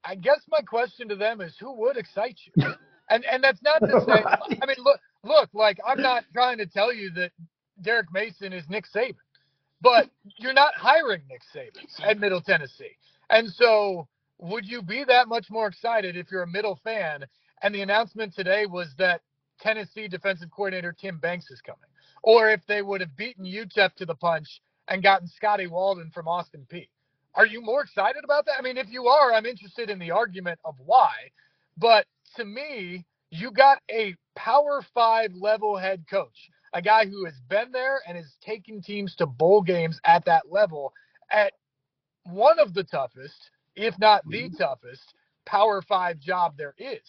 I 0.04 0.14
guess 0.14 0.40
my 0.48 0.60
question 0.62 1.08
to 1.08 1.16
them 1.16 1.40
is, 1.40 1.54
who 1.60 1.72
would 1.74 1.96
excite 1.96 2.38
you? 2.44 2.64
And 3.10 3.24
and 3.24 3.42
that's 3.42 3.62
not 3.62 3.78
to 3.78 4.04
say. 4.06 4.22
I 4.62 4.66
mean, 4.66 4.76
look, 4.80 5.00
look. 5.24 5.48
Like 5.54 5.78
I'm 5.86 6.02
not 6.02 6.24
trying 6.34 6.58
to 6.58 6.66
tell 6.66 6.92
you 6.92 7.10
that 7.12 7.32
Derek 7.80 8.12
Mason 8.12 8.52
is 8.52 8.64
Nick 8.68 8.84
Saban, 8.94 9.14
but 9.80 10.10
you're 10.38 10.52
not 10.52 10.74
hiring 10.74 11.22
Nick 11.28 11.42
Saban 11.54 11.86
at 12.08 12.18
Middle 12.18 12.40
Tennessee. 12.40 12.96
And 13.30 13.48
so, 13.50 14.08
would 14.38 14.66
you 14.66 14.82
be 14.82 15.04
that 15.04 15.28
much 15.28 15.50
more 15.50 15.66
excited 15.66 16.16
if 16.16 16.30
you're 16.30 16.42
a 16.42 16.46
Middle 16.48 16.78
fan? 16.82 17.24
And 17.62 17.74
the 17.74 17.82
announcement 17.82 18.34
today 18.34 18.66
was 18.66 18.94
that 18.98 19.20
Tennessee 19.60 20.08
defensive 20.08 20.50
coordinator 20.50 20.94
Tim 20.98 21.18
Banks 21.18 21.50
is 21.50 21.60
coming, 21.60 21.90
or 22.22 22.50
if 22.50 22.60
they 22.66 22.82
would 22.82 23.00
have 23.00 23.16
beaten 23.16 23.44
UTEP 23.44 23.94
to 23.96 24.06
the 24.06 24.14
punch 24.14 24.60
and 24.88 25.02
gotten 25.02 25.28
Scotty 25.28 25.66
Walden 25.66 26.10
from 26.14 26.28
Austin 26.28 26.66
Peay. 26.72 26.88
Are 27.34 27.46
you 27.46 27.60
more 27.60 27.82
excited 27.82 28.24
about 28.24 28.46
that? 28.46 28.54
I 28.58 28.62
mean, 28.62 28.76
if 28.78 28.90
you 28.90 29.06
are, 29.06 29.32
I'm 29.32 29.46
interested 29.46 29.90
in 29.90 29.98
the 29.98 30.10
argument 30.10 30.58
of 30.64 30.74
why. 30.84 31.12
But 31.76 32.06
to 32.36 32.44
me, 32.44 33.04
you 33.30 33.50
got 33.50 33.78
a 33.90 34.14
power 34.36 34.82
five 34.94 35.32
level 35.34 35.76
head 35.76 36.04
coach, 36.08 36.50
a 36.72 36.82
guy 36.82 37.06
who 37.06 37.24
has 37.24 37.40
been 37.48 37.72
there 37.72 38.00
and 38.06 38.16
is 38.16 38.36
taking 38.40 38.82
teams 38.82 39.14
to 39.16 39.26
bowl 39.26 39.62
games 39.62 40.00
at 40.04 40.24
that 40.24 40.44
level 40.50 40.92
at 41.30 41.52
one 42.24 42.58
of 42.58 42.74
the 42.74 42.84
toughest, 42.84 43.50
if 43.76 43.98
not 43.98 44.22
the 44.28 44.44
mm-hmm. 44.44 44.56
toughest, 44.56 45.14
power 45.46 45.82
five 45.82 46.18
job 46.18 46.54
there 46.56 46.74
is. 46.78 47.08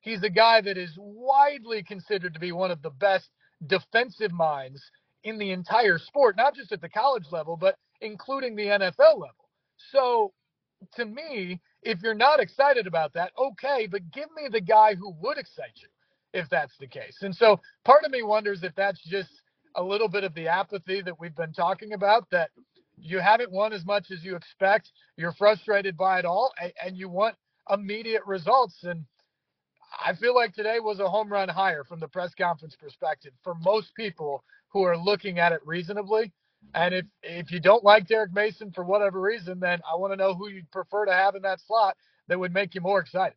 He's 0.00 0.22
a 0.22 0.30
guy 0.30 0.60
that 0.62 0.78
is 0.78 0.94
widely 0.96 1.82
considered 1.82 2.34
to 2.34 2.40
be 2.40 2.52
one 2.52 2.70
of 2.70 2.82
the 2.82 2.90
best 2.90 3.28
defensive 3.66 4.32
minds 4.32 4.82
in 5.24 5.38
the 5.38 5.50
entire 5.50 5.98
sport, 5.98 6.36
not 6.36 6.54
just 6.54 6.72
at 6.72 6.80
the 6.80 6.88
college 6.88 7.26
level, 7.30 7.56
but 7.56 7.76
including 8.00 8.56
the 8.56 8.66
NFL 8.66 9.18
level. 9.18 9.48
So 9.92 10.32
to 10.94 11.04
me, 11.04 11.60
if 11.82 12.02
you're 12.02 12.14
not 12.14 12.40
excited 12.40 12.86
about 12.86 13.12
that, 13.14 13.32
okay, 13.38 13.86
but 13.90 14.10
give 14.10 14.28
me 14.36 14.48
the 14.50 14.60
guy 14.60 14.94
who 14.94 15.14
would 15.20 15.38
excite 15.38 15.76
you 15.76 15.88
if 16.32 16.48
that's 16.48 16.76
the 16.78 16.86
case. 16.86 17.18
And 17.22 17.34
so 17.34 17.60
part 17.84 18.04
of 18.04 18.10
me 18.10 18.22
wonders 18.22 18.62
if 18.62 18.74
that's 18.74 19.02
just 19.02 19.30
a 19.76 19.82
little 19.82 20.08
bit 20.08 20.24
of 20.24 20.34
the 20.34 20.48
apathy 20.48 21.00
that 21.02 21.18
we've 21.18 21.34
been 21.36 21.52
talking 21.52 21.92
about 21.92 22.28
that 22.30 22.50
you 22.96 23.18
haven't 23.18 23.50
won 23.50 23.72
as 23.72 23.84
much 23.84 24.10
as 24.10 24.22
you 24.22 24.36
expect, 24.36 24.90
you're 25.16 25.32
frustrated 25.32 25.96
by 25.96 26.18
it 26.18 26.24
all, 26.24 26.52
and, 26.60 26.72
and 26.84 26.96
you 26.96 27.08
want 27.08 27.34
immediate 27.70 28.22
results. 28.26 28.82
And 28.82 29.04
I 30.04 30.14
feel 30.14 30.34
like 30.34 30.54
today 30.54 30.80
was 30.80 31.00
a 31.00 31.08
home 31.08 31.32
run 31.32 31.48
hire 31.48 31.84
from 31.84 32.00
the 32.00 32.08
press 32.08 32.34
conference 32.34 32.76
perspective 32.76 33.32
for 33.42 33.54
most 33.54 33.94
people 33.94 34.44
who 34.68 34.82
are 34.82 34.96
looking 34.96 35.38
at 35.38 35.52
it 35.52 35.60
reasonably. 35.64 36.32
And 36.74 36.94
if 36.94 37.06
if 37.22 37.50
you 37.50 37.60
don't 37.60 37.84
like 37.84 38.06
Derek 38.06 38.32
Mason 38.32 38.70
for 38.72 38.84
whatever 38.84 39.20
reason, 39.20 39.58
then 39.60 39.80
I 39.90 39.96
want 39.96 40.12
to 40.12 40.16
know 40.16 40.34
who 40.34 40.48
you'd 40.48 40.70
prefer 40.70 41.04
to 41.04 41.12
have 41.12 41.34
in 41.34 41.42
that 41.42 41.60
slot 41.60 41.96
that 42.28 42.38
would 42.38 42.54
make 42.54 42.74
you 42.74 42.80
more 42.80 43.00
excited. 43.00 43.36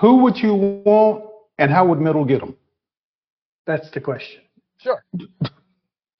Who 0.00 0.16
would 0.18 0.36
you 0.36 0.54
want, 0.54 1.24
and 1.58 1.70
how 1.70 1.86
would 1.86 2.00
Middle 2.00 2.24
get 2.24 2.40
them? 2.40 2.56
That's 3.66 3.90
the 3.90 4.00
question. 4.00 4.42
Sure. 4.78 5.04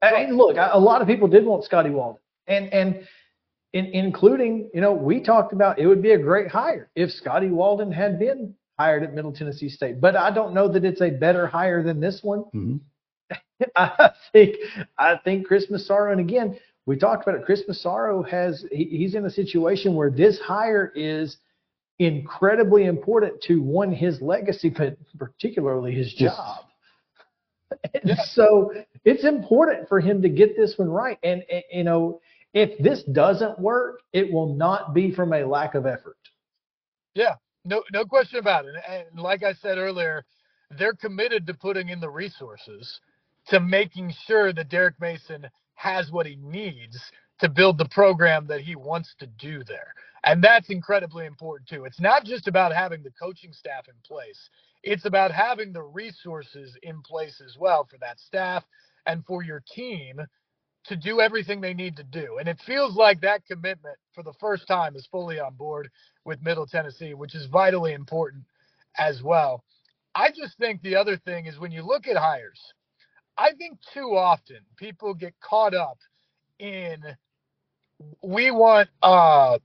And 0.02 0.36
look, 0.36 0.56
a 0.58 0.78
lot 0.78 1.02
of 1.02 1.08
people 1.08 1.28
did 1.28 1.44
want 1.44 1.64
Scotty 1.64 1.90
Walden, 1.90 2.20
and 2.46 2.72
and 2.72 3.06
in, 3.72 3.86
including, 3.86 4.70
you 4.72 4.80
know, 4.80 4.92
we 4.92 5.20
talked 5.20 5.52
about 5.52 5.78
it 5.78 5.86
would 5.86 6.02
be 6.02 6.12
a 6.12 6.18
great 6.18 6.48
hire 6.48 6.90
if 6.94 7.10
Scotty 7.10 7.48
Walden 7.48 7.90
had 7.90 8.18
been 8.18 8.54
hired 8.78 9.02
at 9.02 9.12
Middle 9.12 9.32
Tennessee 9.32 9.68
State. 9.68 10.00
But 10.00 10.16
I 10.16 10.30
don't 10.30 10.54
know 10.54 10.68
that 10.68 10.84
it's 10.84 11.00
a 11.00 11.10
better 11.10 11.46
hire 11.46 11.82
than 11.82 12.00
this 12.00 12.20
one. 12.22 12.40
Mm-hmm. 12.54 12.76
I 13.76 14.10
think 14.32 14.56
I 14.98 15.16
think 15.24 15.46
Chris 15.46 15.66
Massaro, 15.70 16.12
and 16.12 16.20
again, 16.20 16.58
we 16.86 16.96
talked 16.96 17.26
about 17.26 17.40
it. 17.40 17.44
Chris 17.44 17.62
Massaro 17.66 18.22
has 18.22 18.64
he, 18.70 18.84
he's 18.84 19.14
in 19.14 19.24
a 19.24 19.30
situation 19.30 19.94
where 19.94 20.10
this 20.10 20.38
hire 20.40 20.92
is 20.94 21.38
incredibly 21.98 22.84
important 22.84 23.40
to 23.42 23.62
one 23.62 23.92
his 23.92 24.20
legacy, 24.20 24.68
but 24.68 24.96
particularly 25.18 25.94
his 25.94 26.12
job. 26.14 26.64
And 27.92 28.16
so 28.18 28.72
it's 29.04 29.24
important 29.24 29.88
for 29.88 29.98
him 29.98 30.22
to 30.22 30.28
get 30.28 30.56
this 30.56 30.74
one 30.76 30.88
right. 30.88 31.18
And, 31.24 31.42
and 31.50 31.62
you 31.72 31.82
know, 31.82 32.20
if 32.52 32.78
this 32.78 33.02
doesn't 33.02 33.58
work, 33.58 34.00
it 34.12 34.32
will 34.32 34.54
not 34.54 34.94
be 34.94 35.10
from 35.10 35.32
a 35.32 35.44
lack 35.44 35.74
of 35.74 35.84
effort. 35.84 36.16
Yeah, 37.14 37.34
no, 37.64 37.82
no 37.92 38.04
question 38.04 38.38
about 38.38 38.66
it. 38.66 38.74
And 38.88 39.18
like 39.18 39.42
I 39.42 39.54
said 39.54 39.78
earlier, 39.78 40.24
they're 40.78 40.94
committed 40.94 41.48
to 41.48 41.54
putting 41.54 41.88
in 41.88 41.98
the 41.98 42.10
resources 42.10 43.00
to 43.48 43.60
making 43.60 44.12
sure 44.26 44.52
that 44.52 44.68
Derek 44.68 45.00
Mason 45.00 45.48
has 45.74 46.10
what 46.10 46.26
he 46.26 46.36
needs 46.36 46.98
to 47.40 47.48
build 47.48 47.78
the 47.78 47.88
program 47.88 48.46
that 48.46 48.60
he 48.60 48.76
wants 48.76 49.14
to 49.18 49.26
do 49.26 49.62
there. 49.64 49.92
And 50.24 50.42
that's 50.42 50.70
incredibly 50.70 51.26
important 51.26 51.68
too. 51.68 51.84
It's 51.84 52.00
not 52.00 52.24
just 52.24 52.48
about 52.48 52.72
having 52.72 53.02
the 53.02 53.10
coaching 53.10 53.52
staff 53.52 53.86
in 53.88 53.94
place. 54.06 54.48
It's 54.82 55.04
about 55.04 55.32
having 55.32 55.72
the 55.72 55.82
resources 55.82 56.76
in 56.82 57.02
place 57.02 57.42
as 57.44 57.56
well 57.58 57.86
for 57.90 57.98
that 57.98 58.20
staff 58.20 58.64
and 59.06 59.24
for 59.26 59.42
your 59.42 59.62
team 59.74 60.20
to 60.84 60.96
do 60.96 61.20
everything 61.20 61.60
they 61.60 61.74
need 61.74 61.96
to 61.96 62.04
do. 62.04 62.38
And 62.38 62.48
it 62.48 62.60
feels 62.66 62.94
like 62.94 63.20
that 63.22 63.46
commitment 63.46 63.96
for 64.14 64.22
the 64.22 64.34
first 64.34 64.66
time 64.66 64.96
is 64.96 65.06
fully 65.10 65.40
on 65.40 65.54
board 65.54 65.90
with 66.24 66.42
Middle 66.42 66.66
Tennessee, 66.66 67.14
which 67.14 67.34
is 67.34 67.46
vitally 67.46 67.94
important 67.94 68.44
as 68.98 69.22
well. 69.22 69.64
I 70.14 70.30
just 70.30 70.56
think 70.58 70.80
the 70.82 70.96
other 70.96 71.16
thing 71.16 71.46
is 71.46 71.58
when 71.58 71.72
you 71.72 71.82
look 71.82 72.06
at 72.06 72.16
hires, 72.16 72.60
I 73.36 73.52
think 73.52 73.78
too 73.92 74.16
often 74.16 74.58
people 74.76 75.14
get 75.14 75.34
caught 75.40 75.74
up 75.74 75.98
in 76.58 76.98
we 78.22 78.50
want 78.50 78.88
a 79.02 79.58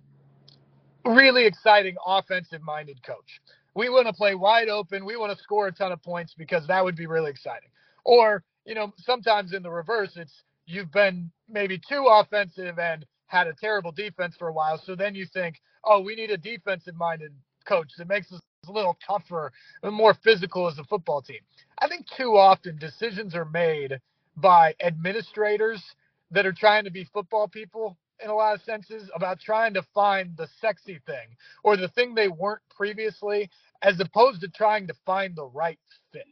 really 1.05 1.45
exciting 1.45 1.95
offensive 2.05 2.61
minded 2.61 3.01
coach. 3.03 3.41
We 3.75 3.89
want 3.89 4.07
to 4.07 4.13
play 4.13 4.35
wide 4.35 4.69
open. 4.69 5.05
We 5.05 5.17
want 5.17 5.35
to 5.35 5.43
score 5.43 5.67
a 5.67 5.71
ton 5.71 5.91
of 5.91 6.01
points 6.03 6.33
because 6.37 6.67
that 6.67 6.83
would 6.83 6.95
be 6.95 7.05
really 7.07 7.31
exciting. 7.31 7.69
Or, 8.03 8.43
you 8.65 8.75
know, 8.75 8.93
sometimes 8.97 9.53
in 9.53 9.63
the 9.63 9.71
reverse, 9.71 10.11
it's 10.15 10.43
you've 10.65 10.91
been 10.91 11.31
maybe 11.47 11.79
too 11.79 12.07
offensive 12.09 12.79
and 12.79 13.05
had 13.27 13.47
a 13.47 13.53
terrible 13.53 13.91
defense 13.91 14.35
for 14.37 14.47
a 14.47 14.53
while. 14.53 14.81
So 14.83 14.95
then 14.95 15.15
you 15.15 15.25
think, 15.25 15.61
oh, 15.83 16.01
we 16.01 16.15
need 16.15 16.31
a 16.31 16.37
defensive 16.37 16.95
minded 16.95 17.31
coach 17.65 17.91
that 17.97 18.07
makes 18.07 18.31
us 18.31 18.41
a 18.67 18.71
little 18.71 18.97
tougher 19.05 19.51
and 19.83 19.93
more 19.93 20.13
physical 20.13 20.67
as 20.67 20.77
a 20.77 20.83
football 20.83 21.21
team. 21.21 21.39
I 21.79 21.87
think 21.87 22.05
too 22.17 22.37
often 22.37 22.77
decisions 22.77 23.35
are 23.35 23.45
made 23.45 23.99
by 24.35 24.75
administrators 24.81 25.83
that 26.31 26.45
are 26.45 26.53
trying 26.53 26.83
to 26.83 26.91
be 26.91 27.05
football 27.05 27.47
people 27.47 27.97
in 28.23 28.29
a 28.29 28.35
lot 28.35 28.55
of 28.55 28.61
senses 28.61 29.09
about 29.15 29.39
trying 29.39 29.73
to 29.73 29.81
find 29.93 30.35
the 30.35 30.47
sexy 30.59 30.99
thing 31.05 31.35
or 31.63 31.77
the 31.77 31.87
thing 31.89 32.13
they 32.13 32.27
weren't 32.27 32.61
previously 32.75 33.49
as 33.81 33.99
opposed 33.99 34.41
to 34.41 34.49
trying 34.49 34.87
to 34.87 34.93
find 35.05 35.35
the 35.35 35.45
right 35.45 35.79
fit. 36.11 36.25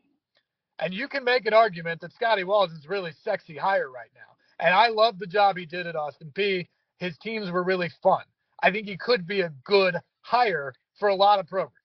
And 0.80 0.94
you 0.94 1.08
can 1.08 1.24
make 1.24 1.46
an 1.46 1.54
argument 1.54 2.02
that 2.02 2.14
Scotty 2.14 2.44
Walden's 2.44 2.88
really 2.88 3.12
sexy 3.24 3.56
hire 3.56 3.90
right 3.90 4.12
now. 4.14 4.22
And 4.60 4.76
I 4.76 4.90
love 4.90 5.18
the 5.18 5.28
job 5.28 5.58
he 5.58 5.66
did 5.66 5.88
at 5.88 5.96
Austin 5.96 6.32
Peay 6.36 6.68
His 7.00 7.18
teams 7.18 7.50
were 7.50 7.64
really 7.64 7.90
fun. 8.04 8.24
I 8.62 8.72
think 8.72 8.88
he 8.88 8.98
could 8.98 9.26
be 9.26 9.42
a 9.42 9.54
good 9.64 9.96
hire 10.22 10.74
for 11.00 11.10
a 11.10 11.16
lot 11.16 11.40
of 11.40 11.48
programs. 11.48 11.77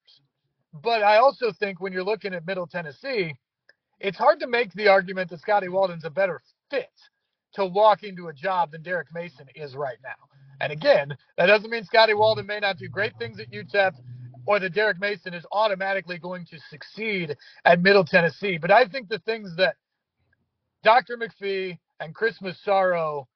But 0.72 1.02
I 1.02 1.18
also 1.18 1.52
think 1.52 1.80
when 1.80 1.92
you're 1.92 2.04
looking 2.04 2.34
at 2.34 2.46
Middle 2.46 2.66
Tennessee, 2.66 3.34
it's 4.00 4.18
hard 4.18 4.40
to 4.40 4.46
make 4.46 4.72
the 4.72 4.88
argument 4.88 5.30
that 5.30 5.40
Scotty 5.40 5.68
Walden's 5.68 6.04
a 6.04 6.10
better 6.10 6.40
fit 6.70 6.90
to 7.54 7.66
walk 7.66 8.02
into 8.02 8.28
a 8.28 8.32
job 8.32 8.72
than 8.72 8.82
Derek 8.82 9.08
Mason 9.14 9.46
is 9.54 9.74
right 9.74 9.98
now. 10.02 10.28
And 10.60 10.72
again, 10.72 11.16
that 11.36 11.46
doesn't 11.46 11.70
mean 11.70 11.84
Scotty 11.84 12.14
Walden 12.14 12.46
may 12.46 12.60
not 12.60 12.78
do 12.78 12.88
great 12.88 13.12
things 13.18 13.38
at 13.40 13.50
UTEP 13.50 13.92
or 14.46 14.58
that 14.60 14.74
Derek 14.74 14.98
Mason 14.98 15.34
is 15.34 15.44
automatically 15.52 16.18
going 16.18 16.46
to 16.46 16.58
succeed 16.70 17.36
at 17.64 17.80
Middle 17.82 18.04
Tennessee. 18.04 18.58
But 18.58 18.70
I 18.70 18.86
think 18.86 19.08
the 19.08 19.20
things 19.20 19.54
that 19.56 19.76
Dr. 20.82 21.16
McPhee 21.16 21.78
and 22.00 22.14
Chris 22.14 22.40
Massaro 22.40 23.28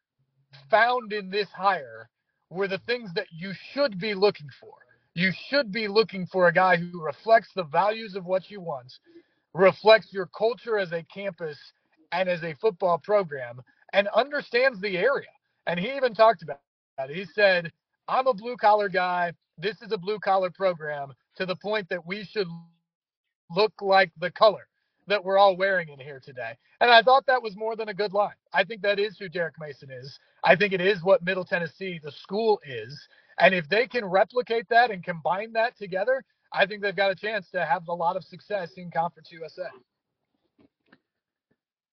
found 0.70 1.12
in 1.12 1.30
this 1.30 1.48
hire 1.50 2.08
were 2.50 2.68
the 2.68 2.78
things 2.86 3.12
that 3.14 3.26
you 3.32 3.52
should 3.72 3.98
be 3.98 4.14
looking 4.14 4.48
for. 4.60 4.74
You 5.16 5.32
should 5.48 5.72
be 5.72 5.88
looking 5.88 6.26
for 6.26 6.47
a 6.47 6.52
guy 6.52 6.76
who 6.76 7.02
reflects 7.02 7.48
the 7.56 7.64
values 7.64 8.16
of 8.16 8.26
what 8.26 8.51
you 8.51 8.60
want, 8.60 8.93
reflects 9.55 10.12
your 10.12 10.26
culture 10.26 10.78
as 10.78 10.93
a 10.93 11.02
campus 11.05 11.56
and 12.12 12.28
as 12.28 12.43
a 12.44 12.55
football 12.60 12.98
program, 12.98 13.62
and 13.94 14.09
understands 14.09 14.78
the 14.82 14.98
area. 14.98 15.30
And 15.66 15.80
he 15.80 15.97
even 15.97 16.12
talked 16.14 16.43
about 16.43 16.59
it. 16.98 17.16
He 17.16 17.24
said, 17.24 17.72
I'm 18.06 18.26
a 18.26 18.34
blue 18.34 18.59
collar 18.59 18.90
guy. 18.90 19.32
This 19.56 19.80
is 19.80 19.90
a 19.90 19.97
blue 19.97 20.18
collar 20.18 20.51
program 20.51 21.14
to 21.36 21.47
the 21.47 21.56
point 21.56 21.88
that 21.88 22.06
we 22.06 22.22
should 22.24 22.48
look 23.51 23.72
like 23.80 24.12
the 24.20 24.30
color 24.30 24.68
that 25.06 25.24
we're 25.24 25.38
all 25.38 25.56
wearing 25.56 25.88
in 25.88 25.98
here 25.98 26.20
today. 26.22 26.59
And 26.82 26.90
I 26.90 27.01
thought 27.01 27.24
that 27.24 27.43
was 27.43 27.56
more 27.56 27.74
than 27.74 27.88
a 27.88 27.94
good 27.94 28.12
line. 28.12 28.34
I 28.52 28.64
think 28.64 28.82
that 28.82 28.98
is 28.98 29.16
who 29.18 29.30
Derek 29.30 29.55
Mason 29.59 29.90
is. 29.90 30.18
I 30.44 30.56
think 30.56 30.74
it 30.74 30.82
is 30.82 31.02
what 31.02 31.24
Middle 31.24 31.44
Tennessee, 31.47 31.98
the 32.05 32.12
school, 32.12 32.60
is. 32.66 33.09
And 33.38 33.54
if 33.54 33.68
they 33.68 33.86
can 33.86 34.04
replicate 34.04 34.68
that 34.70 34.90
and 34.90 35.04
combine 35.04 35.52
that 35.52 35.76
together, 35.76 36.24
I 36.52 36.66
think 36.66 36.82
they've 36.82 36.96
got 36.96 37.10
a 37.10 37.14
chance 37.14 37.50
to 37.50 37.64
have 37.64 37.86
a 37.88 37.94
lot 37.94 38.16
of 38.16 38.24
success 38.24 38.70
in 38.76 38.90
Conference 38.90 39.28
USA. 39.30 39.68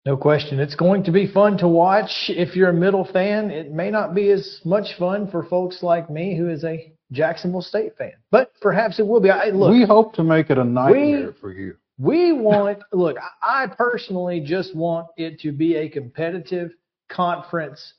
No 0.04 0.16
question. 0.16 0.58
It's 0.58 0.74
going 0.74 1.04
to 1.04 1.12
be 1.12 1.28
fun 1.28 1.56
to 1.58 1.68
watch. 1.68 2.28
If 2.28 2.56
you're 2.56 2.70
a 2.70 2.74
middle 2.74 3.04
fan, 3.04 3.50
it 3.50 3.70
may 3.70 3.90
not 3.90 4.14
be 4.14 4.30
as 4.30 4.60
much 4.64 4.96
fun 4.98 5.30
for 5.30 5.44
folks 5.44 5.82
like 5.82 6.10
me 6.10 6.36
who 6.36 6.48
is 6.48 6.64
a 6.64 6.92
Jacksonville 7.12 7.62
State 7.62 7.96
fan, 7.96 8.14
but 8.30 8.52
perhaps 8.60 8.98
it 8.98 9.06
will 9.06 9.20
be. 9.20 9.30
I, 9.30 9.50
look, 9.50 9.70
we 9.70 9.84
hope 9.84 10.14
to 10.14 10.24
make 10.24 10.50
it 10.50 10.58
a 10.58 10.64
nightmare 10.64 11.26
we, 11.26 11.32
for 11.40 11.52
you. 11.52 11.76
We 11.98 12.32
want, 12.32 12.82
look, 12.92 13.16
I 13.42 13.66
personally 13.66 14.40
just 14.40 14.74
want 14.74 15.08
it 15.16 15.38
to 15.40 15.52
be 15.52 15.76
a 15.76 15.88
competitive 15.88 16.72
conference 17.08 17.94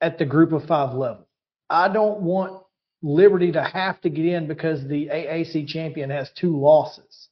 at 0.00 0.18
the 0.18 0.26
group 0.26 0.52
of 0.52 0.64
five 0.66 0.94
level. 0.94 1.26
I 1.70 1.92
don't 1.92 2.20
want 2.20 2.62
Liberty 3.02 3.52
to 3.52 3.62
have 3.62 4.00
to 4.02 4.10
get 4.10 4.26
in 4.26 4.46
because 4.46 4.86
the 4.86 5.06
AAC 5.06 5.68
champion 5.68 6.10
has 6.10 6.30
two 6.38 6.58
losses. 6.58 7.28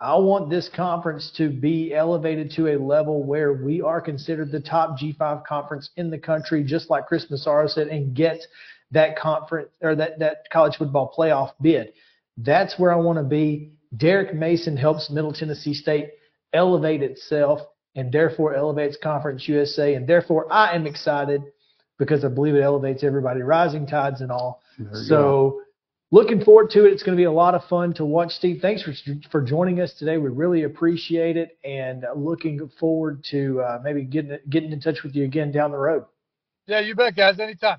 I 0.00 0.16
want 0.16 0.50
this 0.50 0.68
conference 0.74 1.30
to 1.36 1.48
be 1.48 1.94
elevated 1.94 2.50
to 2.56 2.68
a 2.68 2.82
level 2.82 3.22
where 3.22 3.52
we 3.52 3.80
are 3.80 4.00
considered 4.00 4.50
the 4.50 4.60
top 4.60 4.98
G5 4.98 5.46
conference 5.46 5.90
in 5.96 6.10
the 6.10 6.18
country, 6.18 6.64
just 6.64 6.90
like 6.90 7.06
Chris 7.06 7.30
Massaro 7.30 7.68
said, 7.68 7.88
and 7.88 8.14
get 8.14 8.40
that 8.90 9.16
conference 9.16 9.70
or 9.80 9.94
that, 9.94 10.18
that 10.18 10.50
college 10.52 10.76
football 10.76 11.14
playoff 11.16 11.52
bid. 11.60 11.92
That's 12.36 12.78
where 12.78 12.92
I 12.92 12.96
want 12.96 13.18
to 13.18 13.24
be. 13.24 13.72
Derek 13.96 14.34
Mason 14.34 14.76
helps 14.76 15.08
Middle 15.08 15.32
Tennessee 15.32 15.74
State 15.74 16.10
elevate 16.52 17.02
itself 17.02 17.60
and 17.94 18.10
therefore 18.10 18.54
elevates 18.54 18.96
Conference 19.00 19.48
USA. 19.48 19.94
And 19.94 20.06
therefore, 20.06 20.52
I 20.52 20.74
am 20.74 20.86
excited 20.86 21.42
because 21.98 22.24
I 22.24 22.28
believe 22.28 22.54
it 22.54 22.60
elevates 22.60 23.04
everybody, 23.04 23.42
rising 23.42 23.86
tides 23.86 24.20
and 24.20 24.30
all. 24.30 24.62
So, 24.92 25.16
go. 25.16 25.60
looking 26.10 26.44
forward 26.44 26.70
to 26.70 26.84
it. 26.86 26.92
It's 26.92 27.02
going 27.02 27.16
to 27.16 27.20
be 27.20 27.24
a 27.24 27.32
lot 27.32 27.54
of 27.54 27.64
fun 27.64 27.94
to 27.94 28.04
watch. 28.04 28.32
Steve, 28.32 28.60
thanks 28.60 28.82
for 28.82 28.92
for 29.30 29.42
joining 29.42 29.80
us 29.80 29.94
today. 29.94 30.18
We 30.18 30.30
really 30.30 30.64
appreciate 30.64 31.36
it, 31.36 31.58
and 31.64 32.04
looking 32.16 32.70
forward 32.80 33.24
to 33.30 33.60
uh, 33.60 33.80
maybe 33.82 34.02
getting 34.04 34.38
getting 34.48 34.72
in 34.72 34.80
touch 34.80 35.02
with 35.02 35.14
you 35.14 35.24
again 35.24 35.52
down 35.52 35.70
the 35.70 35.78
road. 35.78 36.04
Yeah, 36.66 36.80
you 36.80 36.94
bet, 36.94 37.14
guys. 37.14 37.38
Anytime. 37.38 37.78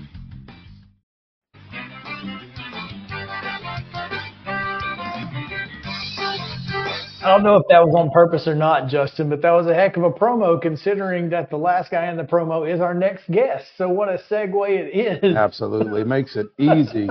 I 7.23 7.27
don't 7.27 7.43
know 7.43 7.57
if 7.57 7.67
that 7.69 7.85
was 7.85 7.93
on 7.93 8.09
purpose 8.09 8.47
or 8.47 8.55
not, 8.55 8.89
Justin, 8.89 9.29
but 9.29 9.43
that 9.43 9.51
was 9.51 9.67
a 9.67 9.75
heck 9.75 9.95
of 9.95 10.01
a 10.01 10.09
promo 10.09 10.59
considering 10.59 11.29
that 11.29 11.51
the 11.51 11.57
last 11.57 11.91
guy 11.91 12.09
in 12.09 12.17
the 12.17 12.23
promo 12.23 12.67
is 12.67 12.81
our 12.81 12.95
next 12.95 13.29
guest. 13.29 13.65
So 13.77 13.89
what 13.89 14.09
a 14.09 14.19
segue 14.27 14.67
it 14.67 15.23
is. 15.23 15.35
Absolutely. 15.35 16.01
It 16.01 16.07
makes 16.07 16.35
it 16.35 16.47
easy 16.57 17.09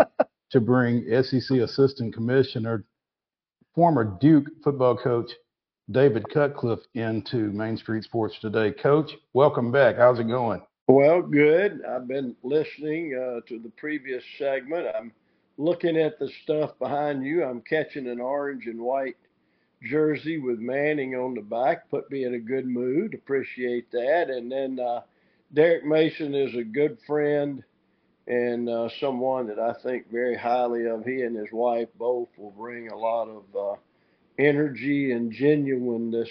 to 0.51 0.61
bring 0.61 1.05
SEC 1.23 1.59
Assistant 1.59 2.13
Commissioner, 2.13 2.85
former 3.73 4.19
Duke 4.21 4.47
football 4.65 4.97
coach 4.97 5.31
David 5.93 6.29
Cutcliffe 6.29 6.81
into 6.95 7.53
Main 7.53 7.77
Street 7.77 8.03
Sports 8.03 8.37
today. 8.41 8.73
Coach, 8.73 9.13
welcome 9.33 9.71
back. 9.71 9.97
How's 9.97 10.19
it 10.19 10.27
going? 10.27 10.61
Well, 10.89 11.23
good. 11.23 11.85
I've 11.89 12.09
been 12.09 12.35
listening 12.43 13.15
uh, 13.15 13.47
to 13.49 13.61
the 13.61 13.71
previous 13.77 14.25
segment. 14.39 14.89
I'm 14.93 15.13
looking 15.57 15.97
at 15.97 16.19
the 16.19 16.29
stuff 16.43 16.73
behind 16.81 17.25
you. 17.25 17.45
I'm 17.45 17.61
catching 17.61 18.09
an 18.09 18.21
orange 18.21 18.67
and 18.67 18.81
white 18.81 19.15
jersey 19.83 20.39
with 20.39 20.59
Manning 20.59 21.15
on 21.15 21.35
the 21.35 21.41
back 21.41 21.89
put 21.89 22.11
me 22.11 22.25
in 22.25 22.35
a 22.35 22.39
good 22.39 22.67
mood. 22.67 23.15
Appreciate 23.15 23.91
that. 23.93 24.29
And 24.29 24.51
then 24.51 24.79
uh, 24.79 25.01
Derek 25.55 25.85
Mason 25.85 26.35
is 26.35 26.55
a 26.55 26.63
good 26.63 26.99
friend 27.07 27.63
and 28.27 28.69
uh, 28.69 28.89
someone 29.01 29.47
that 29.49 29.59
I 29.59 29.73
think 29.83 30.11
very 30.11 30.37
highly 30.37 30.87
of. 30.87 31.05
He 31.05 31.23
and 31.23 31.37
his 31.37 31.49
wife 31.53 31.89
both 31.99 32.29
will 32.37 32.53
bring 32.53 32.89
a 32.89 32.97
lot 32.97 33.29
of 33.29 33.45
uh, 33.57 33.77
energy 34.39 35.13
and 35.13 35.33
genuineness 35.33 36.31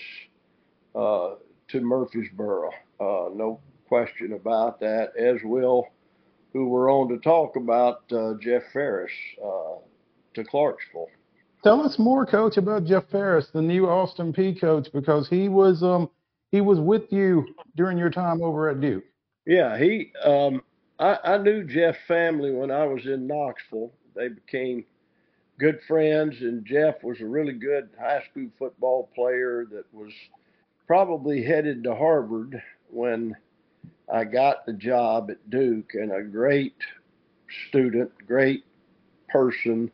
uh, 0.95 1.35
to 1.69 1.81
Murfreesboro. 1.81 2.69
Uh, 2.99 3.29
no 3.33 3.59
question 3.87 4.33
about 4.33 4.79
that. 4.79 5.15
As 5.17 5.37
will 5.43 5.87
who 6.53 6.67
we're 6.67 6.91
on 6.91 7.09
to 7.09 7.17
talk 7.17 7.55
about 7.55 8.11
uh, 8.11 8.33
Jeff 8.39 8.63
Faris 8.73 9.11
to 10.33 10.43
Clarksville. 10.43 11.09
Tell 11.63 11.81
us 11.81 11.99
more, 11.99 12.25
Coach, 12.25 12.55
about 12.55 12.85
Jeff 12.85 13.09
Faris, 13.09 13.49
the 13.53 13.61
new 13.61 13.87
Austin 13.87 14.31
Peay 14.31 14.59
coach, 14.59 14.87
because 14.93 15.27
he 15.27 15.49
was 15.49 15.83
um 15.83 16.09
he 16.51 16.61
was 16.61 16.79
with 16.79 17.11
you 17.11 17.45
during 17.75 17.97
your 17.97 18.09
time 18.09 18.41
over 18.41 18.69
at 18.69 18.79
Duke. 18.79 19.03
Yeah, 19.45 19.77
he 19.77 20.11
um 20.23 20.61
I, 20.99 21.17
I 21.23 21.37
knew 21.37 21.63
Jeff's 21.63 21.99
family 22.07 22.51
when 22.51 22.71
I 22.71 22.85
was 22.85 23.05
in 23.05 23.27
Knoxville. 23.27 23.91
They 24.15 24.29
became 24.29 24.85
good 25.59 25.79
friends, 25.87 26.35
and 26.39 26.65
Jeff 26.65 27.03
was 27.03 27.19
a 27.19 27.25
really 27.25 27.53
good 27.53 27.89
high 27.99 28.23
school 28.29 28.49
football 28.57 29.09
player 29.13 29.65
that 29.71 29.85
was 29.93 30.13
probably 30.87 31.43
headed 31.43 31.83
to 31.83 31.93
Harvard 31.93 32.61
when 32.89 33.35
I 34.11 34.23
got 34.23 34.65
the 34.65 34.73
job 34.73 35.29
at 35.29 35.49
Duke, 35.49 35.93
and 35.93 36.11
a 36.11 36.23
great 36.23 36.75
student, 37.67 38.11
great 38.25 38.63
person 39.29 39.91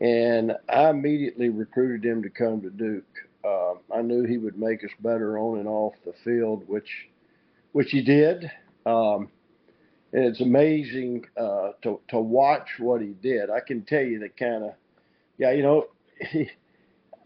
and 0.00 0.52
I 0.68 0.90
immediately 0.90 1.48
recruited 1.48 2.04
him 2.04 2.22
to 2.22 2.30
come 2.30 2.62
to 2.62 2.70
Duke. 2.70 3.04
Uh, 3.44 3.74
I 3.94 4.02
knew 4.02 4.24
he 4.24 4.38
would 4.38 4.58
make 4.58 4.84
us 4.84 4.90
better 5.00 5.38
on 5.38 5.58
and 5.58 5.68
off 5.68 5.94
the 6.04 6.14
field, 6.24 6.64
which 6.66 7.08
which 7.72 7.90
he 7.90 8.02
did. 8.02 8.50
Um, 8.86 9.28
and 10.12 10.24
it's 10.24 10.40
amazing 10.40 11.26
uh, 11.36 11.70
to 11.82 12.00
to 12.08 12.18
watch 12.18 12.68
what 12.78 13.00
he 13.00 13.14
did. 13.22 13.50
I 13.50 13.60
can 13.60 13.82
tell 13.82 14.02
you 14.02 14.18
the 14.18 14.28
kind 14.28 14.64
of 14.64 14.72
yeah, 15.38 15.52
you 15.52 15.62
know, 15.62 15.86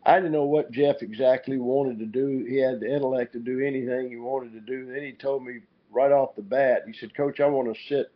I 0.07 0.17
didn't 0.17 0.33
know 0.33 0.45
what 0.45 0.71
Jeff 0.71 1.03
exactly 1.03 1.59
wanted 1.59 1.99
to 1.99 2.07
do. 2.07 2.45
He 2.49 2.59
had 2.59 2.81
the 2.81 2.95
intellect 2.95 3.33
to 3.33 3.41
do 3.41 3.61
anything 3.61 4.11
he 4.11 4.17
wanted 4.17 4.53
to 4.53 4.61
do. 4.61 4.87
Then 4.87 5.03
he 5.03 5.13
told 5.13 5.45
me 5.45 5.61
right 5.91 6.13
off 6.13 6.37
the 6.37 6.43
bat, 6.43 6.83
he 6.87 6.93
said, 6.93 7.15
Coach, 7.17 7.41
I 7.41 7.47
want 7.47 7.75
to 7.75 7.81
sit, 7.89 8.13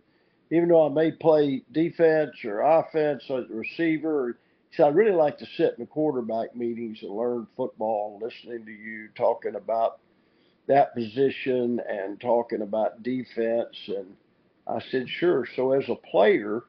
even 0.51 0.69
though 0.69 0.87
I 0.87 0.91
may 0.91 1.13
play 1.13 1.63
defense 1.73 2.45
or 2.45 2.61
offense 2.61 3.25
or 3.31 3.45
receiver. 3.49 4.39
He 4.71 4.77
said, 4.77 4.87
I'd 4.87 4.95
really 4.95 5.17
like 5.17 5.39
to 5.39 5.47
sit 5.57 5.75
in 5.77 5.81
the 5.81 5.87
quarterback 5.87 6.55
meetings 6.55 6.99
and 7.03 7.11
learn 7.11 7.47
football, 7.57 8.21
listening 8.23 8.65
to 8.67 8.73
you 8.73 9.09
talking 9.17 9.55
about 9.55 10.01
that 10.67 10.95
position 10.95 11.81
and 11.89 12.21
talking 12.21 12.63
about 12.63 13.03
defense. 13.03 13.77
And 13.89 14.15
I 14.67 14.81
said, 14.91 15.09
sure. 15.09 15.47
So 15.57 15.73
as 15.73 15.89
a 15.89 15.95
player, 15.95 16.65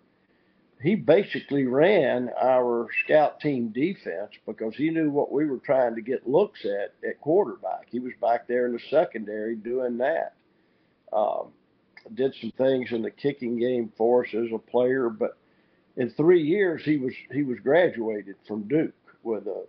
he 0.82 0.96
basically 0.96 1.66
ran 1.66 2.30
our 2.42 2.88
scout 3.04 3.42
team 3.42 3.70
defense 3.70 4.32
because 4.46 4.74
he 4.76 4.90
knew 4.90 5.10
what 5.10 5.32
we 5.32 5.46
were 5.46 5.58
trying 5.58 5.96
to 5.96 6.02
get 6.02 6.28
looks 6.28 6.64
at 6.64 6.94
at 7.08 7.20
quarterback. 7.20 7.88
He 7.90 8.00
was 8.00 8.14
back 8.22 8.48
there 8.48 8.66
in 8.66 8.74
the 8.74 8.80
secondary 8.90 9.56
doing 9.56 9.98
that. 9.98 10.36
Um, 11.12 11.50
did 12.14 12.34
some 12.40 12.52
things 12.58 12.92
in 12.92 13.02
the 13.02 13.12
kicking 13.12 13.60
game 13.60 13.92
for 13.98 14.26
us 14.26 14.34
as 14.34 14.48
a 14.54 14.58
player, 14.58 15.10
but 15.10 15.38
in 16.00 16.10
three 16.10 16.42
years 16.42 16.82
he 16.84 16.98
was 16.98 17.14
he 17.32 17.44
was 17.44 17.60
graduated 17.60 18.36
from 18.48 18.64
Duke 18.68 18.96
with 19.22 19.46
a 19.46 19.66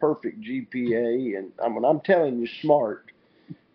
perfect 0.00 0.40
GPA, 0.40 1.36
and 1.36 1.52
I 1.62 1.68
mean 1.68 1.84
I'm 1.84 2.00
telling 2.00 2.38
you, 2.38 2.46
smart 2.62 3.12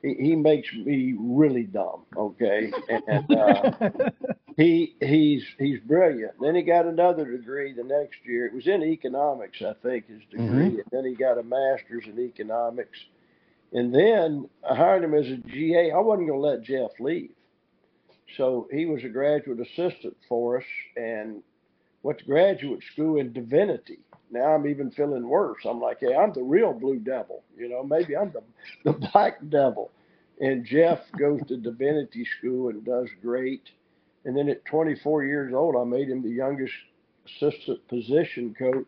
he, 0.01 0.15
he 0.15 0.35
makes 0.35 0.73
me 0.73 1.15
really 1.18 1.63
dumb. 1.63 2.03
Okay, 2.18 2.72
and 3.07 3.31
uh, 3.31 3.72
he 4.57 4.95
he's 4.99 5.43
he's 5.59 5.80
brilliant. 5.81 6.34
Then 6.41 6.55
he 6.55 6.63
got 6.63 6.85
another 6.85 7.26
degree 7.26 7.73
the 7.73 7.84
next 7.84 8.18
year. 8.26 8.47
It 8.47 8.53
was 8.53 8.68
in 8.68 8.84
economics, 8.84 9.61
I 9.61 9.73
think, 9.84 10.07
his 10.07 10.22
degree. 10.30 10.45
Mhm. 10.47 10.80
And 10.80 10.84
then 10.91 11.05
he 11.05 11.13
got 11.13 11.38
a 11.38 11.43
master's 11.43 12.05
in 12.07 12.19
economics. 12.19 12.97
And 13.73 13.93
then 13.93 14.49
I 14.69 14.76
hired 14.76 15.03
him 15.03 15.13
as 15.13 15.27
a 15.27 15.38
GA. 15.38 15.91
I 15.91 15.99
wasn't 15.99 16.27
going 16.27 16.41
to 16.41 16.47
let 16.47 16.63
Jeff 16.63 16.91
leave. 16.99 17.31
So 18.35 18.68
he 18.72 18.85
was 18.85 19.03
a 19.03 19.09
graduate 19.09 19.59
assistant 19.59 20.15
for 20.27 20.57
us 20.57 20.65
and 20.97 21.41
went 22.03 22.19
to 22.19 22.26
graduate 22.26 22.84
school 22.91 23.19
in 23.19 23.34
divinity. 23.34 23.99
Now 24.32 24.53
I'm 24.56 24.68
even 24.68 24.91
feeling 24.91 25.28
worse. 25.28 25.65
I'm 25.65 25.80
like, 25.80 25.99
hey, 25.99 26.15
I'm 26.15 26.34
the 26.34 26.44
real 26.44 26.73
blue 26.73 26.99
devil. 26.99 27.44
You 27.57 27.69
know, 27.69 27.84
maybe 27.84 28.15
I'm 28.15 28.32
the, 28.32 28.44
the 28.91 28.94
black 28.94 29.38
devil. 29.49 29.91
And 30.40 30.65
Jeff 30.65 30.99
goes 31.18 31.41
to 31.48 31.57
divinity 31.57 32.26
school 32.40 32.69
and 32.69 32.84
does 32.84 33.10
great. 33.22 33.69
And 34.26 34.36
then 34.36 34.49
at 34.49 34.65
24 34.65 35.23
years 35.26 35.53
old, 35.53 35.76
I 35.76 35.84
made 35.84 36.10
him 36.10 36.23
the 36.23 36.30
youngest 36.30 36.73
assistant 37.26 37.88
position 37.88 38.56
coach 38.57 38.88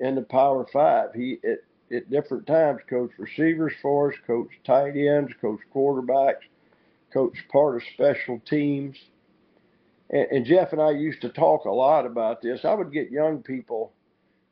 in 0.00 0.14
the 0.14 0.22
Power 0.22 0.66
Five. 0.72 1.14
He 1.14 1.38
at, 1.44 1.60
at 1.94 2.10
different 2.10 2.46
times 2.46 2.80
coached 2.88 3.18
receivers 3.18 3.72
for 3.80 4.12
us, 4.12 4.18
coached 4.26 4.64
tight 4.64 4.96
ends, 4.96 5.32
coached 5.40 5.64
quarterbacks, 5.74 6.44
coached 7.12 7.48
part 7.50 7.76
of 7.76 7.82
special 7.94 8.40
teams. 8.46 8.96
And, 10.10 10.26
and 10.30 10.46
Jeff 10.46 10.72
and 10.72 10.82
I 10.82 10.90
used 10.90 11.20
to 11.22 11.28
talk 11.28 11.64
a 11.64 11.70
lot 11.70 12.06
about 12.06 12.42
this. 12.42 12.64
I 12.64 12.74
would 12.74 12.92
get 12.92 13.10
young 13.10 13.42
people 13.42 13.92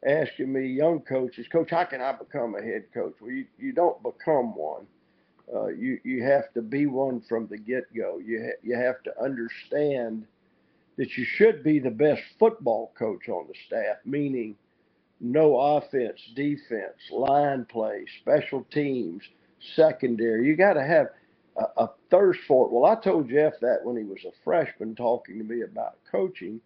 asking 0.06 0.52
me, 0.52 0.66
young 0.66 1.01
coaches, 1.01 1.47
Coach, 1.51 1.70
how 1.70 1.85
can 1.85 2.01
I 2.01 2.12
become 2.12 2.55
a 2.55 2.62
head 2.62 2.85
coach? 2.94 3.14
Well, 3.20 3.30
you, 3.30 3.47
you 3.59 3.72
don't 3.72 4.02
become 4.02 4.55
one. 4.55 4.86
Uh, 5.52 5.68
you 5.68 5.98
you 6.05 6.22
have 6.22 6.52
to 6.52 6.60
be 6.60 6.85
one 6.85 7.22
from 7.26 7.47
the 7.47 7.56
get 7.56 7.85
go. 7.97 8.18
You 8.18 8.43
ha- 8.44 8.60
you 8.62 8.76
have 8.76 9.02
to 9.05 9.22
understand 9.22 10.26
that 10.98 11.16
you 11.16 11.24
should 11.24 11.64
be 11.64 11.78
the 11.78 11.90
best 11.90 12.20
football 12.39 12.93
coach 12.98 13.30
on 13.30 13.47
the 13.48 13.55
staff, 13.66 13.97
meaning 14.05 14.56
no 15.20 15.56
offense, 15.59 16.20
defense, 16.35 16.98
line 17.10 17.64
play, 17.64 18.05
special 18.20 18.66
teams, 18.72 19.22
secondary. 19.74 20.47
You 20.47 20.55
got 20.55 20.74
to 20.74 20.85
have 20.85 21.09
a, 21.59 21.85
a 21.85 21.90
thirst 22.10 22.40
for 22.47 22.66
it. 22.66 22.72
Well, 22.72 22.90
I 22.90 23.01
told 23.01 23.28
Jeff 23.28 23.55
that 23.60 23.85
when 23.85 23.97
he 23.97 24.05
was 24.05 24.24
a 24.26 24.32
freshman 24.44 24.94
talking 24.94 25.39
to 25.39 25.44
me 25.44 25.62
about 25.62 25.98
coaching. 26.10 26.60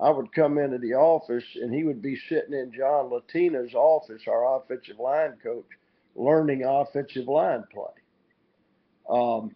I 0.00 0.10
would 0.10 0.32
come 0.32 0.58
into 0.58 0.78
the 0.78 0.94
office 0.94 1.44
and 1.54 1.72
he 1.72 1.84
would 1.84 2.02
be 2.02 2.18
sitting 2.28 2.54
in 2.54 2.72
John 2.72 3.10
Latina's 3.10 3.74
office, 3.74 4.22
our 4.26 4.56
offensive 4.56 4.98
line 4.98 5.34
coach, 5.42 5.66
learning 6.16 6.64
offensive 6.64 7.28
line 7.28 7.62
play. 7.72 7.84
Um, 9.08 9.54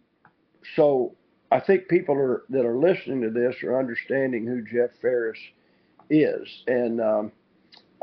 so 0.75 1.15
I 1.51 1.59
think 1.59 1.87
people 1.89 2.15
are 2.15 2.43
that 2.49 2.65
are 2.65 2.77
listening 2.77 3.21
to 3.21 3.29
this 3.29 3.61
are 3.63 3.79
understanding 3.79 4.45
who 4.45 4.61
Jeff 4.61 4.91
Faris 5.01 5.39
is. 6.09 6.63
And 6.67 7.01
um, 7.01 7.31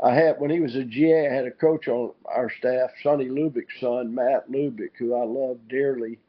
I 0.03 0.13
had 0.13 0.39
when 0.39 0.51
he 0.51 0.59
was 0.59 0.75
a 0.75 0.83
GA, 0.83 1.27
I 1.27 1.33
had 1.33 1.45
a 1.45 1.51
coach 1.51 1.87
on 1.87 2.11
our 2.25 2.51
staff, 2.59 2.91
Sonny 3.01 3.25
Lubick's 3.25 3.79
son, 3.79 4.13
Matt 4.13 4.51
Lubick, 4.51 4.91
who 4.97 5.15
I 5.15 5.23
love 5.23 5.57
dearly. 5.67 6.19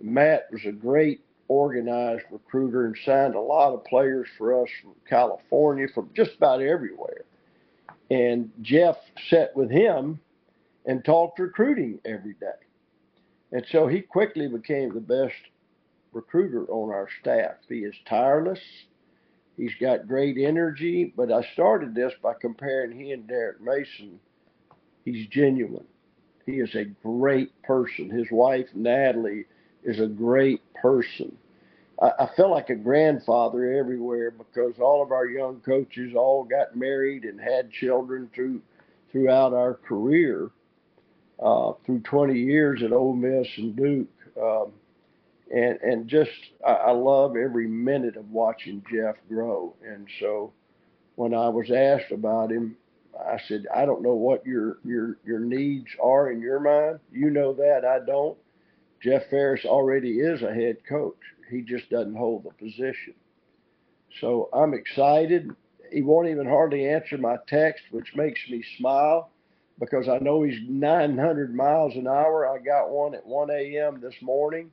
Matt 0.00 0.48
was 0.50 0.62
a 0.66 0.72
great 0.72 1.20
organized 1.48 2.24
recruiter 2.30 2.86
and 2.86 2.96
signed 3.04 3.34
a 3.34 3.40
lot 3.40 3.74
of 3.74 3.84
players 3.84 4.28
for 4.38 4.62
us 4.62 4.68
from 4.82 4.94
California, 5.08 5.86
from 5.94 6.10
just 6.14 6.36
about 6.36 6.62
everywhere. 6.62 7.24
And 8.10 8.50
Jeff 8.62 8.96
sat 9.28 9.54
with 9.56 9.70
him 9.70 10.20
and 10.86 11.04
talked 11.04 11.38
recruiting 11.38 11.98
every 12.04 12.34
day. 12.34 12.46
And 13.52 13.64
so 13.70 13.86
he 13.86 14.00
quickly 14.00 14.48
became 14.48 14.94
the 14.94 15.00
best 15.00 15.34
recruiter 16.12 16.66
on 16.66 16.90
our 16.90 17.08
staff. 17.20 17.56
He 17.68 17.80
is 17.80 17.94
tireless. 18.08 18.60
He's 19.56 19.74
got 19.80 20.08
great 20.08 20.36
energy. 20.38 21.12
But 21.16 21.30
I 21.30 21.42
started 21.52 21.94
this 21.94 22.12
by 22.22 22.34
comparing 22.40 22.98
he 22.98 23.12
and 23.12 23.26
Derek 23.26 23.60
Mason. 23.60 24.18
He's 25.04 25.26
genuine. 25.28 25.86
He 26.46 26.52
is 26.52 26.74
a 26.74 26.84
great 26.84 27.50
person. 27.62 28.10
His 28.10 28.26
wife, 28.30 28.66
Natalie, 28.74 29.44
is 29.84 30.00
a 30.00 30.06
great 30.06 30.60
person. 30.74 31.36
I, 32.00 32.10
I 32.20 32.30
feel 32.36 32.50
like 32.50 32.70
a 32.70 32.74
grandfather 32.74 33.72
everywhere 33.72 34.30
because 34.30 34.78
all 34.80 35.02
of 35.02 35.12
our 35.12 35.26
young 35.26 35.60
coaches 35.60 36.12
all 36.16 36.44
got 36.44 36.76
married 36.76 37.24
and 37.24 37.40
had 37.40 37.70
children 37.70 38.30
through 38.34 38.62
throughout 39.10 39.52
our 39.52 39.74
career, 39.74 40.50
uh, 41.42 41.72
through 41.84 42.00
20 42.00 42.38
years 42.38 42.82
at 42.82 42.92
Ole 42.92 43.12
Miss 43.12 43.46
and 43.58 43.76
Duke. 43.76 44.08
Um, 44.40 44.72
and 45.52 45.78
and 45.82 46.08
just 46.08 46.30
I, 46.66 46.72
I 46.72 46.90
love 46.92 47.36
every 47.36 47.68
minute 47.68 48.16
of 48.16 48.30
watching 48.30 48.82
Jeff 48.90 49.16
grow. 49.28 49.74
And 49.86 50.08
so 50.18 50.52
when 51.16 51.34
I 51.34 51.48
was 51.48 51.70
asked 51.70 52.10
about 52.10 52.50
him, 52.50 52.76
I 53.18 53.38
said, 53.46 53.66
I 53.74 53.84
don't 53.84 54.02
know 54.02 54.14
what 54.14 54.46
your 54.46 54.78
your 54.84 55.18
your 55.24 55.40
needs 55.40 55.88
are 56.02 56.30
in 56.32 56.40
your 56.40 56.58
mind. 56.58 57.00
You 57.12 57.30
know 57.30 57.52
that 57.52 57.84
I 57.84 58.04
don't. 58.04 58.38
Jeff 59.02 59.22
Faris 59.30 59.64
already 59.64 60.20
is 60.20 60.42
a 60.42 60.54
head 60.54 60.76
coach. 60.88 61.18
He 61.50 61.62
just 61.62 61.90
doesn't 61.90 62.16
hold 62.16 62.44
the 62.44 62.50
position. 62.50 63.14
So 64.20 64.48
I'm 64.52 64.74
excited. 64.74 65.50
He 65.90 66.02
won't 66.02 66.28
even 66.28 66.46
hardly 66.46 66.88
answer 66.88 67.18
my 67.18 67.36
text, 67.48 67.82
which 67.90 68.14
makes 68.14 68.40
me 68.48 68.64
smile 68.78 69.30
because 69.80 70.08
I 70.08 70.18
know 70.18 70.42
he's 70.42 70.60
900 70.68 71.54
miles 71.54 71.94
an 71.96 72.06
hour. 72.06 72.48
I 72.48 72.58
got 72.58 72.90
one 72.90 73.14
at 73.14 73.26
1 73.26 73.50
a.m. 73.50 74.00
this 74.00 74.14
morning, 74.22 74.70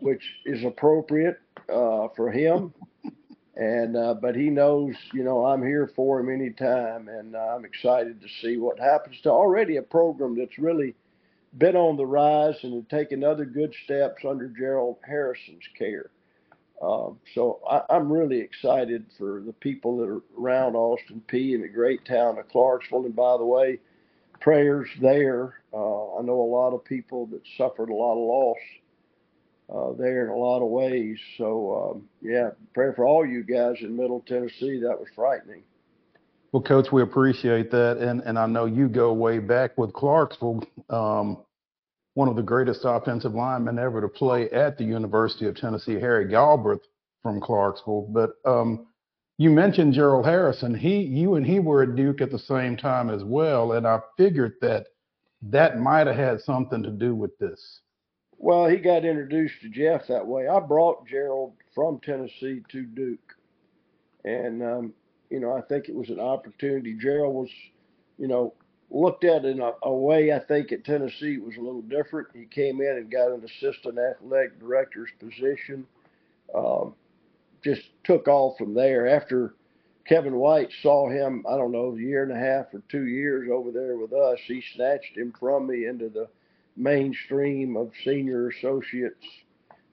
which 0.00 0.22
is 0.44 0.64
appropriate 0.64 1.38
uh, 1.72 2.08
for 2.16 2.30
him. 2.30 2.74
And 3.54 3.96
uh, 3.96 4.14
but 4.20 4.34
he 4.36 4.50
knows, 4.50 4.94
you 5.14 5.24
know, 5.24 5.46
I'm 5.46 5.62
here 5.62 5.90
for 5.96 6.20
him 6.20 6.28
anytime, 6.28 7.08
and 7.08 7.34
uh, 7.34 7.38
I'm 7.38 7.64
excited 7.64 8.20
to 8.20 8.26
see 8.42 8.58
what 8.58 8.78
happens 8.78 9.16
to 9.22 9.30
already 9.30 9.76
a 9.78 9.82
program 9.82 10.36
that's 10.36 10.58
really 10.58 10.94
been 11.58 11.76
on 11.76 11.96
the 11.96 12.06
rise 12.06 12.56
and 12.62 12.74
have 12.74 12.88
taken 12.88 13.24
other 13.24 13.44
good 13.44 13.74
steps 13.84 14.24
under 14.28 14.48
Gerald 14.48 14.96
Harrison's 15.06 15.64
care. 15.76 16.10
Um, 16.82 17.18
so 17.34 17.60
I, 17.68 17.82
I'm 17.88 18.12
really 18.12 18.38
excited 18.38 19.06
for 19.16 19.42
the 19.44 19.52
people 19.52 19.96
that 19.98 20.08
are 20.08 20.22
around 20.38 20.76
Austin 20.76 21.22
Peay 21.26 21.54
and 21.54 21.64
the 21.64 21.68
great 21.68 22.04
town 22.04 22.38
of 22.38 22.48
Clarksville. 22.48 23.06
And 23.06 23.16
by 23.16 23.36
the 23.38 23.46
way, 23.46 23.80
prayers 24.40 24.88
there. 25.00 25.54
Uh, 25.72 26.16
I 26.18 26.22
know 26.22 26.40
a 26.40 26.52
lot 26.52 26.74
of 26.74 26.84
people 26.84 27.26
that 27.26 27.40
suffered 27.56 27.88
a 27.88 27.94
lot 27.94 28.12
of 28.12 28.18
loss 28.18 28.58
uh, 29.72 29.96
there 29.98 30.24
in 30.24 30.30
a 30.30 30.36
lot 30.36 30.62
of 30.62 30.68
ways. 30.68 31.18
So 31.38 31.92
um, 31.94 32.08
yeah, 32.20 32.50
prayer 32.74 32.92
for 32.92 33.06
all 33.06 33.24
you 33.24 33.42
guys 33.42 33.76
in 33.80 33.96
Middle 33.96 34.22
Tennessee. 34.26 34.80
That 34.80 34.98
was 34.98 35.08
frightening. 35.14 35.62
Well, 36.52 36.62
Coach, 36.62 36.92
we 36.92 37.02
appreciate 37.02 37.70
that, 37.72 37.98
and 37.98 38.20
and 38.22 38.38
I 38.38 38.46
know 38.46 38.66
you 38.66 38.88
go 38.88 39.12
way 39.12 39.38
back 39.38 39.76
with 39.76 39.92
Clarksville, 39.92 40.64
um, 40.88 41.44
one 42.14 42.28
of 42.28 42.36
the 42.36 42.42
greatest 42.42 42.82
offensive 42.84 43.34
linemen 43.34 43.78
ever 43.78 44.00
to 44.00 44.08
play 44.08 44.48
at 44.50 44.78
the 44.78 44.84
University 44.84 45.46
of 45.46 45.56
Tennessee, 45.56 46.00
Harry 46.00 46.28
Galbraith 46.28 46.80
from 47.22 47.40
Clarksville. 47.40 48.08
But 48.10 48.34
um, 48.44 48.86
you 49.38 49.50
mentioned 49.50 49.92
Gerald 49.92 50.24
Harrison. 50.24 50.74
He, 50.74 51.02
you 51.02 51.34
and 51.34 51.44
he 51.44 51.58
were 51.58 51.82
at 51.82 51.94
Duke 51.94 52.22
at 52.22 52.30
the 52.30 52.38
same 52.38 52.76
time 52.76 53.10
as 53.10 53.22
well, 53.22 53.72
and 53.72 53.86
I 53.86 54.00
figured 54.16 54.54
that 54.62 54.86
that 55.42 55.78
might 55.78 56.06
have 56.06 56.16
had 56.16 56.40
something 56.40 56.82
to 56.82 56.90
do 56.90 57.14
with 57.14 57.36
this. 57.38 57.80
Well, 58.38 58.66
he 58.66 58.76
got 58.76 59.04
introduced 59.04 59.60
to 59.62 59.68
Jeff 59.68 60.06
that 60.08 60.26
way. 60.26 60.48
I 60.48 60.60
brought 60.60 61.06
Gerald 61.06 61.54
from 61.74 62.00
Tennessee 62.00 62.62
to 62.70 62.82
Duke, 62.84 63.34
and 64.24 64.62
um, 64.62 64.94
you 65.30 65.40
know 65.40 65.56
I 65.56 65.60
think 65.62 65.88
it 65.88 65.94
was 65.94 66.10
an 66.10 66.20
opportunity. 66.20 66.94
Gerald 66.94 67.34
was, 67.34 67.50
you 68.18 68.28
know, 68.28 68.54
looked 68.90 69.24
at 69.24 69.44
in 69.44 69.60
a, 69.60 69.72
a 69.82 69.92
way 69.92 70.32
I 70.32 70.38
think 70.38 70.72
at 70.72 70.84
Tennessee 70.84 71.38
was 71.38 71.56
a 71.56 71.60
little 71.60 71.82
different. 71.82 72.28
He 72.34 72.44
came 72.44 72.80
in 72.80 72.96
and 72.96 73.10
got 73.10 73.32
an 73.32 73.44
assistant 73.44 73.98
athletic 73.98 74.58
director's 74.60 75.10
position. 75.18 75.86
Um, 76.54 76.94
just 77.64 77.82
took 78.04 78.28
off 78.28 78.56
from 78.58 78.74
there. 78.74 79.08
After 79.08 79.54
Kevin 80.06 80.36
White 80.36 80.70
saw 80.82 81.08
him, 81.08 81.44
I 81.48 81.56
don't 81.56 81.72
know, 81.72 81.92
a 81.96 82.00
year 82.00 82.22
and 82.22 82.30
a 82.30 82.38
half 82.38 82.72
or 82.72 82.82
two 82.88 83.06
years 83.06 83.48
over 83.52 83.72
there 83.72 83.96
with 83.96 84.12
us, 84.12 84.38
he 84.46 84.62
snatched 84.74 85.16
him 85.16 85.32
from 85.38 85.66
me 85.66 85.86
into 85.86 86.08
the 86.08 86.28
mainstream 86.76 87.76
of 87.76 87.90
senior 88.04 88.48
associates, 88.48 89.26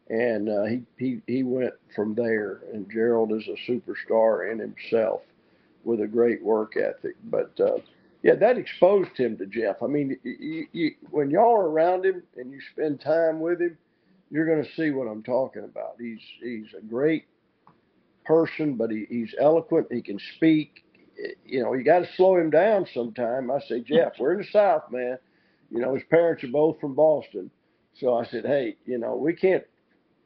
and 0.09 0.49
uh, 0.49 0.63
he 0.65 0.83
he 0.97 1.21
he 1.27 1.43
went 1.43 1.73
from 1.95 2.15
there. 2.15 2.61
And 2.73 2.89
Gerald 2.91 3.31
is 3.31 3.47
a 3.47 3.71
superstar 3.71 4.51
in 4.51 4.59
himself 4.59 5.21
with 5.83 6.01
a 6.01 6.07
great 6.07 6.43
work 6.43 6.75
ethic. 6.77 7.15
But 7.25 7.51
uh, 7.59 7.77
yeah, 8.21 8.35
that 8.35 8.57
exposed 8.57 9.17
him 9.17 9.37
to 9.37 9.45
Jeff. 9.45 9.81
I 9.81 9.87
mean, 9.87 10.17
you, 10.23 10.67
you, 10.71 10.91
when 11.11 11.29
y'all 11.29 11.55
are 11.55 11.67
around 11.69 12.05
him 12.05 12.23
and 12.37 12.51
you 12.51 12.59
spend 12.71 13.01
time 13.01 13.39
with 13.39 13.61
him, 13.61 13.77
you're 14.31 14.45
going 14.45 14.63
to 14.63 14.73
see 14.75 14.91
what 14.91 15.07
I'm 15.07 15.23
talking 15.23 15.63
about. 15.63 15.95
He's 15.99 16.21
he's 16.41 16.73
a 16.77 16.81
great 16.81 17.25
person, 18.25 18.75
but 18.75 18.89
he, 18.91 19.05
he's 19.09 19.35
eloquent. 19.39 19.87
He 19.91 20.01
can 20.01 20.19
speak. 20.35 20.83
You 21.45 21.61
know, 21.61 21.73
you 21.73 21.83
got 21.83 21.99
to 21.99 22.09
slow 22.15 22.37
him 22.37 22.49
down 22.49 22.87
sometime. 22.93 23.51
I 23.51 23.59
say, 23.67 23.81
Jeff, 23.81 24.13
we're 24.19 24.33
in 24.33 24.39
the 24.39 24.47
South, 24.51 24.83
man. 24.91 25.17
You 25.69 25.79
know, 25.79 25.93
his 25.95 26.03
parents 26.09 26.43
are 26.43 26.47
both 26.49 26.79
from 26.79 26.93
Boston. 26.95 27.49
So 27.99 28.15
I 28.15 28.25
said, 28.25 28.45
hey, 28.45 28.75
you 28.85 28.97
know, 28.97 29.15
we 29.15 29.33
can't 29.33 29.63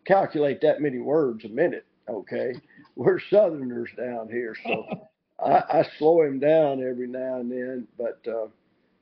calculate 0.08 0.62
that 0.62 0.82
many 0.82 1.00
words 1.00 1.44
a 1.46 1.50
minute, 1.50 1.86
okay? 2.10 2.54
We're 2.96 3.20
Southerners 3.30 3.90
down 3.98 4.30
here. 4.30 4.56
So 4.66 4.86
I, 5.46 5.80
I 5.80 5.88
slow 6.00 6.22
him 6.22 6.40
down 6.40 6.82
every 6.82 7.08
now 7.08 7.40
and 7.40 7.52
then, 7.52 7.88
but 7.98 8.20
uh, 8.28 8.48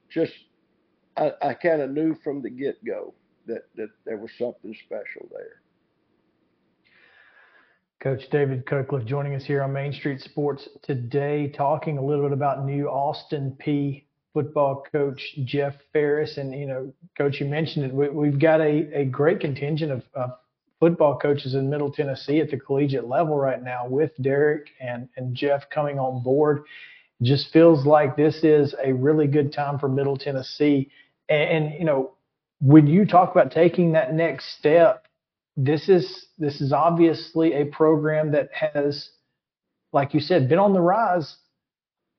just 0.10 0.34
I, 1.16 1.32
I 1.42 1.54
kind 1.54 1.82
of 1.82 1.92
knew 1.92 2.16
from 2.24 2.42
the 2.42 2.50
get 2.50 2.84
go 2.84 3.14
that, 3.48 3.64
that 3.76 3.90
there 4.06 4.18
was 4.18 4.32
something 4.38 4.76
special 4.86 5.30
there. 5.32 5.62
Coach 8.02 8.30
David 8.30 8.66
Cutcliffe 8.66 9.06
joining 9.06 9.34
us 9.34 9.44
here 9.46 9.64
on 9.64 9.74
Main 9.74 9.94
Street 9.94 10.20
Sports 10.22 10.68
today, 10.84 11.48
talking 11.48 11.98
a 11.98 12.06
little 12.06 12.26
bit 12.26 12.34
about 12.34 12.66
new 12.66 12.88
Austin 12.88 13.58
Peay 13.66 14.04
football 14.34 14.84
coach 14.92 15.20
Jeff 15.46 15.74
Faris. 15.94 16.38
And, 16.38 16.54
you 16.54 16.68
know, 16.68 16.94
Coach, 17.18 17.40
you 17.40 17.48
mentioned 17.48 17.86
it. 17.86 17.94
We, 17.94 18.28
have 18.28 18.40
got 18.40 18.60
a, 18.60 19.00
a 19.00 19.06
great 19.06 19.40
contingent 19.40 19.92
of, 19.92 20.04
of, 20.14 20.32
football 20.80 21.18
coaches 21.18 21.56
in 21.56 21.70
Middle 21.70 21.92
Tennessee 21.92 22.40
at 22.40 22.50
the 22.50 22.58
collegiate 22.58 23.08
level 23.08 23.38
right 23.38 23.62
now 23.62 23.88
with 23.88 24.12
Derek 24.22 24.70
and, 24.80 25.08
and 25.16 25.36
Jeff 25.36 25.70
coming 25.70 26.00
on 26.00 26.24
board. 26.24 26.64
Just 27.22 27.52
feels 27.54 27.86
like 27.86 28.18
this 28.18 28.44
is 28.44 28.76
a 28.84 28.94
really 28.94 29.28
good 29.28 29.54
time 29.54 29.80
for 29.80 29.88
Middle 29.88 30.18
Tennessee. 30.18 30.92
And, 31.30 31.50
and 31.50 31.80
you 31.80 31.86
know, 31.86 32.12
when 32.62 32.88
you 32.88 33.06
talk 33.06 33.32
about 33.32 33.52
taking 33.52 33.94
that 33.94 34.14
next 34.14 34.58
step, 34.58 35.08
this 35.58 35.88
is 35.88 36.28
this 36.38 36.60
is 36.60 36.74
obviously 36.74 37.54
a 37.54 37.66
program 37.66 38.32
that 38.34 38.50
has, 38.54 39.10
like 39.94 40.14
you 40.14 40.20
said, 40.20 40.50
been 40.50 40.60
on 40.60 40.74
the 40.74 40.82
rise. 40.82 41.38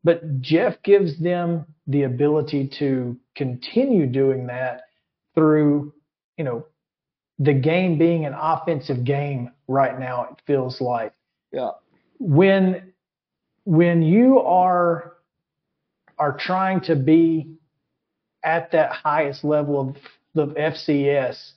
But 0.02 0.40
Jeff 0.40 0.82
gives 0.82 1.18
them 1.18 1.66
the 1.86 2.04
ability 2.04 2.70
to 2.78 3.18
continue 3.34 4.06
doing 4.06 4.46
that 4.46 4.82
through, 5.34 5.92
you 6.38 6.44
know, 6.44 6.64
the 7.38 7.52
game 7.52 7.98
being 7.98 8.24
an 8.24 8.34
offensive 8.34 9.04
game 9.04 9.50
right 9.68 9.98
now. 9.98 10.28
It 10.30 10.42
feels 10.46 10.80
like. 10.80 11.12
Yeah. 11.52 11.70
When 12.18 12.92
when 13.64 14.02
you 14.02 14.40
are 14.40 15.14
are 16.18 16.36
trying 16.36 16.80
to 16.82 16.96
be 16.96 17.56
at 18.42 18.72
that 18.72 18.92
highest 18.92 19.44
level 19.44 19.80
of 19.80 19.96
the 20.34 20.46
FCS, 20.54 21.52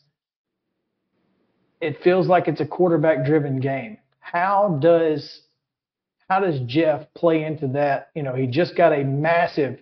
it 1.82 2.04
feels 2.04 2.28
like 2.28 2.48
it's 2.48 2.60
a 2.60 2.66
quarterback 2.66 3.26
driven 3.26 3.60
game. 3.60 3.98
How 4.20 4.80
does 4.82 5.44
how 6.30 6.40
does 6.40 6.60
Jeff 6.68 7.12
play 7.16 7.44
into 7.44 7.68
that? 7.70 8.10
You 8.16 8.24
know, 8.24 8.36
he 8.36 8.48
just 8.48 8.76
got 8.76 8.94
a 8.94 9.04
massive 9.04 9.80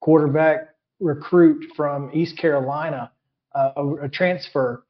quarterback 0.00 0.74
recruit 1.00 1.66
from 1.76 2.10
East 2.14 2.36
Carolina, 2.38 3.10
uh, 3.54 3.72
a, 3.76 3.94
a 4.04 4.08
transfer. 4.08 4.84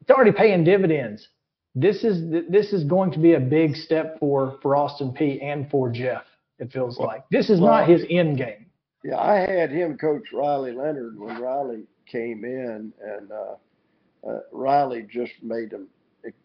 It's 0.00 0.10
already 0.10 0.32
paying 0.32 0.64
dividends. 0.64 1.28
This 1.74 2.04
is 2.04 2.30
this 2.48 2.72
is 2.72 2.84
going 2.84 3.12
to 3.12 3.18
be 3.18 3.34
a 3.34 3.40
big 3.40 3.76
step 3.76 4.18
for 4.18 4.58
for 4.62 4.76
Austin 4.76 5.12
Peay 5.12 5.42
and 5.42 5.70
for 5.70 5.90
Jeff. 5.90 6.24
It 6.58 6.72
feels 6.72 6.98
like 6.98 7.24
this 7.30 7.50
is 7.50 7.60
well, 7.60 7.72
not 7.72 7.88
his 7.88 8.04
end 8.08 8.38
game. 8.38 8.66
Yeah, 9.04 9.18
I 9.18 9.36
had 9.38 9.70
him 9.70 9.98
coach 9.98 10.32
Riley 10.32 10.72
Leonard 10.72 11.18
when 11.18 11.40
Riley 11.40 11.84
came 12.10 12.44
in, 12.44 12.92
and 13.04 13.30
uh, 13.30 14.28
uh, 14.28 14.40
Riley 14.52 15.06
just 15.10 15.32
made 15.42 15.72
him 15.72 15.88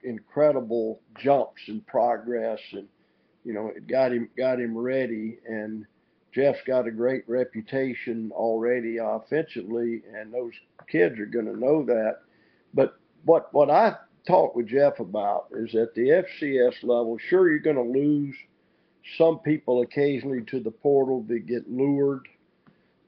incredible 0.03 1.01
jumps 1.17 1.61
in 1.67 1.81
progress, 1.81 2.59
and 2.73 2.87
you 3.45 3.53
know 3.53 3.67
it 3.67 3.87
got 3.87 4.11
him 4.11 4.29
got 4.37 4.59
him 4.59 4.77
ready. 4.77 5.39
And 5.47 5.85
Jeff's 6.33 6.61
got 6.67 6.87
a 6.87 6.91
great 6.91 7.23
reputation 7.27 8.31
already 8.33 8.97
offensively, 8.97 10.01
and 10.13 10.33
those 10.33 10.53
kids 10.89 11.19
are 11.19 11.25
going 11.25 11.45
to 11.45 11.59
know 11.59 11.83
that. 11.85 12.19
But 12.73 12.99
what 13.25 13.53
what 13.53 13.69
I 13.69 13.95
talked 14.27 14.55
with 14.55 14.67
Jeff 14.67 14.99
about 14.99 15.47
is 15.51 15.73
at 15.75 15.93
the 15.95 16.23
FCS 16.41 16.83
level, 16.83 17.17
sure 17.17 17.49
you're 17.49 17.59
going 17.59 17.75
to 17.75 17.99
lose 17.99 18.35
some 19.17 19.39
people 19.39 19.81
occasionally 19.81 20.43
to 20.45 20.59
the 20.59 20.71
portal 20.71 21.23
that 21.27 21.47
get 21.47 21.69
lured 21.69 22.27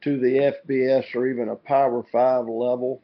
to 0.04 0.20
the 0.20 0.54
FBS 0.68 1.16
or 1.16 1.28
even 1.28 1.50
a 1.50 1.56
Power 1.56 2.04
Five 2.12 2.48
level, 2.48 3.02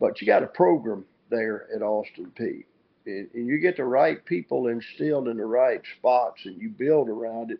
but 0.00 0.20
you 0.20 0.26
got 0.26 0.42
a 0.42 0.48
program 0.48 1.04
there 1.30 1.68
at 1.74 1.82
Austin 1.82 2.30
Peay. 2.38 2.64
And 3.06 3.28
you 3.34 3.58
get 3.58 3.78
the 3.78 3.84
right 3.84 4.24
people 4.24 4.68
instilled 4.68 5.26
in 5.26 5.38
the 5.38 5.44
right 5.44 5.80
spots 5.98 6.42
and 6.44 6.60
you 6.60 6.68
build 6.68 7.08
around 7.08 7.50
it. 7.50 7.58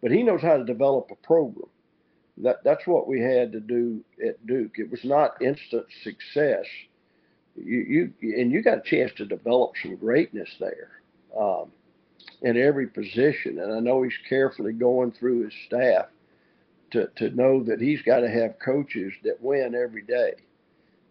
But 0.00 0.12
he 0.12 0.22
knows 0.22 0.40
how 0.40 0.56
to 0.56 0.64
develop 0.64 1.10
a 1.10 1.26
program. 1.26 1.68
That 2.38 2.62
that's 2.64 2.86
what 2.86 3.08
we 3.08 3.20
had 3.20 3.52
to 3.52 3.60
do 3.60 4.02
at 4.24 4.46
Duke. 4.46 4.78
It 4.78 4.90
was 4.90 5.04
not 5.04 5.42
instant 5.42 5.86
success. 6.04 6.64
You 7.64 8.12
you 8.20 8.34
and 8.40 8.52
you 8.52 8.62
got 8.62 8.78
a 8.78 8.82
chance 8.82 9.12
to 9.16 9.26
develop 9.26 9.72
some 9.82 9.96
greatness 9.96 10.48
there 10.58 11.00
um, 11.38 11.70
in 12.42 12.56
every 12.56 12.86
position. 12.86 13.58
And 13.58 13.72
I 13.72 13.80
know 13.80 14.02
he's 14.02 14.12
carefully 14.28 14.72
going 14.72 15.12
through 15.12 15.44
his 15.44 15.54
staff 15.66 16.06
to, 16.92 17.08
to 17.16 17.30
know 17.30 17.62
that 17.64 17.80
he's 17.80 18.02
got 18.02 18.20
to 18.20 18.30
have 18.30 18.58
coaches 18.64 19.12
that 19.24 19.42
win 19.42 19.74
every 19.74 20.02
day. 20.02 20.34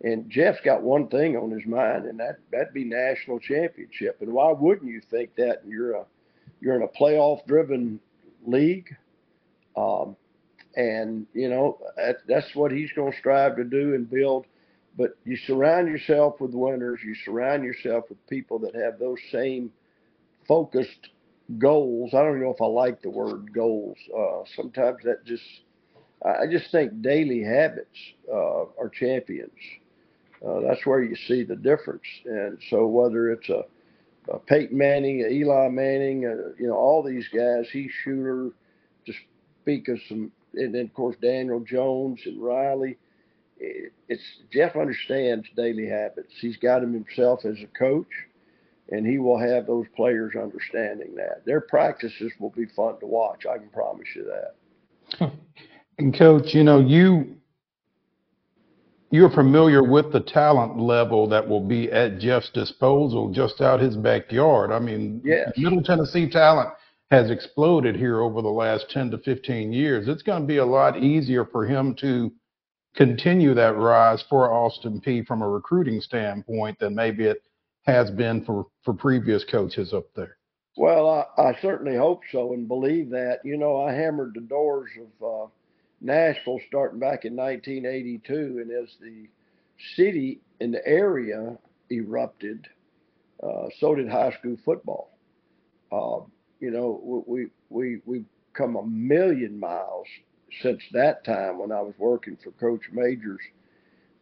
And 0.01 0.29
Jeff's 0.29 0.61
got 0.63 0.83
one 0.83 1.07
thing 1.07 1.35
on 1.35 1.49
his 1.49 1.65
mind, 1.65 2.05
and 2.05 2.19
that 2.19 2.37
that'd 2.51 2.73
be 2.73 2.83
national 2.83 3.39
championship. 3.39 4.17
And 4.21 4.31
why 4.31 4.51
wouldn't 4.51 4.91
you 4.91 5.01
think 5.09 5.35
that? 5.35 5.61
You're 5.67 5.93
a 5.93 6.05
you're 6.61 6.75
in 6.75 6.83
a 6.83 6.87
playoff 6.87 7.45
driven 7.47 7.99
league, 8.45 8.95
um, 9.75 10.15
and 10.75 11.25
you 11.33 11.49
know 11.49 11.79
that, 11.95 12.17
that's 12.27 12.53
what 12.53 12.71
he's 12.71 12.91
going 12.91 13.11
to 13.11 13.17
strive 13.17 13.55
to 13.55 13.63
do 13.63 13.95
and 13.95 14.07
build. 14.07 14.45
But 14.97 15.17
you 15.25 15.37
surround 15.37 15.87
yourself 15.87 16.41
with 16.41 16.53
winners. 16.53 16.99
You 17.05 17.13
surround 17.23 17.63
yourself 17.63 18.05
with 18.09 18.25
people 18.27 18.57
that 18.59 18.75
have 18.75 18.97
those 18.97 19.19
same 19.31 19.71
focused 20.47 21.09
goals. 21.57 22.13
I 22.13 22.23
don't 22.23 22.41
know 22.41 22.53
if 22.53 22.61
I 22.61 22.65
like 22.65 23.01
the 23.01 23.09
word 23.09 23.53
goals. 23.53 23.97
Uh, 24.17 24.41
sometimes 24.55 24.97
that 25.03 25.23
just 25.25 25.43
I 26.25 26.47
just 26.49 26.71
think 26.71 27.01
daily 27.01 27.43
habits 27.43 27.97
uh, 28.31 28.63
are 28.79 28.89
champions. 28.91 29.51
Uh, 30.45 30.61
that's 30.61 30.85
where 30.85 31.03
you 31.03 31.15
see 31.15 31.43
the 31.43 31.55
difference. 31.55 32.03
And 32.25 32.57
so 32.69 32.87
whether 32.87 33.31
it's 33.31 33.49
a, 33.49 33.63
a 34.31 34.39
Peyton 34.39 34.77
Manning, 34.77 35.23
a 35.23 35.29
Eli 35.29 35.69
Manning, 35.69 36.25
uh, 36.25 36.53
you 36.59 36.67
know, 36.67 36.75
all 36.75 37.03
these 37.03 37.27
guys, 37.29 37.67
he's 37.71 37.91
shooter, 38.03 38.51
to 39.05 39.13
speak 39.61 39.87
of 39.87 39.99
some, 40.07 40.31
and 40.53 40.73
then 40.73 40.85
of 40.85 40.93
course 40.93 41.15
Daniel 41.21 41.59
Jones 41.59 42.19
and 42.25 42.41
Riley. 42.41 42.97
It's 43.59 44.23
Jeff 44.51 44.75
understands 44.75 45.47
daily 45.55 45.87
habits. 45.87 46.33
He's 46.39 46.57
got 46.57 46.83
him 46.83 46.93
himself 46.93 47.45
as 47.45 47.57
a 47.61 47.77
coach, 47.77 48.07
and 48.89 49.05
he 49.05 49.17
will 49.17 49.39
have 49.39 49.67
those 49.67 49.85
players 49.95 50.33
understanding 50.35 51.15
that. 51.15 51.45
Their 51.45 51.61
practices 51.61 52.31
will 52.39 52.51
be 52.51 52.65
fun 52.75 52.99
to 52.99 53.07
watch. 53.07 53.45
I 53.45 53.57
can 53.57 53.69
promise 53.69 54.07
you 54.15 54.25
that. 54.25 55.31
And 55.99 56.15
coach, 56.15 56.53
you 56.53 56.63
know, 56.63 56.79
you 56.79 57.37
you're 59.09 59.31
familiar 59.31 59.83
with 59.83 60.11
the 60.11 60.19
talent 60.19 60.77
level 60.77 61.27
that 61.29 61.47
will 61.47 61.65
be 61.65 61.91
at 61.91 62.19
Jeff's 62.19 62.49
disposal 62.49 63.31
just 63.31 63.61
out 63.61 63.79
his 63.79 63.95
backyard. 63.95 64.71
I 64.71 64.79
mean, 64.79 65.21
yes. 65.23 65.51
Middle 65.57 65.81
Tennessee 65.81 66.29
talent 66.29 66.69
has 67.09 67.31
exploded 67.31 67.95
here 67.95 68.21
over 68.21 68.41
the 68.41 68.49
last 68.49 68.89
10 68.91 69.11
to 69.11 69.17
15 69.19 69.71
years. 69.71 70.07
It's 70.09 70.23
going 70.23 70.41
to 70.41 70.47
be 70.47 70.57
a 70.57 70.65
lot 70.65 71.01
easier 71.01 71.45
for 71.45 71.65
him 71.65 71.95
to 71.95 72.31
continue 72.97 73.53
that 73.53 73.77
rise 73.77 74.23
for 74.27 74.51
Austin 74.51 74.99
Peay 74.99 75.25
from 75.25 75.43
a 75.43 75.47
recruiting 75.47 76.01
standpoint 76.01 76.79
than 76.79 76.95
maybe 76.95 77.25
it 77.25 77.43
has 77.83 78.09
been 78.09 78.43
for, 78.43 78.65
for 78.83 78.93
previous 78.93 79.45
coaches 79.45 79.93
up 79.93 80.05
there. 80.15 80.37
Well, 80.75 81.07
I, 81.07 81.41
I 81.41 81.57
certainly 81.61 81.95
hope 81.95 82.23
so 82.31 82.53
and 82.53 82.67
believe 82.67 83.11
that. 83.11 83.39
You 83.43 83.57
know, 83.57 83.81
I 83.81 83.93
hammered 83.93 84.33
the 84.33 84.41
doors 84.41 84.89
of 84.99 85.45
uh, 85.45 85.47
Nashville 86.01 86.59
starting 86.67 86.99
back 86.99 87.23
in 87.23 87.35
1982, 87.35 88.33
and 88.33 88.71
as 88.71 88.89
the 88.99 89.27
city 89.95 90.41
and 90.59 90.73
the 90.73 90.85
area 90.85 91.57
erupted, 91.91 92.67
uh, 93.41 93.67
so 93.79 93.93
did 93.93 94.09
high 94.09 94.31
school 94.39 94.57
football. 94.65 95.11
Uh, 95.91 96.25
you 96.59 96.71
know, 96.71 97.23
we 97.27 97.47
we 97.69 98.01
we've 98.05 98.25
come 98.53 98.75
a 98.75 98.85
million 98.85 99.59
miles 99.59 100.07
since 100.61 100.81
that 100.93 101.23
time 101.23 101.59
when 101.59 101.71
I 101.71 101.81
was 101.81 101.93
working 101.97 102.37
for 102.43 102.51
Coach 102.51 102.89
Majors. 102.91 103.41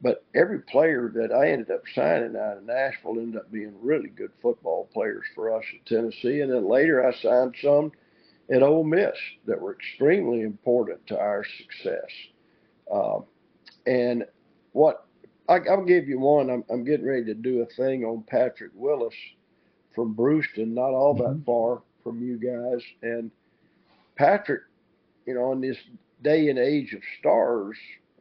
But 0.02 0.26
every 0.36 0.60
player 0.60 1.12
that 1.16 1.32
I 1.32 1.52
ended 1.52 1.72
up 1.72 1.84
signing 1.94 2.36
out 2.36 2.58
of 2.58 2.64
Nashville 2.64 3.20
ended 3.20 3.38
up 3.38 3.52
being 3.52 3.74
really 3.82 4.10
good 4.10 4.32
football 4.42 4.90
players 4.94 5.24
for 5.34 5.56
us 5.56 5.64
at 5.74 5.86
Tennessee. 5.86 6.42
And 6.42 6.52
then 6.52 6.70
later 6.70 7.06
I 7.08 7.14
signed 7.14 7.56
some 7.62 7.92
at 8.52 8.62
Ole 8.62 8.84
Miss 8.84 9.16
that 9.46 9.60
were 9.60 9.74
extremely 9.74 10.42
important 10.42 11.06
to 11.08 11.18
our 11.18 11.46
success. 11.58 12.12
Uh, 12.92 13.20
and 13.88 14.26
what 14.74 15.06
I, 15.48 15.60
will 15.60 15.86
give 15.86 16.08
you 16.08 16.20
one. 16.20 16.50
I'm, 16.50 16.64
I'm, 16.70 16.84
getting 16.84 17.06
ready 17.06 17.26
to 17.26 17.34
do 17.34 17.62
a 17.62 17.66
thing 17.76 18.04
on 18.04 18.24
Patrick 18.28 18.72
Willis 18.74 19.16
from 19.94 20.14
Bruceton, 20.14 20.74
not 20.74 20.90
all 20.90 21.14
that 21.16 21.24
mm-hmm. 21.24 21.44
far 21.44 21.82
from 22.04 22.22
you 22.22 22.38
guys. 22.38 22.84
And 23.02 23.32
Patrick, 24.16 24.62
you 25.26 25.34
know, 25.34 25.52
in 25.52 25.62
this 25.62 25.78
day 26.22 26.50
and 26.50 26.60
age 26.60 26.94
of 26.94 27.02
stars, 27.20 27.78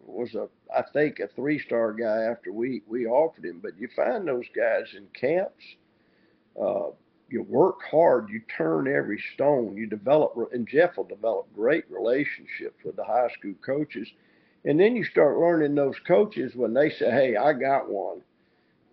was 0.07 0.35
a 0.35 0.49
I 0.75 0.83
think 0.93 1.21
a 1.21 1.29
three 1.29 1.59
star 1.59 1.93
guy 1.93 2.25
after 2.25 2.53
we 2.53 2.83
we 2.87 3.07
offered 3.07 3.45
him. 3.45 3.61
But 3.63 3.79
you 3.79 3.89
find 3.95 4.27
those 4.27 4.47
guys 4.55 4.95
in 4.97 5.07
camps. 5.19 5.65
Uh, 6.61 6.91
you 7.29 7.43
work 7.43 7.81
hard, 7.91 8.29
you 8.29 8.41
turn 8.57 8.87
every 8.87 9.23
stone, 9.35 9.77
you 9.77 9.87
develop, 9.87 10.35
and 10.53 10.69
Jeff 10.69 10.97
will 10.97 11.05
develop 11.05 11.53
great 11.55 11.85
relationships 11.91 12.85
with 12.85 12.97
the 12.97 13.05
high 13.05 13.29
school 13.37 13.55
coaches. 13.65 14.09
And 14.65 14.79
then 14.79 14.95
you 14.95 15.05
start 15.05 15.39
learning 15.39 15.75
those 15.75 15.99
coaches 16.07 16.53
when 16.55 16.75
they 16.75 16.91
say, 16.91 17.11
Hey, 17.11 17.37
I 17.37 17.53
got 17.53 17.89
one. 17.89 18.23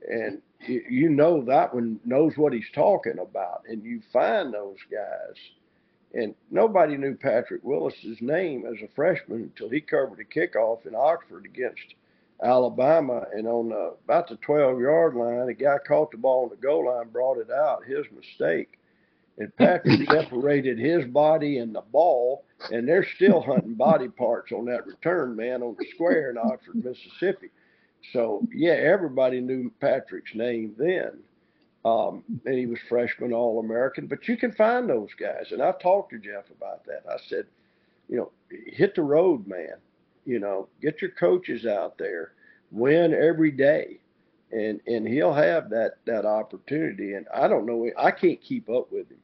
And 0.09 0.41
you, 0.65 0.83
you 0.89 1.09
know 1.09 1.43
that 1.45 1.73
one 1.73 1.99
knows 2.03 2.35
what 2.35 2.53
he's 2.53 2.69
talking 2.73 3.19
about. 3.19 3.63
And 3.67 3.83
you 3.83 4.01
find 4.11 4.53
those 4.53 4.79
guys 4.91 5.37
and 6.13 6.35
nobody 6.49 6.97
knew 6.97 7.15
Patrick 7.15 7.63
Willis's 7.63 8.21
name 8.21 8.65
as 8.65 8.81
a 8.81 8.93
freshman 8.95 9.43
until 9.43 9.69
he 9.69 9.79
covered 9.79 10.19
a 10.19 10.25
kickoff 10.25 10.85
in 10.85 10.93
Oxford 10.95 11.45
against 11.45 11.95
Alabama. 12.43 13.25
And 13.33 13.47
on 13.47 13.69
the, 13.69 13.95
about 14.03 14.27
the 14.27 14.35
12 14.37 14.79
yard 14.79 15.15
line, 15.15 15.47
a 15.47 15.53
guy 15.53 15.77
caught 15.87 16.11
the 16.11 16.17
ball 16.17 16.43
on 16.43 16.49
the 16.49 16.55
goal 16.55 16.87
line, 16.87 17.09
brought 17.09 17.37
it 17.37 17.49
out, 17.49 17.85
his 17.85 18.05
mistake. 18.15 18.77
And 19.37 19.55
Patrick 19.55 20.09
separated 20.09 20.77
his 20.77 21.05
body 21.05 21.59
and 21.59 21.73
the 21.73 21.81
ball, 21.81 22.43
and 22.71 22.87
they're 22.87 23.07
still 23.15 23.41
hunting 23.41 23.75
body 23.75 24.09
parts 24.09 24.51
on 24.51 24.65
that 24.65 24.85
return, 24.85 25.35
man, 25.35 25.63
on 25.63 25.75
the 25.79 25.87
square 25.93 26.29
in 26.29 26.37
Oxford, 26.37 26.83
Mississippi. 26.83 27.49
So, 28.11 28.45
yeah, 28.53 28.73
everybody 28.73 29.39
knew 29.39 29.71
Patrick's 29.79 30.35
name 30.35 30.75
then. 30.77 31.19
Um, 31.83 32.23
and 32.45 32.57
he 32.57 32.67
was 32.67 32.79
freshman 32.87 33.33
All 33.33 33.59
American. 33.59 34.07
But 34.07 34.27
you 34.27 34.37
can 34.37 34.51
find 34.51 34.89
those 34.89 35.09
guys. 35.19 35.51
And 35.51 35.61
I 35.61 35.73
talked 35.81 36.11
to 36.11 36.19
Jeff 36.19 36.49
about 36.55 36.85
that. 36.85 37.03
I 37.09 37.17
said, 37.27 37.45
you 38.07 38.17
know, 38.17 38.31
hit 38.67 38.95
the 38.95 39.01
road, 39.01 39.47
man. 39.47 39.75
You 40.25 40.39
know, 40.39 40.67
get 40.81 41.01
your 41.01 41.11
coaches 41.11 41.65
out 41.65 41.97
there, 41.97 42.33
win 42.71 43.13
every 43.13 43.51
day. 43.51 43.99
And, 44.51 44.81
and 44.85 45.07
he'll 45.07 45.33
have 45.33 45.69
that, 45.69 45.93
that 46.05 46.25
opportunity. 46.25 47.13
And 47.13 47.25
I 47.33 47.47
don't 47.47 47.65
know, 47.65 47.89
I 47.97 48.11
can't 48.11 48.41
keep 48.41 48.69
up 48.69 48.91
with 48.91 49.09
him. 49.09 49.17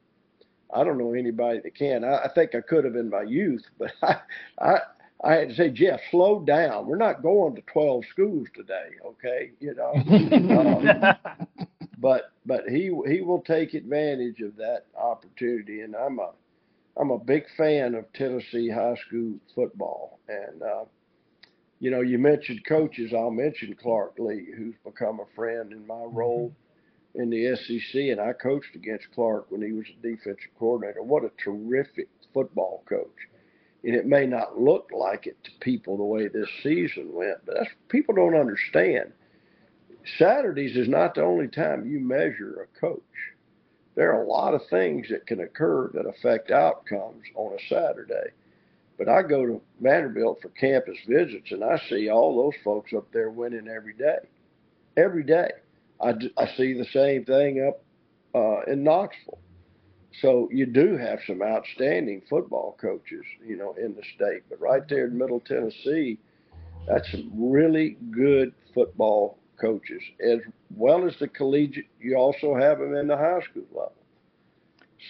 I 0.73 0.84
don't 0.84 0.97
know 0.97 1.13
anybody 1.13 1.59
that 1.59 1.75
can. 1.75 2.03
I, 2.03 2.23
I 2.25 2.29
think 2.34 2.55
I 2.55 2.61
could 2.61 2.85
have 2.85 2.95
in 2.95 3.09
my 3.09 3.23
youth, 3.23 3.63
but 3.77 3.91
I, 4.01 4.17
I, 4.59 4.79
I 5.23 5.34
had 5.34 5.49
to 5.49 5.55
say, 5.55 5.69
Jeff, 5.69 5.99
slow 6.11 6.39
down. 6.39 6.85
We're 6.85 6.97
not 6.97 7.23
going 7.23 7.55
to 7.55 7.61
12 7.61 8.03
schools 8.11 8.47
today, 8.55 8.89
okay? 9.05 9.51
You 9.59 9.75
know, 9.75 9.93
um, 11.59 11.66
but 11.98 12.32
but 12.45 12.68
he 12.69 12.91
he 13.07 13.22
will 13.22 13.41
take 13.41 13.74
advantage 13.74 14.41
of 14.41 14.56
that 14.57 14.86
opportunity, 14.95 15.82
and 15.82 15.95
I'm 15.95 16.19
a 16.19 16.32
I'm 16.95 17.11
a 17.11 17.19
big 17.19 17.44
fan 17.57 17.95
of 17.95 18.11
Tennessee 18.14 18.69
high 18.69 18.95
school 19.07 19.36
football, 19.56 20.19
and 20.28 20.61
uh, 20.61 20.86
you 21.80 21.91
know 21.91 22.02
you 22.02 22.18
mentioned 22.18 22.65
coaches. 22.65 23.14
I'll 23.14 23.32
mention 23.32 23.76
Clark 23.76 24.14
Lea, 24.19 24.48
who's 24.56 24.76
become 24.86 25.19
a 25.19 25.36
friend 25.36 25.72
in 25.72 25.86
my 25.86 25.95
mm-hmm. 25.95 26.15
role 26.15 26.56
in 27.15 27.30
the 27.30 27.56
SEC, 27.56 27.99
and 27.99 28.22
I 28.22 28.34
coached 28.34 28.76
against 28.76 29.11
Clark 29.14 29.48
when 29.49 29.61
he 29.61 29.72
was 29.72 29.86
a 29.88 30.02
defensive 30.02 30.52
coordinator. 30.60 31.02
What 31.02 31.24
a 31.24 31.32
terrific 31.44 32.10
football 32.34 32.84
coach! 32.88 33.28
And 33.84 33.95
it 33.95 34.06
may 34.06 34.28
not 34.28 34.60
look 34.60 34.91
like 34.94 35.26
it 35.26 35.38
to 35.45 35.52
people 35.61 35.98
the 35.98 36.03
way 36.03 36.28
this 36.28 36.49
season 36.61 37.11
went, 37.11 37.44
but 37.45 37.56
that's 37.56 37.72
people 37.90 38.14
don't 38.14 38.36
understand 38.36 39.14
Saturdays 40.17 40.75
is 40.75 40.88
not 40.88 41.15
the 41.15 41.23
only 41.23 41.47
time 41.47 41.89
you 41.89 41.99
measure 41.99 42.61
a 42.61 42.79
coach. 42.79 43.01
There 43.95 44.13
are 44.13 44.23
a 44.23 44.27
lot 44.27 44.53
of 44.53 44.61
things 44.69 45.07
that 45.09 45.25
can 45.25 45.41
occur 45.41 45.89
that 45.93 46.05
affect 46.05 46.51
outcomes 46.51 47.23
on 47.35 47.53
a 47.53 47.67
Saturday. 47.67 48.31
But 48.97 49.09
I 49.09 49.21
go 49.21 49.45
to 49.45 49.61
Vanderbilt 49.81 50.39
for 50.41 50.49
campus 50.49 50.97
visits 51.07 51.51
and 51.51 51.63
I 51.63 51.79
see 51.89 52.09
all 52.09 52.35
those 52.35 52.59
folks 52.63 52.93
up 52.93 53.11
there 53.11 53.29
winning 53.29 53.67
every 53.67 53.93
day. 53.93 54.19
Every 54.95 55.23
day. 55.23 55.51
I, 56.01 56.13
I 56.38 56.47
see 56.55 56.73
the 56.73 56.88
same 56.93 57.25
thing 57.25 57.67
up 57.67 57.81
uh, 58.35 58.61
in 58.71 58.84
Knoxville. 58.84 59.39
So 60.21 60.49
you 60.51 60.65
do 60.65 60.97
have 60.97 61.19
some 61.27 61.41
outstanding 61.41 62.23
football 62.29 62.77
coaches, 62.79 63.23
you 63.45 63.55
know, 63.55 63.73
in 63.73 63.95
the 63.95 64.03
state. 64.15 64.43
But 64.49 64.59
right 64.59 64.88
there 64.88 65.05
in 65.07 65.17
Middle 65.17 65.39
Tennessee, 65.39 66.17
that's 66.88 67.11
some 67.11 67.31
really 67.35 67.97
good 68.11 68.53
football 68.73 69.38
coaches, 69.59 70.01
as 70.21 70.39
well 70.75 71.07
as 71.07 71.15
the 71.19 71.27
collegiate. 71.27 71.88
You 71.99 72.15
also 72.15 72.55
have 72.55 72.79
them 72.79 72.95
in 72.95 73.07
the 73.07 73.17
high 73.17 73.41
school 73.49 73.65
level. 73.71 73.93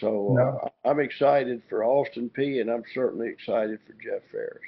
So 0.01 0.35
no. 0.37 0.59
uh, 0.63 0.89
I'm 0.89 0.99
excited 0.99 1.61
for 1.69 1.83
Austin 1.83 2.29
Peay, 2.37 2.61
and 2.61 2.69
I'm 2.69 2.83
certainly 2.93 3.29
excited 3.29 3.79
for 3.87 3.93
Jeff 3.93 4.21
Faris. 4.31 4.61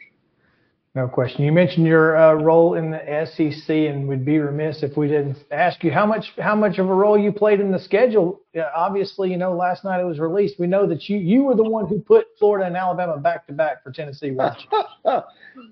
No 0.96 1.08
question. 1.08 1.46
You 1.46 1.52
mentioned 1.52 1.86
your 1.86 2.18
uh, 2.18 2.34
role 2.34 2.74
in 2.74 2.90
the 2.90 3.28
SEC, 3.36 3.70
and 3.70 4.08
we'd 4.08 4.26
be 4.26 4.40
remiss 4.40 4.82
if 4.82 4.98
we 4.98 5.08
didn't 5.08 5.38
ask 5.52 5.84
you 5.84 5.92
how 5.92 6.06
much 6.06 6.34
how 6.40 6.56
much 6.56 6.80
of 6.80 6.90
a 6.90 6.94
role 6.94 7.18
you 7.18 7.32
played 7.32 7.60
in 7.60 7.72
the 7.72 7.78
schedule. 7.78 8.42
Obviously, 8.76 9.30
you 9.30 9.38
know 9.38 9.54
last 9.54 9.84
night 9.84 10.02
it 10.02 10.06
was 10.06 10.20
released. 10.20 10.60
We 10.60 10.66
know 10.66 10.88
that 10.88 11.08
you 11.08 11.20
you 11.20 11.44
were 11.44 11.56
the 11.56 11.64
one 11.64 11.88
who 11.88 12.00
put 12.00 12.26
Florida 12.40 12.66
and 12.66 12.76
Alabama 12.76 13.18
back 13.18 13.46
to 13.48 13.54
back 13.54 13.84
for 13.84 13.92
Tennessee. 13.92 14.32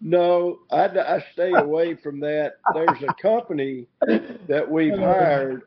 no, 0.01 0.59
I, 0.71 0.85
I 0.85 1.25
stay 1.33 1.53
away 1.53 1.95
from 1.95 2.19
that. 2.21 2.53
There's 2.73 3.01
a 3.03 3.13
company 3.21 3.87
that 4.47 4.65
we've 4.69 4.97
hired, 4.97 5.63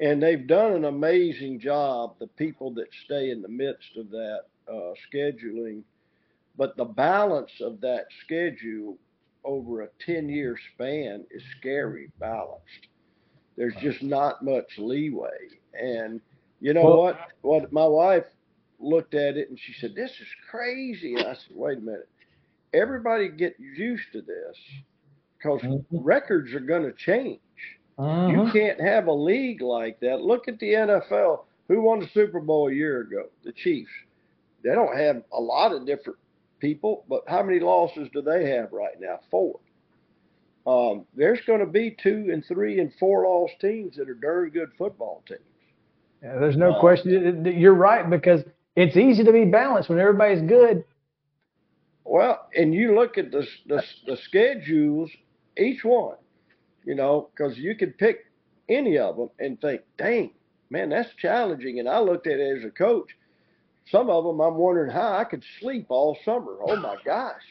and 0.00 0.22
they've 0.22 0.46
done 0.46 0.72
an 0.72 0.84
amazing 0.84 1.60
job. 1.60 2.16
The 2.18 2.26
people 2.26 2.72
that 2.74 2.86
stay 3.04 3.30
in 3.30 3.42
the 3.42 3.48
midst 3.48 3.96
of 3.96 4.10
that 4.10 4.40
uh, 4.68 4.92
scheduling 5.12 5.82
but 6.60 6.76
the 6.76 6.84
balance 6.84 7.52
of 7.62 7.80
that 7.80 8.04
schedule 8.22 8.98
over 9.44 9.80
a 9.80 9.88
10 10.04 10.28
year 10.28 10.58
span 10.74 11.24
is 11.30 11.42
scary 11.58 12.10
balanced. 12.18 12.88
There's 13.56 13.74
just 13.76 14.02
not 14.02 14.44
much 14.44 14.76
leeway. 14.76 15.48
And 15.72 16.20
you 16.60 16.74
know 16.74 16.84
well, 16.84 16.98
what? 16.98 17.18
What 17.40 17.72
my 17.72 17.86
wife 17.86 18.26
looked 18.78 19.14
at 19.14 19.38
it 19.38 19.48
and 19.48 19.58
she 19.58 19.72
said, 19.80 19.94
This 19.94 20.10
is 20.10 20.28
crazy. 20.50 21.14
And 21.14 21.28
I 21.28 21.32
said, 21.32 21.54
Wait 21.54 21.78
a 21.78 21.80
minute. 21.80 22.10
Everybody 22.72 23.28
get 23.28 23.56
used 23.58 24.04
to 24.12 24.20
this 24.20 24.56
because 25.38 25.60
mm-hmm. 25.62 25.98
records 25.98 26.52
are 26.54 26.60
going 26.60 26.84
to 26.84 26.92
change. 26.92 27.40
You 27.98 28.48
can't 28.50 28.80
have 28.80 29.08
a 29.08 29.12
league 29.12 29.60
like 29.60 30.00
that. 30.00 30.22
Look 30.22 30.48
at 30.48 30.58
the 30.58 30.72
NFL. 30.72 31.44
Who 31.68 31.82
won 31.82 32.00
the 32.00 32.08
Super 32.14 32.40
Bowl 32.40 32.68
a 32.68 32.72
year 32.72 33.02
ago? 33.02 33.24
The 33.44 33.52
Chiefs. 33.52 33.90
They 34.64 34.70
don't 34.70 34.96
have 34.96 35.22
a 35.32 35.40
lot 35.40 35.72
of 35.72 35.86
different 35.86 36.18
people, 36.60 37.04
but 37.10 37.24
how 37.26 37.42
many 37.42 37.60
losses 37.60 38.08
do 38.12 38.22
they 38.22 38.48
have 38.50 38.72
right 38.72 38.98
now? 38.98 39.20
Four. 39.30 39.60
Um, 40.66 41.04
there's 41.14 41.40
going 41.46 41.60
to 41.60 41.66
be 41.66 41.96
two 42.02 42.30
and 42.32 42.44
three 42.44 42.80
and 42.80 42.92
four 42.98 43.24
lost 43.24 43.54
teams 43.60 43.96
that 43.96 44.08
are 44.08 44.14
darn 44.14 44.50
good 44.50 44.70
football 44.78 45.22
teams. 45.28 45.40
Yeah, 46.22 46.38
there's 46.38 46.56
no 46.56 46.72
uh, 46.72 46.80
question. 46.80 47.44
You're 47.44 47.74
right 47.74 48.08
because 48.08 48.42
it's 48.76 48.96
easy 48.96 49.24
to 49.24 49.32
be 49.32 49.44
balanced 49.44 49.88
when 49.88 49.98
everybody's 49.98 50.42
good. 50.42 50.84
Well, 52.10 52.48
and 52.56 52.74
you 52.74 52.96
look 52.96 53.18
at 53.18 53.30
the 53.30 53.46
the, 53.66 53.84
the 54.04 54.16
schedules, 54.16 55.12
each 55.56 55.84
one, 55.84 56.16
you 56.84 56.96
know, 56.96 57.30
because 57.30 57.56
you 57.56 57.76
could 57.76 57.96
pick 57.98 58.24
any 58.68 58.98
of 58.98 59.16
them 59.16 59.30
and 59.38 59.60
think, 59.60 59.82
dang, 59.96 60.32
man, 60.70 60.88
that's 60.88 61.14
challenging. 61.14 61.78
And 61.78 61.88
I 61.88 62.00
looked 62.00 62.26
at 62.26 62.40
it 62.40 62.58
as 62.58 62.64
a 62.64 62.70
coach. 62.70 63.16
Some 63.86 64.10
of 64.10 64.24
them, 64.24 64.40
I'm 64.40 64.56
wondering 64.56 64.90
how 64.90 65.12
I 65.18 65.22
could 65.22 65.44
sleep 65.60 65.86
all 65.88 66.18
summer. 66.24 66.58
Oh 66.66 66.74
my 66.74 66.96
gosh, 67.04 67.44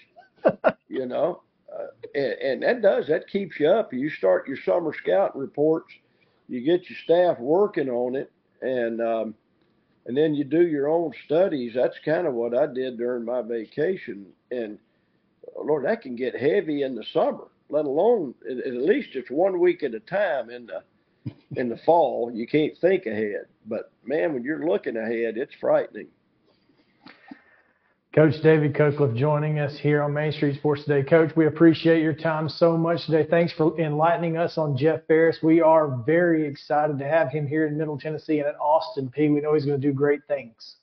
you 0.89 1.05
know, 1.05 1.41
uh, 1.73 1.87
and, 2.13 2.33
and 2.41 2.63
that 2.63 2.81
does 2.81 3.07
that 3.07 3.29
keeps 3.29 3.61
you 3.61 3.69
up. 3.69 3.93
You 3.93 4.09
start 4.09 4.45
your 4.45 4.57
summer 4.65 4.93
scout 4.93 5.37
reports, 5.37 5.93
you 6.49 6.59
get 6.59 6.89
your 6.89 6.99
staff 7.05 7.39
working 7.39 7.89
on 7.89 8.17
it, 8.17 8.29
and 8.61 8.99
um, 8.99 9.35
and 10.05 10.17
then 10.17 10.33
you 10.33 10.43
do 10.43 10.65
your 10.65 10.87
own 10.87 11.11
studies. 11.25 11.73
That's 11.75 11.97
kind 12.03 12.27
of 12.27 12.33
what 12.33 12.57
I 12.57 12.67
did 12.67 12.97
during 12.97 13.25
my 13.25 13.41
vacation, 13.41 14.27
and 14.51 14.77
oh, 15.55 15.63
Lord, 15.63 15.85
that 15.85 16.01
can 16.01 16.15
get 16.15 16.35
heavy 16.35 16.83
in 16.83 16.95
the 16.95 17.05
summer. 17.13 17.47
Let 17.69 17.85
alone 17.85 18.33
at, 18.49 18.57
at 18.57 18.73
least 18.73 19.09
it's 19.13 19.29
one 19.29 19.59
week 19.59 19.83
at 19.83 19.93
a 19.93 19.99
time 19.99 20.49
in 20.49 20.67
the 20.67 20.83
in 21.55 21.69
the 21.69 21.77
fall. 21.77 22.31
You 22.33 22.47
can't 22.47 22.77
think 22.77 23.05
ahead, 23.05 23.45
but 23.65 23.91
man, 24.03 24.33
when 24.33 24.43
you're 24.43 24.67
looking 24.67 24.97
ahead, 24.97 25.37
it's 25.37 25.53
frightening. 25.59 26.07
Coach 28.15 28.41
David 28.41 28.75
Cutcliffe 28.75 29.15
joining 29.15 29.59
us 29.59 29.77
here 29.77 30.01
on 30.01 30.15
Main 30.15 30.31
Street 30.31 30.57
Sports 30.57 30.83
Today. 30.83 31.07
Coach, 31.07 31.35
we 31.35 31.45
appreciate 31.45 32.01
your 32.01 32.15
time 32.15 32.49
so 32.49 32.75
much 32.75 33.05
today. 33.05 33.27
Thanks 33.29 33.53
for 33.53 33.79
enlightening 33.79 34.35
us 34.35 34.57
on 34.57 34.75
Jeff 34.75 35.01
Faris. 35.07 35.37
We 35.43 35.61
are 35.61 35.95
very 36.07 36.47
excited 36.47 36.97
to 36.97 37.05
have 37.07 37.29
him 37.29 37.45
here 37.45 37.67
in 37.67 37.77
Middle 37.77 37.99
Tennessee 37.99 38.39
and 38.39 38.47
at 38.47 38.55
Austin 38.55 39.13
Peay. 39.15 39.31
We 39.31 39.41
know 39.41 39.53
he's 39.53 39.65
going 39.65 39.79
to 39.79 39.87
do 39.87 39.93
great 39.93 40.21
things. 40.27 40.77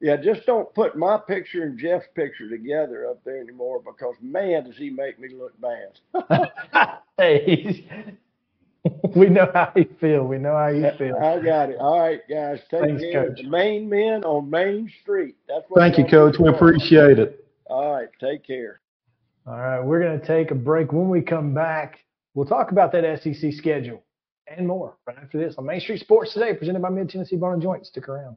Yeah, 0.00 0.16
just 0.16 0.44
don't 0.44 0.74
put 0.74 0.98
my 0.98 1.18
picture 1.18 1.62
and 1.62 1.78
Jeff's 1.78 2.08
picture 2.16 2.50
together 2.50 3.06
up 3.06 3.22
there 3.24 3.40
anymore 3.40 3.80
because 3.80 4.16
man, 4.20 4.64
does 4.64 4.76
he 4.76 4.90
make 4.90 5.20
me 5.20 5.28
look 5.32 5.52
bad. 5.60 6.98
hey, 7.16 7.86
we 9.16 9.28
know 9.28 9.48
how 9.54 9.72
you 9.76 9.86
feel. 10.00 10.24
We 10.24 10.38
know 10.38 10.56
how 10.56 10.68
you 10.68 10.90
feel. 10.98 11.16
I 11.16 11.40
got 11.40 11.70
it. 11.70 11.76
All 11.78 12.00
right, 12.00 12.20
guys. 12.28 12.60
Take 12.70 12.80
Thanks, 12.80 13.02
care. 13.02 13.28
Coach. 13.28 13.42
The 13.42 13.48
main 13.48 13.88
men 13.88 14.24
on 14.24 14.50
Main 14.50 14.90
Street. 15.02 15.36
That's 15.48 15.64
what 15.68 15.80
Thank 15.80 15.98
you, 15.98 16.04
we're 16.04 16.10
gonna 16.10 16.32
Coach. 16.32 16.40
We 16.40 16.48
appreciate 16.48 17.18
it. 17.18 17.46
All 17.66 17.92
right, 17.92 18.08
take 18.20 18.44
care. 18.44 18.80
All 19.46 19.56
right, 19.56 19.80
we're 19.80 20.00
going 20.00 20.20
to 20.20 20.26
take 20.26 20.50
a 20.50 20.54
break. 20.54 20.92
When 20.92 21.08
we 21.08 21.20
come 21.20 21.52
back, 21.52 22.00
we'll 22.34 22.46
talk 22.46 22.70
about 22.70 22.92
that 22.92 23.22
SEC 23.22 23.52
schedule 23.54 24.02
and 24.46 24.66
more 24.66 24.96
right 25.06 25.16
after 25.20 25.38
this 25.38 25.56
on 25.58 25.66
Main 25.66 25.80
Street 25.80 26.00
Sports 26.00 26.32
Today, 26.32 26.54
presented 26.54 26.82
by 26.82 26.90
Mid 26.90 27.08
Tennessee 27.08 27.36
Bar 27.36 27.54
and 27.54 27.62
Joint. 27.62 27.86
Stick 27.86 28.08
around. 28.08 28.36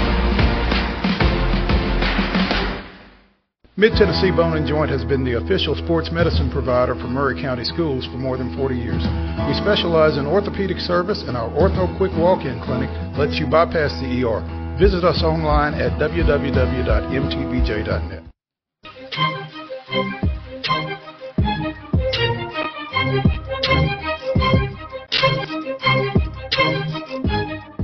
Mid 3.77 3.93
Tennessee 3.93 4.31
Bone 4.31 4.57
and 4.57 4.67
Joint 4.67 4.91
has 4.91 5.05
been 5.05 5.23
the 5.23 5.37
official 5.37 5.75
sports 5.75 6.11
medicine 6.11 6.51
provider 6.51 6.93
for 6.93 7.07
Maury 7.07 7.41
County 7.41 7.63
Schools 7.63 8.05
for 8.05 8.17
more 8.17 8.35
than 8.35 8.53
40 8.57 8.75
years. 8.75 9.01
We 9.47 9.53
specialize 9.63 10.17
in 10.17 10.25
orthopedic 10.27 10.77
service, 10.77 11.23
and 11.25 11.37
our 11.37 11.49
Ortho 11.51 11.87
Quick 11.95 12.11
Walk-In 12.17 12.59
Clinic 12.67 12.89
lets 13.17 13.39
you 13.39 13.47
bypass 13.47 13.97
the 14.01 14.27
ER. 14.27 14.43
Visit 14.77 15.05
us 15.05 15.23
online 15.23 15.73
at 15.75 15.97
www.mtbj.net. 15.97 16.41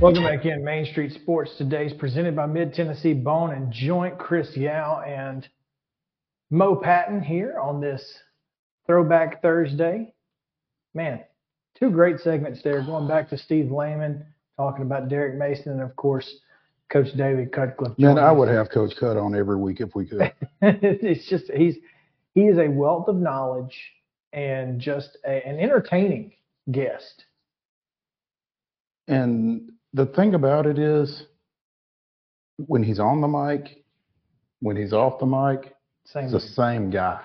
Welcome 0.02 0.22
back 0.22 0.44
in. 0.44 0.62
Main 0.62 0.84
Street 0.84 1.12
Sports 1.14 1.52
today 1.56 1.86
is 1.86 1.94
presented 1.94 2.36
by 2.36 2.44
Mid 2.44 2.74
Tennessee 2.74 3.14
Bone 3.14 3.52
and 3.52 3.72
Joint. 3.72 4.18
Chris 4.18 4.54
Yow 4.54 5.02
and 5.06 5.48
Mo 6.50 6.76
Patton 6.76 7.22
here 7.22 7.58
on 7.58 7.80
this 7.80 8.02
Throwback 8.86 9.42
Thursday. 9.42 10.14
Man, 10.94 11.20
two 11.78 11.90
great 11.90 12.20
segments 12.20 12.62
there. 12.62 12.82
Going 12.82 13.06
back 13.06 13.28
to 13.30 13.38
Steve 13.38 13.70
Lehman 13.70 14.24
talking 14.56 14.82
about 14.82 15.08
Derek 15.08 15.38
Mason, 15.38 15.72
and 15.72 15.82
of 15.82 15.94
course, 15.96 16.40
Coach 16.90 17.08
David 17.16 17.52
Cutcliffe. 17.52 17.98
Man, 17.98 18.18
I 18.18 18.32
would 18.32 18.48
have 18.48 18.70
Coach 18.70 18.94
Cut 18.98 19.16
on 19.16 19.34
every 19.34 19.56
week 19.56 19.80
if 19.80 19.94
we 19.94 20.06
could. 20.06 20.32
it's 20.62 21.28
just 21.28 21.50
he's 21.52 21.76
he 22.34 22.42
is 22.42 22.58
a 22.58 22.68
wealth 22.68 23.08
of 23.08 23.16
knowledge 23.16 23.76
and 24.32 24.80
just 24.80 25.18
a, 25.26 25.46
an 25.46 25.58
entertaining 25.60 26.32
guest. 26.70 27.24
And 29.06 29.72
the 29.92 30.06
thing 30.06 30.34
about 30.34 30.66
it 30.66 30.78
is, 30.78 31.24
when 32.56 32.82
he's 32.82 32.98
on 33.00 33.20
the 33.20 33.28
mic, 33.28 33.84
when 34.60 34.76
he's 34.76 34.92
off 34.92 35.18
the 35.18 35.26
mic, 35.26 35.74
Same. 36.12 36.24
it's 36.24 36.32
the 36.32 36.40
same 36.40 36.90
guy. 36.90 37.20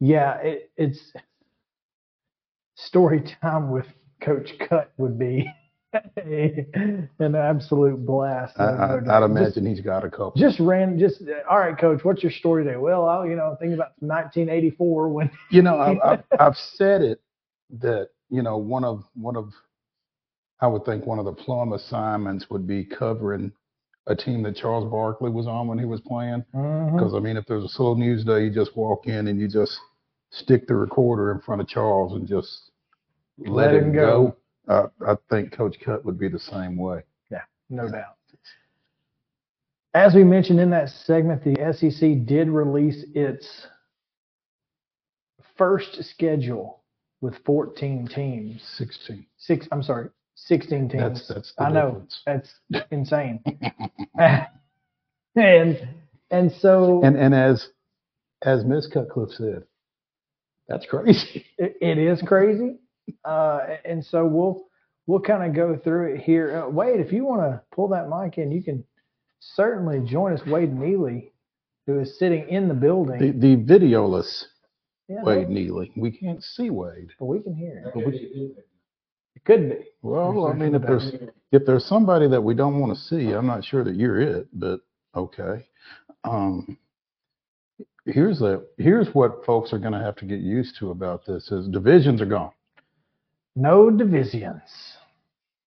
Yeah, 0.00 0.36
it, 0.38 0.70
it's 0.76 1.12
story 2.74 3.22
time 3.40 3.70
with 3.70 3.86
Coach 4.20 4.50
Cut 4.68 4.92
would 4.96 5.18
be 5.18 5.48
a, 5.94 6.66
an 7.18 7.34
absolute 7.34 8.04
blast. 8.04 8.58
I, 8.58 8.64
No 8.64 8.70
I, 8.70 9.00
doubt. 9.00 9.22
I'd 9.22 9.28
Just- 9.28 9.30
imagine 9.56 9.66
he's 9.66 9.80
got 9.80 10.04
a 10.04 10.10
couple. 10.10 10.32
Just 10.36 10.58
ran, 10.60 10.98
just 10.98 11.22
all 11.50 11.58
right, 11.58 11.76
Coach. 11.78 12.04
What's 12.04 12.22
your 12.22 12.32
story 12.32 12.64
today? 12.64 12.76
Well, 12.76 13.06
I, 13.06 13.26
you 13.26 13.36
know, 13.36 13.56
think 13.60 13.74
about 13.74 13.92
1984 14.00 15.08
when 15.08 15.30
you 15.50 15.62
know, 15.62 15.78
I've, 15.78 15.98
I've, 16.04 16.24
I've 16.40 16.56
said 16.56 17.02
it 17.02 17.20
that 17.80 18.08
you 18.28 18.42
know 18.42 18.56
one 18.58 18.84
of 18.84 19.04
one 19.14 19.36
of 19.36 19.52
I 20.60 20.66
would 20.66 20.84
think 20.84 21.06
one 21.06 21.18
of 21.18 21.24
the 21.24 21.32
plum 21.32 21.72
assignments 21.72 22.50
would 22.50 22.66
be 22.66 22.84
covering 22.84 23.52
a 24.06 24.14
team 24.14 24.42
that 24.44 24.56
Charles 24.56 24.90
Barkley 24.90 25.30
was 25.30 25.46
on 25.46 25.66
when 25.66 25.78
he 25.78 25.84
was 25.84 26.00
playing. 26.00 26.44
Mm-hmm. 26.54 26.96
Because 26.96 27.14
I 27.14 27.18
mean, 27.18 27.36
if 27.36 27.46
there's 27.46 27.64
a 27.64 27.68
slow 27.68 27.94
news 27.94 28.24
day, 28.24 28.44
you 28.44 28.50
just 28.50 28.76
walk 28.76 29.06
in 29.06 29.28
and 29.28 29.40
you 29.40 29.48
just 29.48 29.78
stick 30.30 30.66
the 30.66 30.74
recorder 30.74 31.32
in 31.32 31.40
front 31.40 31.60
of 31.60 31.68
Charles 31.68 32.12
and 32.14 32.26
just 32.26 32.70
let, 33.38 33.50
Let 33.50 33.74
him 33.74 33.84
him 33.86 33.92
go. 33.94 34.36
go. 34.68 34.90
I, 35.06 35.12
I 35.12 35.16
think 35.30 35.52
Coach 35.52 35.76
Cut 35.84 36.04
would 36.04 36.18
be 36.18 36.28
the 36.28 36.38
same 36.38 36.76
way. 36.76 37.02
Yeah, 37.30 37.42
no 37.70 37.90
doubt. 37.90 38.16
As 39.94 40.14
we 40.14 40.24
mentioned 40.24 40.60
in 40.60 40.68
that 40.70 40.90
segment, 40.90 41.42
the 41.42 41.56
SEC 41.72 42.26
did 42.26 42.48
release 42.48 43.02
its 43.14 43.66
first 45.56 46.04
schedule 46.04 46.82
with 47.22 47.34
14 47.46 48.06
teams. 48.08 48.62
16. 48.76 49.24
Six, 49.38 49.66
I'm 49.72 49.82
sorry, 49.82 50.10
16 50.36 50.88
teams. 50.90 51.02
That's 51.02 51.28
that's 51.28 51.52
I 51.58 51.70
know 51.70 51.86
difference. 51.90 52.20
that's 52.26 52.54
insane. 52.90 53.42
and 55.34 55.88
and 56.30 56.52
so 56.52 57.02
And 57.02 57.16
and 57.16 57.34
as 57.34 57.68
as 58.42 58.64
Ms. 58.64 58.88
Cutcliffe 58.92 59.30
said, 59.30 59.64
that's 60.68 60.86
crazy. 60.86 61.46
it, 61.58 61.76
it 61.80 61.98
is 61.98 62.22
crazy. 62.22 62.78
Uh, 63.24 63.60
and 63.84 64.04
so 64.04 64.26
we'll 64.26 64.66
we'll 65.06 65.20
kind 65.20 65.48
of 65.48 65.54
go 65.54 65.76
through 65.82 66.14
it 66.14 66.20
here. 66.20 66.64
Uh, 66.64 66.68
Wade, 66.68 67.00
if 67.00 67.12
you 67.12 67.24
want 67.24 67.40
to 67.42 67.60
pull 67.74 67.88
that 67.88 68.08
mic 68.08 68.38
in, 68.38 68.52
you 68.52 68.62
can 68.62 68.84
certainly 69.40 70.00
join 70.06 70.32
us. 70.32 70.40
Wade 70.46 70.72
Neely, 70.72 71.32
who 71.86 72.00
is 72.00 72.18
sitting 72.18 72.48
in 72.48 72.68
the 72.68 72.74
building. 72.74 73.18
The 73.18 73.56
the 73.56 73.56
videoless 73.56 74.44
Yeah, 75.08 75.22
Wade 75.22 75.48
Neely. 75.48 75.92
We 75.96 76.10
can't 76.10 76.42
see 76.42 76.70
Wade. 76.70 77.10
but 77.18 77.26
we 77.26 77.40
can 77.40 77.54
hear 77.54 77.92
it. 77.94 78.66
It 79.36 79.44
could 79.44 79.68
be. 79.68 79.84
well, 80.00 80.46
I 80.46 80.54
mean, 80.54 80.74
if 80.74 80.82
there's 80.82 81.12
if 81.52 81.66
there's 81.66 81.84
somebody 81.84 82.26
that 82.28 82.40
we 82.40 82.54
don't 82.54 82.80
want 82.80 82.96
to 82.96 83.00
see, 83.00 83.32
I'm 83.32 83.46
not 83.46 83.64
sure 83.64 83.84
that 83.84 83.94
you're 83.94 84.18
it, 84.18 84.48
but 84.52 84.80
okay. 85.14 85.66
Um, 86.24 86.78
here's 88.06 88.40
a 88.40 88.62
here's 88.78 89.08
what 89.14 89.44
folks 89.44 89.74
are 89.74 89.78
going 89.78 89.92
to 89.92 90.00
have 90.00 90.16
to 90.16 90.24
get 90.24 90.40
used 90.40 90.78
to 90.78 90.90
about 90.90 91.26
this: 91.26 91.52
is 91.52 91.68
divisions 91.68 92.22
are 92.22 92.26
gone. 92.26 92.52
No 93.54 93.90
divisions. 93.90 94.62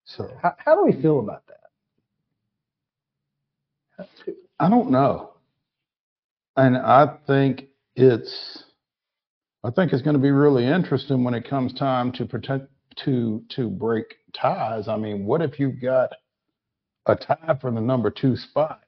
So 0.06 0.32
How, 0.42 0.56
how 0.58 0.76
do 0.76 0.86
we 0.86 1.00
feel 1.00 1.20
about 1.20 1.44
that? 3.98 4.08
I 4.60 4.68
don't 4.68 4.90
know, 4.90 5.34
and 6.58 6.76
I 6.76 7.18
think 7.28 7.68
it's 7.96 8.64
I 9.64 9.70
think 9.70 9.94
it's 9.94 10.02
going 10.02 10.16
to 10.16 10.22
be 10.22 10.32
really 10.32 10.66
interesting 10.66 11.24
when 11.24 11.36
it 11.36 11.48
comes 11.48 11.72
time 11.74 12.12
to 12.14 12.26
protect 12.26 12.68
to 13.06 13.44
to 13.56 13.70
break 13.70 14.16
ties. 14.34 14.88
I 14.88 14.98
mean, 14.98 15.26
what 15.26 15.42
if 15.42 15.60
you've 15.60 15.82
got 15.82 16.12
a 17.06 17.16
tie 17.16 17.58
for 17.60 17.72
the 17.72 17.82
number 17.82 18.12
two 18.12 18.36
spot, 18.36 18.82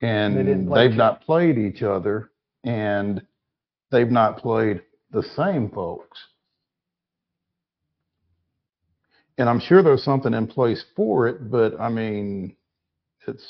and 0.00 0.36
they 0.36 0.42
they've 0.88 0.92
each 0.92 0.96
not 0.96 1.22
played 1.22 1.58
each 1.58 1.82
other, 1.82 2.30
and 2.64 3.22
they've 3.90 4.10
not 4.10 4.38
played 4.38 4.82
the 5.10 5.22
same 5.22 5.70
folks. 5.70 6.18
And 9.38 9.48
I'm 9.48 9.60
sure 9.60 9.82
there's 9.82 10.04
something 10.04 10.34
in 10.34 10.46
place 10.46 10.84
for 10.94 11.26
it, 11.26 11.50
but 11.50 11.80
I 11.80 11.88
mean, 11.88 12.56
it's 13.26 13.44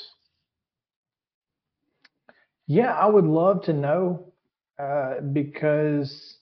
Yeah, 2.67 2.93
I 2.93 3.07
would 3.07 3.25
love 3.25 3.63
to 3.63 3.73
know 3.73 4.31
uh, 4.79 5.19
because 5.33 6.37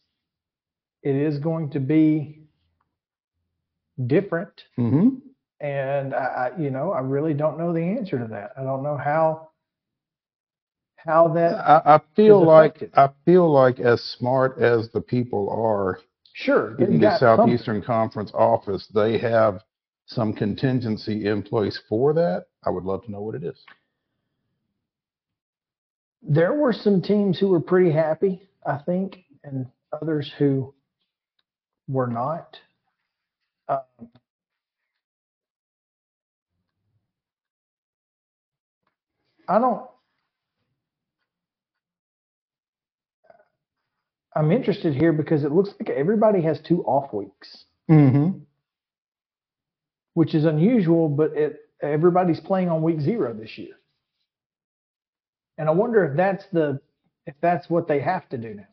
it 1.02 1.16
is 1.16 1.40
going 1.40 1.72
to 1.72 1.80
be 1.80 2.39
different. 4.08 4.64
hmm 4.76 5.10
and 5.62 6.14
I, 6.14 6.52
you 6.58 6.72
know, 6.72 6.92
I 6.94 7.02
really 7.02 7.34
don't 7.34 7.58
know 7.58 7.74
the 7.74 7.82
answer 7.82 8.18
to 8.18 8.28
that. 8.28 8.52
I 8.58 8.64
don't 8.64 8.82
know 8.84 8.98
how 8.98 9.50
how 10.96 11.30
that. 11.30 11.56
I, 11.56 11.96
I 11.96 12.00
feel 12.16 12.46
like. 12.46 12.90
I 12.96 13.10
feel 13.26 13.52
like 13.52 13.80
as 13.80 14.02
smart 14.02 14.58
as 14.60 14.90
the 14.92 15.02
people 15.02 15.50
are 15.50 16.00
Sure, 16.34 16.78
in 16.80 16.94
the 16.94 17.00
got 17.00 17.20
something. 17.20 17.46
Southeastern 17.48 17.82
Conference 17.82 18.32
office, 18.34 18.88
they 18.94 19.18
have 19.18 19.62
some 20.06 20.34
contingency 20.34 21.28
in 21.28 21.44
place 21.44 21.80
for 21.90 22.14
that. 22.14 22.46
I 22.64 22.70
would 22.70 22.86
love 22.86 23.04
to 23.06 23.12
know 23.12 23.22
what 23.22 23.36
it 23.36 23.44
is. 23.44 23.60
There 26.22 26.54
were 26.54 26.74
some 26.74 27.02
teams 27.02 27.40
who 27.40 27.50
were 27.50 27.60
pretty 27.60 27.92
happy, 27.92 28.50
I 28.66 28.78
think, 28.78 29.26
and 29.44 29.68
others 30.02 30.32
who 30.38 30.74
were 31.88 32.08
not. 32.08 32.58
Um, 33.70 33.80
I 39.50 39.60
don't. 39.60 39.84
I'm 44.36 44.52
interested 44.52 44.94
here 44.96 45.14
because 45.14 45.44
it 45.44 45.52
looks 45.52 45.72
like 45.80 45.90
everybody 45.90 46.42
has 46.44 46.60
two 46.68 46.84
off 46.84 47.14
weeks, 47.14 47.66
Mm-hmm. 47.90 48.40
which 50.14 50.36
is 50.36 50.46
unusual, 50.46 51.10
but 51.10 51.32
it 51.36 51.58
everybody's 51.82 52.40
playing 52.40 52.70
on 52.70 52.82
week 52.84 53.02
zero 53.02 53.34
this 53.34 53.58
year. 53.58 53.76
And 55.58 55.70
I 55.70 55.72
wonder 55.74 56.06
if 56.06 56.18
that's 56.18 56.46
the 56.54 56.80
if 57.26 57.36
that's 57.42 57.70
what 57.70 57.88
they 57.88 58.00
have 58.02 58.30
to 58.30 58.38
do 58.38 58.56
now. 58.56 58.68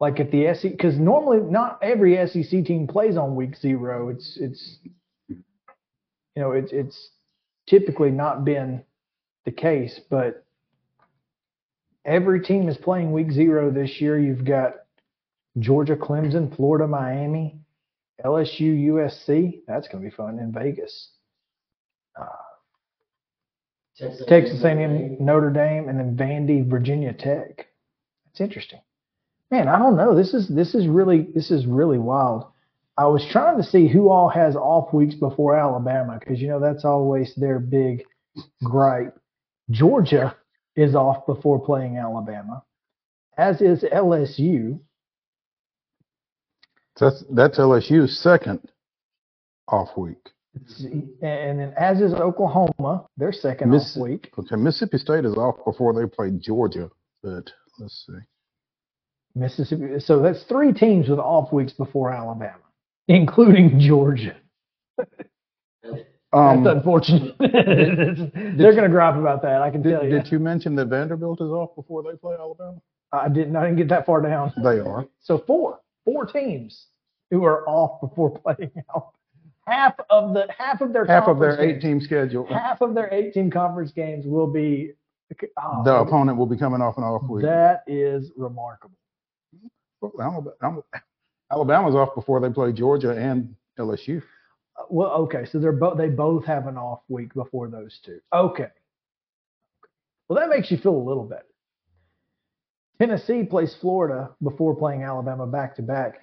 Like 0.00 0.18
if 0.18 0.30
the 0.30 0.54
SEC, 0.54 0.72
because 0.72 0.98
normally 0.98 1.40
not 1.40 1.78
every 1.82 2.16
SEC 2.26 2.64
team 2.64 2.86
plays 2.86 3.18
on 3.18 3.36
week 3.36 3.54
zero. 3.56 4.08
It's 4.08 4.38
it's 4.40 4.78
you 5.28 5.36
know 6.36 6.52
it's 6.52 6.72
it's 6.72 7.10
typically 7.68 8.10
not 8.10 8.44
been 8.44 8.82
the 9.44 9.52
case, 9.52 10.00
but 10.08 10.44
every 12.04 12.40
team 12.40 12.68
is 12.68 12.78
playing 12.78 13.12
week 13.12 13.30
zero 13.30 13.70
this 13.70 14.00
year. 14.00 14.18
You've 14.18 14.44
got 14.44 14.76
Georgia, 15.58 15.96
Clemson, 15.96 16.54
Florida, 16.56 16.86
Miami, 16.86 17.58
LSU, 18.24 18.86
USC. 18.86 19.60
That's 19.66 19.86
going 19.88 20.02
to 20.02 20.10
be 20.10 20.16
fun 20.16 20.38
in 20.38 20.50
Vegas. 20.52 21.10
Uh, 22.18 22.24
Texas 24.26 24.64
A&M, 24.64 25.16
Notre 25.20 25.50
Dame, 25.50 25.88
and 25.88 25.98
then 25.98 26.16
Vandy, 26.16 26.66
Virginia 26.68 27.12
Tech. 27.12 27.66
That's 28.24 28.40
interesting. 28.40 28.80
Man, 29.50 29.68
I 29.68 29.78
don't 29.78 29.96
know. 29.96 30.14
This 30.14 30.32
is 30.32 30.48
this 30.48 30.74
is 30.74 30.86
really 30.86 31.28
this 31.34 31.50
is 31.50 31.66
really 31.66 31.98
wild. 31.98 32.46
I 32.96 33.06
was 33.06 33.26
trying 33.30 33.56
to 33.56 33.62
see 33.62 33.88
who 33.88 34.08
all 34.10 34.28
has 34.28 34.54
off 34.56 34.92
weeks 34.92 35.14
before 35.14 35.56
Alabama 35.56 36.18
because 36.18 36.40
you 36.40 36.48
know 36.48 36.60
that's 36.60 36.84
always 36.84 37.34
their 37.36 37.58
big 37.58 38.04
gripe. 38.62 39.18
Georgia 39.70 40.36
is 40.76 40.94
off 40.94 41.26
before 41.26 41.64
playing 41.64 41.96
Alabama, 41.96 42.62
as 43.36 43.60
is 43.60 43.82
LSU. 43.82 44.78
That's 46.98 47.24
that's 47.30 47.58
LSU's 47.58 48.18
second 48.22 48.60
off 49.66 49.96
week. 49.96 50.30
And 51.22 51.58
then 51.60 51.72
as 51.78 52.00
is 52.00 52.12
Oklahoma, 52.12 53.06
their 53.16 53.32
second 53.32 53.70
Miss- 53.70 53.96
off 53.96 54.02
week. 54.02 54.30
Okay, 54.38 54.56
Mississippi 54.56 54.98
State 54.98 55.24
is 55.24 55.34
off 55.34 55.56
before 55.64 55.94
they 55.94 56.06
play 56.08 56.30
Georgia, 56.30 56.90
but 57.22 57.50
let's 57.78 58.04
see. 58.06 58.18
Mississippi. 59.34 60.00
So 60.00 60.20
that's 60.20 60.42
three 60.44 60.72
teams 60.72 61.08
with 61.08 61.18
off 61.18 61.52
weeks 61.52 61.72
before 61.72 62.12
Alabama, 62.12 62.58
including 63.08 63.78
Georgia. 63.80 64.36
Um, 66.32 66.62
that's 66.62 66.76
unfortunate. 66.76 67.34
They're 67.40 68.72
going 68.72 68.84
to 68.84 68.88
gripe 68.88 69.16
about 69.16 69.42
that. 69.42 69.62
I 69.62 69.70
can 69.70 69.82
tell 69.82 70.00
Did, 70.02 70.12
you. 70.12 70.18
did 70.22 70.30
you 70.32 70.38
mention 70.38 70.76
that 70.76 70.86
Vanderbilt 70.86 71.40
is 71.40 71.48
off 71.50 71.74
before 71.74 72.04
they 72.04 72.16
play 72.16 72.36
Alabama? 72.38 72.80
I 73.12 73.28
didn't. 73.28 73.56
I 73.56 73.64
didn't 73.64 73.78
get 73.78 73.88
that 73.88 74.06
far 74.06 74.20
down. 74.20 74.52
They 74.62 74.78
are. 74.78 75.06
So 75.18 75.42
four, 75.44 75.80
four 76.04 76.26
teams 76.26 76.86
who 77.32 77.44
are 77.44 77.68
off 77.68 78.00
before 78.00 78.30
playing 78.38 78.70
out. 78.94 79.12
Half 79.66 79.94
of 80.08 80.32
the 80.34 80.46
half 80.56 80.80
of 80.80 80.92
their 80.92 81.04
Half 81.04 81.26
of 81.26 81.40
their 81.40 81.56
games- 81.56 81.76
eight-team 81.76 82.00
schedule. 82.00 82.46
half 82.46 82.80
of 82.80 82.94
their 82.94 83.12
eight-team 83.12 83.50
conference 83.50 83.90
games 83.90 84.24
will 84.26 84.46
be. 84.46 84.92
Oh, 85.60 85.82
The 85.84 85.94
opponent 85.96 86.38
will 86.38 86.46
be 86.46 86.56
coming 86.56 86.80
off 86.80 86.96
an 86.98 87.04
off 87.04 87.22
week. 87.28 87.44
That 87.44 87.82
is 87.88 88.30
remarkable. 88.36 88.96
Well, 90.00 90.12
Alabama, 90.20 90.82
Alabama's 91.52 91.94
off 91.94 92.14
before 92.14 92.40
they 92.40 92.50
play 92.50 92.72
Georgia 92.72 93.10
and 93.10 93.54
LSU. 93.78 94.22
Uh, 94.78 94.84
Well, 94.88 95.10
okay, 95.12 95.44
so 95.50 95.58
they're 95.58 95.72
both 95.72 95.98
they 95.98 96.08
both 96.08 96.44
have 96.46 96.66
an 96.66 96.76
off 96.76 97.00
week 97.08 97.34
before 97.34 97.68
those 97.68 97.98
two. 98.04 98.20
Okay. 98.32 98.68
Well, 100.28 100.38
that 100.38 100.48
makes 100.48 100.70
you 100.70 100.78
feel 100.78 100.94
a 100.94 101.06
little 101.08 101.24
better. 101.24 101.44
Tennessee 103.00 103.44
plays 103.44 103.74
Florida 103.80 104.30
before 104.42 104.76
playing 104.76 105.02
Alabama 105.02 105.46
back 105.46 105.74
to 105.76 105.82
back. 105.82 106.20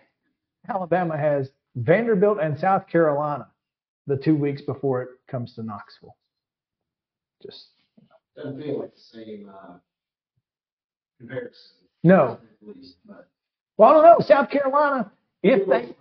Alabama 0.69 1.17
has 1.17 1.49
Vanderbilt 1.75 2.39
and 2.41 2.57
South 2.57 2.87
Carolina 2.87 3.47
the 4.05 4.15
two 4.17 4.35
weeks 4.35 4.61
before 4.61 5.01
it 5.01 5.09
comes 5.29 5.53
to 5.55 5.63
Knoxville. 5.63 6.15
Just 7.43 7.67
Doesn't 8.35 8.61
feel 8.61 8.79
like 8.79 8.93
the 8.93 9.01
same 9.01 9.49
uh, 9.49 9.73
comparison. 11.19 11.53
no. 12.03 12.39
At 12.61 12.75
least, 12.75 12.95
but 13.05 13.29
Well, 13.77 13.89
I 13.89 13.93
don't 13.93 14.03
know. 14.03 14.25
South 14.25 14.49
Carolina, 14.49 15.11
if 15.43 15.67
they, 15.67 15.95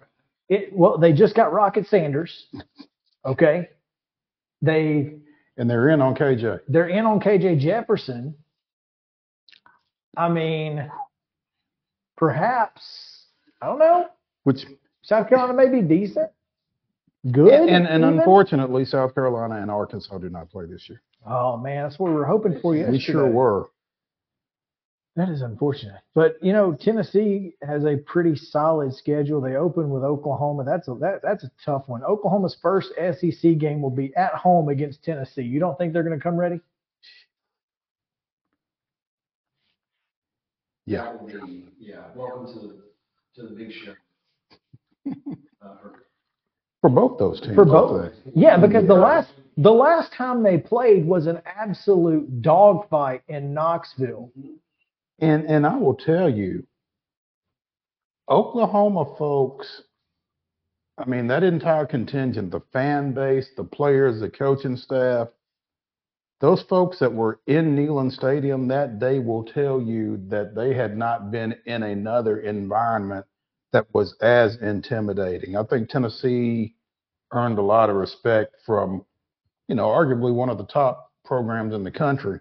it 0.48 0.72
well, 0.72 0.98
they 0.98 1.12
just 1.12 1.34
got 1.34 1.52
Rocket 1.52 1.86
Sanders. 1.86 2.46
Okay, 3.24 3.68
they 4.62 5.14
And 5.56 5.68
they're 5.68 5.90
in 5.90 6.00
on 6.00 6.14
KJ. 6.14 6.60
they're 6.68 6.88
in 6.88 7.04
on 7.04 7.20
KJ 7.20 7.60
Jefferson. 7.60 8.34
I 10.16 10.28
mean, 10.28 10.90
perhaps 12.16 12.80
I 13.60 13.66
don't 13.66 13.78
know. 13.78 14.06
Which 14.44 14.64
South 15.02 15.28
Carolina 15.28 15.54
may 15.54 15.68
be 15.68 15.82
decent, 15.82 16.30
good, 17.30 17.52
And, 17.52 17.68
and, 17.68 17.86
and 17.86 18.04
unfortunately, 18.04 18.84
South 18.84 19.14
Carolina 19.14 19.56
and 19.60 19.70
Arkansas 19.70 20.18
do 20.18 20.28
not 20.30 20.50
play 20.50 20.66
this 20.66 20.88
year. 20.88 21.02
Oh 21.26 21.56
man, 21.56 21.82
that's 21.82 21.98
what 21.98 22.10
we 22.10 22.14
were 22.14 22.24
hoping 22.24 22.58
for 22.60 22.74
yesterday. 22.74 22.92
We 22.92 23.00
sure 23.00 23.26
were. 23.28 23.70
That 25.16 25.30
is 25.30 25.40
unfortunate. 25.40 26.02
But 26.14 26.36
you 26.42 26.52
know, 26.52 26.74
Tennessee 26.74 27.54
has 27.66 27.84
a 27.86 27.96
pretty 27.96 28.36
solid 28.36 28.94
schedule. 28.94 29.40
They 29.40 29.56
open 29.56 29.88
with 29.88 30.02
Oklahoma. 30.04 30.62
That's 30.64 30.88
a 30.88 30.94
that, 30.96 31.20
that's 31.22 31.42
a 31.42 31.50
tough 31.64 31.88
one. 31.88 32.04
Oklahoma's 32.04 32.56
first 32.60 32.92
SEC 32.96 33.56
game 33.56 33.80
will 33.80 33.90
be 33.90 34.14
at 34.14 34.34
home 34.34 34.68
against 34.68 35.02
Tennessee. 35.02 35.42
You 35.42 35.58
don't 35.58 35.76
think 35.78 35.94
they're 35.94 36.02
going 36.02 36.18
to 36.18 36.22
come 36.22 36.36
ready? 36.36 36.60
Yeah. 40.84 41.14
Be, 41.26 41.64
yeah, 41.80 41.96
welcome 42.14 42.46
to 42.52 42.60
the, 42.60 42.76
to 43.36 43.48
the 43.48 43.54
big 43.54 43.72
show. 43.72 43.94
Uh, 45.64 45.74
for- 45.82 45.94
For 46.82 46.90
both 46.90 47.18
those 47.18 47.40
teams. 47.40 47.54
For 47.56 47.64
both. 47.64 48.12
Yeah, 48.34 48.56
because 48.56 48.86
the 48.86 48.94
last 48.94 49.30
the 49.56 49.72
last 49.72 50.12
time 50.12 50.42
they 50.44 50.58
played 50.58 51.04
was 51.06 51.26
an 51.26 51.40
absolute 51.44 52.40
dogfight 52.42 53.22
in 53.26 53.52
Knoxville. 53.54 54.30
And 55.18 55.46
and 55.46 55.66
I 55.66 55.76
will 55.76 55.94
tell 55.94 56.28
you, 56.28 56.66
Oklahoma 58.30 59.16
folks, 59.18 59.82
I 60.98 61.04
mean, 61.06 61.28
that 61.28 61.42
entire 61.42 61.86
contingent, 61.86 62.50
the 62.50 62.62
fan 62.72 63.12
base, 63.12 63.48
the 63.56 63.64
players, 63.64 64.20
the 64.20 64.30
coaching 64.30 64.76
staff, 64.76 65.28
those 66.40 66.62
folks 66.62 66.98
that 66.98 67.12
were 67.12 67.40
in 67.46 67.74
Neyland 67.76 68.12
Stadium 68.12 68.68
that 68.68 68.98
day 68.98 69.18
will 69.20 69.44
tell 69.44 69.80
you 69.80 70.18
that 70.28 70.54
they 70.54 70.74
had 70.74 70.96
not 70.96 71.30
been 71.30 71.54
in 71.64 71.82
another 71.82 72.40
environment 72.40 73.24
that 73.72 73.86
was 73.94 74.14
as 74.20 74.56
intimidating. 74.56 75.56
I 75.56 75.64
think 75.64 75.88
Tennessee 75.88 76.74
earned 77.32 77.58
a 77.58 77.62
lot 77.62 77.90
of 77.90 77.96
respect 77.96 78.56
from, 78.66 79.04
you 79.68 79.74
know, 79.74 79.88
arguably 79.88 80.34
one 80.34 80.50
of 80.50 80.58
the 80.58 80.66
top 80.66 81.12
programs 81.24 81.74
in 81.74 81.84
the 81.84 81.90
country 81.90 82.40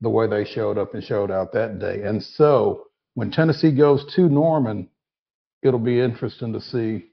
the 0.00 0.08
way 0.08 0.26
they 0.26 0.44
showed 0.44 0.78
up 0.78 0.94
and 0.94 1.02
showed 1.02 1.30
out 1.30 1.52
that 1.52 1.78
day. 1.78 2.02
And 2.02 2.22
so 2.22 2.88
when 3.14 3.30
Tennessee 3.30 3.72
goes 3.72 4.04
to 4.14 4.28
Norman, 4.28 4.88
it'll 5.62 5.78
be 5.78 6.00
interesting 6.00 6.52
to 6.52 6.60
see 6.60 7.06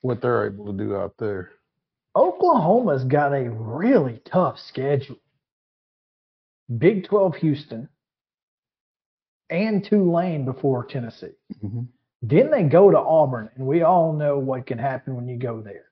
what 0.00 0.20
they're 0.20 0.46
able 0.46 0.66
to 0.66 0.72
do 0.72 0.96
out 0.96 1.14
there. 1.18 1.50
Oklahoma's 2.16 3.04
got 3.04 3.32
a 3.32 3.50
really 3.50 4.20
tough 4.24 4.58
schedule. 4.58 5.18
Big 6.78 7.06
12 7.06 7.36
Houston 7.36 7.88
and 9.50 9.84
Tulane 9.84 10.44
before 10.44 10.84
Tennessee. 10.84 11.36
Mm-hmm. 11.62 11.82
Then 12.22 12.50
they 12.50 12.64
go 12.64 12.90
to 12.90 12.98
Auburn, 12.98 13.50
and 13.54 13.66
we 13.66 13.82
all 13.82 14.12
know 14.12 14.38
what 14.38 14.66
can 14.66 14.78
happen 14.78 15.14
when 15.14 15.28
you 15.28 15.36
go 15.36 15.60
there. 15.60 15.84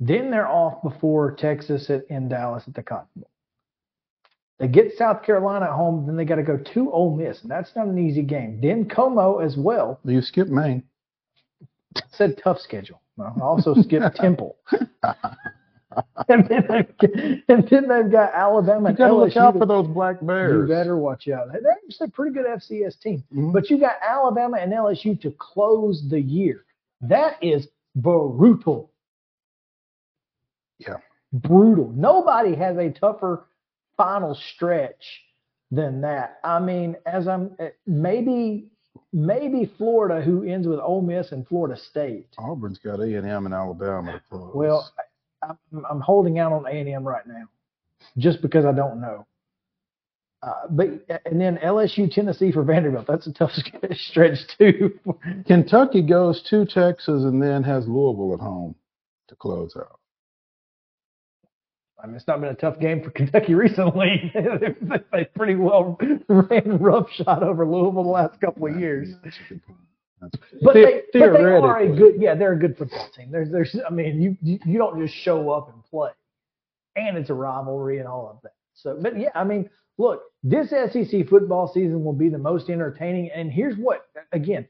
Then 0.00 0.30
they're 0.30 0.48
off 0.48 0.82
before 0.82 1.32
Texas 1.32 1.90
at, 1.90 2.04
in 2.08 2.28
Dallas 2.28 2.64
at 2.66 2.74
the 2.74 2.82
Cotton 2.82 3.08
Bowl. 3.16 3.30
They 4.62 4.68
get 4.68 4.96
South 4.96 5.24
Carolina 5.24 5.64
at 5.64 5.72
home, 5.72 6.06
then 6.06 6.14
they 6.14 6.24
got 6.24 6.36
to 6.36 6.44
go 6.44 6.56
to 6.56 6.92
Ole 6.92 7.16
Miss, 7.16 7.42
and 7.42 7.50
that's 7.50 7.74
not 7.74 7.88
an 7.88 7.98
easy 7.98 8.22
game. 8.22 8.60
Then 8.62 8.88
Como 8.88 9.38
as 9.38 9.56
well. 9.56 9.98
You 10.04 10.22
skip 10.22 10.46
Maine. 10.46 10.84
Said 12.12 12.40
tough 12.42 12.60
schedule. 12.60 13.02
I 13.18 13.40
also 13.40 13.74
skipped 13.74 14.14
Temple. 14.20 14.56
and, 16.28 16.48
then 16.48 16.64
they've, 16.68 17.10
and 17.48 17.68
then 17.68 17.88
they've 17.88 18.12
got 18.12 18.32
Alabama 18.34 18.82
You 18.82 18.86
and 18.86 18.98
got 18.98 19.08
to 19.08 19.16
look 19.16 19.36
out 19.36 19.58
for 19.58 19.66
those 19.66 19.88
black 19.88 20.24
bears. 20.24 20.68
You 20.68 20.72
better 20.72 20.96
watch 20.96 21.26
out. 21.26 21.48
They're 21.50 21.76
actually 21.84 22.06
a 22.06 22.10
pretty 22.10 22.32
good 22.32 22.46
FCS 22.46 23.00
team. 23.00 23.24
Mm-hmm. 23.32 23.50
But 23.50 23.68
you 23.68 23.80
got 23.80 23.96
Alabama 24.00 24.58
and 24.60 24.72
LSU 24.72 25.20
to 25.22 25.34
close 25.40 26.06
the 26.08 26.20
year. 26.20 26.66
That 27.00 27.36
is 27.42 27.66
brutal. 27.96 28.92
Yeah. 30.78 30.98
Brutal. 31.32 31.90
Nobody 31.96 32.54
has 32.54 32.76
a 32.76 32.90
tougher 32.90 33.48
final 33.96 34.34
stretch 34.54 35.04
than 35.70 36.00
that. 36.02 36.38
I 36.44 36.58
mean, 36.60 36.96
as 37.06 37.26
I'm 37.28 37.54
eh, 37.58 37.70
maybe 37.86 38.68
maybe 39.12 39.70
Florida, 39.78 40.22
who 40.22 40.42
ends 40.44 40.66
with 40.66 40.78
Ole 40.80 41.02
Miss 41.02 41.32
and 41.32 41.46
Florida 41.46 41.76
State. 41.80 42.28
Auburn's 42.38 42.78
got 42.78 43.00
A 43.00 43.14
and 43.16 43.26
M 43.26 43.46
and 43.46 43.54
Alabama 43.54 44.12
to 44.12 44.20
close. 44.28 44.52
Well, 44.54 44.90
I- 44.98 45.02
I'm, 45.72 45.84
I'm 45.90 46.00
holding 46.00 46.38
out 46.38 46.52
on 46.52 46.66
A&M 46.68 47.02
right 47.02 47.26
now, 47.26 47.42
just 48.16 48.40
because 48.42 48.64
I 48.64 48.70
don't 48.70 49.00
know. 49.00 49.26
Uh, 50.40 50.52
but 50.70 50.86
and 51.26 51.40
then 51.40 51.56
LSU, 51.58 52.08
Tennessee 52.08 52.52
for 52.52 52.62
Vanderbilt. 52.62 53.06
That's 53.08 53.26
a 53.26 53.32
tough 53.32 53.50
stretch 53.92 54.38
too. 54.56 54.98
Kentucky 55.46 56.02
goes 56.02 56.42
to 56.50 56.64
Texas 56.64 57.24
and 57.24 57.42
then 57.42 57.64
has 57.64 57.88
Louisville 57.88 58.34
at 58.34 58.40
home 58.40 58.76
to 59.28 59.34
close 59.34 59.74
out. 59.76 59.98
I 62.02 62.06
mean, 62.06 62.16
it's 62.16 62.26
not 62.26 62.40
been 62.40 62.50
a 62.50 62.54
tough 62.54 62.80
game 62.80 63.02
for 63.02 63.10
Kentucky 63.10 63.54
recently. 63.54 64.32
they 65.12 65.24
pretty 65.36 65.54
well 65.54 65.98
ran 66.28 66.78
roughshod 66.78 67.42
over 67.42 67.66
Louisville 67.66 68.02
the 68.02 68.10
last 68.10 68.40
couple 68.40 68.66
of 68.66 68.78
years. 68.78 69.10
But 70.62 70.74
they, 70.74 71.02
but 71.12 71.12
they 71.12 71.20
are 71.22 71.80
a 71.80 71.96
good, 71.96 72.14
yeah, 72.18 72.34
they're 72.34 72.52
a 72.52 72.58
good 72.58 72.76
football 72.76 73.08
team. 73.16 73.30
There's, 73.30 73.50
there's, 73.50 73.76
I 73.88 73.92
mean, 73.92 74.20
you, 74.22 74.36
you, 74.42 74.58
you 74.64 74.78
don't 74.78 75.00
just 75.00 75.14
show 75.14 75.50
up 75.50 75.72
and 75.72 75.84
play, 75.84 76.10
and 76.96 77.16
it's 77.16 77.30
a 77.30 77.34
rivalry 77.34 77.98
and 77.98 78.06
all 78.06 78.30
of 78.30 78.42
that. 78.42 78.54
So, 78.74 78.98
but 79.00 79.18
yeah, 79.18 79.30
I 79.34 79.44
mean, 79.44 79.68
look, 79.98 80.22
this 80.42 80.70
SEC 80.70 81.28
football 81.28 81.72
season 81.72 82.04
will 82.04 82.12
be 82.12 82.28
the 82.28 82.38
most 82.38 82.70
entertaining. 82.70 83.30
And 83.34 83.50
here's 83.50 83.76
what, 83.76 84.06
again, 84.32 84.66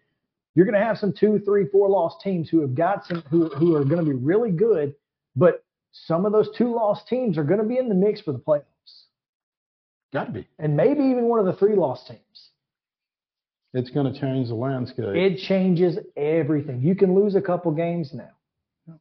you're 0.54 0.66
going 0.66 0.78
to 0.78 0.84
have 0.84 0.98
some 0.98 1.12
two, 1.12 1.38
three, 1.44 1.66
four 1.66 1.88
lost 1.88 2.20
teams 2.22 2.48
who 2.48 2.60
have 2.60 2.74
got 2.74 3.04
some, 3.06 3.22
who, 3.30 3.48
who 3.50 3.74
are 3.74 3.84
going 3.84 4.04
to 4.04 4.10
be 4.10 4.16
really 4.16 4.50
good, 4.50 4.94
but 5.36 5.64
some 5.92 6.26
of 6.26 6.32
those 6.32 6.48
two 6.56 6.74
lost 6.74 7.06
teams 7.08 7.38
are 7.38 7.44
going 7.44 7.60
to 7.60 7.66
be 7.66 7.78
in 7.78 7.88
the 7.88 7.94
mix 7.94 8.20
for 8.20 8.32
the 8.32 8.38
playoffs, 8.38 8.62
Got 10.12 10.24
to 10.26 10.32
be. 10.32 10.48
and 10.58 10.76
maybe 10.76 11.02
even 11.04 11.24
one 11.24 11.38
of 11.38 11.46
the 11.46 11.52
three 11.54 11.76
lost 11.76 12.06
teams. 12.08 12.48
It's 13.74 13.90
going 13.90 14.12
to 14.12 14.18
change 14.20 14.48
the 14.48 14.54
landscape. 14.54 15.06
It 15.14 15.38
changes 15.38 15.98
everything. 16.16 16.82
You 16.82 16.94
can 16.94 17.14
lose 17.14 17.34
a 17.36 17.40
couple 17.40 17.72
games 17.72 18.12
now. 18.12 18.96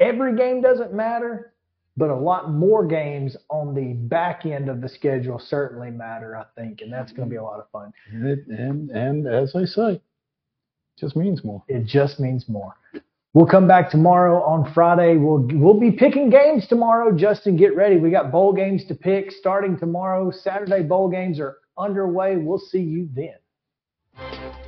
Every 0.00 0.36
game 0.36 0.60
doesn't 0.60 0.92
matter, 0.92 1.54
but 1.96 2.10
a 2.10 2.14
lot 2.14 2.50
more 2.50 2.84
games 2.86 3.36
on 3.48 3.72
the 3.74 3.94
back 3.94 4.44
end 4.44 4.68
of 4.68 4.80
the 4.80 4.88
schedule 4.88 5.38
certainly 5.38 5.90
matter, 5.90 6.36
I 6.36 6.44
think, 6.60 6.80
and 6.82 6.92
that's 6.92 7.12
going 7.12 7.28
to 7.28 7.30
be 7.30 7.36
a 7.36 7.42
lot 7.42 7.60
of 7.60 7.70
fun. 7.70 7.92
And, 8.12 8.46
and 8.48 8.90
and 8.90 9.26
as 9.26 9.54
I 9.54 9.64
say, 9.64 10.00
just 10.98 11.16
means 11.16 11.44
more. 11.44 11.62
It 11.68 11.86
just 11.86 12.18
means 12.20 12.48
more. 12.48 12.74
We'll 13.36 13.44
come 13.44 13.68
back 13.68 13.90
tomorrow 13.90 14.42
on 14.44 14.72
Friday. 14.72 15.18
We'll 15.18 15.46
we'll 15.52 15.78
be 15.78 15.90
picking 15.90 16.30
games 16.30 16.66
tomorrow. 16.66 17.14
Justin, 17.14 17.54
get 17.54 17.76
ready. 17.76 17.98
We 17.98 18.10
got 18.10 18.32
bowl 18.32 18.54
games 18.54 18.86
to 18.86 18.94
pick 18.94 19.30
starting 19.30 19.78
tomorrow. 19.78 20.30
Saturday 20.30 20.82
bowl 20.82 21.10
games 21.10 21.38
are 21.38 21.58
underway. 21.76 22.36
We'll 22.38 22.58
see 22.58 22.80
you 22.80 23.10
then. 23.12 24.65